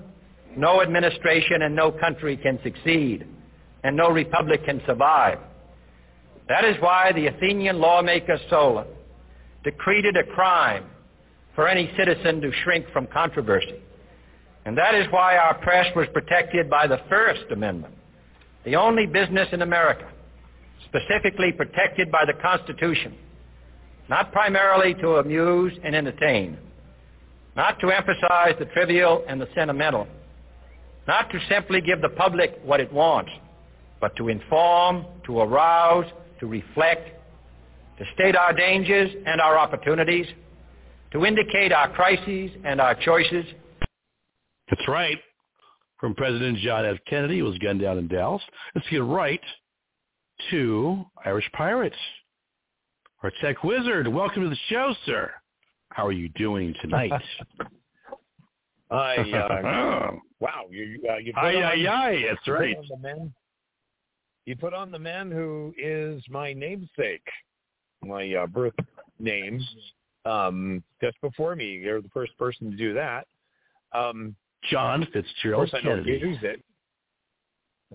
no 0.56 0.82
administration 0.82 1.62
and 1.62 1.74
no 1.74 1.90
country 1.90 2.36
can 2.36 2.58
succeed, 2.62 3.26
and 3.84 3.96
no 3.96 4.10
republic 4.10 4.64
can 4.64 4.80
survive. 4.86 5.38
That 6.48 6.64
is 6.64 6.76
why 6.80 7.12
the 7.12 7.26
Athenian 7.26 7.78
lawmaker 7.78 8.38
Solon 8.48 8.86
decreed 9.64 10.04
it 10.04 10.16
a 10.16 10.24
crime 10.24 10.84
for 11.54 11.68
any 11.68 11.90
citizen 11.96 12.40
to 12.40 12.52
shrink 12.64 12.86
from 12.92 13.06
controversy. 13.08 13.82
And 14.64 14.76
that 14.78 14.94
is 14.94 15.06
why 15.10 15.36
our 15.36 15.54
press 15.58 15.86
was 15.94 16.06
protected 16.12 16.70
by 16.70 16.86
the 16.86 17.00
First 17.08 17.50
Amendment, 17.52 17.94
the 18.64 18.76
only 18.76 19.06
business 19.06 19.48
in 19.52 19.62
America 19.62 20.08
specifically 20.86 21.52
protected 21.52 22.10
by 22.10 22.24
the 22.24 22.32
Constitution, 22.34 23.14
not 24.08 24.32
primarily 24.32 24.94
to 24.94 25.16
amuse 25.16 25.72
and 25.82 25.94
entertain, 25.94 26.58
not 27.56 27.80
to 27.80 27.90
emphasize 27.90 28.54
the 28.58 28.66
trivial 28.66 29.24
and 29.28 29.40
the 29.40 29.48
sentimental, 29.54 30.06
not 31.08 31.30
to 31.30 31.40
simply 31.48 31.80
give 31.80 32.02
the 32.02 32.10
public 32.10 32.60
what 32.62 32.80
it 32.80 32.92
wants, 32.92 33.30
but 34.00 34.14
to 34.16 34.28
inform, 34.28 35.06
to 35.24 35.40
arouse, 35.40 36.04
to 36.38 36.46
reflect, 36.46 37.08
to 37.98 38.04
state 38.14 38.36
our 38.36 38.52
dangers 38.52 39.10
and 39.26 39.40
our 39.40 39.58
opportunities, 39.58 40.26
to 41.12 41.24
indicate 41.24 41.72
our 41.72 41.90
crises 41.92 42.50
and 42.64 42.80
our 42.80 42.94
choices. 42.94 43.44
That's 44.68 44.86
right. 44.86 45.18
From 45.98 46.14
President 46.14 46.58
John 46.58 46.84
F. 46.84 46.98
Kennedy, 47.08 47.38
who 47.38 47.44
was 47.46 47.56
gunned 47.58 47.80
down 47.80 47.96
in 47.96 48.06
Dallas. 48.06 48.42
Let's 48.74 48.86
get 48.90 49.02
right 49.02 49.40
to 50.50 51.04
Irish 51.24 51.48
Pirates. 51.56 51.96
Our 53.22 53.32
tech 53.40 53.64
wizard, 53.64 54.06
welcome 54.06 54.42
to 54.42 54.50
the 54.50 54.58
show, 54.68 54.94
sir. 55.06 55.30
How 55.96 56.06
are 56.06 56.12
you 56.12 56.28
doing 56.28 56.74
tonight? 56.82 57.10
I 58.90 59.16
uh, 59.16 60.10
wow, 60.40 60.66
you 60.70 61.00
uh, 61.10 61.16
you 61.16 61.32
put 61.32 61.40
aye, 61.40 61.54
on, 61.54 61.62
aye, 61.62 61.86
aye, 61.88 62.22
that's 62.28 62.46
you 62.46 62.52
put 62.52 62.60
right. 62.60 62.76
on 62.76 62.84
the 62.90 62.96
man, 62.98 63.34
you 64.44 64.56
put 64.56 64.74
on 64.74 64.90
the 64.90 64.98
man 64.98 65.30
who 65.30 65.72
is 65.82 66.22
my 66.28 66.52
namesake, 66.52 67.26
my 68.04 68.30
uh, 68.34 68.46
birth 68.46 68.74
name, 69.18 69.58
um, 70.26 70.84
just 71.02 71.18
before 71.22 71.56
me. 71.56 71.78
You're 71.78 72.02
the 72.02 72.10
first 72.10 72.36
person 72.36 72.70
to 72.70 72.76
do 72.76 72.92
that. 72.92 73.26
Um, 73.92 74.36
John 74.70 75.02
of 75.02 75.08
Fitzgerald 75.08 75.70
course, 75.70 75.82
I 75.82 75.82
don't 75.82 76.04
Kennedy. 76.04 76.26
use 76.26 76.38
it. 76.42 76.62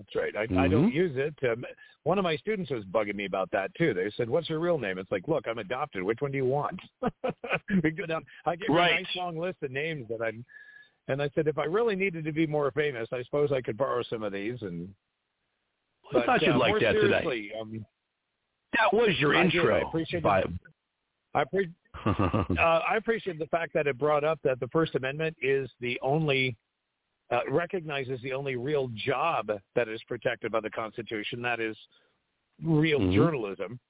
That's 0.04 0.16
right. 0.16 0.36
I, 0.36 0.42
I 0.64 0.68
don't 0.68 0.90
Mhm. 0.90 0.94
use 0.94 1.16
it. 1.16 1.34
Um, 1.48 1.64
one 2.04 2.18
of 2.18 2.24
my 2.24 2.36
students 2.36 2.70
was 2.70 2.84
bugging 2.86 3.14
me 3.14 3.24
about 3.26 3.50
that 3.52 3.72
too. 3.76 3.94
They 3.94 4.10
said, 4.10 4.28
"What's 4.28 4.48
your 4.50 4.58
real 4.58 4.78
name?" 4.78 4.98
It's 4.98 5.10
like, 5.12 5.28
"Look, 5.28 5.46
I'm 5.46 5.58
adopted. 5.58 6.02
Which 6.02 6.20
one 6.20 6.32
do 6.32 6.38
you 6.38 6.44
want?" 6.44 6.80
we 7.82 7.90
go 7.90 8.06
down. 8.06 8.24
I 8.46 8.56
gave 8.56 8.68
her 8.68 8.74
Right. 8.74 8.92
a 8.92 9.02
nice 9.02 9.16
long 9.16 9.36
list 9.36 9.62
of 9.62 9.70
names 9.70 10.08
that 10.08 10.20
I'm, 10.22 10.44
and 11.08 11.22
I 11.22 11.28
said, 11.34 11.46
if 11.48 11.58
I 11.58 11.64
really 11.64 11.94
needed 11.96 12.24
to 12.24 12.32
be 12.32 12.46
more 12.46 12.70
famous, 12.72 13.08
I 13.12 13.22
suppose 13.22 13.52
I 13.52 13.60
could 13.60 13.76
borrow 13.76 14.02
some 14.02 14.22
of 14.22 14.32
these. 14.32 14.60
And 14.62 14.92
I 16.14 16.24
thought 16.26 16.42
you'd 16.42 16.56
uh, 16.56 16.58
like 16.58 16.80
that 16.80 16.92
today. 16.92 17.52
Um, 17.60 17.84
That 18.74 18.92
was 18.92 19.10
your 19.18 19.36
I 19.36 19.44
did. 19.44 19.54
intro. 19.54 19.74
I 19.76 19.80
appreciate 19.88 20.22
by-. 20.24 20.44
I 21.34 21.44
pre- 21.44 21.70
uh, 22.04 22.80
I 22.88 22.96
appreciate 22.96 23.38
the 23.38 23.46
fact 23.46 23.72
that 23.74 23.86
it 23.86 23.98
brought 23.98 24.24
up 24.24 24.40
that 24.42 24.58
the 24.60 24.68
First 24.68 24.94
Amendment 24.96 25.36
is 25.40 25.70
the 25.80 25.98
only 26.02 26.56
uh, 27.32 27.40
recognizes 27.50 28.20
the 28.22 28.32
only 28.32 28.56
real 28.56 28.88
job 28.94 29.50
that 29.74 29.88
is 29.88 30.00
protected 30.06 30.52
by 30.52 30.60
the 30.60 30.70
Constitution. 30.70 31.40
That 31.42 31.60
is 31.60 31.76
real 32.62 33.00
Mhm. 33.00 33.14
journalism. 33.14 33.80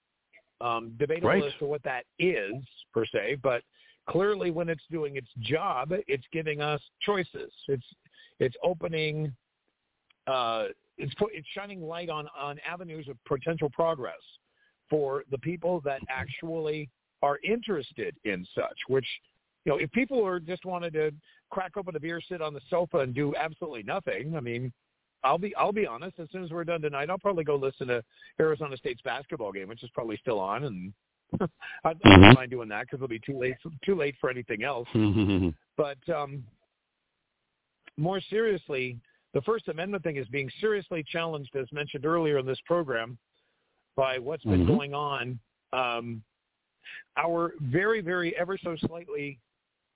Um, 0.61 0.97
debatable 0.97 1.29
Right. 1.29 1.43
as 1.43 1.55
to 1.57 1.67
what 1.67 1.83
that 1.83 2.07
is 2.21 2.55
per 2.93 3.05
se, 3.05 3.35
but 3.43 3.65
clearly 4.07 4.53
when 4.53 4.69
it's 4.69 4.87
doing 4.87 5.17
its 5.17 5.33
job, 5.41 5.93
it's 6.07 6.27
giving 6.29 6.61
us 6.61 6.81
choices. 7.01 7.53
It's 7.69 7.95
it's 8.39 8.57
opening. 8.63 9.35
Uh, 10.27 10.69
it's 10.99 11.13
put, 11.15 11.33
it's 11.35 11.47
shining 11.49 11.83
light 11.83 12.09
on 12.11 12.29
on 12.29 12.61
avenues 12.61 13.09
of 13.09 13.23
potential 13.25 13.71
progress 13.71 14.23
for 14.89 15.25
the 15.31 15.39
people 15.39 15.81
that 15.81 16.01
actually 16.09 16.89
are 17.23 17.39
interested 17.43 18.17
in 18.25 18.45
such. 18.55 18.79
Which, 18.89 19.07
you 19.65 19.73
know, 19.73 19.79
if 19.79 19.91
people 19.93 20.25
are 20.25 20.39
just 20.39 20.65
wanted 20.65 20.93
to 20.95 21.13
crack 21.53 21.77
open 21.77 21.95
a 21.95 22.01
beer, 22.01 22.21
sit 22.27 22.43
on 22.43 22.55
the 22.55 22.61
sofa, 22.71 23.01
and 23.01 23.15
do 23.15 23.35
absolutely 23.37 23.83
nothing, 23.85 24.35
I 24.35 24.41
mean, 24.41 24.73
I'll 25.23 25.39
be 25.39 25.55
I'll 25.55 25.73
be 25.73 25.87
honest. 25.87 26.19
As 26.19 26.29
soon 26.33 26.43
as 26.43 26.51
we're 26.51 26.65
done 26.65 26.81
tonight, 26.81 27.11
I'll 27.11 27.19
probably 27.19 27.45
go 27.45 27.55
listen 27.55 27.87
to 27.89 28.03
Arizona 28.41 28.77
State's 28.77 29.03
basketball 29.03 29.53
game, 29.53 29.69
which 29.69 29.85
is 29.85 29.91
probably 29.95 30.17
still 30.17 30.41
on, 30.41 30.65
and 30.65 30.93
I, 31.85 31.95
don't 31.95 32.35
mind 32.35 32.51
doing 32.51 32.69
that 32.71 32.83
because 32.83 32.97
it'll 32.97 33.09
be 33.09 33.21
too 33.21 33.39
late 33.39 33.55
too 33.85 33.95
late 33.95 34.17
for 34.21 34.31
anything 34.31 34.65
else. 34.65 34.89
But 35.77 35.99
um, 36.13 36.43
more 37.97 38.21
seriously, 38.31 38.99
the 39.33 39.43
First 39.43 39.69
Amendment 39.69 40.03
thing 40.03 40.17
is 40.17 40.27
being 40.29 40.51
seriously 40.61 41.05
challenged, 41.07 41.55
as 41.55 41.67
mentioned 41.73 42.05
earlier 42.05 42.39
in 42.39 42.47
this 42.47 42.61
program, 42.67 43.17
by 43.97 44.19
what's 44.19 44.45
been 44.45 44.65
Mhm. 44.65 44.67
going 44.67 44.95
on. 44.95 45.39
Um, 45.73 46.23
our 47.17 47.55
very, 47.61 48.01
very 48.01 48.37
ever 48.37 48.59
so 48.59 48.75
slightly 48.77 49.39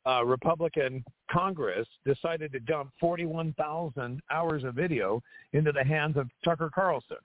uh, 0.07 0.25
Republican 0.25 1.05
Congress 1.31 1.87
decided 2.05 2.53
to 2.53 2.61
dump 2.61 2.91
41,000 3.01 4.21
hours 4.31 4.65
of 4.65 4.75
video 4.75 5.21
into 5.53 5.73
the 5.73 5.83
hands 5.85 6.17
of 6.17 6.29
Tucker 6.45 6.71
Carlson 6.73 7.17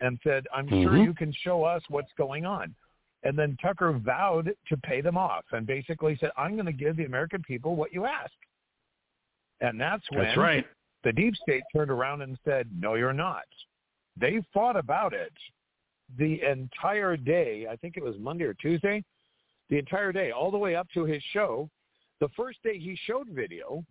and 0.00 0.18
said, 0.24 0.46
I'm 0.52 0.68
sure 0.68 0.92
Mhm. 0.92 1.04
you 1.04 1.14
can 1.14 1.32
show 1.32 1.62
us 1.64 1.82
what's 1.88 2.12
going 2.14 2.46
on. 2.46 2.74
And 3.22 3.38
then 3.38 3.56
Tucker 3.58 3.92
vowed 3.92 4.54
to 4.68 4.76
pay 4.78 5.00
them 5.00 5.16
off 5.16 5.44
and 5.52 5.66
basically 5.66 6.16
said, 6.16 6.30
I'm 6.36 6.54
going 6.54 6.66
to 6.66 6.72
give 6.72 6.96
the 6.96 7.04
American 7.04 7.42
people 7.42 7.76
what 7.76 7.92
you 7.92 8.04
ask. 8.06 8.32
And 9.60 9.80
that's 9.80 10.04
when 10.10 10.24
That's 10.24 10.36
right. 10.36 10.66
the 11.04 11.12
deep 11.12 11.34
state 11.36 11.62
turned 11.74 11.90
around 11.90 12.22
and 12.22 12.38
said, 12.44 12.68
no, 12.78 12.94
you're 12.94 13.12
not. 13.14 13.44
They 14.16 14.40
fought 14.52 14.76
about 14.76 15.12
it 15.14 15.32
the 16.16 16.42
entire 16.42 17.16
day. 17.16 17.66
I 17.66 17.76
think 17.76 17.96
it 17.96 18.02
was 18.02 18.18
Monday 18.18 18.44
or 18.44 18.54
Tuesday. 18.54 19.02
The 19.70 19.78
entire 19.78 20.12
day, 20.12 20.30
all 20.30 20.50
the 20.50 20.58
way 20.58 20.76
up 20.76 20.88
to 20.90 21.04
his 21.04 21.22
show. 21.32 21.70
The 22.24 22.30
first 22.34 22.62
day 22.62 22.78
he 22.78 22.98
showed 23.04 23.28
video 23.28 23.84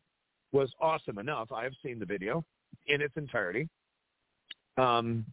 was 0.53 0.73
awesome 0.81 1.19
enough. 1.19 1.51
I 1.51 1.63
have 1.65 1.73
seen 1.83 1.99
the 1.99 2.05
video 2.07 2.43
in 2.87 2.99
its 2.99 3.15
entirety. 3.15 3.69
Um, 4.75 5.23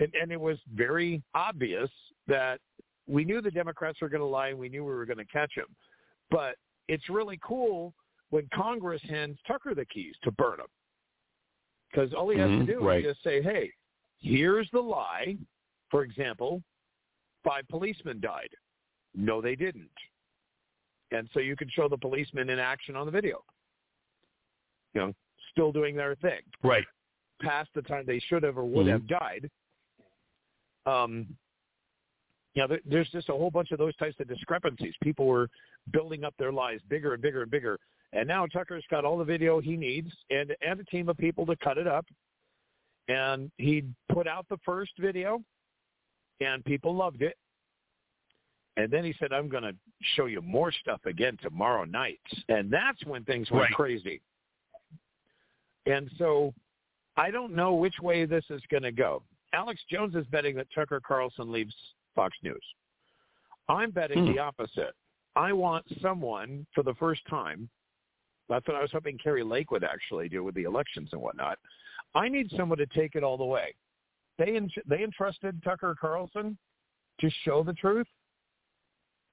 and, 0.00 0.12
and 0.20 0.32
it 0.32 0.40
was 0.40 0.58
very 0.74 1.22
obvious 1.36 1.88
that 2.26 2.58
we 3.06 3.24
knew 3.24 3.40
the 3.40 3.52
Democrats 3.52 4.00
were 4.00 4.08
going 4.08 4.22
to 4.22 4.26
lie 4.26 4.48
and 4.48 4.58
we 4.58 4.68
knew 4.68 4.84
we 4.84 4.90
were 4.90 5.06
going 5.06 5.18
to 5.18 5.24
catch 5.24 5.52
them. 5.54 5.68
But 6.32 6.56
it's 6.88 7.08
really 7.08 7.38
cool 7.46 7.94
when 8.30 8.48
Congress 8.52 9.00
hands 9.08 9.38
Tucker 9.46 9.76
the 9.76 9.84
keys 9.84 10.16
to 10.24 10.32
burn 10.32 10.56
them. 10.56 10.66
Because 11.92 12.12
all 12.12 12.28
he 12.28 12.40
has 12.40 12.50
Mhm, 12.50 12.66
to 12.66 12.72
do 12.72 12.84
right. 12.88 13.04
is 13.04 13.12
just 13.12 13.22
say, 13.22 13.40
hey, 13.40 13.72
here's 14.18 14.68
the 14.72 14.80
lie. 14.80 15.38
For 15.92 16.02
example, 16.02 16.60
five 17.44 17.68
policemen 17.68 18.18
died. 18.18 18.50
No, 19.14 19.40
they 19.40 19.54
didn't. 19.54 19.92
And 21.12 21.28
so 21.32 21.40
you 21.40 21.56
can 21.56 21.68
show 21.68 21.88
the 21.88 21.98
policemen 21.98 22.50
in 22.50 22.58
action 22.58 22.96
on 22.96 23.06
the 23.06 23.12
video. 23.12 23.42
You 24.94 25.00
know, 25.00 25.14
still 25.50 25.72
doing 25.72 25.96
their 25.96 26.14
thing. 26.16 26.40
Right. 26.62 26.84
Past 27.40 27.70
the 27.74 27.82
time 27.82 28.04
they 28.06 28.20
should 28.20 28.42
have 28.42 28.58
or 28.58 28.64
would 28.64 28.86
Mhm. 28.86 28.90
have 28.90 29.06
died. 29.06 29.50
Um, 30.86 31.36
you 32.54 32.62
know, 32.62 32.68
there, 32.68 32.80
there's 32.84 33.10
just 33.10 33.28
a 33.28 33.32
whole 33.32 33.50
bunch 33.50 33.70
of 33.70 33.78
those 33.78 33.94
types 33.96 34.18
of 34.20 34.28
discrepancies. 34.28 34.94
People 35.02 35.26
were 35.26 35.48
building 35.92 36.24
up 36.24 36.34
their 36.36 36.52
lies 36.52 36.80
bigger 36.88 37.14
and 37.14 37.22
bigger 37.22 37.42
and 37.42 37.50
bigger. 37.50 37.78
And 38.12 38.26
now 38.26 38.46
Tucker's 38.46 38.84
got 38.90 39.04
all 39.04 39.16
the 39.18 39.24
video 39.24 39.60
he 39.60 39.76
needs 39.76 40.10
and 40.30 40.54
and 40.60 40.80
a 40.80 40.84
team 40.84 41.08
of 41.08 41.16
people 41.16 41.46
to 41.46 41.56
cut 41.56 41.78
it 41.78 41.86
up. 41.86 42.06
And 43.08 43.50
he 43.56 43.84
put 44.08 44.26
out 44.26 44.48
the 44.48 44.58
first 44.58 44.92
video, 44.98 45.42
and 46.40 46.64
people 46.64 46.94
loved 46.94 47.22
it. 47.22 47.36
And 48.80 48.90
then 48.90 49.04
he 49.04 49.12
said, 49.18 49.32
"I'm 49.32 49.48
going 49.48 49.62
to 49.62 49.74
show 50.14 50.26
you 50.26 50.40
more 50.40 50.72
stuff 50.72 51.04
again 51.04 51.36
tomorrow 51.42 51.84
night." 51.84 52.20
And 52.48 52.70
that's 52.70 53.04
when 53.04 53.24
things 53.24 53.50
went 53.50 53.64
Right. 53.64 53.72
crazy. 53.72 54.20
And 55.86 56.10
so, 56.18 56.54
I 57.16 57.30
don't 57.30 57.54
know 57.54 57.74
which 57.74 57.98
way 58.00 58.24
this 58.24 58.44
is 58.50 58.62
going 58.70 58.82
to 58.82 58.92
go. 58.92 59.22
Alex 59.52 59.82
Jones 59.90 60.14
is 60.14 60.26
betting 60.26 60.54
that 60.56 60.70
Tucker 60.70 61.00
Carlson 61.00 61.50
leaves 61.50 61.74
Fox 62.14 62.36
News. 62.42 62.64
I'm 63.68 63.90
betting 63.90 64.20
Hmm. 64.24 64.32
the 64.32 64.38
opposite. 64.38 64.94
I 65.36 65.52
want 65.52 65.86
someone 66.00 66.66
for 66.74 66.82
the 66.82 66.94
first 66.94 67.24
time. 67.26 67.68
That's 68.48 68.66
what 68.66 68.76
I 68.76 68.82
was 68.82 68.90
hoping 68.90 69.16
Kari 69.18 69.44
Lake 69.44 69.70
would 69.70 69.84
actually 69.84 70.28
do 70.28 70.42
with 70.42 70.54
the 70.54 70.64
elections 70.64 71.12
and 71.12 71.20
whatnot. 71.20 71.58
I 72.14 72.28
need 72.28 72.50
someone 72.52 72.78
to 72.78 72.86
take 72.86 73.14
it 73.14 73.22
all 73.22 73.36
the 73.36 73.44
way. 73.44 73.74
They 74.38 74.58
they 74.86 75.04
entrusted 75.04 75.62
Tucker 75.62 75.94
Carlson 75.94 76.58
to 77.20 77.30
show 77.44 77.62
the 77.62 77.74
truth. 77.74 78.08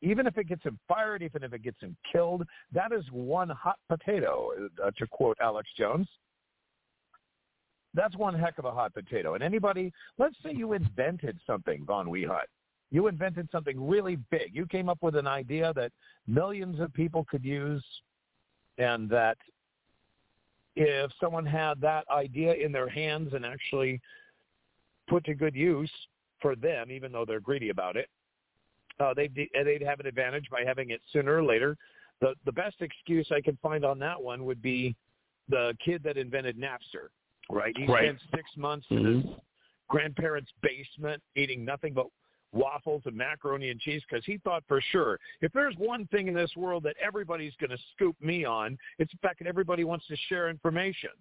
Even 0.01 0.27
if 0.27 0.37
it 0.37 0.47
gets 0.47 0.63
him 0.63 0.77
fired, 0.87 1.23
even 1.23 1.43
if 1.43 1.53
it 1.53 1.63
gets 1.63 1.79
him 1.81 1.95
killed, 2.11 2.43
that 2.71 2.91
is 2.91 3.03
one 3.11 3.49
hot 3.49 3.79
potato, 3.89 4.49
uh, 4.83 4.91
to 4.97 5.07
quote 5.07 5.37
Alex 5.41 5.67
Jones. 5.77 6.07
That's 7.93 8.15
one 8.15 8.35
heck 8.35 8.59
of 8.59 8.65
a 8.65 8.71
hot 8.71 8.93
potato. 8.93 9.33
And 9.33 9.43
anybody, 9.43 9.91
let's 10.19 10.35
say 10.43 10.51
you 10.53 10.73
invented 10.73 11.39
something, 11.47 11.83
Von 11.85 12.07
Wehunt. 12.07 12.45
You 12.91 13.07
invented 13.07 13.49
something 13.51 13.87
really 13.87 14.17
big. 14.29 14.51
You 14.53 14.65
came 14.65 14.87
up 14.87 14.99
with 15.01 15.15
an 15.15 15.27
idea 15.27 15.73
that 15.75 15.91
millions 16.27 16.79
of 16.79 16.93
people 16.93 17.25
could 17.29 17.43
use 17.43 17.83
and 18.77 19.09
that 19.09 19.37
if 20.75 21.11
someone 21.19 21.45
had 21.45 21.81
that 21.81 22.05
idea 22.09 22.53
in 22.53 22.71
their 22.71 22.87
hands 22.87 23.33
and 23.33 23.45
actually 23.45 23.99
put 25.09 25.25
to 25.25 25.33
good 25.33 25.55
use 25.55 25.91
for 26.39 26.55
them, 26.55 26.91
even 26.91 27.11
though 27.11 27.25
they're 27.25 27.39
greedy 27.39 27.69
about 27.69 27.97
it, 27.97 28.09
uh, 28.99 29.13
they'd, 29.13 29.33
they'd 29.35 29.83
have 29.83 29.99
an 29.99 30.05
advantage 30.07 30.49
by 30.49 30.63
having 30.65 30.91
it 30.91 31.01
sooner 31.11 31.37
or 31.37 31.43
later. 31.43 31.77
The, 32.21 32.33
the 32.45 32.51
best 32.51 32.77
excuse 32.81 33.27
I 33.31 33.41
can 33.41 33.57
find 33.61 33.85
on 33.85 33.99
that 33.99 34.21
one 34.21 34.45
would 34.45 34.61
be 34.61 34.95
the 35.49 35.75
kid 35.83 36.01
that 36.03 36.17
invented 36.17 36.57
Napster, 36.57 37.09
right? 37.49 37.75
He 37.77 37.85
Right. 37.85 38.05
spent 38.05 38.19
six 38.35 38.49
months 38.57 38.87
in 38.89 39.05
his 39.05 39.23
grandparents' 39.87 40.51
basement 40.61 41.21
eating 41.35 41.63
nothing 41.63 41.93
but 41.93 42.07
waffles 42.53 43.03
and 43.05 43.15
macaroni 43.15 43.69
and 43.69 43.79
cheese 43.79 44.01
because 44.09 44.25
he 44.25 44.37
thought 44.39 44.63
for 44.67 44.81
sure 44.91 45.19
if 45.41 45.51
there's 45.51 45.75
one 45.77 46.07
thing 46.07 46.27
in 46.27 46.33
this 46.33 46.55
world 46.55 46.81
that 46.83 46.95
everybody's 47.01 47.53
going 47.59 47.69
to 47.69 47.77
scoop 47.93 48.15
me 48.21 48.45
on, 48.45 48.77
it's 48.99 49.11
the 49.11 49.17
fact 49.19 49.39
that 49.39 49.47
everybody 49.47 49.83
wants 49.83 50.07
to 50.07 50.15
share 50.27 50.49
information. 50.49 51.11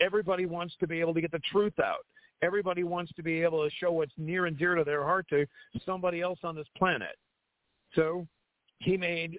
Everybody 0.00 0.46
wants 0.46 0.74
to 0.80 0.86
be 0.86 1.00
able 1.00 1.14
to 1.14 1.20
get 1.20 1.30
the 1.30 1.40
truth 1.50 1.78
out. 1.78 2.04
Everybody 2.42 2.84
wants 2.84 3.12
to 3.14 3.22
be 3.22 3.42
able 3.42 3.64
to 3.64 3.74
show 3.76 3.92
what's 3.92 4.12
near 4.18 4.46
and 4.46 4.58
dear 4.58 4.74
to 4.74 4.84
their 4.84 5.04
heart 5.04 5.26
to 5.30 5.46
somebody 5.84 6.20
else 6.20 6.38
on 6.42 6.54
this 6.54 6.68
planet. 6.76 7.16
So 7.94 8.26
he 8.80 8.96
made 8.96 9.38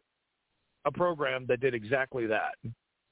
a 0.86 0.92
program 0.92 1.46
that 1.48 1.60
did 1.60 1.74
exactly 1.74 2.26
that. 2.28 2.56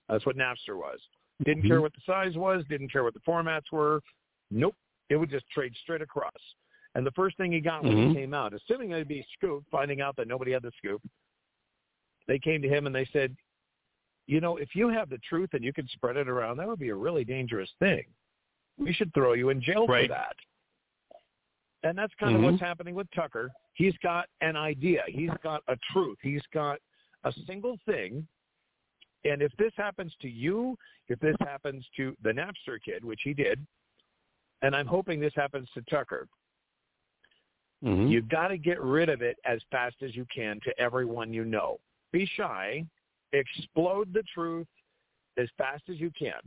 That's 0.09 0.25
what 0.25 0.37
Napster 0.37 0.75
was. 0.75 0.99
Didn't 1.43 1.63
care 1.63 1.79
Mhm. 1.79 1.81
what 1.83 1.93
the 1.93 2.01
size 2.01 2.37
was, 2.37 2.65
didn't 2.65 2.89
care 2.89 3.03
what 3.03 3.13
the 3.13 3.19
formats 3.21 3.71
were. 3.71 4.01
Nope. 4.49 4.75
It 5.09 5.17
would 5.17 5.29
just 5.29 5.47
trade 5.49 5.75
straight 5.75 6.01
across. 6.01 6.55
And 6.95 7.05
the 7.05 7.11
first 7.11 7.35
thing 7.37 7.51
he 7.51 7.59
got 7.59 7.83
when 7.83 7.93
Mhm. 7.93 8.07
he 8.09 8.13
came 8.15 8.33
out, 8.33 8.53
assuming 8.53 8.89
they'd 8.89 9.07
be 9.07 9.21
scooped, 9.33 9.69
finding 9.69 10.01
out 10.01 10.15
that 10.15 10.27
nobody 10.27 10.51
had 10.51 10.63
the 10.63 10.71
scoop, 10.71 11.01
they 12.25 12.39
came 12.39 12.61
to 12.61 12.69
him 12.69 12.87
and 12.87 12.95
they 12.95 13.05
said, 13.05 13.35
you 14.27 14.39
know, 14.39 14.57
if 14.57 14.75
you 14.75 14.87
have 14.87 15.09
the 15.09 15.19
truth 15.19 15.53
and 15.53 15.63
you 15.63 15.73
can 15.73 15.87
spread 15.89 16.17
it 16.17 16.27
around, 16.27 16.57
that 16.57 16.67
would 16.67 16.79
be 16.79 16.89
a 16.89 16.95
really 16.95 17.23
dangerous 17.25 17.71
thing. 17.73 18.05
We 18.77 18.93
should 18.93 19.13
throw 19.13 19.33
you 19.33 19.49
in 19.49 19.61
jail 19.61 19.87
Right. 19.87 20.07
for 20.09 20.15
that. 20.15 20.35
And 21.83 21.97
that's 21.97 22.13
kind 22.15 22.35
Mhm. 22.35 22.39
of 22.39 22.43
what's 22.51 22.61
happening 22.61 22.95
with 22.95 23.09
Tucker. 23.11 23.51
He's 23.73 23.95
got 23.97 24.29
an 24.41 24.55
idea. 24.55 25.03
He's 25.07 25.31
got 25.41 25.63
a 25.67 25.77
truth. 25.91 26.17
He's 26.21 26.45
got 26.47 26.79
a 27.23 27.31
single 27.31 27.77
thing. 27.85 28.27
And 29.23 29.41
if 29.41 29.51
this 29.57 29.73
happens 29.75 30.15
to 30.17 30.29
you, 30.29 30.77
if 31.07 31.19
this 31.19 31.35
happens 31.39 31.87
to 31.97 32.15
the 32.21 32.31
Napster 32.31 32.81
kid, 32.81 33.03
which 33.03 33.21
he 33.23 33.33
did, 33.33 33.65
and 34.61 34.75
I'm 34.75 34.87
hoping 34.87 35.19
this 35.19 35.35
happens 35.35 35.69
to 35.71 35.81
Tucker, 35.83 36.27
Mhm. 37.83 38.09
You've 38.09 38.29
got 38.29 38.47
to 38.47 38.57
get 38.57 38.81
rid 38.81 39.09
of 39.09 39.21
it 39.21 39.37
as 39.45 39.61
fast 39.69 40.01
as 40.01 40.15
you 40.15 40.25
can 40.25 40.59
to 40.61 40.79
everyone 40.79 41.33
you 41.33 41.45
know. 41.45 41.79
Be 42.11 42.25
shy. 42.25 42.85
Explode 43.31 44.11
the 44.13 44.23
truth 44.23 44.67
as 45.37 45.49
fast 45.51 45.87
as 45.89 45.99
you 45.99 46.09
can. 46.11 46.39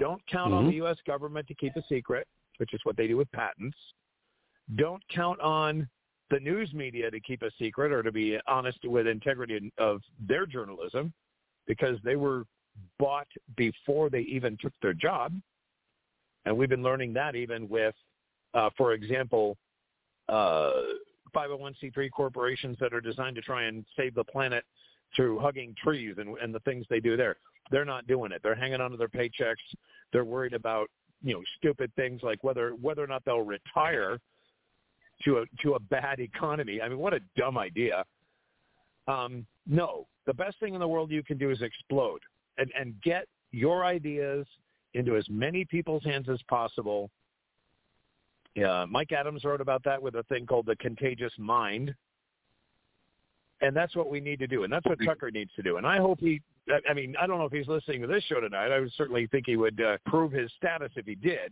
Don't 0.00 0.24
count 0.26 0.52
on 0.52 0.64
Mhm. 0.64 0.68
the 0.70 0.74
U.S. 0.76 1.00
government 1.06 1.46
to 1.48 1.54
keep 1.54 1.76
a 1.76 1.82
secret, 1.82 2.26
which 2.58 2.74
is 2.74 2.84
what 2.84 2.96
they 2.96 3.06
do 3.06 3.16
with 3.16 3.30
patents. 3.32 3.76
Don't 4.76 5.06
count 5.08 5.40
on 5.40 5.88
the 6.30 6.40
news 6.40 6.72
media 6.72 7.10
to 7.10 7.20
keep 7.20 7.42
a 7.42 7.50
secret 7.52 7.92
or 7.92 8.02
to 8.02 8.10
be 8.10 8.38
honest 8.46 8.84
with 8.84 9.06
integrity 9.06 9.72
of 9.78 10.02
their 10.18 10.46
journalism 10.46 11.12
because 11.66 12.00
they 12.02 12.16
were 12.16 12.44
bought 12.98 13.28
before 13.56 14.10
they 14.10 14.22
even 14.22 14.56
took 14.56 14.72
their 14.80 14.94
job. 14.94 15.32
And 16.44 16.56
we've 16.56 16.68
been 16.68 16.82
learning 16.82 17.12
that 17.12 17.36
even 17.36 17.68
with, 17.68 17.94
uh, 18.54 18.70
for 18.76 18.94
example, 18.94 19.56
uh, 20.28 20.72
501c3 21.34 22.10
corporations 22.10 22.78
that 22.80 22.92
are 22.92 23.00
designed 23.00 23.36
to 23.36 23.42
try 23.42 23.64
and 23.64 23.84
save 23.96 24.14
the 24.14 24.24
planet 24.24 24.64
through 25.14 25.38
hugging 25.38 25.74
trees 25.74 26.16
and, 26.18 26.36
and 26.38 26.54
the 26.54 26.60
things 26.60 26.86
they 26.88 27.00
do 27.00 27.16
there. 27.16 27.36
They're 27.70 27.84
not 27.84 28.06
doing 28.06 28.32
it. 28.32 28.40
They're 28.42 28.54
hanging 28.54 28.80
on 28.80 28.90
to 28.90 28.96
their 28.96 29.08
paychecks. 29.08 29.54
They're 30.12 30.24
worried 30.24 30.54
about 30.54 30.88
you 31.22 31.34
know 31.34 31.42
stupid 31.58 31.90
things 31.96 32.22
like 32.22 32.44
whether 32.44 32.70
whether 32.80 33.02
or 33.02 33.06
not 33.06 33.24
they'll 33.24 33.40
retire 33.40 34.18
to 35.24 35.38
a 35.38 35.44
to 35.62 35.74
a 35.74 35.80
bad 35.80 36.20
economy. 36.20 36.80
I 36.82 36.88
mean, 36.88 36.98
what 36.98 37.14
a 37.14 37.20
dumb 37.36 37.58
idea. 37.58 38.04
Um, 39.08 39.46
no, 39.66 40.06
the 40.26 40.34
best 40.34 40.58
thing 40.60 40.74
in 40.74 40.80
the 40.80 40.88
world 40.88 41.10
you 41.10 41.22
can 41.22 41.38
do 41.38 41.50
is 41.50 41.62
explode 41.62 42.20
and 42.58 42.70
and 42.78 42.94
get 43.02 43.26
your 43.52 43.84
ideas 43.84 44.46
into 44.94 45.16
as 45.16 45.24
many 45.28 45.64
people's 45.64 46.04
hands 46.04 46.28
as 46.28 46.40
possible. 46.48 47.10
Yeah, 48.54 48.84
Mike 48.88 49.12
Adams 49.12 49.44
wrote 49.44 49.60
about 49.60 49.82
that 49.84 50.00
with 50.00 50.14
a 50.14 50.22
thing 50.24 50.46
called 50.46 50.66
the 50.66 50.76
contagious 50.76 51.32
mind. 51.38 51.94
And 53.64 53.74
that's 53.74 53.96
what 53.96 54.10
we 54.10 54.20
need 54.20 54.38
to 54.40 54.46
do. 54.46 54.64
And 54.64 54.72
that's 54.72 54.84
what 54.84 54.98
Tucker 55.02 55.30
needs 55.30 55.50
to 55.56 55.62
do. 55.62 55.78
And 55.78 55.86
I 55.86 55.96
hope 55.96 56.20
he, 56.20 56.42
I 56.88 56.92
mean, 56.92 57.14
I 57.18 57.26
don't 57.26 57.38
know 57.38 57.46
if 57.46 57.52
he's 57.52 57.66
listening 57.66 58.02
to 58.02 58.06
this 58.06 58.22
show 58.24 58.38
tonight. 58.38 58.70
I 58.70 58.78
would 58.78 58.92
certainly 58.94 59.26
think 59.26 59.46
he 59.46 59.56
would 59.56 59.80
uh, 59.80 59.96
prove 60.04 60.32
his 60.32 60.52
status 60.58 60.90
if 60.96 61.06
he 61.06 61.14
did. 61.14 61.50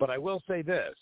But 0.00 0.10
I 0.10 0.18
will 0.18 0.42
say 0.48 0.60
this. 0.60 0.96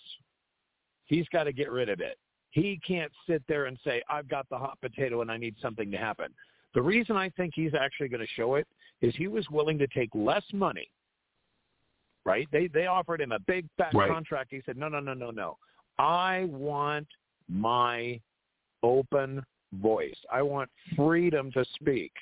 He's 1.07 1.27
got 1.29 1.45
to 1.45 1.53
get 1.53 1.71
rid 1.71 1.89
of 1.89 2.01
it. 2.01 2.19
He 2.51 2.79
can't 2.87 3.11
sit 3.27 3.43
there 3.49 3.67
and 3.67 3.79
say, 3.85 4.03
I've 4.11 4.29
got 4.29 4.47
the 4.51 4.59
hot 4.59 4.79
potato 4.83 5.23
and 5.23 5.31
I 5.31 5.39
need 5.39 5.55
something 5.63 5.91
to 5.91 5.97
happen. 5.97 6.27
The 6.75 6.83
reason 6.83 7.17
I 7.17 7.31
think 7.31 7.55
he's 7.57 7.73
actually 7.73 8.09
going 8.09 8.21
to 8.21 8.33
show 8.35 8.57
it 8.57 8.67
is 9.01 9.15
he 9.17 9.29
was 9.29 9.49
willing 9.51 9.79
to 9.79 9.87
take 9.87 10.11
less 10.15 10.45
money. 10.53 10.91
Right? 12.27 12.49
They 12.53 12.67
they 12.67 12.87
offered 12.87 13.21
him 13.23 13.33
a 13.33 13.39
big 13.39 13.67
fat 13.79 13.95
Right. 13.95 14.11
contract. 14.11 14.49
He 14.51 14.61
said, 14.67 14.77
"No, 14.77 14.89
no, 14.89 15.01
no, 15.01 15.15
no, 15.15 15.31
no. 15.31 15.57
I 15.97 16.45
want 16.51 17.07
my 17.49 18.21
open 18.83 19.45
voice. 19.73 20.17
I 20.31 20.43
want 20.43 20.71
freedom 20.95 21.51
to 21.53 21.65
speak." 21.65 22.13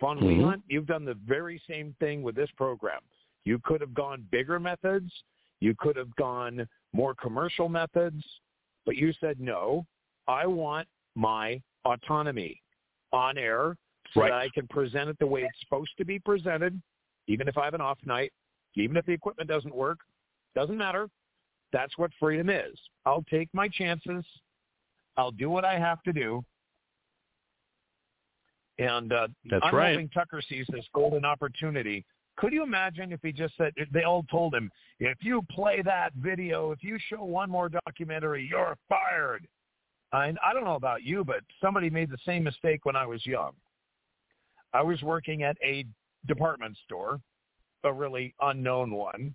Von 0.00 0.18
Mhm. 0.18 0.22
Leland, 0.22 0.62
you've 0.66 0.86
done 0.86 1.04
the 1.04 1.14
very 1.14 1.58
same 1.66 1.92
thing 1.94 2.22
with 2.22 2.34
this 2.34 2.50
program. 2.52 3.02
You 3.44 3.58
could 3.58 3.80
have 3.80 3.94
gone 3.94 4.22
bigger 4.30 4.58
methods. 4.58 5.24
You 5.60 5.74
could 5.74 5.96
have 5.96 6.14
gone 6.16 6.68
more 6.92 7.14
commercial 7.14 7.68
methods, 7.68 8.40
but 8.84 8.96
you 8.96 9.12
said 9.14 9.40
no. 9.40 9.86
I 10.26 10.46
want 10.46 10.88
my 11.14 11.62
autonomy 11.84 12.62
on 13.12 13.36
air 13.36 13.76
so 14.12 14.20
Right. 14.20 14.30
that 14.30 14.38
I 14.38 14.48
can 14.50 14.66
present 14.68 15.10
it 15.10 15.18
the 15.18 15.26
way 15.26 15.42
it's 15.44 15.60
supposed 15.60 15.96
to 15.98 16.04
be 16.04 16.18
presented, 16.18 16.80
even 17.26 17.48
if 17.48 17.58
I 17.58 17.64
have 17.64 17.74
an 17.74 17.80
off 17.80 18.04
night, 18.06 18.32
even 18.74 18.96
if 18.96 19.04
the 19.04 19.12
equipment 19.12 19.48
doesn't 19.48 19.74
work. 19.74 20.00
Doesn't 20.54 20.76
matter. 20.76 21.10
That's 21.72 21.96
what 21.98 22.12
freedom 22.14 22.50
is. 22.50 22.78
I'll 23.04 23.24
take 23.24 23.52
my 23.54 23.68
chances. 23.68 24.24
I'll 25.16 25.30
do 25.30 25.50
what 25.50 25.64
I 25.64 25.78
have 25.78 26.02
to 26.04 26.12
do. 26.12 26.44
And 28.78 29.12
uh, 29.12 29.28
That's 29.50 29.64
I'm 29.64 29.74
right. 29.74 29.92
hoping 29.92 30.08
Tucker 30.08 30.40
sees 30.48 30.66
this 30.70 30.84
golden 30.94 31.24
opportunity. 31.24 32.04
Could 32.36 32.54
you 32.54 32.62
imagine 32.62 33.12
if 33.12 33.20
he 33.22 33.32
just 33.32 33.54
said, 33.58 33.72
they 33.92 34.04
all 34.04 34.24
told 34.30 34.54
him, 34.54 34.70
if 34.98 35.18
you 35.20 35.42
play 35.50 35.82
that 35.82 36.14
video, 36.14 36.72
if 36.72 36.82
you 36.82 36.96
show 37.10 37.22
one 37.22 37.50
more 37.50 37.68
documentary, 37.68 38.48
you're 38.48 38.76
fired. 38.88 39.46
I, 40.12 40.34
I 40.42 40.54
don't 40.54 40.64
know 40.64 40.76
about 40.76 41.02
you, 41.02 41.24
but 41.24 41.40
somebody 41.60 41.90
made 41.90 42.10
the 42.10 42.18
same 42.24 42.42
mistake 42.42 42.84
when 42.84 42.96
I 42.96 43.04
was 43.04 43.24
young. 43.26 43.52
I 44.72 44.82
was 44.82 45.02
working 45.02 45.42
at 45.42 45.56
a 45.62 45.84
department 46.26 46.78
store, 46.84 47.20
a 47.84 47.92
really 47.92 48.34
unknown 48.40 48.92
one. 48.92 49.34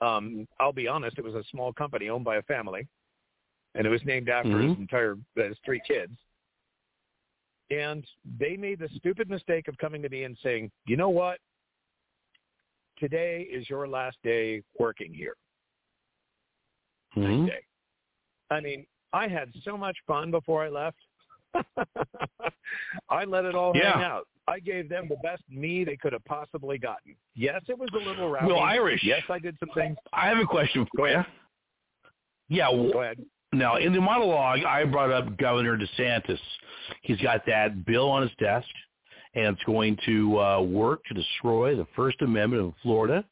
Um, 0.00 0.46
I'll 0.58 0.72
be 0.72 0.88
honest, 0.88 1.18
it 1.18 1.24
was 1.24 1.34
a 1.34 1.44
small 1.50 1.72
company 1.72 2.08
owned 2.08 2.24
by 2.24 2.36
a 2.36 2.42
family, 2.42 2.86
and 3.76 3.86
it 3.86 3.90
was 3.90 4.04
named 4.04 4.28
after 4.28 4.58
his 4.58 4.72
Mhm. 4.72 4.78
entire 4.78 5.16
his 5.34 5.58
three 5.60 5.80
kids. 5.86 6.12
And 7.70 8.08
they 8.38 8.56
made 8.56 8.78
the 8.78 8.88
stupid 8.90 9.28
mistake 9.28 9.68
of 9.68 9.76
coming 9.78 10.02
to 10.02 10.08
me 10.08 10.24
and 10.24 10.38
saying, 10.38 10.70
"You 10.86 10.96
know 10.96 11.10
what? 11.10 11.40
Today 12.96 13.42
is 13.42 13.68
your 13.68 13.86
last 13.88 14.20
day 14.22 14.62
working 14.78 15.12
here." 15.12 15.36
Mhm. 17.14 17.46
Day. 17.48 17.64
I 18.50 18.60
mean, 18.60 18.86
I 19.12 19.26
had 19.28 19.52
so 19.62 19.76
much 19.76 20.00
fun 20.06 20.30
before 20.30 20.62
I 20.62 20.68
left. 20.68 20.98
I 23.08 23.24
let 23.24 23.44
it 23.44 23.54
all 23.54 23.72
hang 23.74 24.02
out. 24.02 24.28
I 24.48 24.60
gave 24.60 24.88
them 24.88 25.08
the 25.08 25.16
best 25.16 25.42
me 25.48 25.82
they 25.82 25.96
could 25.96 26.12
have 26.12 26.24
possibly 26.24 26.78
gotten. 26.78 27.16
Yes, 27.34 27.62
it 27.68 27.76
was 27.76 27.90
a 27.94 27.98
little 27.98 28.30
rowdy. 28.30 28.46
Well, 28.46 28.60
Irish. 28.60 29.02
Yes, 29.02 29.28
I 29.28 29.40
did 29.40 29.58
some 29.58 29.70
things. 29.70 29.96
I 30.12 30.28
have 30.28 30.38
a 30.38 30.46
question 30.46 30.86
for 30.94 31.08
you. 31.08 31.24
Yeah. 32.48 32.70
Go 32.70 33.02
ahead. 33.02 33.24
Now, 33.52 33.76
in 33.76 33.92
the 33.92 34.00
monologue, 34.00 34.60
I 34.64 34.84
brought 34.84 35.10
up 35.10 35.36
Governor 35.38 35.78
DeSantis. 35.78 36.38
He's 37.02 37.20
got 37.20 37.46
that 37.46 37.84
bill 37.86 38.08
on 38.10 38.22
his 38.22 38.30
desk, 38.38 38.68
and 39.34 39.54
it's 39.56 39.64
going 39.64 39.96
to 40.06 40.38
uh, 40.40 40.60
work 40.62 41.04
to 41.06 41.14
destroy 41.14 41.76
the 41.76 41.86
First 41.94 42.20
Amendment 42.22 42.62
in 42.62 42.74
Florida. 42.82 43.24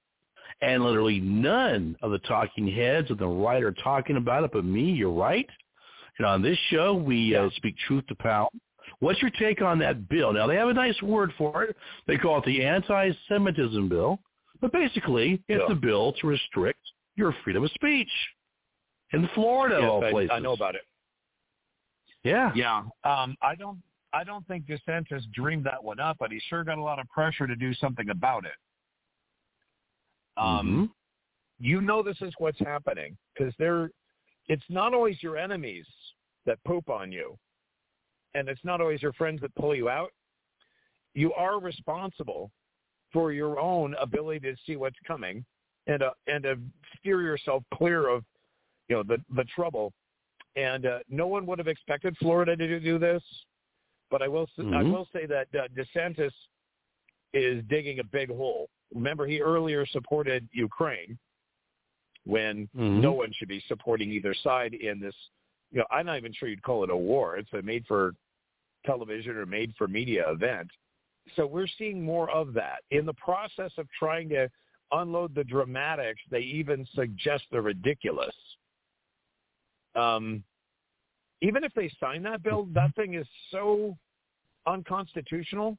And 0.63 0.83
literally 0.83 1.21
none 1.21 1.97
of 2.01 2.11
the 2.13 2.21
talking 2.21 2.67
heads 2.69 3.11
of 3.11 3.19
the 3.19 3.27
right 3.27 3.63
are 3.63 3.73
talking 3.73 4.17
about 4.17 4.45
it 4.45 4.51
but 4.53 4.65
me. 4.65 4.93
You're 4.93 5.13
right. 5.13 5.49
And 6.19 6.27
on 6.27 6.43
this 6.43 6.57
show, 6.71 6.95
we 6.95 7.35
uh, 7.35 7.51
speak 7.57 7.75
truth 7.87 8.07
to 8.07 8.15
power. 8.15 8.49
What's 9.01 9.21
your 9.21 9.33
take 9.33 9.61
on 9.61 9.79
that 9.81 10.09
bill? 10.09 10.33
Now, 10.33 10.47
they 10.47 10.55
have 10.55 10.69
a 10.69 10.75
nice 10.75 11.01
word 11.03 11.33
for 11.37 11.65
it. 11.65 11.77
They 12.07 12.17
call 12.17 12.39
it 12.39 12.45
the 12.45 12.65
anti-Semitism 12.65 13.89
bill. 13.89 14.21
But 14.61 14.73
basically, 14.73 15.43
it's 15.49 15.63
Yeah. 15.69 15.73
a 15.73 15.75
bill 15.75 16.13
to 16.21 16.27
restrict 16.29 16.81
your 17.17 17.35
freedom 17.45 17.65
of 17.65 17.71
speech 17.73 18.09
in 19.13 19.29
Florida, 19.35 19.79
Yes, 19.81 19.89
all 19.91 20.05
I, 20.05 20.11
places. 20.11 20.31
I 20.33 20.39
know 20.39 20.53
about 20.53 20.75
it. 20.75 20.83
Yeah. 22.25 22.51
Yeah. 22.55 22.83
Um, 23.05 23.37
I 23.43 23.55
don't. 23.55 23.79
I 24.13 24.23
don't 24.23 24.47
think 24.47 24.67
DeSantis 24.67 25.23
dreamed 25.33 25.65
that 25.65 25.83
one 25.83 25.99
up, 25.99 26.19
but 26.21 26.31
he 26.31 26.41
sure 26.49 26.63
got 26.63 26.79
a 26.79 26.83
lot 26.83 27.01
of 27.01 27.09
pressure 27.09 27.49
to 27.49 27.57
do 27.57 27.75
something 27.75 28.11
about 28.11 28.45
it. 28.45 28.53
Um, 30.37 30.93
You 31.59 31.81
know 31.81 32.03
this 32.03 32.17
is 32.21 32.33
what's 32.39 32.59
happening 32.61 33.17
because 33.37 33.53
they're. 33.59 33.91
It's 34.49 34.65
not 34.69 34.95
always 34.95 35.23
your 35.23 35.37
enemies 35.37 35.87
that 36.47 36.59
poop 36.65 36.91
on 36.91 37.11
you, 37.11 37.37
and 38.35 38.49
it's 38.49 38.65
not 38.65 38.81
always 38.81 39.03
your 39.03 39.13
friends 39.15 39.41
that 39.41 39.55
pull 39.55 39.75
you 39.75 39.89
out. 39.89 40.11
You 41.15 41.33
are 41.35 41.61
responsible 41.61 42.51
for 43.13 43.33
your 43.33 43.59
own 43.59 43.95
ability 44.01 44.41
to 44.41 44.57
see 44.67 44.77
what's 44.77 44.99
coming, 45.07 45.45
and 45.87 46.03
uh, 46.03 46.11
and 46.27 46.43
to 46.45 46.57
steer 46.99 47.23
yourself 47.23 47.63
clear 47.75 48.09
of, 48.09 48.25
you 48.89 48.97
know, 48.97 49.03
the 49.03 49.19
the 49.35 49.45
trouble 49.45 49.93
and 50.57 50.87
uh, 50.87 50.99
no 51.09 51.27
one 51.27 51.47
would 51.47 51.59
have 51.59 51.69
expected 51.69 52.17
Florida 52.19 52.57
to 52.57 52.81
do 52.81 52.99
this. 52.99 53.23
But 54.11 54.23
I 54.23 54.29
will 54.29 54.45
s 54.45 54.65
I 54.73 54.83
will 54.83 55.09
say 55.13 55.27
that 55.27 55.49
uh, 55.55 55.69
DeSantis 55.77 56.33
is 57.33 57.65
digging 57.69 57.99
a 57.99 58.05
big 58.05 58.29
hole. 58.31 58.69
Remember, 58.95 59.27
he 59.27 59.41
earlier 59.41 59.85
supported 59.87 60.49
Ukraine 60.53 61.19
when 62.25 62.69
Mhm. 62.75 63.01
no 63.01 63.13
one 63.13 63.33
should 63.33 63.49
be 63.49 63.61
supporting 63.61 64.11
either 64.11 64.35
side 64.35 64.75
in 64.75 65.01
this. 65.01 65.15
You 65.73 65.79
know, 65.81 65.87
I'm 65.91 66.07
not 66.07 66.17
even 66.19 66.33
sure 66.33 66.49
you'd 66.49 66.63
call 66.63 66.85
it 66.85 66.91
a 66.91 66.97
war. 66.97 67.37
It's 67.37 67.53
a 67.53 67.63
made 67.63 67.85
for 67.87 68.15
television 68.87 69.37
or 69.37 69.47
made 69.47 69.75
for 69.77 69.89
media 69.89 70.31
event. 70.31 70.71
So 71.35 71.47
we're 71.47 71.67
seeing 71.67 72.03
more 72.03 72.31
of 72.31 72.53
that. 72.55 72.85
In 72.91 73.07
the 73.07 73.15
process 73.15 73.73
of 73.79 73.91
trying 73.99 74.29
to 74.29 74.49
unload 74.93 75.35
the 75.35 75.43
dramatics, 75.43 76.23
they 76.31 76.41
even 76.41 76.87
suggest 76.95 77.45
the 77.51 77.61
ridiculous. 77.61 78.37
Um, 79.97 80.43
even 81.41 81.65
if 81.65 81.73
they 81.75 81.91
sign 82.01 82.23
that 82.23 82.43
bill, 82.43 82.69
that 82.73 82.95
thing 82.95 83.15
is 83.15 83.27
so 83.51 83.97
unconstitutional 84.67 85.77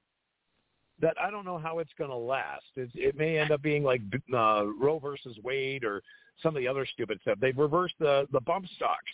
that 1.02 1.16
I 1.22 1.30
don't 1.30 1.46
know 1.46 1.58
how 1.58 1.80
it's 1.80 1.92
going 1.98 2.10
to 2.10 2.16
last. 2.16 2.66
It, 2.76 2.90
it 2.94 3.18
may 3.18 3.38
end 3.38 3.52
up 3.52 3.62
being 3.62 3.84
like 3.84 4.02
uh, 4.34 4.66
Roe 4.80 5.00
versus 5.00 5.38
Wade 5.44 5.84
or 5.84 6.02
some 6.42 6.56
of 6.56 6.62
the 6.62 6.68
other 6.68 6.86
stupid 6.86 7.20
stuff. 7.22 7.38
They've 7.40 7.58
reversed 7.58 7.96
the 8.00 8.28
the 8.32 8.42
bump 8.42 8.66
stocks 8.76 9.12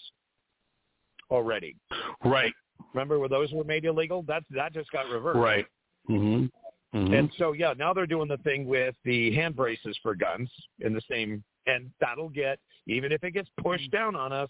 already. 1.29 1.75
Right. 2.23 2.53
Remember 2.93 3.19
where 3.19 3.29
those 3.29 3.51
were 3.51 3.63
made 3.63 3.85
illegal? 3.85 4.23
That 4.23 4.43
that 4.51 4.73
just 4.73 4.91
got 4.91 5.09
reversed. 5.09 5.39
Right. 5.39 5.65
hmm 6.07 6.45
hmm 6.93 7.13
And 7.13 7.31
so 7.37 7.53
yeah, 7.53 7.73
now 7.77 7.93
they're 7.93 8.05
doing 8.05 8.27
the 8.27 8.37
thing 8.37 8.65
with 8.65 8.95
the 9.05 9.33
hand 9.33 9.55
braces 9.55 9.97
for 10.03 10.13
guns 10.15 10.49
in 10.79 10.93
the 10.93 11.01
same, 11.09 11.43
and 11.65 11.89
that'll 11.99 12.29
get 12.29 12.59
even 12.87 13.11
if 13.11 13.23
it 13.23 13.31
gets 13.31 13.49
pushed 13.61 13.91
down 13.91 14.15
on 14.15 14.33
us, 14.33 14.49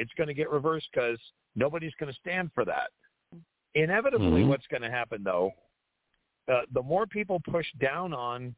it's 0.00 0.12
going 0.14 0.28
to 0.28 0.34
get 0.34 0.50
reversed 0.50 0.88
because 0.92 1.18
nobody's 1.54 1.94
going 2.00 2.12
to 2.12 2.18
stand 2.18 2.50
for 2.54 2.64
that. 2.64 2.90
Inevitably, 3.74 4.42
Mhm. 4.42 4.48
what's 4.48 4.66
going 4.66 4.82
to 4.82 4.90
happen 4.90 5.22
though, 5.22 5.52
uh, 6.48 6.62
the 6.72 6.82
more 6.82 7.06
people 7.06 7.38
push 7.40 7.70
down 7.74 8.12
on, 8.12 8.54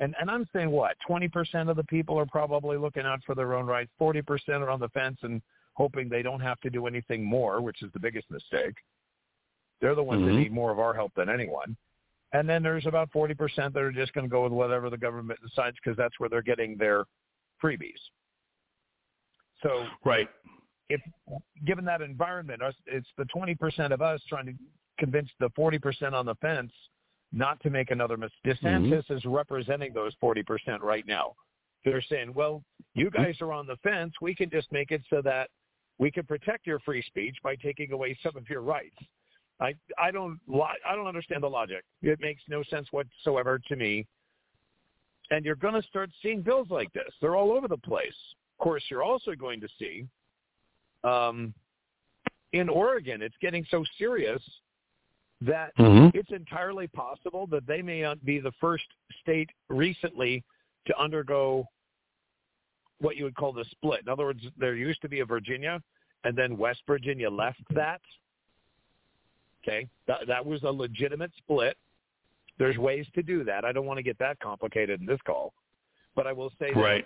and 0.00 0.14
and 0.20 0.30
I'm 0.30 0.46
saying 0.52 0.70
what, 0.70 0.96
20% 1.08 1.68
of 1.68 1.76
the 1.76 1.84
people 1.84 2.18
are 2.18 2.26
probably 2.26 2.76
looking 2.76 3.04
out 3.04 3.22
for 3.24 3.34
their 3.34 3.54
own 3.54 3.66
rights, 3.66 3.92
40% 3.98 4.62
are 4.62 4.70
on 4.70 4.80
the 4.80 4.88
fence 4.90 5.18
and 5.22 5.42
hoping 5.74 6.08
they 6.08 6.22
don't 6.22 6.40
have 6.40 6.60
to 6.60 6.70
do 6.70 6.86
anything 6.86 7.22
more, 7.24 7.60
which 7.60 7.82
is 7.82 7.92
the 7.92 8.00
biggest 8.00 8.30
mistake. 8.30 8.76
They're 9.80 9.94
the 9.94 10.02
ones 10.02 10.24
that 10.24 10.32
Mhm. 10.32 10.38
need 10.44 10.52
more 10.52 10.70
of 10.70 10.78
our 10.78 10.94
help 10.94 11.12
than 11.14 11.28
anyone. 11.28 11.76
And 12.32 12.48
then 12.48 12.62
there's 12.62 12.86
about 12.86 13.10
40% 13.12 13.74
that 13.74 13.82
are 13.82 13.92
just 13.92 14.12
going 14.14 14.24
to 14.24 14.30
go 14.30 14.42
with 14.44 14.52
whatever 14.52 14.88
the 14.90 14.96
government 14.96 15.40
decides 15.42 15.76
because 15.76 15.96
that's 15.96 16.18
where 16.18 16.28
they're 16.28 16.42
getting 16.42 16.76
their 16.76 17.04
freebies. 17.62 18.00
So 19.62 19.86
Right. 20.04 20.28
If 20.88 21.00
given 21.66 21.84
that 21.84 22.00
environment, 22.00 22.62
it's 22.86 23.08
the 23.16 23.24
20% 23.24 23.92
of 23.92 24.02
us 24.02 24.20
trying 24.28 24.46
to 24.46 24.54
convince 24.98 25.28
the 25.40 25.50
40% 25.50 26.12
on 26.12 26.26
the 26.26 26.34
fence 26.36 26.72
not 27.32 27.60
to 27.62 27.70
make 27.70 27.90
another 27.90 28.16
mistake. 28.16 28.60
Mm-hmm. 28.62 28.92
DeSantis 28.92 29.10
is 29.10 29.24
representing 29.24 29.92
those 29.92 30.12
40% 30.22 30.44
right 30.82 31.06
now. 31.06 31.34
They're 31.84 32.02
saying, 32.08 32.32
well, 32.34 32.62
you 32.94 33.10
mm-hmm. 33.10 33.22
guys 33.22 33.36
are 33.40 33.52
on 33.52 33.66
the 33.66 33.76
fence. 33.82 34.12
We 34.20 34.34
can 34.34 34.50
just 34.50 34.70
make 34.72 34.90
it 34.90 35.02
so 35.10 35.20
that 35.22 35.50
we 35.98 36.10
can 36.10 36.24
protect 36.24 36.66
your 36.66 36.78
free 36.80 37.02
speech 37.02 37.36
by 37.42 37.56
taking 37.56 37.92
away 37.92 38.16
some 38.22 38.36
of 38.36 38.48
your 38.48 38.60
rights. 38.60 38.96
I 39.60 39.74
I 39.98 40.10
don't 40.10 40.38
I 40.52 40.94
don't 40.94 41.06
understand 41.06 41.42
the 41.42 41.48
logic. 41.48 41.82
It 42.02 42.20
makes 42.20 42.42
no 42.48 42.62
sense 42.64 42.88
whatsoever 42.90 43.58
to 43.68 43.76
me. 43.76 44.06
And 45.30 45.44
you're 45.44 45.56
going 45.56 45.74
to 45.74 45.88
start 45.88 46.10
seeing 46.22 46.42
bills 46.42 46.68
like 46.70 46.92
this. 46.92 47.12
They're 47.20 47.36
all 47.36 47.50
over 47.50 47.66
the 47.66 47.78
place. 47.78 48.14
Of 48.58 48.62
course, 48.62 48.82
you're 48.90 49.02
also 49.02 49.32
going 49.34 49.60
to 49.60 49.68
see 49.78 50.06
um, 51.04 51.54
in 52.52 52.68
Oregon, 52.68 53.22
it's 53.22 53.36
getting 53.40 53.64
so 53.70 53.84
serious 53.98 54.42
that 55.42 55.74
Mhm. 55.76 56.14
it's 56.14 56.30
entirely 56.30 56.88
possible 56.88 57.46
that 57.48 57.66
they 57.66 57.82
may 57.82 58.00
not 58.02 58.24
be 58.24 58.38
the 58.38 58.52
first 58.52 58.86
state 59.20 59.50
recently 59.68 60.42
to 60.86 60.98
undergo 60.98 61.68
what 62.98 63.16
you 63.16 63.24
would 63.24 63.34
call 63.34 63.52
the 63.52 63.64
split. 63.66 64.00
In 64.00 64.08
other 64.08 64.24
words, 64.24 64.42
there 64.56 64.74
used 64.74 65.02
to 65.02 65.08
be 65.08 65.20
a 65.20 65.26
Virginia, 65.26 65.82
and 66.24 66.36
then 66.36 66.56
West 66.56 66.82
Virginia 66.86 67.28
left 67.28 67.62
that. 67.74 68.00
Okay, 69.62 69.88
that, 70.06 70.26
that 70.26 70.44
was 70.44 70.62
a 70.62 70.70
legitimate 70.70 71.32
split. 71.36 71.76
There's 72.56 72.78
ways 72.78 73.06
to 73.14 73.22
do 73.22 73.44
that. 73.44 73.64
I 73.64 73.72
don't 73.72 73.84
want 73.84 73.98
to 73.98 74.02
get 74.02 74.16
that 74.18 74.38
complicated 74.40 75.00
in 75.00 75.06
this 75.06 75.20
call, 75.22 75.52
but 76.14 76.26
I 76.26 76.32
will 76.32 76.50
say 76.58 76.72
that 76.72 77.04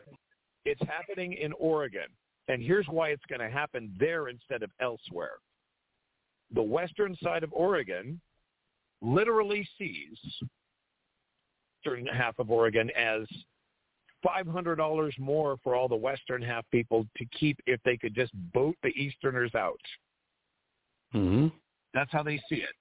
it's 0.64 0.82
happening 0.82 1.32
in 1.32 1.52
Oregon, 1.54 2.06
and 2.50 2.62
here's 2.62 2.86
why 2.88 3.10
it's 3.10 3.24
going 3.28 3.40
to 3.40 3.50
happen 3.50 3.94
there 3.98 4.28
instead 4.28 4.62
of 4.62 4.70
elsewhere. 4.80 5.34
The 6.52 6.62
western 6.62 7.16
side 7.22 7.44
of 7.44 7.52
Oregon 7.52 8.20
literally 9.00 9.66
sees 9.78 10.18
certain 11.84 12.06
half 12.06 12.38
of 12.38 12.50
Oregon 12.50 12.90
as 12.96 13.22
$500 14.26 15.18
more 15.18 15.56
for 15.62 15.74
all 15.74 15.88
the 15.88 15.96
western 15.96 16.42
half 16.42 16.64
people 16.70 17.06
to 17.16 17.24
keep 17.26 17.56
if 17.66 17.80
they 17.84 17.96
could 17.96 18.14
just 18.14 18.32
vote 18.52 18.76
the 18.82 18.90
easterners 18.90 19.54
out. 19.54 19.80
hmm 21.12 21.48
That's 21.94 22.12
how 22.12 22.22
they 22.22 22.42
see 22.48 22.56
it. 22.56 22.74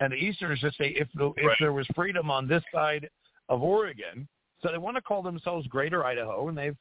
And 0.00 0.12
the 0.12 0.16
Easterners 0.16 0.60
just 0.60 0.76
say 0.76 0.88
if 0.88 1.08
the, 1.14 1.32
if 1.36 1.46
Right. 1.46 1.56
there 1.60 1.72
was 1.72 1.86
freedom 1.94 2.30
on 2.30 2.48
this 2.48 2.62
side 2.72 3.08
of 3.48 3.62
Oregon, 3.62 4.28
so 4.60 4.70
they 4.70 4.78
want 4.78 4.96
to 4.96 5.02
call 5.02 5.22
themselves 5.22 5.66
Greater 5.68 6.04
Idaho, 6.04 6.48
and 6.48 6.58
they've 6.58 6.76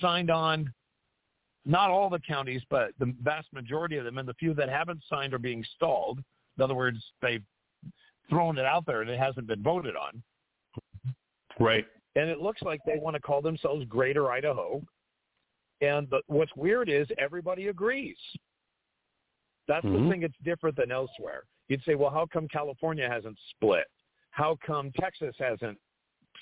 signed 0.00 0.30
on 0.30 0.72
not 1.64 1.90
all 1.90 2.10
the 2.10 2.18
counties, 2.20 2.62
but 2.68 2.90
the 2.98 3.14
vast 3.22 3.52
majority 3.52 3.96
of 3.96 4.04
them, 4.04 4.18
and 4.18 4.28
the 4.28 4.34
few 4.34 4.54
that 4.54 4.68
haven't 4.68 5.02
signed 5.08 5.32
are 5.34 5.38
being 5.38 5.64
stalled. 5.76 6.20
In 6.56 6.62
other 6.62 6.74
words, 6.74 6.98
they've 7.22 7.42
thrown 8.28 8.58
it 8.58 8.64
out 8.64 8.86
there 8.86 9.02
and 9.02 9.10
it 9.10 9.18
hasn't 9.18 9.46
been 9.46 9.62
voted 9.62 9.94
on. 9.96 10.22
Right. 11.58 11.86
And 12.16 12.30
it 12.30 12.40
looks 12.40 12.62
like 12.62 12.80
they 12.86 12.98
want 12.98 13.14
to 13.14 13.20
call 13.20 13.42
themselves 13.42 13.84
Greater 13.86 14.30
Idaho. 14.30 14.82
And 15.80 16.08
the, 16.10 16.20
what's 16.26 16.54
weird 16.56 16.88
is 16.88 17.06
everybody 17.18 17.68
agrees. 17.68 18.16
That's 19.66 19.84
Mhm. 19.84 20.04
the 20.04 20.10
thing 20.10 20.20
that's 20.20 20.36
different 20.42 20.76
than 20.76 20.90
elsewhere. 20.90 21.44
You'd 21.68 21.82
say, 21.84 21.94
well, 21.94 22.10
how 22.10 22.26
come 22.26 22.46
California 22.48 23.08
hasn't 23.08 23.38
split? 23.50 23.86
How 24.30 24.56
come 24.64 24.92
Texas 24.92 25.34
hasn't 25.38 25.78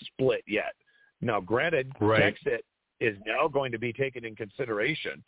split 0.04 0.42
yet? 0.46 0.74
Now, 1.20 1.40
granted, 1.40 1.92
Right. 2.00 2.20
Texas 2.20 2.60
is 3.02 3.18
now 3.26 3.48
going 3.48 3.72
to 3.72 3.78
be 3.78 3.92
taken 3.92 4.24
in 4.24 4.36
consideration 4.36 5.22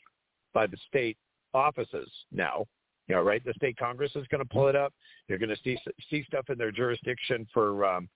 by 0.53 0.67
the 0.67 0.77
state 0.89 1.19
offices 1.53 2.11
now. 2.31 2.65
You 3.09 3.17
know, 3.17 3.23
right? 3.23 3.45
The 3.45 3.53
state 3.55 3.77
Congress 3.77 4.13
is 4.15 4.27
going 4.29 4.43
to 4.43 4.49
pull 4.49 4.69
it 4.69 4.77
up. 4.77 4.95
You're 5.29 5.39
going 5.39 5.51
to 5.51 5.63
see 5.63 5.77
see 6.09 6.25
stuff 6.25 6.49
in 6.49 6.57
their 6.57 6.73
jurisdiction 6.73 7.47
for 7.53 7.85
um, 7.85 8.09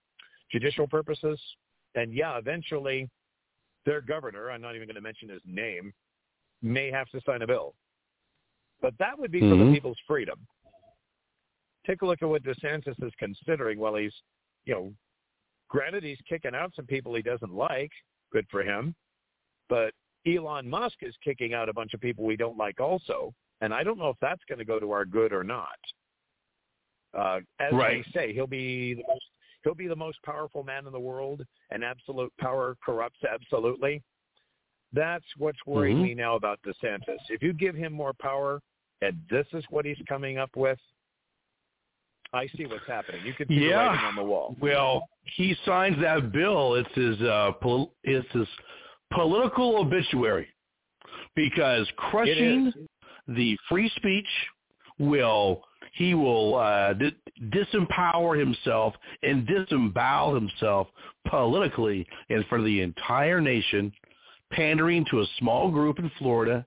judicial 0.51 0.87
purposes. 0.87 1.39
And 1.95 2.15
yeah, 2.15 2.39
eventually, 2.39 3.11
their 3.85 4.01
governor, 4.01 4.51
I'm 4.51 4.63
not 4.63 4.77
even 4.77 4.87
going 4.87 4.95
to 4.95 5.03
mention 5.03 5.29
his 5.29 5.43
name, 5.45 5.93
may 6.63 6.91
have 6.91 7.09
to 7.11 7.21
sign 7.27 7.43
a 7.43 7.47
bill. 7.47 7.75
But 8.81 8.95
that 8.99 9.19
would 9.19 9.33
be 9.33 9.41
for 9.41 9.57
the 9.57 9.65
Mhm. 9.65 9.73
people's 9.73 9.99
freedom. 10.07 10.39
Take 11.87 12.03
a 12.03 12.07
look 12.07 12.23
at 12.23 12.29
what 12.29 12.43
DeSantis 12.43 13.03
is 13.03 13.13
considering 13.17 13.79
while 13.79 13.97
he's, 13.97 14.15
you 14.65 14.75
know, 14.75 14.95
granted 15.69 16.03
he's 16.05 16.21
kicking 16.23 16.55
out 16.55 16.75
some 16.75 16.87
people 16.87 17.15
he 17.15 17.23
doesn't 17.23 17.53
like. 17.53 17.93
Good 18.31 18.49
for 18.49 18.63
him. 18.63 18.95
But 19.69 19.93
Elon 20.27 20.69
Musk 20.69 20.97
is 21.03 21.15
kicking 21.23 21.55
out 21.55 21.69
a 21.69 21.73
bunch 21.73 21.95
of 21.95 22.01
people 22.01 22.25
we 22.25 22.37
don't 22.37 22.57
like 22.57 22.81
also. 22.81 23.33
And 23.61 23.75
I 23.75 23.83
don't 23.83 23.99
know 23.99 24.11
if 24.11 24.17
that's 24.21 24.43
going 24.49 24.59
to 24.59 24.65
go 24.65 24.79
to 24.79 24.93
our 24.93 25.05
good 25.05 25.33
or 25.33 25.43
not. 25.45 25.79
Uh, 27.17 27.41
as 27.59 27.73
Right. 27.73 28.05
they 28.05 28.11
say, 28.13 28.33
he'll 28.33 28.47
be 28.47 28.95
the 28.95 29.05
most 29.09 29.25
he'll 29.65 29.75
be 29.75 29.89
the 29.89 29.97
most 29.97 30.23
powerful 30.23 30.63
man 30.63 30.87
in 30.87 30.93
the 30.93 31.01
world, 31.01 31.45
and 31.71 31.83
absolute 31.83 32.33
power 32.39 32.77
corrupts 32.85 33.19
absolutely. 33.25 34.03
That's 34.93 35.25
what's 35.37 35.59
worrying 35.67 35.99
Mhm. 35.99 36.03
me 36.03 36.15
now 36.15 36.37
about 36.37 36.63
DeSantis. 36.63 37.19
If 37.29 37.43
you 37.43 37.53
give 37.53 37.75
him 37.75 37.93
more 37.93 38.15
power, 38.15 38.63
and 39.03 39.21
this 39.29 39.47
is 39.53 39.69
what 39.69 39.85
he's 39.85 40.01
coming 40.09 40.39
up 40.39 40.55
with, 40.57 40.79
I 42.33 42.47
see 42.49 42.67
what's 42.67 42.87
happening. 42.87 43.25
You 43.27 43.35
can 43.35 43.49
see 43.49 43.59
the 43.59 43.67
Yeah. 43.67 43.89
writing 43.89 44.05
on 44.05 44.15
the 44.15 44.23
wall. 44.23 44.57
Well, 44.61 45.09
he 45.25 45.55
signs 45.65 45.99
that 45.99 46.31
bill. 46.31 46.75
It's 46.75 46.95
his 46.95 47.21
uh, 47.23 47.53
pol- 47.53 47.95
it's 48.05 48.31
his 48.31 48.49
political 49.13 49.79
obituary 49.79 50.49
because 51.35 51.87
crushing 51.97 52.73
the 53.29 53.57
free 53.69 53.91
speech 53.97 54.27
will 54.99 55.63
he 55.95 56.15
will 56.15 56.57
uh, 56.57 56.93
di- 56.95 57.17
disempower 57.51 58.39
himself 58.39 58.95
and 59.23 59.47
disembowel 59.47 60.35
himself 60.35 60.89
politically 61.29 62.07
in 62.29 62.45
front 62.45 62.63
of 62.63 62.67
the 62.67 62.81
entire 62.81 63.41
nation, 63.41 63.93
pandering 64.53 65.05
to 65.11 65.21
a 65.21 65.27
small 65.39 65.71
group 65.71 65.99
in 65.99 66.11
Florida 66.19 66.65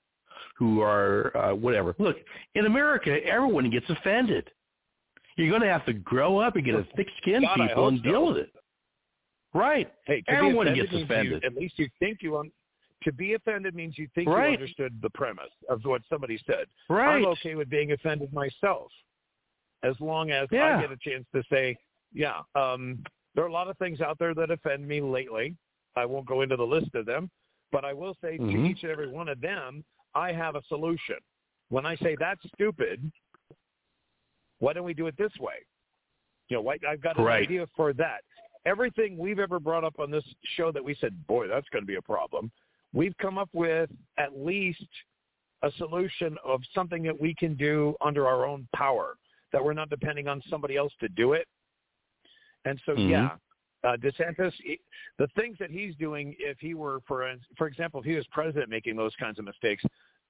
who 0.58 0.82
are 0.82 1.36
uh, 1.36 1.56
whatever. 1.56 1.96
Look, 1.98 2.18
in 2.56 2.66
America, 2.66 3.18
everyone 3.26 3.70
gets 3.70 3.90
offended. 3.90 4.50
You're 5.38 5.50
going 5.50 5.62
to 5.62 5.68
have 5.68 5.86
to 5.86 5.94
grow 5.94 6.38
up 6.38 6.56
and 6.56 6.66
get 6.66 6.76
a 6.76 6.86
thick 6.96 7.08
skin, 7.22 7.42
God, 7.42 7.58
people, 7.58 7.88
and 7.88 8.00
so. 8.04 8.04
deal 8.04 8.28
with 8.28 8.38
it. 8.38 8.52
Right. 9.54 9.92
Hey, 10.06 10.22
to 10.22 10.32
Everyone 10.32 10.68
offended 10.68 10.86
gets 10.86 10.94
means 10.94 11.10
you- 11.10 11.16
offended. 11.16 11.46
at 11.46 11.54
least 11.56 11.78
you 11.80 11.90
think 12.00 12.22
you 12.22 12.38
un- 12.38 12.52
to 13.04 13.12
be 13.12 13.34
offended 13.34 13.76
means 13.76 13.98
you 13.98 14.08
think 14.16 14.30
Right. 14.30 14.50
you 14.50 14.54
understood 14.54 15.02
the 15.02 15.10
premise 15.10 15.52
of 15.70 15.84
what 15.86 16.04
somebody 16.08 16.38
said. 16.46 16.68
Right. 16.90 17.16
I'm 17.18 17.26
okay 17.28 17.56
with 17.56 17.70
being 17.70 17.92
offended 17.92 18.32
myself, 18.32 18.92
as 19.84 20.00
long 20.00 20.32
as 20.32 20.48
Yeah. 20.52 20.78
I 20.78 20.82
get 20.82 20.92
a 20.92 20.98
chance 20.98 21.26
to 21.34 21.44
say, 21.50 21.78
yeah, 22.14 22.42
um, 22.56 23.04
there 23.34 23.44
are 23.44 23.48
a 23.48 23.52
lot 23.52 23.68
of 23.68 23.78
things 23.78 24.02
out 24.02 24.18
there 24.20 24.34
that 24.36 24.52
offend 24.52 24.88
me 24.88 25.02
lately. 25.02 25.58
I 25.96 26.06
won't 26.06 26.26
go 26.28 26.42
into 26.42 26.56
the 26.56 26.66
list 26.66 26.94
of 26.96 27.06
them, 27.06 27.30
but 27.72 27.84
I 27.84 27.94
will 27.94 28.14
say 28.22 28.38
to 28.38 28.44
Mhm. 28.44 28.70
each 28.70 28.84
and 28.84 28.92
every 28.92 29.08
one 29.08 29.28
of 29.28 29.42
them, 29.42 29.84
I 30.14 30.32
have 30.32 30.56
a 30.56 30.62
solution. 30.64 31.18
When 31.70 31.86
I 31.86 31.96
say 31.96 32.16
that's 32.16 32.42
stupid, 32.50 33.12
why 34.60 34.74
don't 34.74 34.86
we 34.86 34.94
do 34.94 35.08
it 35.08 35.18
this 35.18 35.36
way? 35.40 35.66
You 36.50 36.58
know, 36.58 36.62
why, 36.62 36.78
I've 36.88 37.02
got 37.02 37.18
an 37.18 37.24
Right. 37.26 37.44
idea 37.44 37.66
for 37.76 37.94
that. 37.94 38.24
Everything 38.66 39.18
we've 39.18 39.40
ever 39.40 39.60
brought 39.60 39.84
up 39.84 40.00
on 40.00 40.12
this 40.12 40.24
show 40.56 40.72
that 40.72 40.84
we 40.84 40.96
said, 40.96 41.26
boy, 41.28 41.48
that's 41.48 41.68
going 41.70 41.82
to 41.84 41.88
be 41.88 41.96
a 41.96 42.02
problem, 42.02 42.52
we've 42.94 43.18
come 43.18 43.38
up 43.38 43.50
with 43.54 43.90
at 44.18 44.38
least 44.38 44.86
a 45.64 45.72
solution 45.78 46.38
of 46.44 46.62
something 46.74 47.04
that 47.04 47.20
we 47.20 47.34
can 47.34 47.56
do 47.56 47.96
under 48.02 48.28
our 48.28 48.46
own 48.46 48.68
power, 48.76 49.16
that 49.52 49.64
we're 49.64 49.74
not 49.74 49.90
depending 49.90 50.28
on 50.28 50.42
somebody 50.50 50.76
else 50.76 50.94
to 51.00 51.10
do 51.10 51.34
it. 51.34 51.48
And 52.66 52.80
so, 52.86 52.96
Mhm. 52.96 53.10
yeah, 53.10 53.38
uh, 53.84 53.98
DeSantis, 53.98 54.54
he- 54.54 54.80
the 55.18 55.28
things 55.30 55.58
that 55.58 55.72
he's 55.72 55.96
doing, 55.96 56.36
if 56.40 56.60
he 56.60 56.74
were, 56.76 57.02
for 57.02 57.36
for 57.58 57.68
example, 57.68 58.00
if 58.00 58.06
he 58.06 58.16
was 58.16 58.28
president 58.28 58.70
making 58.70 58.96
those 58.96 59.16
kinds 59.16 59.40
of 59.40 59.46
mistakes, 59.46 59.84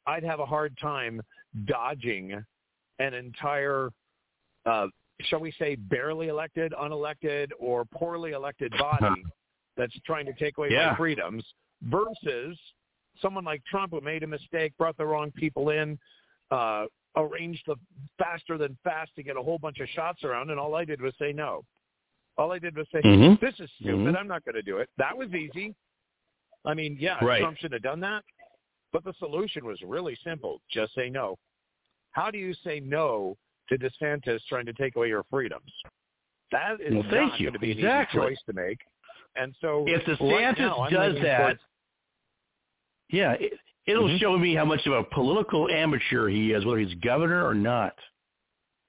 I'd 0.06 0.24
have 0.24 0.40
a 0.40 0.46
hard 0.46 0.78
time 0.78 1.22
dodging 1.66 2.46
an 3.00 3.14
entire, 3.14 3.90
uh, 4.66 4.88
shall 5.26 5.40
we 5.40 5.52
say, 5.52 5.76
barely 5.76 6.28
elected, 6.28 6.74
unelected, 6.74 7.52
or 7.60 7.86
poorly 7.86 8.32
elected 8.32 8.74
body 8.78 9.24
that's 9.78 9.98
trying 10.06 10.26
to 10.26 10.34
take 10.34 10.58
away 10.58 10.70
my 10.70 10.96
freedoms 10.96 11.44
versus 11.84 12.58
someone 13.22 13.44
like 13.44 13.64
Trump 13.66 13.92
who 13.92 14.02
made 14.02 14.24
a 14.24 14.28
mistake, 14.28 14.74
brought 14.78 14.98
the 14.98 15.06
wrong 15.06 15.32
people 15.32 15.70
in, 15.70 15.98
uh, 16.52 16.86
arranged 17.18 17.62
the 17.68 17.76
faster 18.18 18.58
than 18.58 18.78
fast 18.84 19.14
to 19.16 19.24
get 19.24 19.36
a 19.36 19.42
whole 19.42 19.58
bunch 19.58 19.80
of 19.80 19.88
shots 19.90 20.24
around, 20.24 20.50
and 20.50 20.60
all 20.60 20.76
I 20.76 20.86
did 20.86 21.02
was 21.02 21.14
say 21.18 21.34
no. 21.34 21.64
All 22.38 22.52
I 22.52 22.60
did 22.60 22.76
was 22.76 22.88
say, 22.92 23.02
Mhm. 23.02 23.40
this 23.40 23.60
is 23.60 23.70
stupid. 23.74 24.14
Mhm. 24.14 24.18
I'm 24.18 24.28
not 24.28 24.44
going 24.46 24.56
to 24.56 24.62
do 24.62 24.78
it. 24.78 24.90
That 24.98 25.18
was 25.18 25.34
easy. 25.34 25.76
I 26.64 26.74
mean, 26.74 26.96
yeah, 27.00 27.24
Right. 27.24 27.42
Trump 27.42 27.58
should 27.58 27.74
have 27.74 27.82
done 27.82 28.00
that, 28.02 28.24
but 28.92 29.04
the 29.04 29.14
solution 29.14 29.66
was 29.66 29.82
really 29.82 30.16
simple. 30.24 30.62
Just 30.70 30.94
say 30.94 31.10
no. 31.10 31.38
How 32.12 32.32
do 32.32 32.38
you 32.38 32.54
say 32.54 32.80
no 32.80 33.38
to 33.72 33.78
DeSantis 33.78 34.40
trying 34.48 34.66
to 34.68 34.74
take 34.74 34.96
away 34.96 35.08
your 35.08 35.24
freedoms? 35.30 35.72
That 36.52 36.80
is 36.82 36.94
Well, 36.94 37.04
thank 37.10 37.32
not 37.32 37.40
you. 37.40 37.46
going 37.48 37.54
to 37.54 37.60
be 37.60 37.72
an 37.72 37.78
easy 37.80 38.06
choice 38.14 38.38
to 38.46 38.54
make. 38.54 38.78
And 39.36 39.56
so 39.62 39.86
If 39.88 40.06
right 40.08 40.18
DeSantis 40.18 40.58
now, 40.60 40.88
does 40.90 41.16
that, 41.22 41.38
towards- 41.40 41.62
yeah, 43.10 43.34
it, 43.40 43.54
it'll 43.86 44.08
Mhm. 44.10 44.20
show 44.20 44.38
me 44.38 44.54
how 44.56 44.66
much 44.66 44.86
of 44.86 44.94
a 44.94 45.04
political 45.06 45.70
amateur 45.70 46.28
he 46.28 46.52
is, 46.54 46.66
whether 46.66 46.80
he's 46.80 46.94
governor 46.96 47.46
or 47.48 47.54
not. 47.54 47.98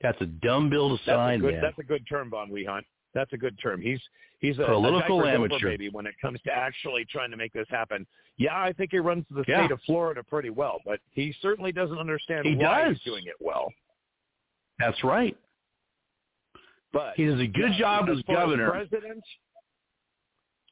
That's 0.01 0.21
a 0.21 0.27
dumb 0.27 0.69
bill 0.69 0.97
to 0.99 1.05
That's 1.05 1.17
sign, 1.17 1.39
a 1.39 1.43
good, 1.43 1.53
man. 1.55 1.63
That's 1.63 1.79
a 1.79 1.85
good 1.85 2.07
term, 2.09 2.31
Von 2.31 2.51
Wehunt. 2.51 2.83
That's 3.15 3.33
a 3.33 3.37
good 3.39 3.57
term. 3.61 3.81
He's 3.81 4.01
he's 4.41 4.59
a 4.59 4.65
Political 4.65 5.23
a 5.23 5.29
amateur. 5.33 5.59
Dover 5.59 5.69
baby 5.71 5.89
when 5.91 6.07
it 6.07 6.15
comes 6.21 6.41
to 6.43 6.53
actually 6.53 7.05
trying 7.05 7.31
to 7.31 7.37
make 7.37 7.53
this 7.53 7.69
happen. 7.69 8.05
Yeah, 8.39 8.61
I 8.61 8.73
think 8.73 8.91
he 8.91 8.99
runs 8.99 9.25
the 9.31 9.45
Yeah. 9.47 9.61
state 9.67 9.71
of 9.71 9.81
Florida 9.83 10.25
pretty 10.25 10.51
well, 10.51 10.81
but 10.85 10.99
he 11.13 11.31
certainly 11.41 11.71
doesn't 11.71 11.99
understand 11.99 12.47
He 12.47 12.57
why 12.57 12.85
does. 12.85 12.97
he's 12.97 13.05
doing 13.05 13.25
it 13.27 13.37
well. 13.39 13.73
That's 14.85 15.03
right. 15.05 15.37
But 16.93 17.15
He 17.17 17.25
does 17.25 17.41
a 17.41 17.47
good 17.47 17.73
yeah, 17.73 17.79
job 17.79 18.09
as 18.11 18.21
governor. 18.23 18.71
president, 18.71 19.23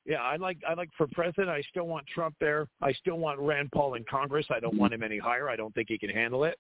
Yeah, 0.05 0.23
I 0.23 0.37
like 0.37 0.59
I 0.69 0.75
like 0.75 0.91
for 0.97 1.07
president. 1.09 1.49
I 1.49 1.63
still 1.71 1.87
want 1.87 2.07
Trump 2.09 2.35
there. 2.41 2.67
I 2.83 2.93
still 2.93 3.17
want 3.19 3.39
Rand 3.39 3.71
Paul 3.73 3.95
in 3.95 4.05
Congress. 4.11 4.47
I 4.51 4.61
don't 4.61 4.77
want 4.77 4.93
him 4.93 5.03
any 5.03 5.19
higher. 5.19 5.49
I 5.49 5.57
don't 5.57 5.75
think 5.75 5.89
he 5.89 5.99
can 5.99 6.11
handle 6.11 6.45
it. 6.45 6.59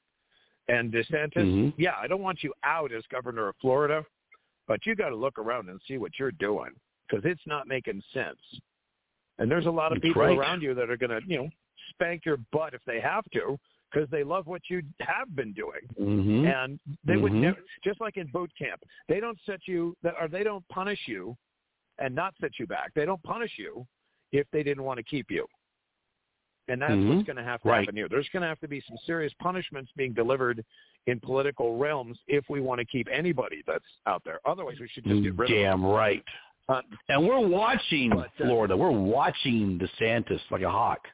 And 0.68 0.92
DeSantis, 0.92 1.34
Mhm. 1.36 1.74
yeah, 1.76 1.96
I 1.98 2.06
don't 2.06 2.22
want 2.22 2.44
you 2.44 2.54
out 2.62 2.92
as 2.92 3.04
governor 3.08 3.48
of 3.48 3.56
Florida, 3.56 4.06
but 4.68 4.86
you 4.86 4.94
got 4.94 5.08
to 5.08 5.16
look 5.16 5.38
around 5.38 5.68
and 5.68 5.80
see 5.82 5.98
what 5.98 6.18
you're 6.18 6.30
doing 6.32 6.70
because 7.08 7.24
it's 7.24 7.44
not 7.46 7.66
making 7.66 8.00
sense. 8.12 8.38
And 9.38 9.50
there's 9.50 9.66
a 9.66 9.70
lot 9.70 9.90
of 9.90 9.96
That's 10.00 10.10
people 10.10 10.22
right. 10.22 10.38
around 10.38 10.62
you 10.62 10.74
that 10.74 10.88
are 10.90 10.96
going 10.96 11.10
to, 11.10 11.26
you 11.26 11.38
know, 11.38 11.50
spank 11.90 12.24
your 12.24 12.36
butt 12.52 12.72
if 12.74 12.84
they 12.84 13.00
have 13.00 13.24
to 13.32 13.58
because 13.90 14.08
they 14.10 14.22
love 14.24 14.46
what 14.46 14.62
you 14.68 14.82
have 15.00 15.34
been 15.34 15.52
doing. 15.52 15.80
Mhm. 15.98 16.44
And 16.64 16.80
they 17.04 17.16
would 17.16 17.32
Mhm. 17.32 17.40
never, 17.40 17.64
just 17.82 18.00
like 18.00 18.16
in 18.16 18.26
boot 18.28 18.50
camp, 18.56 18.82
they 19.08 19.20
don't 19.20 19.38
set 19.42 19.66
you, 19.66 19.96
that 20.02 20.14
or 20.20 20.28
they 20.28 20.44
don't 20.44 20.66
punish 20.68 21.08
you 21.08 21.36
and 21.98 22.14
not 22.14 22.34
set 22.40 22.58
you 22.58 22.66
back. 22.66 22.92
They 22.94 23.04
don't 23.04 23.22
punish 23.22 23.58
you 23.58 23.86
if 24.32 24.48
they 24.52 24.62
didn't 24.62 24.84
want 24.84 24.98
to 24.98 25.02
keep 25.02 25.30
you. 25.30 25.46
And 26.68 26.80
that's 26.80 26.92
Mhm. 26.92 27.08
what's 27.16 27.26
going 27.26 27.36
to 27.36 27.42
have 27.42 27.60
to 27.62 27.68
Right. 27.68 27.80
happen 27.80 27.96
here. 27.96 28.08
There's 28.08 28.28
going 28.28 28.42
to 28.42 28.46
have 28.46 28.60
to 28.60 28.68
be 28.68 28.80
some 28.82 28.96
serious 28.98 29.32
punishments 29.34 29.90
being 29.96 30.12
delivered 30.12 30.64
in 31.06 31.18
political 31.18 31.76
realms 31.78 32.22
if 32.28 32.48
we 32.48 32.60
want 32.60 32.78
to 32.78 32.84
keep 32.84 33.08
anybody 33.10 33.62
that's 33.66 33.84
out 34.06 34.22
there. 34.24 34.38
Otherwise, 34.46 34.78
we 34.78 34.86
should 34.88 35.02
just 35.04 35.22
get 35.22 35.34
rid 35.36 35.50
of 35.50 35.56
Damn 35.56 35.82
them. 35.82 35.90
right. 35.90 36.24
Uh, 36.68 36.82
And 37.08 37.26
we're 37.26 37.44
watching 37.44 38.10
But, 38.10 38.26
uh, 38.26 38.28
Florida. 38.36 38.76
We're 38.76 38.90
watching 38.92 39.80
DeSantis 39.80 40.40
like 40.52 40.62
a 40.62 40.70
hawk. 40.70 41.08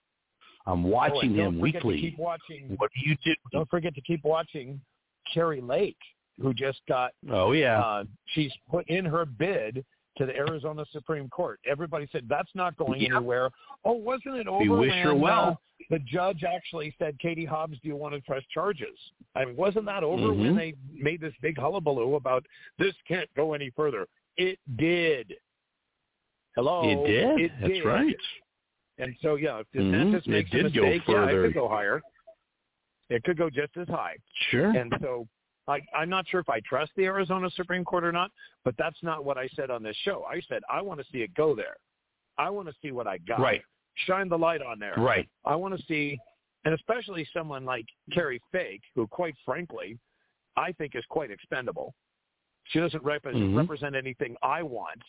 I'm 0.66 0.84
Oh, 0.84 0.88
watching 0.88 1.36
don't 1.36 1.54
him 1.54 1.60
weekly. 1.60 2.00
Keep 2.00 2.18
watching. 2.18 2.74
What 2.76 2.90
do 2.92 3.08
you 3.08 3.16
do? 3.24 3.34
Don't 3.52 3.68
forget 3.70 3.94
to 3.94 4.00
keep 4.00 4.24
watching 4.24 4.80
Kari 5.32 5.60
Lake, 5.60 5.96
who 6.40 6.52
just 6.52 6.80
got 6.88 7.12
Oh 7.30 7.52
yeah. 7.52 7.80
uh, 7.80 8.04
she's 8.34 8.52
put 8.68 8.86
in 8.88 9.04
her 9.04 9.24
bid 9.24 9.84
to 10.18 10.24
the 10.26 10.34
Arizona 10.34 10.84
Supreme 10.92 11.28
Court. 11.28 11.60
Everybody 11.66 12.08
said 12.10 12.24
that's 12.28 12.50
not 12.54 12.76
going 12.78 13.00
Yeah. 13.02 13.16
anywhere. 13.16 13.50
Oh, 13.84 13.92
wasn't 13.92 14.36
it 14.36 14.48
over 14.48 14.60
We 14.62 14.68
wish 14.68 14.92
her 15.04 15.14
well. 15.14 15.60
the 15.90 15.98
judge 16.00 16.42
actually 16.42 16.94
said, 16.98 17.18
"Katie 17.18 17.44
Hobbs, 17.44 17.78
do 17.80 17.88
you 17.88 17.96
want 17.96 18.14
to 18.14 18.20
press 18.22 18.42
charges?" 18.46 18.98
I 19.34 19.44
mean, 19.44 19.56
wasn't 19.56 19.84
that 19.86 20.02
over 20.02 20.32
when 20.32 20.54
Mhm. 20.54 20.56
they 20.56 20.74
made 20.90 21.20
this 21.20 21.34
big 21.42 21.58
hullabaloo 21.58 22.14
about 22.14 22.46
this 22.78 22.94
can't 23.06 23.32
go 23.34 23.52
any 23.52 23.70
further? 23.70 24.08
It 24.38 24.58
did. 24.76 25.36
Hello. 26.54 26.82
it 26.88 27.06
did. 27.06 27.40
It 27.40 27.52
That's 27.60 27.72
did. 27.74 27.84
right. 27.84 28.16
And 28.98 29.14
so, 29.22 29.34
yeah, 29.36 29.60
if. 29.60 29.66
DeSantis 29.74 30.26
It 30.26 30.28
makes 30.28 30.50
a 30.52 30.62
did 30.62 30.74
go 30.74 30.82
mistake, 30.82 31.02
yeah, 31.08 31.28
it 31.28 31.42
could 31.42 31.54
go 31.54 31.68
higher. 31.68 32.02
It 33.08 33.22
could 33.24 33.38
go 33.38 33.50
just 33.50 33.76
as 33.76 33.88
high. 33.88 34.16
Sure. 34.50 34.70
And 34.70 34.92
so 35.00 35.28
I, 35.68 35.80
I'm 35.94 36.08
not 36.08 36.26
sure 36.28 36.40
if 36.40 36.48
I 36.48 36.60
trust 36.60 36.92
the 36.96 37.04
Arizona 37.04 37.50
Supreme 37.50 37.84
Court 37.84 38.04
or 38.04 38.12
not, 38.12 38.30
but 38.64 38.74
that's 38.78 39.00
not 39.02 39.24
what 39.24 39.38
I 39.38 39.48
said 39.54 39.70
on 39.70 39.82
this 39.82 39.96
show. 40.02 40.24
I 40.28 40.40
said 40.48 40.62
I 40.70 40.80
want 40.82 41.00
to 41.00 41.06
see 41.12 41.18
it 41.18 41.34
go 41.34 41.54
there. 41.54 41.76
I 42.38 42.50
want 42.50 42.68
to 42.68 42.74
see 42.82 42.92
what 42.92 43.06
I 43.06 43.18
got. 43.18 43.40
Right. 43.40 43.62
Shine 44.06 44.28
the 44.28 44.36
light 44.38 44.60
on 44.60 44.78
there. 44.78 44.94
Right. 44.96 45.28
I 45.44 45.54
want 45.56 45.78
to 45.78 45.82
see, 45.86 46.18
and 46.64 46.74
especially 46.74 47.26
someone 47.32 47.64
like 47.64 47.86
Kari 48.12 48.42
Fake, 48.52 48.82
who, 48.94 49.06
quite 49.06 49.34
frankly, 49.44 49.98
I 50.56 50.72
think 50.72 50.94
is 50.94 51.04
quite 51.08 51.30
expendable. 51.30 51.94
She 52.64 52.80
doesn't 52.80 53.02
rep- 53.02 53.22
Mhm. 53.22 53.56
represent 53.56 53.94
anything 53.94 54.36
I 54.42 54.62
want 54.62 55.00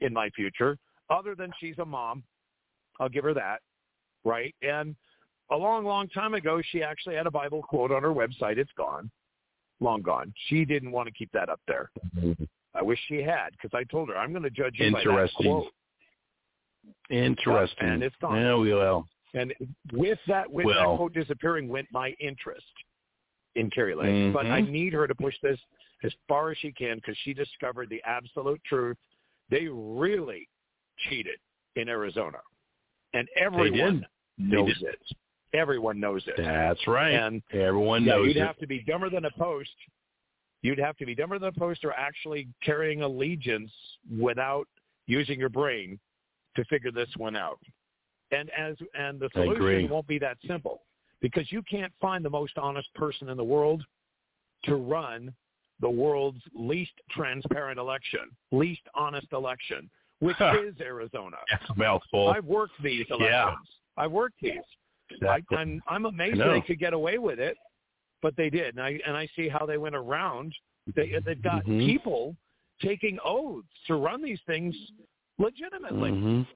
in 0.00 0.12
my 0.12 0.30
future, 0.30 0.78
other 1.10 1.34
than 1.34 1.52
she's 1.58 1.78
a 1.78 1.84
mom. 1.84 2.22
I'll 3.00 3.08
give 3.08 3.24
her 3.24 3.34
that, 3.34 3.60
right? 4.24 4.54
And 4.62 4.94
a 5.50 5.56
long, 5.56 5.84
long 5.84 6.08
time 6.08 6.34
ago, 6.34 6.62
she 6.70 6.82
actually 6.82 7.16
had 7.16 7.26
a 7.26 7.30
Bible 7.30 7.62
quote 7.62 7.90
on 7.90 8.02
her 8.02 8.10
website. 8.10 8.58
It's 8.58 8.70
gone, 8.76 9.10
long 9.80 10.02
gone. 10.02 10.32
She 10.46 10.64
didn't 10.64 10.92
want 10.92 11.08
to 11.08 11.14
keep 11.14 11.32
that 11.32 11.48
up 11.48 11.60
there. 11.66 11.90
I 12.74 12.82
wish 12.82 13.00
she 13.08 13.22
had, 13.22 13.48
because 13.52 13.76
I 13.76 13.82
told 13.90 14.10
her 14.10 14.16
I'm 14.16 14.30
going 14.30 14.44
to 14.44 14.50
judge 14.50 14.76
you 14.78 14.92
by 14.92 15.00
that 15.00 15.08
Interesting. 15.08 15.46
quote. 15.46 15.72
Interesting. 17.10 17.88
And 17.88 18.02
it's 18.02 18.14
gone. 18.20 18.40
Yeah, 18.40 18.56
we 18.56 18.72
will. 18.72 19.06
And 19.34 19.52
with 19.92 20.18
that, 20.28 20.50
with 20.50 20.66
Well- 20.66 20.92
that 20.92 20.96
quote 20.96 21.14
disappearing, 21.14 21.68
went 21.68 21.88
my 21.92 22.10
interest 22.20 22.66
in 23.56 23.70
Kari 23.70 23.94
Lake. 23.94 24.08
Mm-hmm. 24.08 24.32
But 24.32 24.46
I 24.46 24.60
need 24.60 24.92
her 24.92 25.08
to 25.08 25.14
push 25.14 25.34
this 25.42 25.58
as 26.04 26.12
far 26.28 26.50
as 26.50 26.58
she 26.58 26.72
can 26.72 26.96
because 26.96 27.16
she 27.24 27.34
discovered 27.34 27.88
the 27.90 28.02
absolute 28.04 28.60
truth. 28.64 28.96
They 29.50 29.66
really 29.68 30.48
cheated 31.08 31.38
in 31.76 31.88
Arizona, 31.88 32.38
and 33.14 33.28
everyone 33.36 34.06
knows 34.38 34.76
it. 34.82 35.00
Everyone 35.52 35.98
knows 35.98 36.22
it. 36.26 36.34
That's 36.36 36.86
right. 36.86 37.10
And 37.10 37.42
Everyone 37.52 38.04
yeah, 38.04 38.14
knows 38.14 38.28
you'd 38.28 38.36
it. 38.36 38.46
have 38.46 38.58
to 38.58 38.66
be 38.66 38.82
dumber 38.82 39.10
than 39.10 39.24
a 39.24 39.30
post. 39.32 39.70
You'd 40.62 40.78
have 40.78 40.96
to 40.98 41.06
be 41.06 41.14
dumber 41.14 41.38
than 41.38 41.48
a 41.48 41.58
post 41.58 41.84
or 41.84 41.92
actually 41.92 42.48
carrying 42.62 43.02
allegiance 43.02 43.72
without 44.18 44.68
using 45.06 45.40
your 45.40 45.48
brain 45.48 45.98
to 46.56 46.64
figure 46.66 46.92
this 46.92 47.08
one 47.16 47.34
out. 47.34 47.58
And 48.30 48.50
as 48.56 48.76
and 48.94 49.18
the 49.18 49.28
solution 49.32 49.88
won't 49.88 50.06
be 50.06 50.18
that 50.20 50.36
simple 50.46 50.82
because 51.20 51.50
you 51.50 51.62
can't 51.62 51.92
find 52.00 52.24
the 52.24 52.30
most 52.30 52.56
honest 52.58 52.92
person 52.94 53.28
in 53.28 53.36
the 53.36 53.44
world 53.44 53.82
to 54.64 54.76
run 54.76 55.32
the 55.80 55.90
world's 55.90 56.42
least 56.54 56.92
transparent 57.10 57.78
election, 57.78 58.20
least 58.52 58.82
honest 58.94 59.26
election, 59.32 59.90
which 60.20 60.40
is 60.40 60.74
Arizona. 60.80 61.36
That's 61.50 61.68
a 61.70 61.74
mouthful. 61.74 62.28
I've 62.28 62.44
worked 62.44 62.74
these 62.82 63.06
elections. 63.10 63.30
Yeah. 63.30 63.54
I've 63.96 64.12
worked 64.12 64.36
these. 64.40 64.52
Exactly. 65.10 65.56
I, 65.56 65.60
I'm 65.60 65.82
I'm 65.88 66.06
amazed 66.06 66.40
they 66.40 66.60
could 66.60 66.78
get 66.78 66.92
away 66.92 67.18
with 67.18 67.40
it, 67.40 67.56
but 68.22 68.36
they 68.36 68.48
did, 68.48 68.76
and 68.76 68.82
I 68.84 68.98
and 69.06 69.16
I 69.16 69.28
see 69.34 69.48
how 69.48 69.66
they 69.66 69.76
went 69.78 69.96
around. 69.96 70.54
They 70.94 71.12
they've 71.24 71.42
got 71.42 71.64
Mhm. 71.64 71.84
people 71.84 72.36
taking 72.80 73.18
oaths 73.24 73.66
to 73.88 73.96
run 73.96 74.22
these 74.22 74.40
things 74.46 74.74
legitimately, 75.38 76.10
Mhm. 76.12 76.46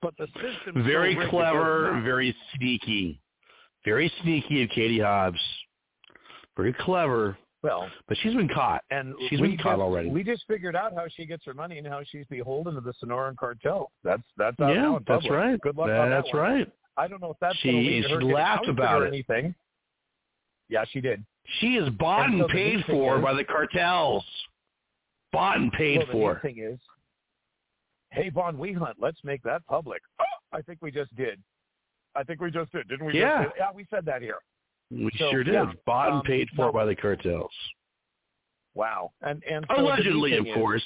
but 0.00 0.14
the 0.18 0.26
system 0.40 0.82
Very 0.84 1.14
so 1.14 1.28
clever, 1.30 2.00
very 2.04 2.36
sneaky. 2.54 3.18
Very 3.84 4.08
sneaky 4.22 4.62
of 4.62 4.70
Katie 4.70 5.00
Hobbs. 5.00 5.40
Very 6.56 6.72
clever. 6.74 7.36
Well, 7.62 7.88
But 8.08 8.16
she's 8.22 8.34
been 8.34 8.48
caught. 8.48 8.82
and 8.90 9.14
she's 9.28 9.40
been 9.40 9.56
caught 9.56 9.74
just, 9.76 9.80
already. 9.82 10.08
We 10.08 10.24
just 10.24 10.44
figured 10.48 10.74
out 10.74 10.94
how 10.94 11.06
she 11.14 11.24
gets 11.26 11.44
her 11.44 11.54
money 11.54 11.78
and 11.78 11.86
how 11.86 12.00
she's 12.10 12.26
beholden 12.26 12.74
to 12.74 12.80
the 12.80 12.92
Sonoran 13.02 13.36
cartel. 13.36 13.92
That's 14.02 14.22
that's 14.36 14.58
out 14.60 14.74
yeah, 14.74 14.98
that's 15.06 15.28
right. 15.30 15.60
Good 15.60 15.76
luck 15.76 15.88
on 15.88 16.10
that 16.10 16.22
That's 16.24 16.34
right. 16.34 16.70
I 16.96 17.06
don't 17.08 17.22
know 17.22 17.30
if 17.30 17.36
that's 17.40 17.56
She- 17.58 17.70
going 17.70 17.84
to 17.84 18.02
to 18.02 18.20
she 18.26 18.32
laughed 18.32 18.68
about 18.68 19.02
or 19.02 19.04
it. 19.06 19.08
anything. 19.08 19.54
Yeah, 20.68 20.84
she 20.90 21.00
did. 21.00 21.24
She 21.60 21.76
is 21.76 21.88
bought 21.90 22.30
And 22.30 22.40
so 22.40 22.46
the 22.46 22.52
paid 22.52 22.84
for 22.86 23.18
is- 23.18 23.22
by 23.22 23.32
the 23.34 23.44
cartels. 23.44 24.24
Bought 25.32 25.56
and 25.58 25.72
paid 25.72 25.98
well, 25.98 26.06
the 26.06 26.12
for. 26.12 26.34
neat 26.34 26.42
thing 26.42 26.58
is, 26.64 26.78
hey, 28.10 28.28
Von 28.28 28.56
Wehunt, 28.58 28.94
let's 28.98 29.18
make 29.24 29.42
that 29.44 29.64
public. 29.66 30.02
Oh, 30.20 30.24
I 30.52 30.60
think 30.62 30.80
we 30.82 30.90
just 30.90 31.14
did. 31.16 31.40
I 32.14 32.22
think 32.24 32.40
we 32.42 32.50
just 32.50 32.70
did, 32.72 32.86
didn't 32.88 33.06
we? 33.06 33.18
Yeah. 33.18 33.46
Yeah, 33.56 33.68
we 33.74 33.86
said 33.88 34.04
that 34.04 34.20
here. 34.20 34.36
We 34.92 35.10
So, 35.18 35.30
sure 35.30 35.42
did. 35.44 35.54
yeah, 35.54 35.72
Bought 35.86 36.08
and 36.08 36.16
um, 36.18 36.22
paid 36.22 36.48
for 36.54 36.66
no. 36.66 36.72
by 36.72 36.84
the 36.84 36.94
cartels. 36.94 37.50
Wow. 38.74 39.12
And 39.22 39.42
and 39.50 39.64
so 39.68 39.80
Allegedly, 39.80 40.30
thing 40.32 40.40
of 40.40 40.46
is- 40.48 40.54
course. 40.54 40.84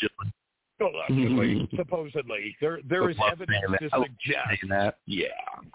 Allegedly. 0.00 0.32
Allegedly, 0.80 1.68
supposedly, 1.76 2.56
there 2.60 2.80
there 2.88 3.08
is 3.10 3.16
evidence 3.30 3.58
to 3.66 3.72
that. 3.80 3.90
I 3.92 3.96
love 3.98 4.06
suggest. 4.24 4.68
that. 4.70 4.96
Yeah. 5.06 5.26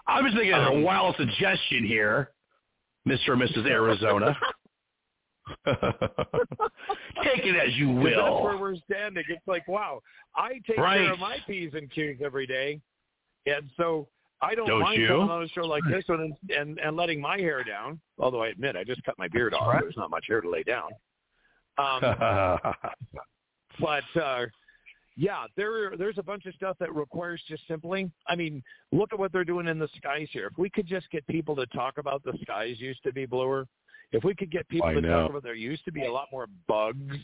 I 0.06 0.20
was 0.20 0.32
thinking 0.34 0.52
of 0.52 0.62
a 0.74 0.76
Um, 0.76 0.82
wild 0.82 1.16
suggestion 1.16 1.84
here, 1.86 2.30
Mr. 3.06 3.30
and 3.32 3.40
Mrs. 3.42 3.66
Arizona. 3.66 4.36
Take 7.24 7.44
it 7.44 7.56
as 7.56 7.74
you 7.76 7.90
will. 7.90 8.02
That's 8.22 8.44
where 8.44 8.58
we're 8.58 8.76
standing. 8.90 9.24
It's 9.28 9.46
like, 9.46 9.66
wow, 9.68 10.00
I 10.36 10.60
take 10.66 10.76
Right. 10.78 10.98
care 11.04 11.12
of 11.12 11.18
my 11.18 11.38
P's 11.46 11.72
and 11.74 11.90
Q's 11.90 12.18
every 12.22 12.46
day. 12.46 12.80
And 13.46 13.68
so 13.76 14.08
I 14.40 14.54
don't, 14.54 14.68
Don't 14.68 14.80
mind 14.80 15.00
you? 15.00 15.08
coming 15.08 15.30
on 15.30 15.42
a 15.42 15.48
show 15.48 15.62
like 15.62 15.82
this 15.90 16.04
one 16.06 16.20
and, 16.20 16.34
and, 16.56 16.78
and 16.78 16.96
letting 16.96 17.20
my 17.20 17.38
hair 17.38 17.64
down. 17.64 18.00
Although 18.18 18.42
I 18.42 18.48
admit 18.48 18.76
I 18.76 18.84
just 18.84 19.02
cut 19.02 19.18
my 19.18 19.26
beard 19.28 19.52
off. 19.52 19.66
right. 19.66 19.82
There's 19.82 19.96
not 19.96 20.10
much 20.10 20.26
hair 20.28 20.40
to 20.40 20.48
lay 20.48 20.62
down. 20.62 20.90
Um, 21.76 22.00
but 23.80 24.20
uh, 24.20 24.46
yeah, 25.16 25.46
there 25.56 25.96
there's 25.96 26.18
a 26.18 26.22
bunch 26.22 26.46
of 26.46 26.54
stuff 26.54 26.76
that 26.78 26.94
requires 26.94 27.42
just 27.48 27.66
simply. 27.66 28.10
I 28.28 28.36
mean, 28.36 28.62
look 28.92 29.12
at 29.12 29.18
what 29.18 29.32
they're 29.32 29.44
doing 29.44 29.66
in 29.66 29.78
the 29.78 29.88
skies 29.96 30.28
here. 30.30 30.46
If 30.46 30.58
we 30.58 30.70
could 30.70 30.86
just 30.86 31.10
get 31.10 31.26
people 31.26 31.56
to 31.56 31.66
talk 31.66 31.98
about 31.98 32.22
the 32.24 32.32
skies 32.42 32.76
used 32.78 33.02
to 33.02 33.12
be 33.12 33.26
bluer, 33.26 33.66
if 34.12 34.22
we 34.22 34.34
could 34.34 34.50
get 34.50 34.68
people 34.68 34.88
I 34.88 34.94
to 34.94 35.00
know. 35.00 35.22
talk 35.22 35.30
about 35.30 35.42
there 35.42 35.54
used 35.54 35.84
to 35.86 35.92
be 35.92 36.04
a 36.04 36.12
lot 36.12 36.28
more 36.30 36.46
bugs, 36.68 37.16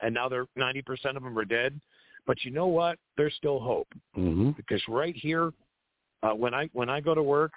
and 0.00 0.14
now 0.14 0.28
they're 0.30 0.46
ninety 0.56 0.80
percent 0.80 1.18
of 1.18 1.22
them 1.22 1.38
are 1.38 1.44
dead. 1.44 1.78
But 2.26 2.42
you 2.44 2.50
know 2.50 2.66
what? 2.68 2.98
There's 3.18 3.34
still 3.36 3.60
hope 3.60 3.88
hmm 4.14 4.50
because 4.52 4.82
right 4.88 5.14
here, 5.14 5.52
uh, 6.24 6.34
when 6.34 6.54
I 6.54 6.68
when 6.72 6.88
I 6.88 7.00
go 7.00 7.14
to 7.14 7.22
work, 7.22 7.52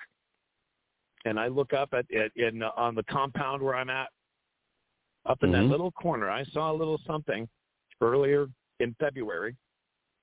and 1.26 1.40
I 1.40 1.48
look 1.48 1.74
up 1.74 1.94
at, 1.94 2.06
at 2.14 2.32
in 2.36 2.62
uh, 2.62 2.72
on 2.76 2.94
the 2.96 3.04
compound 3.04 3.62
where 3.62 3.76
I'm 3.76 3.90
at, 3.90 4.10
up 5.26 5.42
in 5.44 5.52
that 5.54 5.64
Mhm. 5.64 5.70
little 5.70 5.92
corner, 5.92 6.30
I 6.30 6.44
saw 6.46 6.72
a 6.72 6.76
little 6.76 7.00
something 7.08 7.48
earlier 8.02 8.48
in 8.80 8.94
February, 9.00 9.56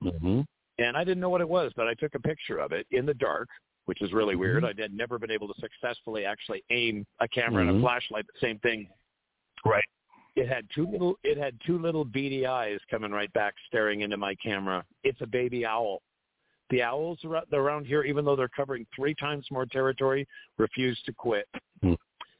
hmm 0.00 0.42
and 0.78 0.96
I 0.96 1.04
didn't 1.04 1.20
know 1.20 1.30
what 1.30 1.40
it 1.40 1.48
was, 1.48 1.72
but 1.76 1.86
I 1.86 1.94
took 1.94 2.14
a 2.16 2.20
picture 2.20 2.58
of 2.58 2.72
it 2.72 2.86
in 2.90 3.06
the 3.06 3.14
dark, 3.14 3.48
which 3.84 4.02
is 4.02 4.12
really 4.12 4.34
weird. 4.34 4.64
Mhm. 4.64 4.78
I 4.78 4.82
had 4.82 4.92
never 4.92 5.18
been 5.18 5.30
able 5.30 5.52
to 5.52 5.60
successfully 5.60 6.24
actually 6.24 6.64
aim 6.70 7.06
a 7.20 7.28
camera 7.28 7.66
and 7.66 7.78
a 7.78 7.80
flashlight 7.80 8.26
the 8.26 8.40
same 8.40 8.58
thing. 8.58 8.88
Right. 9.64 9.84
It 10.34 10.48
had 10.48 10.68
two 10.70 10.86
little 10.86 11.16
it 11.22 11.38
had 11.38 11.60
two 11.60 11.78
little 11.78 12.04
beady 12.04 12.44
eyes 12.44 12.80
coming 12.90 13.12
right 13.12 13.32
back 13.32 13.54
staring 13.66 14.00
into 14.00 14.16
my 14.16 14.34
camera. 14.34 14.84
It's 15.04 15.20
a 15.20 15.26
baby 15.26 15.64
owl. 15.64 16.02
The 16.74 16.82
owls 16.82 17.20
around 17.52 17.86
here, 17.86 18.02
even 18.02 18.24
though 18.24 18.34
they're 18.34 18.48
covering 18.48 18.84
three 18.96 19.14
times 19.14 19.46
more 19.52 19.64
territory, 19.64 20.26
refuse 20.58 21.00
to 21.06 21.12
quit. 21.12 21.46
Hmm. 21.80 21.92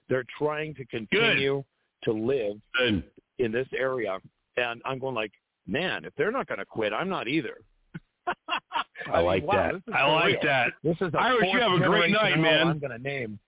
They're 0.09 0.25
trying 0.37 0.75
to 0.75 0.85
continue 0.87 1.63
to 2.03 2.13
live 2.13 2.57
Good. 2.77 3.05
in 3.39 3.53
this 3.53 3.69
area, 3.79 4.19
and 4.57 4.83
I'm 4.85 4.99
going 4.99 5.15
like, 5.15 5.31
man, 5.69 6.05
if 6.05 6.13
they're 6.17 6.33
not 6.33 6.49
going 6.49 6.59
to 6.59 6.65
quit, 6.65 6.93
I'm 6.93 7.09
not 7.09 7.29
either. 7.29 7.59
I 8.27 9.19
mean, 9.19 9.25
like 9.25 9.45
wow, 9.45 9.71
that. 9.87 9.95
I 9.95 10.11
like 10.11 10.25
real. 10.25 10.41
that. 10.43 10.73
This 10.83 10.97
is 11.01 11.13
the 11.13 11.21
Irish, 11.21 11.51
you 11.53 11.61
have 11.61 11.81
a 11.81 11.87
great 11.87 12.11
night, 12.11 12.37
man. 12.37 12.67
I'm 12.67 12.81
going 12.81 12.91
to 12.91 12.99
name. 12.99 13.39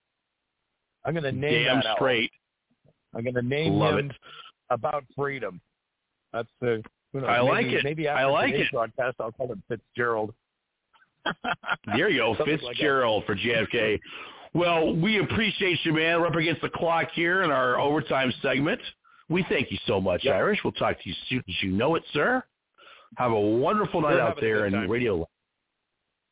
I'm 1.04 1.14
going 1.14 1.24
to 1.24 1.32
name 1.32 1.64
Damn 1.64 1.78
that 1.78 1.86
owl. 1.86 1.96
straight. 1.96 2.30
I'm 3.12 3.24
going 3.24 3.34
to 3.34 3.42
name 3.42 3.72
Love 3.72 3.98
him 3.98 4.10
it. 4.10 4.16
about 4.70 5.02
freedom. 5.16 5.60
That's 6.32 6.48
the. 6.60 6.80
Who 7.12 7.22
knows, 7.22 7.30
I 7.30 7.40
like 7.40 7.66
maybe, 7.66 7.76
it. 7.76 7.84
Maybe 7.84 8.08
I 8.08 8.22
after 8.22 8.30
like 8.30 8.52
today's 8.52 8.66
it. 8.66 8.72
broadcast, 8.72 9.16
I'll 9.18 9.32
call 9.32 9.48
him 9.48 9.64
Fitzgerald. 9.66 10.32
There 11.94 12.08
you 12.08 12.18
go, 12.18 12.34
Something 12.36 12.58
like. 12.62 12.76
Fitzgerald 12.76 13.24
for 13.26 13.34
JFK. 13.36 13.98
Well, 14.54 14.94
we 14.96 15.18
appreciate 15.20 15.78
you, 15.84 15.92
man. 15.92 16.20
We're 16.20 16.28
up 16.28 16.34
against 16.34 16.62
the 16.62 16.70
clock 16.70 17.08
here 17.14 17.42
in 17.42 17.50
our 17.50 17.78
overtime 17.78 18.32
segment. 18.42 18.80
We 19.28 19.44
thank 19.48 19.70
you 19.70 19.78
so 19.86 20.00
much, 20.00 20.24
Yep. 20.24 20.34
Irish. 20.34 20.60
We'll 20.64 20.72
talk 20.72 20.96
to 21.02 21.08
you 21.08 21.14
soon 21.28 21.42
as 21.48 21.54
you 21.62 21.70
know 21.72 21.94
it, 21.96 22.04
sir. 22.12 22.42
Have 23.16 23.32
a 23.32 23.40
wonderful 23.40 24.00
night 24.00 24.18
out 24.18 24.38
there 24.40 24.66
in 24.66 24.72
time. 24.72 24.90
radio. 24.90 25.28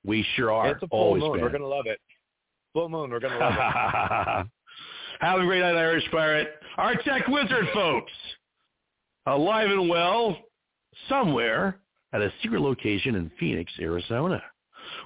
We 0.04 0.24
sure 0.36 0.52
are. 0.52 0.68
It's 0.72 0.82
a 0.82 0.88
full 0.88 0.98
Always 0.98 1.22
moon. 1.22 1.32
been. 1.34 1.42
We're 1.42 1.48
going 1.50 1.62
to 1.62 1.66
love 1.68 1.86
it. 1.86 1.98
Full 2.72 2.88
moon. 2.88 3.10
We're 3.10 3.20
going 3.20 3.32
to 3.32 3.38
love 3.38 4.46
it. 4.46 4.50
Have 5.20 5.40
a 5.40 5.44
great 5.44 5.60
night, 5.60 5.76
Irish 5.76 6.04
Pirate. 6.10 6.54
Our 6.76 6.94
tech 6.96 7.26
wizard, 7.28 7.66
folks. 7.72 8.12
Alive 9.26 9.70
and 9.70 9.88
well, 9.88 10.36
somewhere 11.08 11.78
at 12.12 12.20
a 12.20 12.32
secret 12.42 12.60
location 12.60 13.14
in 13.14 13.30
Phoenix, 13.40 13.72
Arizona. 13.80 14.42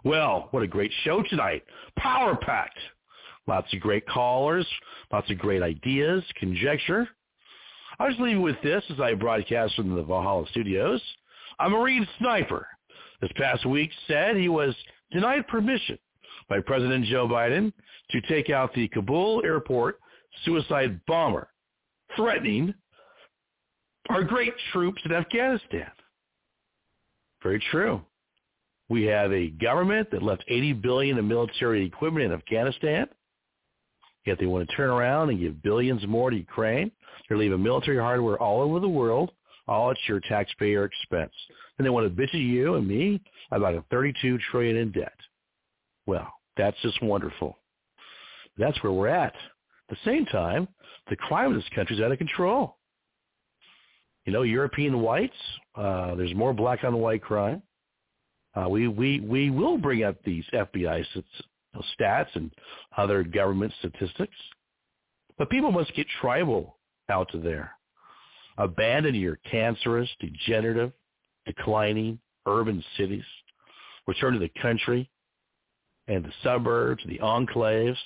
Well, 0.05 0.49
what 0.51 0.63
a 0.63 0.67
great 0.67 0.93
show 1.05 1.23
tonight. 1.29 1.65
Power 1.97 2.37
packed. 2.37 2.79
Lots 3.47 3.73
of 3.73 3.81
great 3.81 4.07
callers, 4.07 4.67
lots 5.11 5.31
of 5.31 5.39
great 5.39 5.63
ideas, 5.63 6.23
conjecture. 6.39 7.09
I'll 7.99 8.09
just 8.09 8.21
leave 8.21 8.37
you 8.37 8.43
with 8.43 8.61
this 8.63 8.85
as 8.91 9.01
I 9.01 9.15
broadcast 9.15 9.75
from 9.75 9.95
the 9.95 10.03
Valhalla 10.03 10.47
studios. 10.51 11.01
A 11.59 11.69
Marine 11.69 12.07
sniper 12.19 12.67
this 13.21 13.31
past 13.37 13.67
week 13.67 13.91
said 14.07 14.37
he 14.37 14.49
was 14.49 14.75
denied 15.11 15.49
permission 15.49 15.99
by 16.49 16.61
President 16.61 17.07
Joe 17.07 17.27
Biden 17.27 17.73
to 18.11 18.21
take 18.23 18.51
out 18.51 18.73
the 18.75 18.87
Kabul 18.89 19.43
airport 19.45 19.99
suicide 20.45 21.01
bomber, 21.07 21.49
threatening 22.17 22.75
our 24.09 24.23
great 24.23 24.55
troops 24.73 25.01
in 25.05 25.13
Afghanistan. 25.13 25.91
Very 27.43 27.63
true. 27.71 28.03
We 28.89 29.05
have 29.05 29.33
a 29.33 29.51
government 29.51 30.11
that 30.13 30.23
left 30.23 30.45
80 30.49 30.75
billion 30.75 31.19
in 31.19 31.29
military 31.29 31.85
equipment 31.85 32.27
in 32.27 32.33
Afghanistan. 32.33 33.07
Yet 34.25 34.39
they 34.39 34.47
want 34.47 34.69
to 34.69 34.77
turn 34.77 34.91
around 34.91 35.31
and 35.31 35.41
give 35.41 35.63
billions 35.63 36.07
more 36.07 36.31
to 36.31 36.37
Ukraine. 36.37 36.91
They're 37.29 37.39
leaving 37.39 37.63
military 37.63 37.99
hardware 37.99 38.39
all 38.39 38.61
over 38.61 38.81
the 38.81 38.89
world, 38.89 39.31
all 39.67 39.91
at 39.91 39.97
your 40.07 40.21
taxpayer 40.21 40.85
expense. 40.85 41.33
And 41.79 41.87
they 41.87 41.91
want 41.91 42.15
to 42.15 42.23
bitch 42.23 42.35
at 42.35 42.41
you 42.41 42.75
and 42.75 42.87
me 42.87 43.21
about 43.51 43.75
a 43.75 43.85
32 43.91 44.39
trillion 44.51 44.77
in 44.77 44.93
debt. 44.93 45.13
Well, 46.07 46.33
that's 46.57 46.77
just 46.83 47.03
wonderful. 47.03 47.59
That's 48.57 48.83
where 48.83 48.93
we're 48.93 49.09
at. 49.09 49.35
At 49.35 49.97
the 49.97 49.97
same 50.05 50.27
time, 50.27 50.69
the 51.09 51.17
crime 51.17 51.51
in 51.51 51.57
this 51.57 51.69
country 51.75 51.97
is 51.97 52.03
out 52.03 52.13
of 52.13 52.19
control. 52.19 52.77
You 54.25 54.33
know, 54.33 54.43
European 54.43 55.01
whites, 55.01 55.33
uh, 55.75 56.15
there's 56.15 56.35
more 56.35 56.53
black 56.53 56.85
on 56.85 56.97
white 56.99 57.23
crime. 57.23 57.63
Uh, 58.59 58.69
we, 58.69 58.89
we, 58.89 59.21
we 59.21 59.51
will 59.51 59.79
bring 59.79 60.03
up 60.05 60.17
these 60.25 60.45
FBI 60.53 61.01
s- 61.01 61.23
stats 61.99 62.35
and 62.35 62.51
other 62.97 63.23
government 63.23 63.73
statistics. 63.79 64.35
But 65.37 65.51
people 65.51 65.71
must 65.71 65.95
get 65.95 66.07
tribal 66.21 66.79
out 67.09 67.31
to 67.33 67.39
there. 67.39 67.73
Abandon 68.57 69.15
your 69.15 69.39
cancerous, 69.49 70.09
degenerative, 70.19 70.93
declining 71.47 72.19
urban 72.47 72.83
cities. 72.97 73.23
Return 74.07 74.33
to 74.33 74.41
the 74.41 74.51
country 74.61 75.09
and 76.09 76.25
the 76.25 76.33
suburbs, 76.43 77.03
the 77.07 77.19
enclaves, 77.19 77.97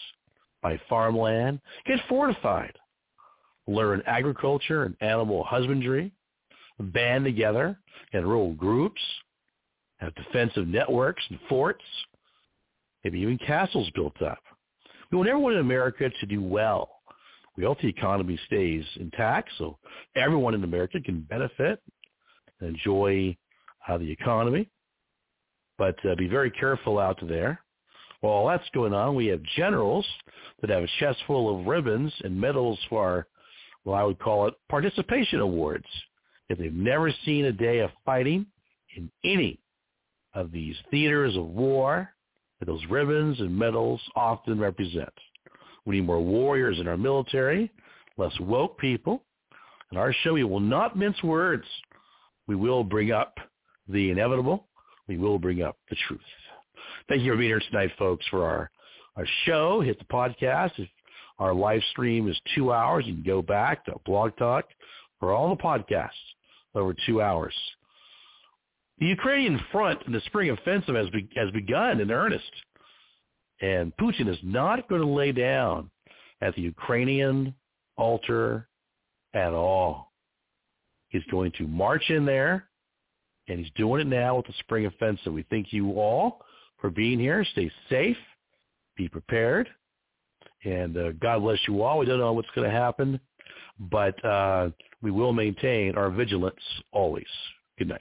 buy 0.62 0.78
farmland. 0.88 1.60
Get 1.86 2.00
fortified. 2.08 2.76
Learn 3.66 4.02
agriculture 4.06 4.84
and 4.84 4.96
animal 5.00 5.44
husbandry. 5.44 6.12
Band 6.78 7.24
together 7.24 7.78
in 8.12 8.26
rural 8.26 8.54
groups. 8.54 9.00
Have 10.02 10.14
defensive 10.16 10.66
networks 10.66 11.22
and 11.30 11.38
forts. 11.48 11.84
Maybe 13.04 13.20
even 13.20 13.38
castles 13.38 13.88
built 13.94 14.20
up. 14.20 14.40
We 15.12 15.16
want 15.16 15.30
everyone 15.30 15.52
in 15.52 15.60
America 15.60 16.10
to 16.10 16.26
do 16.26 16.42
well. 16.42 16.90
We 17.56 17.62
hope 17.62 17.80
the 17.80 17.88
economy 17.88 18.36
stays 18.46 18.84
intact 18.96 19.50
so 19.58 19.78
everyone 20.16 20.54
in 20.54 20.64
America 20.64 21.00
can 21.00 21.20
benefit 21.20 21.80
and 22.58 22.70
enjoy 22.70 23.36
uh, 23.86 23.98
the 23.98 24.10
economy. 24.10 24.68
But 25.78 25.96
uh, 26.04 26.16
be 26.16 26.26
very 26.26 26.50
careful 26.50 26.98
out 26.98 27.20
there. 27.28 27.60
While 28.22 28.48
that's 28.48 28.68
going 28.74 28.94
on, 28.94 29.14
we 29.14 29.26
have 29.26 29.42
generals 29.56 30.06
that 30.62 30.70
have 30.70 30.82
a 30.82 30.88
chest 30.98 31.18
full 31.28 31.60
of 31.60 31.66
ribbons 31.66 32.12
and 32.24 32.40
medals 32.40 32.78
for 32.88 33.28
well, 33.84 33.96
I 33.96 34.02
would 34.02 34.18
call 34.18 34.48
it 34.48 34.54
participation 34.68 35.38
awards. 35.40 35.86
If 36.48 36.58
they've 36.58 36.72
never 36.72 37.12
seen 37.24 37.44
a 37.44 37.52
day 37.52 37.80
of 37.80 37.90
fighting 38.04 38.46
in 38.96 39.10
any 39.24 39.60
of 40.34 40.52
these 40.52 40.76
theaters 40.90 41.36
of 41.36 41.46
war 41.46 42.10
that 42.58 42.66
those 42.66 42.84
ribbons 42.88 43.40
and 43.40 43.56
medals 43.56 44.00
often 44.14 44.58
represent. 44.58 45.12
We 45.84 45.96
need 45.96 46.06
more 46.06 46.20
warriors 46.20 46.78
in 46.78 46.86
our 46.86 46.96
military, 46.96 47.70
less 48.16 48.32
woke 48.40 48.78
people. 48.78 49.24
In 49.90 49.98
our 49.98 50.14
show, 50.22 50.34
we 50.34 50.44
will 50.44 50.60
not 50.60 50.96
mince 50.96 51.20
words. 51.22 51.64
We 52.46 52.56
will 52.56 52.84
bring 52.84 53.12
up 53.12 53.34
the 53.88 54.10
inevitable. 54.10 54.68
We 55.08 55.18
will 55.18 55.38
bring 55.38 55.62
up 55.62 55.76
the 55.90 55.96
truth. 56.06 56.20
Thank 57.08 57.22
you 57.22 57.32
for 57.32 57.36
being 57.36 57.50
here 57.50 57.62
tonight, 57.70 57.90
folks, 57.98 58.24
for 58.30 58.44
our, 58.44 58.70
our 59.16 59.26
show. 59.44 59.80
Hit 59.80 59.98
the 59.98 60.04
podcast. 60.04 60.70
If 60.78 60.88
our 61.38 61.52
live 61.52 61.82
stream 61.90 62.28
is 62.28 62.40
two 62.54 62.72
hours, 62.72 63.04
you 63.06 63.14
can 63.14 63.24
go 63.24 63.42
back 63.42 63.84
to 63.86 63.94
Blog 64.06 64.36
Talk 64.36 64.66
for 65.18 65.32
all 65.32 65.54
the 65.54 65.62
podcasts 65.62 66.10
over 66.74 66.94
two 67.06 67.20
hours. 67.20 67.54
The 69.02 69.08
Ukrainian 69.08 69.60
front 69.72 70.00
in 70.06 70.12
the 70.12 70.20
spring 70.26 70.50
offensive 70.50 70.94
has, 70.94 71.10
be, 71.10 71.28
has 71.34 71.50
begun 71.50 71.98
in 71.98 72.12
earnest. 72.12 72.52
And 73.60 73.92
Putin 73.96 74.28
is 74.28 74.38
not 74.44 74.88
going 74.88 75.00
to 75.00 75.06
lay 75.08 75.32
down 75.32 75.90
at 76.40 76.54
the 76.54 76.62
Ukrainian 76.62 77.52
altar 77.96 78.68
at 79.34 79.54
all. 79.54 80.12
He's 81.08 81.24
going 81.32 81.50
to 81.58 81.66
march 81.66 82.10
in 82.10 82.24
there, 82.24 82.68
and 83.48 83.58
he's 83.58 83.72
doing 83.74 84.02
it 84.02 84.06
now 84.06 84.36
with 84.36 84.46
the 84.46 84.52
spring 84.60 84.86
offensive. 84.86 85.32
We 85.32 85.46
thank 85.50 85.72
you 85.72 85.98
all 85.98 86.38
for 86.80 86.88
being 86.88 87.18
here. 87.18 87.44
Stay 87.50 87.72
safe. 87.90 88.16
Be 88.96 89.08
prepared. 89.08 89.68
And 90.62 90.96
uh, 90.96 91.10
God 91.20 91.40
bless 91.40 91.58
you 91.66 91.82
all. 91.82 91.98
We 91.98 92.06
don't 92.06 92.20
know 92.20 92.34
what's 92.34 92.50
going 92.54 92.70
to 92.70 92.76
happen, 92.76 93.18
but 93.80 94.24
uh, 94.24 94.70
we 95.02 95.10
will 95.10 95.32
maintain 95.32 95.96
our 95.96 96.08
vigilance 96.08 96.54
always. 96.92 97.26
Good 97.80 97.88
night. 97.88 98.00